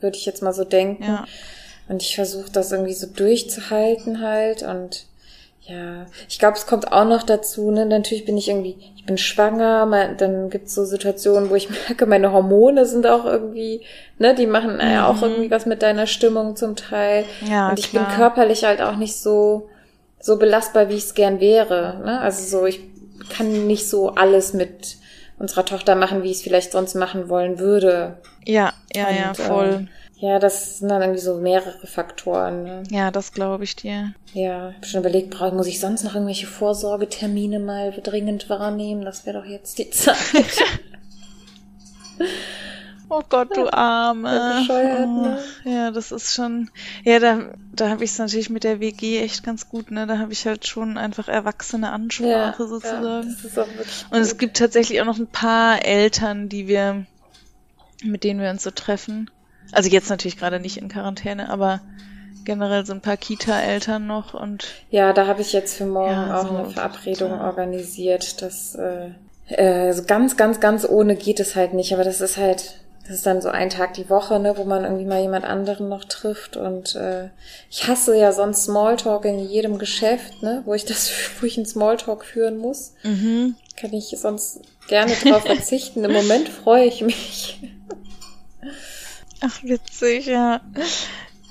würde 0.00 0.18
ich 0.18 0.26
jetzt 0.26 0.42
mal 0.42 0.52
so 0.52 0.64
denken. 0.64 1.04
Ja. 1.04 1.24
Und 1.88 2.02
ich 2.02 2.14
versuche 2.14 2.50
das 2.50 2.72
irgendwie 2.72 2.94
so 2.94 3.06
durchzuhalten 3.06 4.20
halt 4.20 4.62
und 4.62 5.06
ja, 5.66 6.04
ich 6.28 6.38
glaube, 6.38 6.58
es 6.58 6.66
kommt 6.66 6.92
auch 6.92 7.06
noch 7.06 7.22
dazu, 7.22 7.70
ne? 7.70 7.86
Natürlich 7.86 8.26
bin 8.26 8.36
ich 8.36 8.48
irgendwie, 8.48 8.76
ich 8.96 9.06
bin 9.06 9.16
schwanger, 9.16 9.86
mal, 9.86 10.14
dann 10.14 10.50
gibt's 10.50 10.74
so 10.74 10.84
Situationen, 10.84 11.48
wo 11.48 11.54
ich 11.54 11.70
merke, 11.88 12.04
meine 12.04 12.32
Hormone 12.32 12.84
sind 12.84 13.06
auch 13.06 13.24
irgendwie, 13.24 13.80
ne, 14.18 14.34
die 14.34 14.46
machen 14.46 14.78
ja 14.80 15.10
mhm. 15.10 15.16
auch 15.18 15.22
irgendwie 15.22 15.50
was 15.50 15.64
mit 15.64 15.82
deiner 15.82 16.06
Stimmung 16.06 16.56
zum 16.56 16.76
Teil. 16.76 17.24
Ja, 17.48 17.70
Und 17.70 17.78
ich 17.78 17.90
klar. 17.90 18.06
bin 18.06 18.14
körperlich 18.14 18.64
halt 18.64 18.82
auch 18.82 18.96
nicht 18.96 19.16
so, 19.16 19.70
so 20.20 20.38
belastbar, 20.38 20.90
wie 20.90 20.94
ich 20.94 21.04
es 21.04 21.14
gern 21.14 21.40
wäre. 21.40 22.02
Ne? 22.04 22.20
Also 22.20 22.58
so, 22.58 22.66
ich 22.66 22.80
kann 23.30 23.66
nicht 23.66 23.88
so 23.88 24.10
alles 24.10 24.52
mit 24.52 24.96
unserer 25.38 25.64
Tochter 25.64 25.94
machen, 25.94 26.22
wie 26.22 26.30
ich 26.30 26.38
es 26.38 26.42
vielleicht 26.42 26.72
sonst 26.72 26.94
machen 26.94 27.30
wollen 27.30 27.58
würde. 27.58 28.18
Ja, 28.44 28.74
ja, 28.94 29.08
Und, 29.08 29.16
ja, 29.16 29.34
voll. 29.34 29.86
Äh, 29.86 30.03
ja, 30.24 30.38
das 30.38 30.78
sind 30.78 30.88
dann 30.88 31.02
irgendwie 31.02 31.20
so 31.20 31.34
mehrere 31.34 31.86
Faktoren. 31.86 32.62
Ne? 32.62 32.82
Ja, 32.88 33.10
das 33.10 33.32
glaube 33.32 33.64
ich 33.64 33.76
dir. 33.76 34.14
Ja, 34.32 34.70
ich 34.70 34.76
habe 34.76 34.86
schon 34.86 35.00
überlegt, 35.00 35.38
muss 35.52 35.66
ich 35.66 35.80
sonst 35.80 36.02
noch 36.02 36.14
irgendwelche 36.14 36.46
Vorsorgetermine 36.46 37.58
mal 37.58 37.92
dringend 37.92 38.48
wahrnehmen? 38.48 39.04
Das 39.04 39.26
wäre 39.26 39.40
doch 39.40 39.44
jetzt 39.44 39.78
die 39.78 39.90
Zeit. 39.90 40.16
oh 43.10 43.20
Gott, 43.28 43.54
du 43.54 43.70
Arme. 43.70 44.60
Bescheuert, 44.60 45.08
ne? 45.10 45.38
Oh, 45.66 45.68
ja, 45.68 45.90
das 45.90 46.10
ist 46.10 46.32
schon. 46.32 46.70
Ja, 47.04 47.18
da, 47.18 47.52
da 47.74 47.90
habe 47.90 48.02
ich 48.02 48.12
es 48.12 48.18
natürlich 48.18 48.48
mit 48.48 48.64
der 48.64 48.80
WG 48.80 49.20
echt 49.20 49.44
ganz 49.44 49.68
gut, 49.68 49.90
ne? 49.90 50.06
Da 50.06 50.16
habe 50.16 50.32
ich 50.32 50.46
halt 50.46 50.66
schon 50.66 50.96
einfach 50.96 51.28
erwachsene 51.28 51.92
Ansprache 51.92 52.62
ja, 52.62 52.66
sozusagen. 52.66 53.28
Ja, 53.28 53.66
Und 54.10 54.22
es 54.22 54.38
gibt 54.38 54.56
tatsächlich 54.56 55.02
auch 55.02 55.06
noch 55.06 55.18
ein 55.18 55.26
paar 55.26 55.84
Eltern, 55.84 56.48
die 56.48 56.66
wir, 56.66 57.04
mit 58.02 58.24
denen 58.24 58.40
wir 58.40 58.48
uns 58.48 58.62
so 58.62 58.70
treffen. 58.70 59.28
Also 59.74 59.90
jetzt 59.90 60.10
natürlich 60.10 60.36
gerade 60.36 60.60
nicht 60.60 60.76
in 60.76 60.88
Quarantäne, 60.88 61.50
aber 61.50 61.80
generell 62.44 62.84
so 62.84 62.92
ein 62.92 63.00
paar 63.00 63.16
Kita-Eltern 63.16 64.06
noch 64.06 64.34
und. 64.34 64.66
Ja, 64.90 65.12
da 65.12 65.26
habe 65.26 65.40
ich 65.40 65.52
jetzt 65.52 65.76
für 65.76 65.86
morgen 65.86 66.10
ja, 66.10 66.40
auch 66.40 66.48
so 66.48 66.56
eine 66.56 66.70
Verabredung 66.70 67.30
total. 67.30 67.46
organisiert. 67.46 68.42
Das 68.42 68.74
äh, 68.74 69.10
äh, 69.48 69.92
so 69.92 70.04
ganz, 70.04 70.36
ganz, 70.36 70.60
ganz 70.60 70.86
ohne 70.88 71.16
geht 71.16 71.40
es 71.40 71.56
halt 71.56 71.74
nicht, 71.74 71.92
aber 71.92 72.04
das 72.04 72.20
ist 72.20 72.36
halt, 72.36 72.76
das 73.02 73.16
ist 73.16 73.26
dann 73.26 73.42
so 73.42 73.50
ein 73.50 73.70
Tag 73.70 73.94
die 73.94 74.08
Woche, 74.08 74.38
ne, 74.38 74.56
wo 74.56 74.64
man 74.64 74.84
irgendwie 74.84 75.04
mal 75.04 75.20
jemand 75.20 75.44
anderen 75.44 75.88
noch 75.88 76.04
trifft. 76.04 76.56
Und 76.56 76.94
äh, 76.94 77.28
ich 77.70 77.86
hasse 77.86 78.16
ja 78.16 78.32
sonst 78.32 78.64
Smalltalk 78.64 79.24
in 79.26 79.38
jedem 79.38 79.78
Geschäft, 79.78 80.42
ne, 80.42 80.62
wo 80.64 80.74
ich 80.74 80.84
das, 80.84 81.10
wo 81.40 81.46
ich 81.46 81.56
einen 81.56 81.66
Smalltalk 81.66 82.24
führen 82.24 82.56
muss. 82.56 82.94
Mhm. 83.02 83.56
Kann 83.76 83.92
ich 83.92 84.14
sonst 84.18 84.60
gerne 84.88 85.12
drauf 85.12 85.42
verzichten. 85.46 86.04
Im 86.04 86.12
Moment 86.12 86.48
freue 86.48 86.84
ich 86.84 87.02
mich. 87.02 87.60
Ach, 89.44 89.62
witzig, 89.62 90.26
ja. 90.26 90.60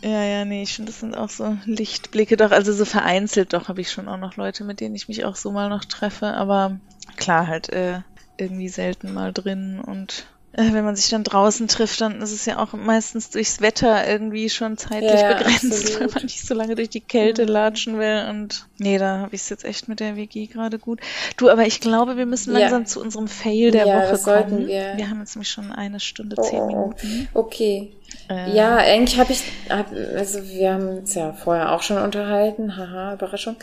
Ja, 0.03 0.23
ja, 0.23 0.45
nee, 0.45 0.63
ich 0.63 0.73
finde, 0.75 0.91
das 0.91 0.99
sind 0.99 1.15
auch 1.15 1.29
so 1.29 1.57
Lichtblicke 1.65 2.35
doch, 2.37 2.51
also 2.51 2.73
so 2.73 2.85
vereinzelt 2.85 3.53
doch 3.53 3.69
habe 3.69 3.81
ich 3.81 3.91
schon 3.91 4.09
auch 4.09 4.17
noch 4.17 4.35
Leute, 4.35 4.65
mit 4.65 4.81
denen 4.81 4.95
ich 4.95 5.07
mich 5.07 5.23
auch 5.25 5.35
so 5.37 5.51
mal 5.51 5.69
noch 5.69 5.85
treffe, 5.85 6.27
aber 6.33 6.79
klar, 7.15 7.47
halt 7.47 7.69
äh, 7.69 8.01
irgendwie 8.37 8.67
selten 8.69 9.13
mal 9.13 9.31
drin 9.33 9.79
und 9.79 10.27
wenn 10.56 10.86
man 10.86 10.95
sich 10.95 11.10
dann 11.10 11.24
draußen 11.24 11.68
trifft, 11.68 11.99
dann 12.01 12.22
ist 12.22 12.32
es 12.32 12.45
ja 12.45 12.60
auch 12.60 12.74
meistens 12.74 13.32
durchs 13.32 13.60
Wetter 13.60 14.08
irgendwie 14.08 14.49
schon 14.49 14.78
zeitlich 14.78 15.20
ja, 15.20 15.34
begrenzt, 15.34 15.64
absolut. 15.72 15.99
weil 15.99 16.08
man 16.14 16.24
nicht 16.24 16.45
so 16.45 16.54
lange 16.54 16.76
durch 16.76 16.89
die 16.89 17.01
Kälte 17.01 17.45
latschen 17.45 17.97
will. 17.97 18.28
Und 18.30 18.68
nee, 18.78 18.99
da 18.99 19.18
habe 19.20 19.34
ich 19.34 19.41
es 19.41 19.49
jetzt 19.49 19.66
echt 19.66 19.88
mit 19.88 19.99
der 19.99 20.16
WG 20.16 20.45
gerade 20.45 20.78
gut. 20.78 20.99
Du, 21.38 21.49
aber 21.49 21.66
ich 21.66 21.82
glaube, 21.82 22.18
wir 22.18 22.28
müssen 22.28 22.54
langsam 22.54 22.84
ja. 22.84 22.88
zu 22.88 23.01
unserem 23.01 23.28
Fail 23.28 23.72
der 23.72 23.88
ja, 23.88 23.97
Woche 23.97 24.12
das 24.12 24.24
kommen. 24.24 24.49
Sollten 24.49 24.68
wir. 24.68 24.93
wir 24.95 25.10
haben 25.10 25.20
jetzt 25.22 25.36
nämlich 25.36 25.49
schon 25.49 25.72
eine 25.72 25.99
Stunde, 25.99 26.36
zehn 26.36 26.60
oh, 26.60 26.68
Minuten. 26.68 27.28
Okay. 27.34 27.91
Äh, 28.30 28.56
ja, 28.56 28.78
eigentlich 28.78 29.20
habe 29.20 29.32
ich, 29.32 29.43
hab, 29.70 29.88
also 30.16 30.43
wir 30.43 30.74
haben 30.74 30.88
uns 30.99 31.16
ja 31.16 31.34
vorher 31.34 31.72
auch 31.72 31.82
schon 31.82 31.97
unterhalten, 31.97 32.78
haha, 32.78 33.16
Überraschung. 33.16 33.56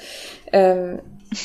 Ähm, 0.53 0.99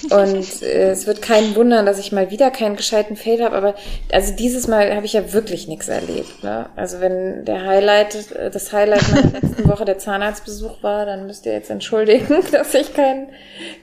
und 0.09 0.63
äh, 0.63 0.89
es 0.91 1.05
wird 1.05 1.21
keinen 1.21 1.55
wundern, 1.55 1.86
dass 1.86 1.99
ich 1.99 2.11
mal 2.11 2.31
wieder 2.31 2.49
keinen 2.49 2.75
gescheiten 2.75 3.15
Fail 3.15 3.43
habe, 3.43 3.55
aber 3.55 3.75
also 4.11 4.33
dieses 4.33 4.67
Mal 4.67 4.95
habe 4.95 5.05
ich 5.05 5.13
ja 5.13 5.31
wirklich 5.31 5.67
nichts 5.67 5.88
erlebt. 5.88 6.43
Ne? 6.43 6.69
Also 6.75 7.01
wenn 7.01 7.45
der 7.45 7.65
Highlight, 7.65 8.31
äh, 8.31 8.49
das 8.49 8.73
Highlight 8.73 9.03
meiner 9.11 9.31
letzten 9.41 9.67
Woche 9.67 9.86
der 9.86 9.99
Zahnarztbesuch 9.99 10.81
war, 10.81 11.05
dann 11.05 11.27
müsst 11.27 11.45
ihr 11.45 11.53
jetzt 11.53 11.69
entschuldigen, 11.69 12.43
dass 12.51 12.73
ich 12.73 12.95
keinen 12.95 13.27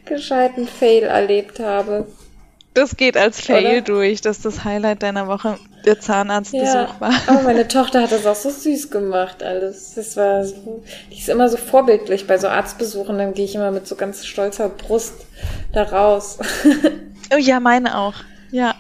gescheiten 0.05 0.66
Fail 0.66 1.05
erlebt 1.05 1.61
habe. 1.61 2.07
Das 2.74 2.96
geht 2.96 3.16
als 3.16 3.40
Fail 3.40 3.66
Oder? 3.66 3.80
durch, 3.82 4.22
dass 4.22 4.40
das 4.40 4.64
Highlight 4.64 5.03
deiner 5.03 5.28
Woche 5.28 5.59
der 5.84 6.00
Zahnarztbesuch 6.00 6.64
ja, 6.64 6.96
war. 7.00 7.12
Aber 7.26 7.42
meine 7.42 7.68
Tochter 7.68 8.03
hat 8.03 8.12
das 8.12 8.24
auch 8.24 8.34
so 8.34 8.50
süß 8.50 8.90
gemacht, 8.90 9.42
alles. 9.42 9.94
Das 9.94 10.16
war 10.16 10.44
so, 10.44 10.82
die 11.11 11.18
ist 11.18 11.28
immer 11.28 11.48
so 11.48 11.59
vorbildlich 11.59 12.26
bei 12.26 12.38
so 12.38 12.48
Arztbesuchen, 12.48 13.18
dann 13.18 13.34
gehe 13.34 13.44
ich 13.44 13.55
immer 13.55 13.70
mit 13.70 13.86
so 13.86 13.94
ganz 13.94 14.24
stolzer 14.24 14.70
Brust 14.70 15.26
da 15.72 15.82
raus. 15.84 16.38
oh 17.34 17.38
ja, 17.38 17.61
meine 17.61 17.99
auch. 17.99 18.14
Ja. 18.51 18.74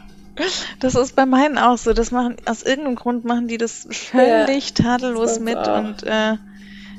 Das 0.80 0.94
ist 0.94 1.14
bei 1.14 1.26
meinen 1.26 1.58
auch 1.58 1.76
so. 1.76 1.92
Das 1.92 2.10
machen, 2.10 2.36
aus 2.46 2.62
irgendeinem 2.62 2.96
Grund 2.96 3.24
machen 3.24 3.48
die 3.48 3.58
das 3.58 3.86
völlig 3.90 4.68
ja, 4.78 4.84
tadellos 4.84 5.38
mit 5.38 5.58
auch. 5.58 5.78
und 5.78 6.02
äh, 6.04 6.36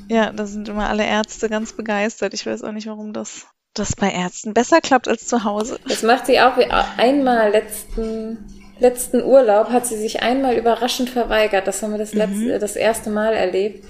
ja, 0.08 0.32
da 0.32 0.46
sind 0.46 0.68
immer 0.68 0.88
alle 0.88 1.04
Ärzte 1.04 1.48
ganz 1.48 1.72
begeistert. 1.72 2.34
Ich 2.34 2.46
weiß 2.46 2.62
auch 2.62 2.72
nicht, 2.72 2.86
warum 2.86 3.12
das 3.12 3.46
das 3.74 3.96
bei 3.96 4.10
Ärzten 4.10 4.54
besser 4.54 4.80
klappt 4.80 5.08
als 5.08 5.26
zu 5.26 5.44
Hause. 5.44 5.78
Das 5.88 6.02
macht 6.02 6.26
sie 6.26 6.40
auch 6.40 6.56
wie 6.56 6.66
einmal 6.66 7.50
letzten, 7.50 8.38
letzten 8.78 9.22
Urlaub 9.22 9.70
hat 9.70 9.86
sie 9.86 9.96
sich 9.98 10.22
einmal 10.22 10.56
überraschend 10.56 11.10
verweigert. 11.10 11.66
Das 11.66 11.82
haben 11.82 11.90
wir 11.90 11.98
das, 11.98 12.14
letzte, 12.14 12.56
mhm. 12.56 12.60
das 12.60 12.76
erste 12.76 13.10
Mal 13.10 13.34
erlebt, 13.34 13.84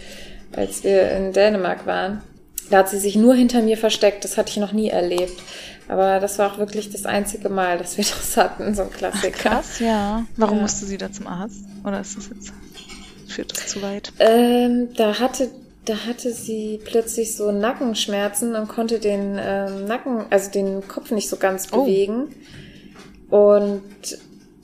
als 0.57 0.83
wir 0.85 1.11
in 1.13 1.33
Dänemark 1.33 1.87
waren. 1.87 2.23
Da 2.71 2.79
hat 2.79 2.89
sie 2.89 2.99
sich 2.99 3.17
nur 3.17 3.35
hinter 3.35 3.63
mir 3.63 3.77
versteckt. 3.77 4.25
Das 4.25 4.37
hatte 4.37 4.51
ich 4.51 4.57
noch 4.57 4.73
nie 4.73 4.89
erlebt. 4.89 5.41
Aber 5.89 6.19
das 6.19 6.39
war 6.39 6.53
auch 6.53 6.59
wirklich 6.59 6.91
das 6.91 7.05
einzige 7.05 7.49
Mal, 7.49 7.79
dass 7.79 7.97
wir 7.97 8.05
das 8.19 8.37
hatten, 8.37 8.75
so 8.75 8.83
ein 8.83 8.91
Klassiker. 8.91 9.35
Ach, 9.37 9.43
krass, 9.43 9.81
ja. 9.81 10.25
Warum 10.37 10.57
ja. 10.57 10.63
musste 10.63 10.87
sie 10.87 10.99
da 10.99 11.13
zum 11.13 11.27
Arzt? 11.27 11.65
Oder 11.85 12.01
ist 12.01 12.17
das 12.17 12.31
jetzt, 12.35 12.53
führt 13.29 13.53
das 13.53 13.67
zu 13.67 13.83
weit? 13.83 14.13
Ähm, 14.19 14.89
da 14.97 15.19
hatte 15.19 15.51
da 15.85 16.07
hatte 16.07 16.33
sie 16.33 16.81
plötzlich 16.83 17.37
so 17.37 17.53
Nackenschmerzen 17.53 18.55
und 18.55 18.69
konnte 18.69 18.99
den 18.99 19.39
ähm, 19.39 19.85
Nacken, 19.85 20.25
also 20.31 20.51
den 20.51 20.87
Kopf 20.89 21.11
nicht 21.11 21.29
so 21.29 21.37
ganz 21.37 21.69
oh. 21.73 21.83
bewegen. 21.83 22.29
Und 23.29 23.83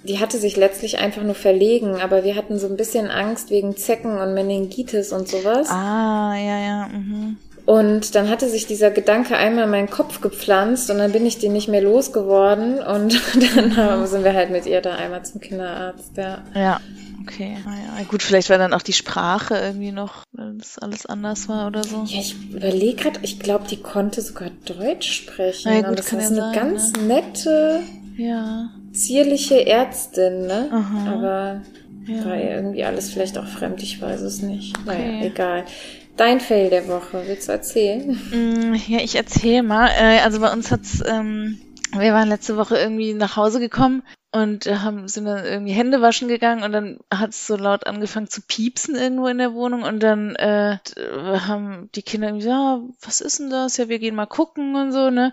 die 0.05 0.19
hatte 0.19 0.39
sich 0.39 0.57
letztlich 0.57 0.99
einfach 0.99 1.23
nur 1.23 1.35
verlegen, 1.35 1.97
aber 1.97 2.25
wir 2.25 2.37
hatten 2.37 2.59
so 2.59 2.67
ein 2.67 2.77
bisschen 2.77 3.11
Angst 3.11 3.51
wegen 3.51 3.77
Zecken 3.77 4.17
und 4.17 4.33
Meningitis 4.33 5.13
und 5.13 5.29
sowas. 5.29 5.69
Ah, 5.69 6.35
ja, 6.37 6.59
ja. 6.59 6.89
Mhm. 6.89 7.37
Und 7.71 8.17
dann 8.17 8.29
hatte 8.29 8.49
sich 8.49 8.67
dieser 8.67 8.91
Gedanke 8.91 9.37
einmal 9.37 9.63
in 9.63 9.71
meinen 9.71 9.91
Kopf 9.91 10.21
gepflanzt 10.21 10.91
und 10.91 10.99
dann 10.99 11.13
bin 11.13 11.25
ich 11.25 11.39
den 11.39 11.53
nicht 11.53 11.69
mehr 11.69 11.81
losgeworden 11.81 12.83
und 12.83 13.23
dann 13.55 14.07
sind 14.09 14.25
wir 14.25 14.35
halt 14.35 14.51
mit 14.51 14.67
ihr 14.67 14.81
da 14.81 14.97
einmal 14.97 15.25
zum 15.25 15.41
Kinderarzt, 15.41 16.17
ja. 16.17 16.43
Ja, 16.53 16.81
Okay, 17.23 17.59
naja, 17.65 18.05
gut, 18.09 18.25
vielleicht 18.25 18.51
war 18.51 18.59
dann 18.59 18.73
auch 18.73 18.83
die 18.83 18.93
Sprache 18.93 19.55
irgendwie 19.55 19.93
noch, 19.93 20.25
weil 20.33 20.55
das 20.55 20.79
alles 20.79 21.07
anders 21.07 21.49
war 21.49 21.69
oder 21.69 21.85
so. 21.85 22.03
Ja, 22.07 22.19
ich 22.19 22.35
überlege 22.51 23.05
gerade, 23.05 23.21
ich 23.23 23.39
glaube, 23.39 23.69
die 23.69 23.77
konnte 23.77 24.21
sogar 24.21 24.51
Deutsch 24.65 25.13
sprechen. 25.13 25.71
Ja, 25.71 25.81
gut, 25.81 25.91
und 25.91 25.99
das 26.01 26.07
ist 26.07 26.13
ja 26.13 26.27
eine 26.27 26.37
sein, 26.37 26.53
ganz 26.55 26.93
ne? 26.95 27.03
nette, 27.05 27.81
ja. 28.17 28.71
zierliche 28.93 29.65
Ärztin, 29.65 30.47
ne? 30.47 30.71
Aha. 30.73 31.13
Aber 31.13 31.61
ja. 32.09 32.25
war 32.25 32.37
ihr 32.37 32.51
irgendwie 32.51 32.83
alles 32.83 33.13
vielleicht 33.13 33.39
auch 33.39 33.47
fremd, 33.47 33.81
ich 33.83 34.03
weiß 34.03 34.23
es 34.23 34.43
nicht. 34.43 34.77
Okay. 34.79 34.99
Naja, 34.99 35.27
egal. 35.27 35.65
Dein 36.21 36.39
Fail 36.39 36.69
der 36.69 36.87
Woche, 36.87 37.23
willst 37.27 37.49
du 37.49 37.53
erzählen? 37.53 38.11
Mm, 38.31 38.75
ja, 38.75 38.99
ich 38.99 39.17
erzähle 39.17 39.63
mal. 39.63 39.89
Äh, 39.89 40.21
also 40.21 40.39
bei 40.41 40.53
uns 40.53 40.71
hat's, 40.71 41.03
ähm, 41.07 41.59
wir 41.97 42.13
waren 42.13 42.29
letzte 42.29 42.59
Woche 42.59 42.77
irgendwie 42.77 43.15
nach 43.15 43.37
Hause 43.37 43.59
gekommen 43.59 44.03
und 44.31 44.67
haben, 44.67 45.09
sind 45.09 45.25
dann 45.25 45.47
irgendwie 45.47 45.73
Hände 45.73 46.03
waschen 46.03 46.29
gegangen 46.29 46.63
und 46.63 46.73
dann 46.73 46.99
hat 47.11 47.31
es 47.31 47.47
so 47.47 47.57
laut 47.57 47.87
angefangen 47.87 48.29
zu 48.29 48.43
piepsen 48.43 48.97
irgendwo 48.97 49.29
in 49.29 49.39
der 49.39 49.55
Wohnung 49.55 49.83
und 49.83 50.03
dann 50.03 50.37
äh, 50.37 50.77
haben 51.39 51.89
die 51.95 52.03
Kinder 52.03 52.29
irgendwie, 52.29 52.49
ja, 52.49 52.83
was 53.01 53.23
ist 53.23 53.39
denn 53.39 53.49
das? 53.49 53.79
Ja, 53.79 53.89
wir 53.89 53.99
gehen 53.99 54.15
mal 54.15 54.27
gucken 54.27 54.75
und 54.75 54.93
so, 54.93 55.09
ne? 55.09 55.33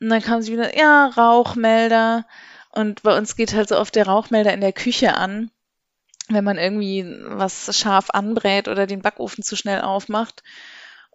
Und 0.00 0.08
dann 0.08 0.22
kam 0.22 0.40
sie 0.40 0.52
wieder, 0.54 0.74
ja, 0.74 1.08
Rauchmelder. 1.08 2.24
Und 2.70 3.02
bei 3.02 3.18
uns 3.18 3.36
geht 3.36 3.52
halt 3.52 3.68
so 3.68 3.76
oft 3.78 3.94
der 3.96 4.06
Rauchmelder 4.06 4.54
in 4.54 4.62
der 4.62 4.72
Küche 4.72 5.14
an, 5.14 5.50
wenn 6.28 6.44
man 6.44 6.58
irgendwie 6.58 7.04
was 7.28 7.76
scharf 7.76 8.10
anbrät 8.10 8.68
oder 8.68 8.86
den 8.86 9.02
Backofen 9.02 9.42
zu 9.42 9.56
schnell 9.56 9.80
aufmacht. 9.82 10.42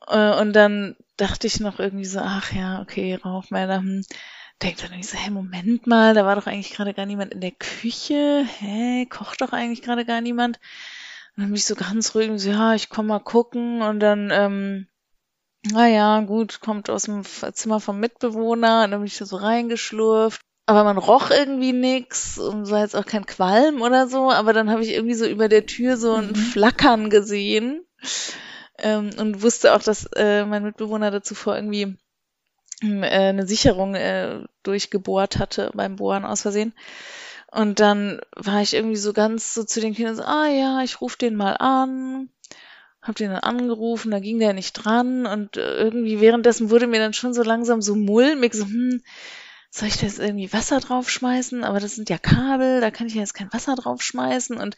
Äh, 0.08 0.40
und 0.40 0.54
dann 0.54 0.96
dachte 1.18 1.48
ich 1.48 1.60
noch 1.60 1.80
irgendwie 1.80 2.06
so, 2.06 2.20
ach 2.20 2.54
ja, 2.54 2.82
okay, 2.82 3.16
Rauchmelder, 3.16 3.78
hm 3.78 4.04
denkt 4.62 4.82
dann 4.82 4.92
irgendwie 4.92 5.08
so, 5.08 5.18
hä, 5.18 5.30
Moment 5.30 5.88
mal, 5.88 6.14
da 6.14 6.26
war 6.26 6.36
doch 6.36 6.48
eigentlich 6.48 6.72
gerade 6.72 6.94
gar 6.94 7.06
niemand 7.06 7.34
in 7.34 7.42
der 7.42 7.52
Küche. 7.52 8.46
Hä, 8.60 9.06
kocht 9.06 9.42
doch 9.42 9.52
eigentlich 9.52 9.82
gerade 9.82 10.06
gar 10.06 10.22
niemand. 10.22 10.58
Und 11.36 11.44
dann 11.44 11.48
bin 11.48 11.56
ich 11.56 11.66
so 11.66 11.76
ganz 11.76 12.16
ruhig 12.16 12.30
und 12.30 12.40
so, 12.40 12.50
ja, 12.50 12.74
ich 12.74 12.90
komm 12.90 13.08
mal 13.08 13.20
gucken 13.20 13.82
und 13.82 14.00
dann, 14.00 14.30
ähm, 14.32 14.88
naja, 15.72 16.22
gut, 16.22 16.62
kommt 16.62 16.90
aus 16.90 17.04
dem 17.04 17.24
Zimmer 17.26 17.80
vom 17.80 18.00
Mitbewohner 18.00 18.86
und 18.86 18.92
dann 18.92 19.02
bin 19.02 19.08
ich 19.08 19.18
da 19.18 19.26
so 19.26 19.38
reingeschlurft. 19.38 20.42
Aber 20.68 20.84
man 20.84 20.98
roch 20.98 21.32
irgendwie 21.32 21.72
nix 21.72 22.38
und 22.38 22.70
war 22.70 22.82
jetzt 22.82 22.96
auch 22.96 23.06
kein 23.06 23.26
Qualm 23.26 23.82
oder 23.82 24.10
so, 24.10 24.30
aber 24.30 24.52
dann 24.52 24.70
habe 24.70 24.84
ich 24.84 24.92
irgendwie 24.92 25.16
so 25.16 25.26
über 25.26 25.48
der 25.48 25.66
Tür 25.66 25.96
so 25.96 26.14
ein 26.14 26.28
mhm. 26.28 26.36
Flackern 26.36 27.10
gesehen 27.10 27.86
ähm, 28.78 29.12
und 29.18 29.42
wusste 29.42 29.74
auch, 29.74 29.82
dass 29.82 30.08
äh, 30.16 30.46
mein 30.46 30.64
Mitbewohner 30.64 31.10
dazu 31.10 31.36
vor 31.36 31.56
irgendwie 31.56 31.96
äh, 32.82 33.06
eine 33.06 33.48
Sicherung 33.48 33.96
äh, 33.96 34.44
durchgebohrt 34.64 35.40
hatte 35.40 35.72
beim 35.74 35.96
Bohren 35.96 36.26
aus 36.26 36.42
Versehen. 36.42 36.74
Und 37.50 37.80
dann 37.80 38.20
war 38.36 38.62
ich 38.62 38.74
irgendwie 38.74 38.98
so 38.98 39.14
ganz 39.14 39.54
so 39.54 39.64
zu 39.64 39.80
den 39.80 39.94
Kindern 39.94 40.18
so, 40.18 40.24
ah 40.24 40.48
ja, 40.48 40.82
ich 40.84 41.00
rufe 41.00 41.18
den 41.18 41.36
mal 41.36 41.54
an. 41.54 42.30
Hab 43.02 43.16
den 43.16 43.32
dann 43.32 43.40
angerufen, 43.40 44.12
da 44.12 44.20
ging 44.20 44.38
der 44.38 44.52
nicht 44.52 44.74
dran 44.74 45.26
und 45.26 45.56
äh, 45.56 45.78
irgendwie 45.78 46.20
währenddessen 46.20 46.70
wurde 46.70 46.88
mir 46.88 47.00
dann 47.00 47.14
schon 47.14 47.34
so 47.34 47.42
langsam 47.42 47.82
so 47.82 47.96
mulmig, 47.96 48.54
so, 48.54 48.66
hm, 48.66 49.02
soll 49.80 49.90
ich 49.90 49.98
da 49.98 50.06
jetzt 50.06 50.20
irgendwie 50.20 50.52
Wasser 50.54 50.80
draufschmeißen? 50.80 51.64
Aber 51.64 51.80
das 51.80 51.96
sind 51.96 52.10
ja 52.10 52.18
Kabel, 52.18 52.82
da 52.82 52.92
kann 52.92 53.08
ich 53.08 53.16
ja 53.16 53.22
jetzt 53.22 53.34
kein 53.34 53.52
Wasser 53.54 53.76
draufschmeißen 53.76 54.58
und 54.58 54.76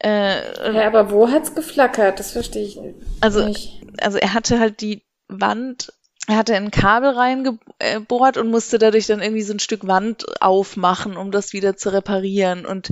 äh, 0.00 0.74
ja, 0.74 0.86
aber 0.86 1.10
wo 1.10 1.30
hat's 1.30 1.54
geflackert? 1.54 2.18
Das 2.18 2.32
verstehe 2.32 2.64
ich 2.64 2.78
also, 3.20 3.46
nicht. 3.46 3.80
Also 4.00 4.18
er 4.18 4.34
hatte 4.34 4.58
halt 4.58 4.80
die 4.80 5.02
Wand 5.28 5.92
er 6.26 6.36
hatte 6.36 6.54
ein 6.54 6.70
Kabel 6.70 7.10
reingebohrt 7.10 8.38
und 8.38 8.50
musste 8.50 8.78
dadurch 8.78 9.06
dann 9.06 9.20
irgendwie 9.20 9.42
so 9.42 9.52
ein 9.52 9.58
Stück 9.58 9.86
Wand 9.86 10.24
aufmachen, 10.40 11.16
um 11.16 11.30
das 11.30 11.52
wieder 11.52 11.76
zu 11.76 11.92
reparieren. 11.92 12.64
Und 12.64 12.90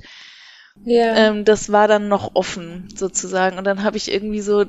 ja. 0.85 1.14
ähm, 1.16 1.44
das 1.44 1.73
war 1.73 1.89
dann 1.89 2.09
noch 2.09 2.35
offen, 2.35 2.89
sozusagen. 2.94 3.56
Und 3.56 3.64
dann 3.64 3.85
habe 3.85 3.97
ich 3.97 4.12
irgendwie 4.12 4.43
so 4.43 4.64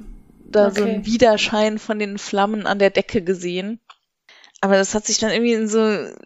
da 0.45 0.67
okay. 0.67 0.79
so 0.79 0.85
einen 0.85 1.05
Widerschein 1.05 1.77
von 1.77 1.99
den 1.99 2.17
Flammen 2.17 2.65
an 2.65 2.79
der 2.79 2.89
Decke 2.89 3.21
gesehen. 3.21 3.81
Aber 4.63 4.77
das 4.77 4.95
hat 4.95 5.05
sich 5.05 5.17
dann 5.17 5.31
irgendwie 5.31 5.51
in 5.51 5.67
so, 5.67 5.79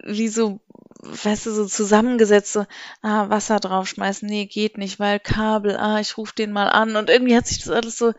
wie 0.04 0.28
so, 0.28 0.60
weißt 1.02 1.48
du, 1.48 1.52
so 1.54 1.66
zusammengesetzt, 1.66 2.54
so, 2.54 2.68
ah, 3.02 3.32
Wasser 3.32 3.60
draufschmeißen, 3.60 4.30
nee, 4.30 4.46
geht 4.46 4.78
nicht, 4.78 5.00
weil 5.00 5.20
Kabel, 5.20 5.76
ah, 5.76 6.00
ich 6.00 6.20
rufe 6.20 6.36
den 6.36 6.52
mal 6.52 6.68
an. 6.68 6.96
Und 6.98 7.10
irgendwie 7.10 7.36
hat 7.36 7.48
sich 7.48 7.58
das 7.64 7.72
alles 7.72 7.98
so 7.98 8.14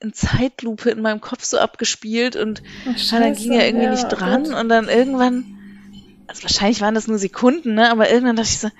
in 0.00 0.12
Zeitlupe 0.12 0.90
in 0.90 1.00
meinem 1.00 1.20
Kopf 1.20 1.44
so 1.44 1.56
abgespielt 1.58 2.34
und 2.34 2.64
Ach, 2.84 3.10
dann 3.12 3.32
ging 3.36 3.52
er 3.52 3.64
irgendwie 3.64 3.84
ja, 3.84 3.90
nicht 3.92 4.08
dran 4.08 4.42
gut. 4.42 4.54
und 4.54 4.68
dann 4.68 4.88
irgendwann, 4.88 5.44
also 6.26 6.42
wahrscheinlich 6.42 6.80
waren 6.80 6.96
das 6.96 7.06
nur 7.06 7.18
Sekunden, 7.18 7.74
ne, 7.74 7.92
aber 7.92 8.10
irgendwann 8.10 8.34
dachte 8.34 8.50
ich 8.50 8.58
so, 8.58 8.70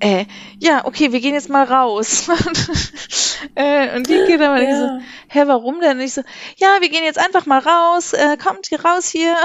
äh, 0.00 0.26
ja, 0.58 0.84
okay, 0.84 1.12
wir 1.12 1.20
gehen 1.20 1.34
jetzt 1.34 1.48
mal 1.48 1.64
raus. 1.64 2.28
äh, 3.54 3.96
und 3.96 4.08
die 4.08 4.24
geht 4.26 4.40
aber 4.40 4.62
ja. 4.62 4.76
so, 4.76 5.04
hä, 5.28 5.42
warum 5.46 5.80
denn? 5.80 5.98
Und 5.98 6.04
ich 6.04 6.14
so, 6.14 6.22
ja, 6.56 6.76
wir 6.80 6.88
gehen 6.88 7.04
jetzt 7.04 7.18
einfach 7.18 7.46
mal 7.46 7.60
raus, 7.60 8.12
äh, 8.12 8.36
kommt 8.36 8.66
hier 8.66 8.84
raus 8.84 9.08
hier. 9.08 9.36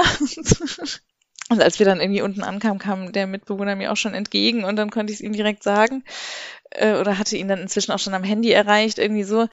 und 1.50 1.62
als 1.62 1.78
wir 1.78 1.86
dann 1.86 2.00
irgendwie 2.00 2.22
unten 2.22 2.42
ankamen, 2.42 2.78
kam 2.78 3.12
der 3.12 3.26
Mitbewohner 3.26 3.76
mir 3.76 3.92
auch 3.92 3.96
schon 3.96 4.14
entgegen 4.14 4.64
und 4.64 4.76
dann 4.76 4.90
konnte 4.90 5.12
ich 5.12 5.20
es 5.20 5.24
ihm 5.24 5.32
direkt 5.32 5.62
sagen. 5.62 6.04
Äh, 6.70 6.94
oder 6.94 7.18
hatte 7.18 7.36
ihn 7.36 7.48
dann 7.48 7.60
inzwischen 7.60 7.92
auch 7.92 7.98
schon 7.98 8.14
am 8.14 8.24
Handy 8.24 8.50
erreicht, 8.50 8.98
irgendwie 8.98 9.24
so 9.24 9.48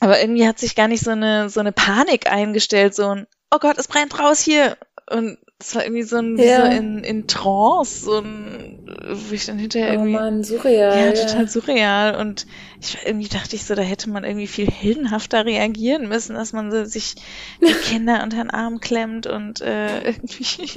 Aber 0.00 0.20
irgendwie 0.20 0.46
hat 0.46 0.58
sich 0.58 0.74
gar 0.74 0.88
nicht 0.88 1.04
so 1.04 1.10
eine, 1.10 1.48
so 1.48 1.60
eine 1.60 1.72
Panik 1.72 2.30
eingestellt, 2.30 2.94
so 2.94 3.08
ein, 3.08 3.26
oh 3.50 3.58
Gott, 3.58 3.78
es 3.78 3.88
brennt 3.88 4.18
raus 4.18 4.40
hier. 4.40 4.76
Und 5.10 5.38
es 5.62 5.74
war 5.74 5.84
irgendwie 5.84 6.02
so 6.02 6.16
ein, 6.16 6.36
wie 6.36 6.42
Ja. 6.44 6.56
so 6.64 6.76
in, 6.76 7.04
in 7.04 7.26
Trance, 7.26 8.04
so 8.04 8.18
ein, 8.18 8.78
wo 9.10 9.32
ich 9.34 9.46
dann 9.46 9.58
hinterher 9.58 9.88
Oh 9.90 9.92
irgendwie, 9.92 10.12
Mann, 10.12 10.42
surreal. 10.44 10.96
ja, 10.98 11.12
Ja, 11.12 11.12
total 11.12 11.48
surreal. 11.48 12.14
Und 12.16 12.46
ich 12.82 12.96
war- 12.96 13.06
irgendwie 13.06 13.28
dachte 13.28 13.54
ich 13.54 13.64
so, 13.64 13.74
da 13.74 13.82
hätte 13.82 14.10
man 14.10 14.24
irgendwie 14.24 14.48
viel 14.48 14.66
heldenhafter 14.68 15.46
reagieren 15.46 16.08
müssen, 16.08 16.34
dass 16.34 16.52
man 16.52 16.70
so 16.72 16.84
sich 16.84 17.14
die 17.60 17.72
Kinder 17.88 18.22
unter 18.24 18.38
den 18.38 18.50
Arm 18.50 18.80
klemmt 18.80 19.26
und 19.26 19.60
äh, 19.60 20.00
irgendwie. 20.10 20.70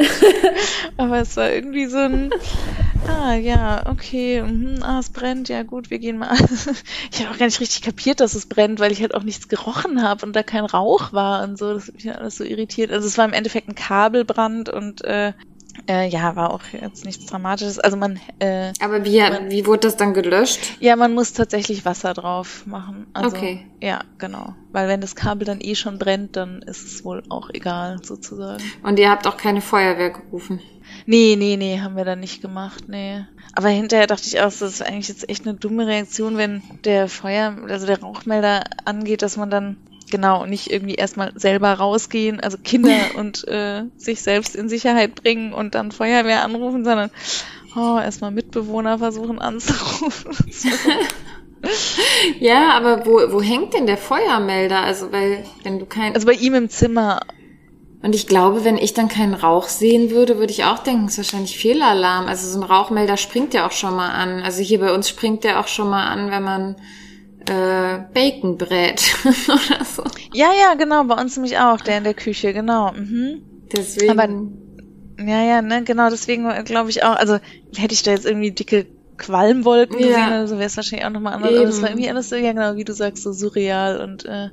Aber 0.98 1.20
es 1.20 1.36
war 1.36 1.52
irgendwie 1.52 1.88
so 1.88 1.98
ein, 1.98 2.30
ah 3.08 3.34
ja, 3.34 3.88
okay, 3.88 4.44
mhm, 4.44 4.84
ah, 4.84 5.00
es 5.00 5.10
brennt, 5.10 5.50
ja 5.50 5.64
gut, 5.64 5.90
wir 5.90 6.00
gehen 6.00 6.18
mal. 6.18 6.38
Ich 7.12 7.22
habe 7.22 7.34
auch 7.34 7.38
gar 7.40 7.48
nicht 7.48 7.60
richtig 7.60 7.82
kapiert, 7.82 8.20
dass 8.20 8.36
es 8.36 8.46
brennt, 8.46 8.80
weil 8.80 8.92
ich 8.92 9.02
halt 9.02 9.16
auch 9.16 9.24
nichts 9.24 9.48
gerochen 9.48 10.04
habe 10.04 10.26
und 10.26 10.36
da 10.36 10.44
kein 10.44 10.66
Rauch 10.66 11.12
war 11.12 11.44
und 11.44 11.58
so. 11.58 11.74
Das 11.74 11.88
hat 11.88 11.96
mich 11.96 12.16
alles 12.16 12.36
so 12.36 12.44
irritiert. 12.44 12.92
Also 12.92 13.08
es 13.08 13.18
war 13.18 13.26
im 13.26 13.34
Endeffekt 13.34 13.68
ein 13.68 13.76
Kabelbrand 13.76 14.70
und 14.70 15.04
äh, 15.04 15.34
äh, 15.90 16.08
ja, 16.08 16.36
war 16.36 16.52
auch 16.54 16.62
jetzt 16.72 17.06
nichts 17.06 17.26
Dramatisches. 17.26 17.80
Also 17.80 17.98
man, 17.98 18.20
äh, 18.40 18.74
Aber 18.80 19.06
wie, 19.06 19.20
wie 19.50 19.66
wurde 19.66 19.82
das 19.82 19.98
dann 19.98 20.14
gelöscht? 20.14 20.78
ja, 20.80 20.96
man 20.96 21.14
muss 21.14 21.34
tatsächlich 21.34 21.86
Wasser 21.86 22.14
drauf 22.14 22.66
machen. 22.66 23.08
Also, 23.14 23.36
Okay. 23.36 23.66
Ja, 23.82 24.02
genau. 24.18 24.56
Weil 24.72 24.88
wenn 24.88 25.02
das 25.02 25.16
Kabel 25.16 25.46
dann 25.46 25.62
eh 25.62 25.76
schon 25.76 26.00
brennt, 26.00 26.36
dann 26.36 26.62
ist 26.62 26.86
es 26.86 27.06
wohl 27.06 27.24
auch 27.30 27.50
egal, 27.54 28.00
sozusagen. 28.04 28.64
Und 28.84 28.98
ihr 29.00 29.10
habt 29.10 29.28
auch 29.28 29.38
keine 29.38 29.62
Feuerwehr 29.62 30.10
gerufen. 30.12 30.60
Nee, 31.06 31.36
nee, 31.38 31.58
nee, 31.58 31.80
haben 31.80 31.96
wir 31.96 32.06
dann 32.06 32.20
nicht 32.20 32.42
gemacht, 32.42 32.86
nee. 32.88 33.26
Aber 33.54 33.70
hinterher 33.70 34.08
dachte 34.08 34.28
ich 34.28 34.40
auch, 34.40 34.46
das 34.46 34.62
ist 34.62 34.82
eigentlich 34.82 35.08
jetzt 35.08 35.30
echt 35.30 35.48
eine 35.48 35.56
dumme 35.56 35.88
Reaktion, 35.88 36.38
wenn 36.38 36.62
der 36.84 37.08
Feuer, 37.10 37.56
also 37.70 37.86
der 37.86 38.02
Rauchmelder 38.02 38.64
angeht, 38.86 39.22
dass 39.22 39.38
man 39.38 39.50
dann 39.50 39.78
genau 40.16 40.46
nicht 40.46 40.72
irgendwie 40.72 40.96
erstmal 40.96 41.32
selber 41.36 41.74
rausgehen, 41.74 42.40
also 42.40 42.58
Kinder 42.58 42.98
und 43.16 43.48
äh, 43.48 43.84
sich 43.98 44.22
selbst 44.22 44.56
in 44.56 44.70
Sicherheit 44.70 45.16
bringen 45.16 45.54
und 45.54 45.76
dann 45.76 45.92
Feuerwehr 45.92 46.44
anrufen, 46.44 46.84
sondern 46.86 47.12
oh, 47.76 48.00
erstmal 48.00 48.32
Mitbewohner 48.32 49.00
versuchen 49.00 49.40
anzurufen. 49.40 50.32
Ja, 52.40 52.74
aber 52.74 53.08
wo, 53.08 53.14
wo 53.32 53.42
hängt 53.42 53.74
denn 53.74 53.88
der 53.88 53.98
Feuermelder? 53.98 54.82
Also, 54.82 55.12
weil, 55.12 55.44
wenn 55.64 55.80
du 55.80 55.88
kein, 55.88 56.14
Also 56.14 56.28
bei 56.28 56.34
ihm 56.34 56.54
im 56.54 56.70
Zimmer 56.70 57.22
und 58.06 58.14
ich 58.14 58.28
glaube, 58.28 58.64
wenn 58.64 58.78
ich 58.78 58.94
dann 58.94 59.08
keinen 59.08 59.34
Rauch 59.34 59.68
sehen 59.68 60.12
würde, 60.12 60.38
würde 60.38 60.52
ich 60.52 60.64
auch 60.64 60.78
denken, 60.78 61.06
es 61.06 61.14
ist 61.14 61.18
wahrscheinlich 61.18 61.58
Fehlalarm. 61.58 62.28
Also 62.28 62.48
so 62.48 62.60
ein 62.60 62.64
Rauchmelder 62.64 63.18
springt 63.18 63.56
ja 63.56 63.66
auch 63.66 63.72
schon 63.72 63.96
mal 63.96 64.10
an. 64.10 64.44
Also 64.44 64.62
hier 64.62 64.80
bei 64.80 64.94
uns 64.94 65.10
springt 65.10 65.44
der 65.44 65.60
auch 65.60 65.68
schon 65.68 65.90
mal 65.90 66.06
an, 66.06 66.30
wenn 66.30 66.44
man 66.44 66.76
äh, 67.50 68.00
Bacon 68.14 68.58
brät 68.58 69.02
oder 69.26 69.84
so. 69.86 70.04
Ja, 70.34 70.48
ja, 70.60 70.74
genau, 70.76 71.04
bei 71.06 71.16
uns 71.22 71.36
nämlich 71.36 71.58
auch, 71.58 71.82
der 71.82 71.98
in 72.00 72.04
der 72.04 72.14
Küche, 72.14 72.54
genau. 72.54 72.92
Mhm. 72.94 73.42
Deswegen. 73.76 74.12
Aber- 74.12 74.30
Ja, 75.26 75.44
ja, 75.44 75.62
ne, 75.62 75.84
genau, 75.84 76.10
deswegen 76.10 76.48
glaube 76.66 76.90
ich 76.90 77.04
auch, 77.04 77.16
also 77.16 77.38
hätte 77.76 77.94
ich 77.94 78.04
da 78.04 78.12
jetzt 78.12 78.26
irgendwie 78.26 78.52
dicke 78.52 78.86
Qualmwolken 79.18 79.98
Ja. 80.00 80.08
gesehen 80.08 80.28
oder 80.28 80.48
so, 80.48 80.56
wäre 80.56 80.66
es 80.68 80.76
wahrscheinlich 80.76 81.06
auch 81.06 81.12
nochmal 81.12 81.34
anders. 81.36 81.52
Aber 81.54 81.64
es 81.64 81.76
Eben. 81.76 81.84
war 81.84 81.90
irgendwie 81.90 82.10
alles 82.10 82.30
so, 82.30 82.36
ja 82.36 82.52
genau, 82.52 82.76
wie 82.76 82.84
du 82.84 82.94
sagst, 82.94 83.24
so 83.24 83.32
surreal 83.32 84.02
und 84.02 84.26
äh, 84.26 84.50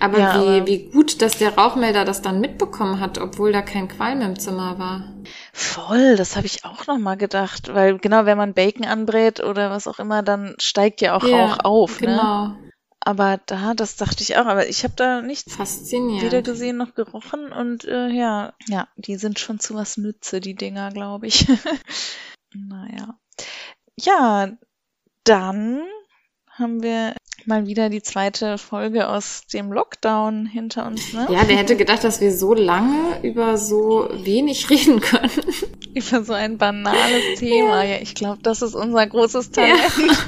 aber 0.00 0.18
ja, 0.18 0.34
wie, 0.34 0.56
aber- 0.58 0.66
wie 0.66 0.90
gut, 0.90 1.22
dass 1.22 1.38
der 1.38 1.56
Rauchmelder 1.56 2.04
das 2.04 2.22
dann 2.22 2.40
mitbekommen 2.40 3.00
hat, 3.00 3.18
obwohl 3.18 3.52
da 3.52 3.62
kein 3.62 3.88
Qualm 3.88 4.20
im 4.20 4.38
Zimmer 4.38 4.78
war. 4.78 5.04
voll, 5.52 6.16
das 6.16 6.36
habe 6.36 6.46
ich 6.46 6.64
auch 6.64 6.86
nochmal 6.86 7.16
gedacht. 7.16 7.72
Weil 7.74 7.98
genau, 7.98 8.24
wenn 8.26 8.38
man 8.38 8.54
Bacon 8.54 8.84
anbrät 8.84 9.40
oder 9.42 9.70
was 9.70 9.86
auch 9.86 9.98
immer, 9.98 10.22
dann 10.22 10.54
steigt 10.60 11.00
ja 11.00 11.14
auch 11.16 11.22
Rauch 11.24 11.58
auf, 11.64 12.00
ne? 12.00 12.06
Genau. 12.08 12.54
Aber 13.00 13.38
da, 13.46 13.72
das 13.74 13.94
dachte 13.96 14.24
ich 14.24 14.36
auch, 14.36 14.46
aber 14.46 14.68
ich 14.68 14.82
habe 14.82 14.94
da 14.96 15.22
nichts 15.22 15.54
Faszinierend. 15.54 16.22
weder 16.24 16.42
gesehen 16.42 16.76
noch 16.76 16.94
gerochen 16.94 17.52
und 17.52 17.84
äh, 17.84 18.08
ja, 18.08 18.52
ja, 18.66 18.88
die 18.96 19.14
sind 19.16 19.38
schon 19.38 19.60
zu 19.60 19.74
was 19.76 19.96
Nütze, 19.96 20.40
die 20.40 20.56
Dinger, 20.56 20.90
glaube 20.90 21.28
ich. 21.28 21.46
naja. 22.52 23.16
Ja, 23.96 24.48
dann 25.22 25.82
haben 26.58 26.82
wir 26.82 27.14
mal 27.44 27.66
wieder 27.66 27.90
die 27.90 28.02
zweite 28.02 28.58
Folge 28.58 29.08
aus 29.08 29.42
dem 29.52 29.70
Lockdown 29.72 30.46
hinter 30.46 30.86
uns, 30.86 31.12
ne? 31.12 31.26
Ja, 31.30 31.42
wer 31.46 31.56
hätte 31.56 31.76
gedacht, 31.76 32.02
dass 32.02 32.20
wir 32.20 32.32
so 32.32 32.54
lange 32.54 33.20
über 33.22 33.56
so 33.58 34.08
wenig 34.12 34.68
reden 34.70 35.00
können? 35.00 35.30
Über 35.94 36.24
so 36.24 36.32
ein 36.32 36.58
banales 36.58 37.38
Thema. 37.38 37.84
Ja, 37.84 37.98
ich 38.00 38.14
glaube, 38.14 38.38
das 38.42 38.62
ist 38.62 38.74
unser 38.74 39.06
großes 39.06 39.50
Talent. 39.50 39.78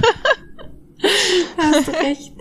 Hast 1.56 1.88
du 1.88 1.92
recht. 1.92 2.32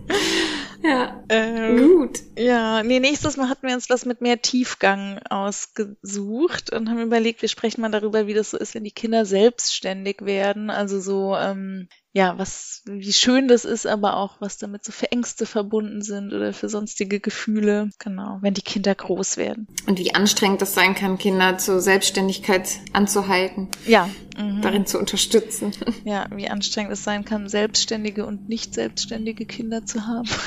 Ja, 0.83 1.23
Ähm, 1.29 1.77
gut. 1.77 2.19
Ja, 2.37 2.83
nee, 2.83 2.99
nächstes 2.99 3.35
Mal 3.35 3.49
hatten 3.49 3.67
wir 3.67 3.73
uns 3.75 3.89
was 3.89 4.05
mit 4.05 4.21
mehr 4.21 4.41
Tiefgang 4.41 5.19
ausgesucht 5.29 6.71
und 6.71 6.89
haben 6.89 7.01
überlegt, 7.01 7.41
wir 7.41 7.49
sprechen 7.49 7.81
mal 7.81 7.91
darüber, 7.91 8.27
wie 8.27 8.33
das 8.33 8.51
so 8.51 8.57
ist, 8.57 8.75
wenn 8.75 8.83
die 8.83 8.91
Kinder 8.91 9.25
selbstständig 9.25 10.17
werden. 10.21 10.69
Also 10.69 10.99
so, 10.99 11.35
ähm, 11.35 11.89
ja, 12.17 12.33
was, 12.39 12.81
wie 12.85 13.13
schön 13.13 13.47
das 13.47 13.63
ist, 13.63 13.85
aber 13.85 14.17
auch, 14.17 14.37
was 14.39 14.57
damit 14.57 14.83
so 14.83 14.91
für 14.91 15.11
Ängste 15.11 15.45
verbunden 15.45 16.01
sind 16.01 16.33
oder 16.33 16.51
für 16.51 16.67
sonstige 16.67 17.19
Gefühle. 17.19 17.91
Genau, 17.99 18.39
wenn 18.41 18.55
die 18.55 18.63
Kinder 18.63 18.95
groß 18.95 19.37
werden. 19.37 19.67
Und 19.85 19.99
wie 19.99 20.15
anstrengend 20.15 20.63
das 20.63 20.73
sein 20.73 20.95
kann, 20.95 21.19
Kinder 21.19 21.59
zur 21.59 21.79
Selbstständigkeit 21.79 22.79
anzuhalten, 22.91 23.67
Ja, 23.85 24.09
mhm. 24.35 24.63
darin 24.63 24.87
zu 24.87 24.97
unterstützen. 24.97 25.73
ja, 26.05 26.25
wie 26.33 26.49
anstrengend 26.49 26.91
es 26.91 27.03
sein 27.03 27.23
kann, 27.23 27.49
selbstständige 27.49 28.25
und 28.25 28.49
nicht 28.49 28.73
selbstständige 28.73 29.45
Kinder 29.45 29.85
zu 29.85 30.07
haben. 30.07 30.27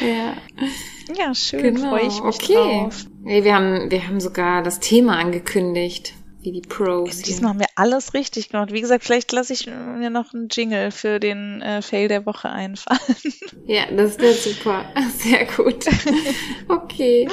Ja, 0.00 0.36
ja, 1.16 1.34
schön, 1.34 1.74
genau. 1.74 1.90
freue 1.90 2.06
ich 2.06 2.22
mich 2.22 2.34
okay. 2.34 2.54
drauf. 2.54 3.06
Nee, 3.22 3.44
wir 3.44 3.54
haben, 3.54 3.90
wir 3.90 4.06
haben 4.06 4.20
sogar 4.20 4.62
das 4.62 4.80
Thema 4.80 5.16
angekündigt, 5.18 6.14
wie 6.46 6.52
die 6.52 6.60
Pros. 6.62 7.18
Diesmal 7.22 7.50
haben 7.50 7.58
wir 7.60 7.66
alles 7.74 8.14
richtig 8.14 8.48
gemacht. 8.48 8.72
Wie 8.72 8.80
gesagt, 8.80 9.04
vielleicht 9.04 9.30
lasse 9.32 9.52
ich 9.52 9.66
mir 9.66 10.08
noch 10.08 10.32
einen 10.32 10.48
Jingle 10.50 10.90
für 10.92 11.20
den 11.20 11.60
äh, 11.60 11.82
Fail 11.82 12.08
der 12.08 12.24
Woche 12.24 12.48
einfallen. 12.48 12.98
Ja, 13.68 13.82
das 13.90 14.16
wäre 14.20 14.32
super. 14.34 14.84
Sehr 15.18 15.44
gut. 15.46 15.84
Okay. 16.68 17.28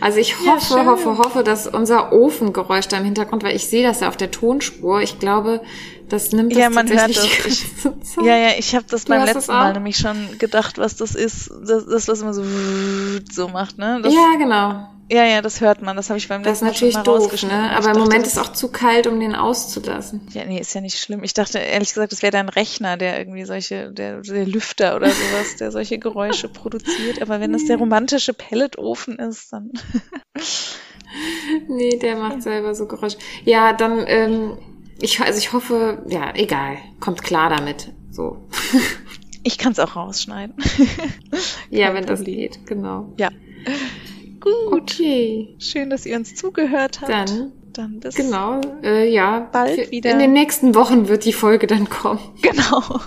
Also 0.00 0.18
ich 0.18 0.34
Ja, 0.44 0.54
hoffe, 0.54 0.74
schön. 0.74 0.86
hoffe, 0.86 1.18
hoffe, 1.18 1.42
dass 1.42 1.66
unser 1.66 2.12
Ofengeräusch 2.12 2.86
da 2.88 2.98
im 2.98 3.04
Hintergrund, 3.04 3.42
weil 3.42 3.56
ich 3.56 3.66
sehe 3.66 3.82
das 3.82 4.00
ja 4.00 4.08
auf 4.08 4.16
der 4.16 4.30
Tonspur. 4.30 5.00
Ich 5.02 5.18
glaube, 5.18 5.60
das 6.08 6.32
nimmt 6.32 6.52
das 6.52 6.58
Ja, 6.58 6.70
man 6.70 6.88
hört 6.88 7.16
das. 7.16 7.22
Zeit. 7.82 7.94
Ja, 8.22 8.36
ja, 8.36 8.48
ich 8.58 8.74
habe 8.74 8.84
das 8.88 9.04
Du 9.04 9.12
beim 9.12 9.24
letzten? 9.24 9.52
Mal 9.52 9.72
nämlich 9.72 9.96
schon 9.96 10.38
gedacht, 10.38 10.78
was 10.78 10.96
das 10.96 11.14
ist. 11.14 11.50
Das, 11.66 11.86
das 11.86 12.08
was 12.08 12.20
immer 12.22 12.34
so 12.34 12.44
so 13.30 13.48
macht, 13.48 13.78
ne? 13.78 14.00
Das, 14.02 14.12
ja, 14.12 14.34
genau. 14.38 14.88
Ja, 15.10 15.24
ja, 15.24 15.42
das 15.42 15.60
hört 15.60 15.82
man. 15.82 15.96
Das 15.96 16.08
habe 16.08 16.18
ich 16.18 16.28
beim 16.28 16.42
Das 16.42 16.62
ist 16.62 16.62
letzten 16.62 16.64
Mal 16.64 16.70
natürlich 16.70 16.94
schon 16.94 17.02
mal 17.02 17.18
doof, 17.18 17.42
ne? 17.42 17.48
Ich 17.48 17.52
Aber 17.52 17.76
im 17.78 17.82
dachte, 17.84 17.98
Moment 17.98 18.26
das- 18.26 18.32
ist 18.34 18.38
auch 18.38 18.52
zu 18.52 18.68
kalt, 18.68 19.06
um 19.06 19.18
den 19.20 19.34
auszulassen. 19.34 20.20
Ja, 20.32 20.44
nee, 20.44 20.58
ist 20.60 20.74
ja 20.74 20.80
nicht 20.80 20.98
schlimm. 20.98 21.22
Ich 21.24 21.34
dachte 21.34 21.58
ehrlich 21.58 21.88
gesagt, 21.90 22.12
das 22.12 22.22
wäre 22.22 22.30
dein 22.30 22.48
Rechner, 22.48 22.96
der 22.96 23.18
irgendwie 23.18 23.44
solche, 23.44 23.90
der, 23.92 24.20
der 24.22 24.46
Lüfter 24.46 24.96
oder 24.96 25.08
sowas, 25.10 25.56
der 25.58 25.72
solche 25.72 25.98
Geräusche 25.98 26.48
produziert. 26.52 27.20
Aber 27.22 27.40
wenn 27.40 27.52
das 27.52 27.64
der 27.66 27.76
romantische 27.78 28.32
Pelletofen 28.34 29.18
ist, 29.18 29.52
dann. 29.52 29.72
Nee, 31.68 31.98
der 31.98 32.14
macht 32.16 32.40
selber 32.42 32.72
so 32.76 32.86
Geräusche. 32.86 33.18
Ja, 33.44 33.72
dann, 33.72 34.04
ähm, 34.06 34.58
ich, 35.00 35.20
also 35.20 35.38
ich 35.38 35.52
hoffe, 35.52 36.04
ja, 36.08 36.32
egal. 36.36 36.76
Kommt 37.00 37.22
klar 37.24 37.50
damit. 37.50 37.92
So. 38.10 38.48
Ich 39.42 39.56
kann 39.56 39.72
es 39.72 39.78
auch 39.78 39.96
rausschneiden. 39.96 40.54
ja, 41.70 41.94
wenn 41.94 42.04
das 42.04 42.22
geht, 42.24 42.66
genau. 42.66 43.14
Ja. 43.16 43.30
Gut. 44.40 44.82
Okay. 44.82 45.54
Schön, 45.58 45.90
dass 45.90 46.06
ihr 46.06 46.16
uns 46.16 46.34
zugehört 46.34 47.00
habt. 47.00 47.10
Dann 47.10 47.52
dann 47.72 48.00
bis 48.00 48.14
genau 48.16 48.60
äh, 48.82 49.08
ja 49.08 49.48
bald 49.52 49.90
wieder 49.90 50.10
in 50.10 50.18
den 50.18 50.32
nächsten 50.32 50.74
Wochen 50.74 51.08
wird 51.08 51.24
die 51.24 51.32
Folge 51.32 51.66
dann 51.68 51.88
kommen 51.88 52.18
genau 52.42 52.82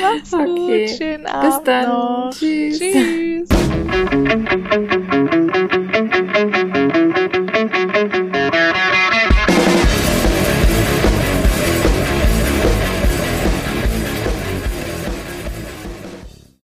Mach's 0.00 0.32
okay. 0.32 0.86
gut 0.86 0.96
schönen 0.96 1.26
Abend 1.26 1.64
bis 1.64 1.64
dann 1.64 1.88
noch. 1.88 2.30
tschüss, 2.30 2.78
tschüss. 2.78 3.48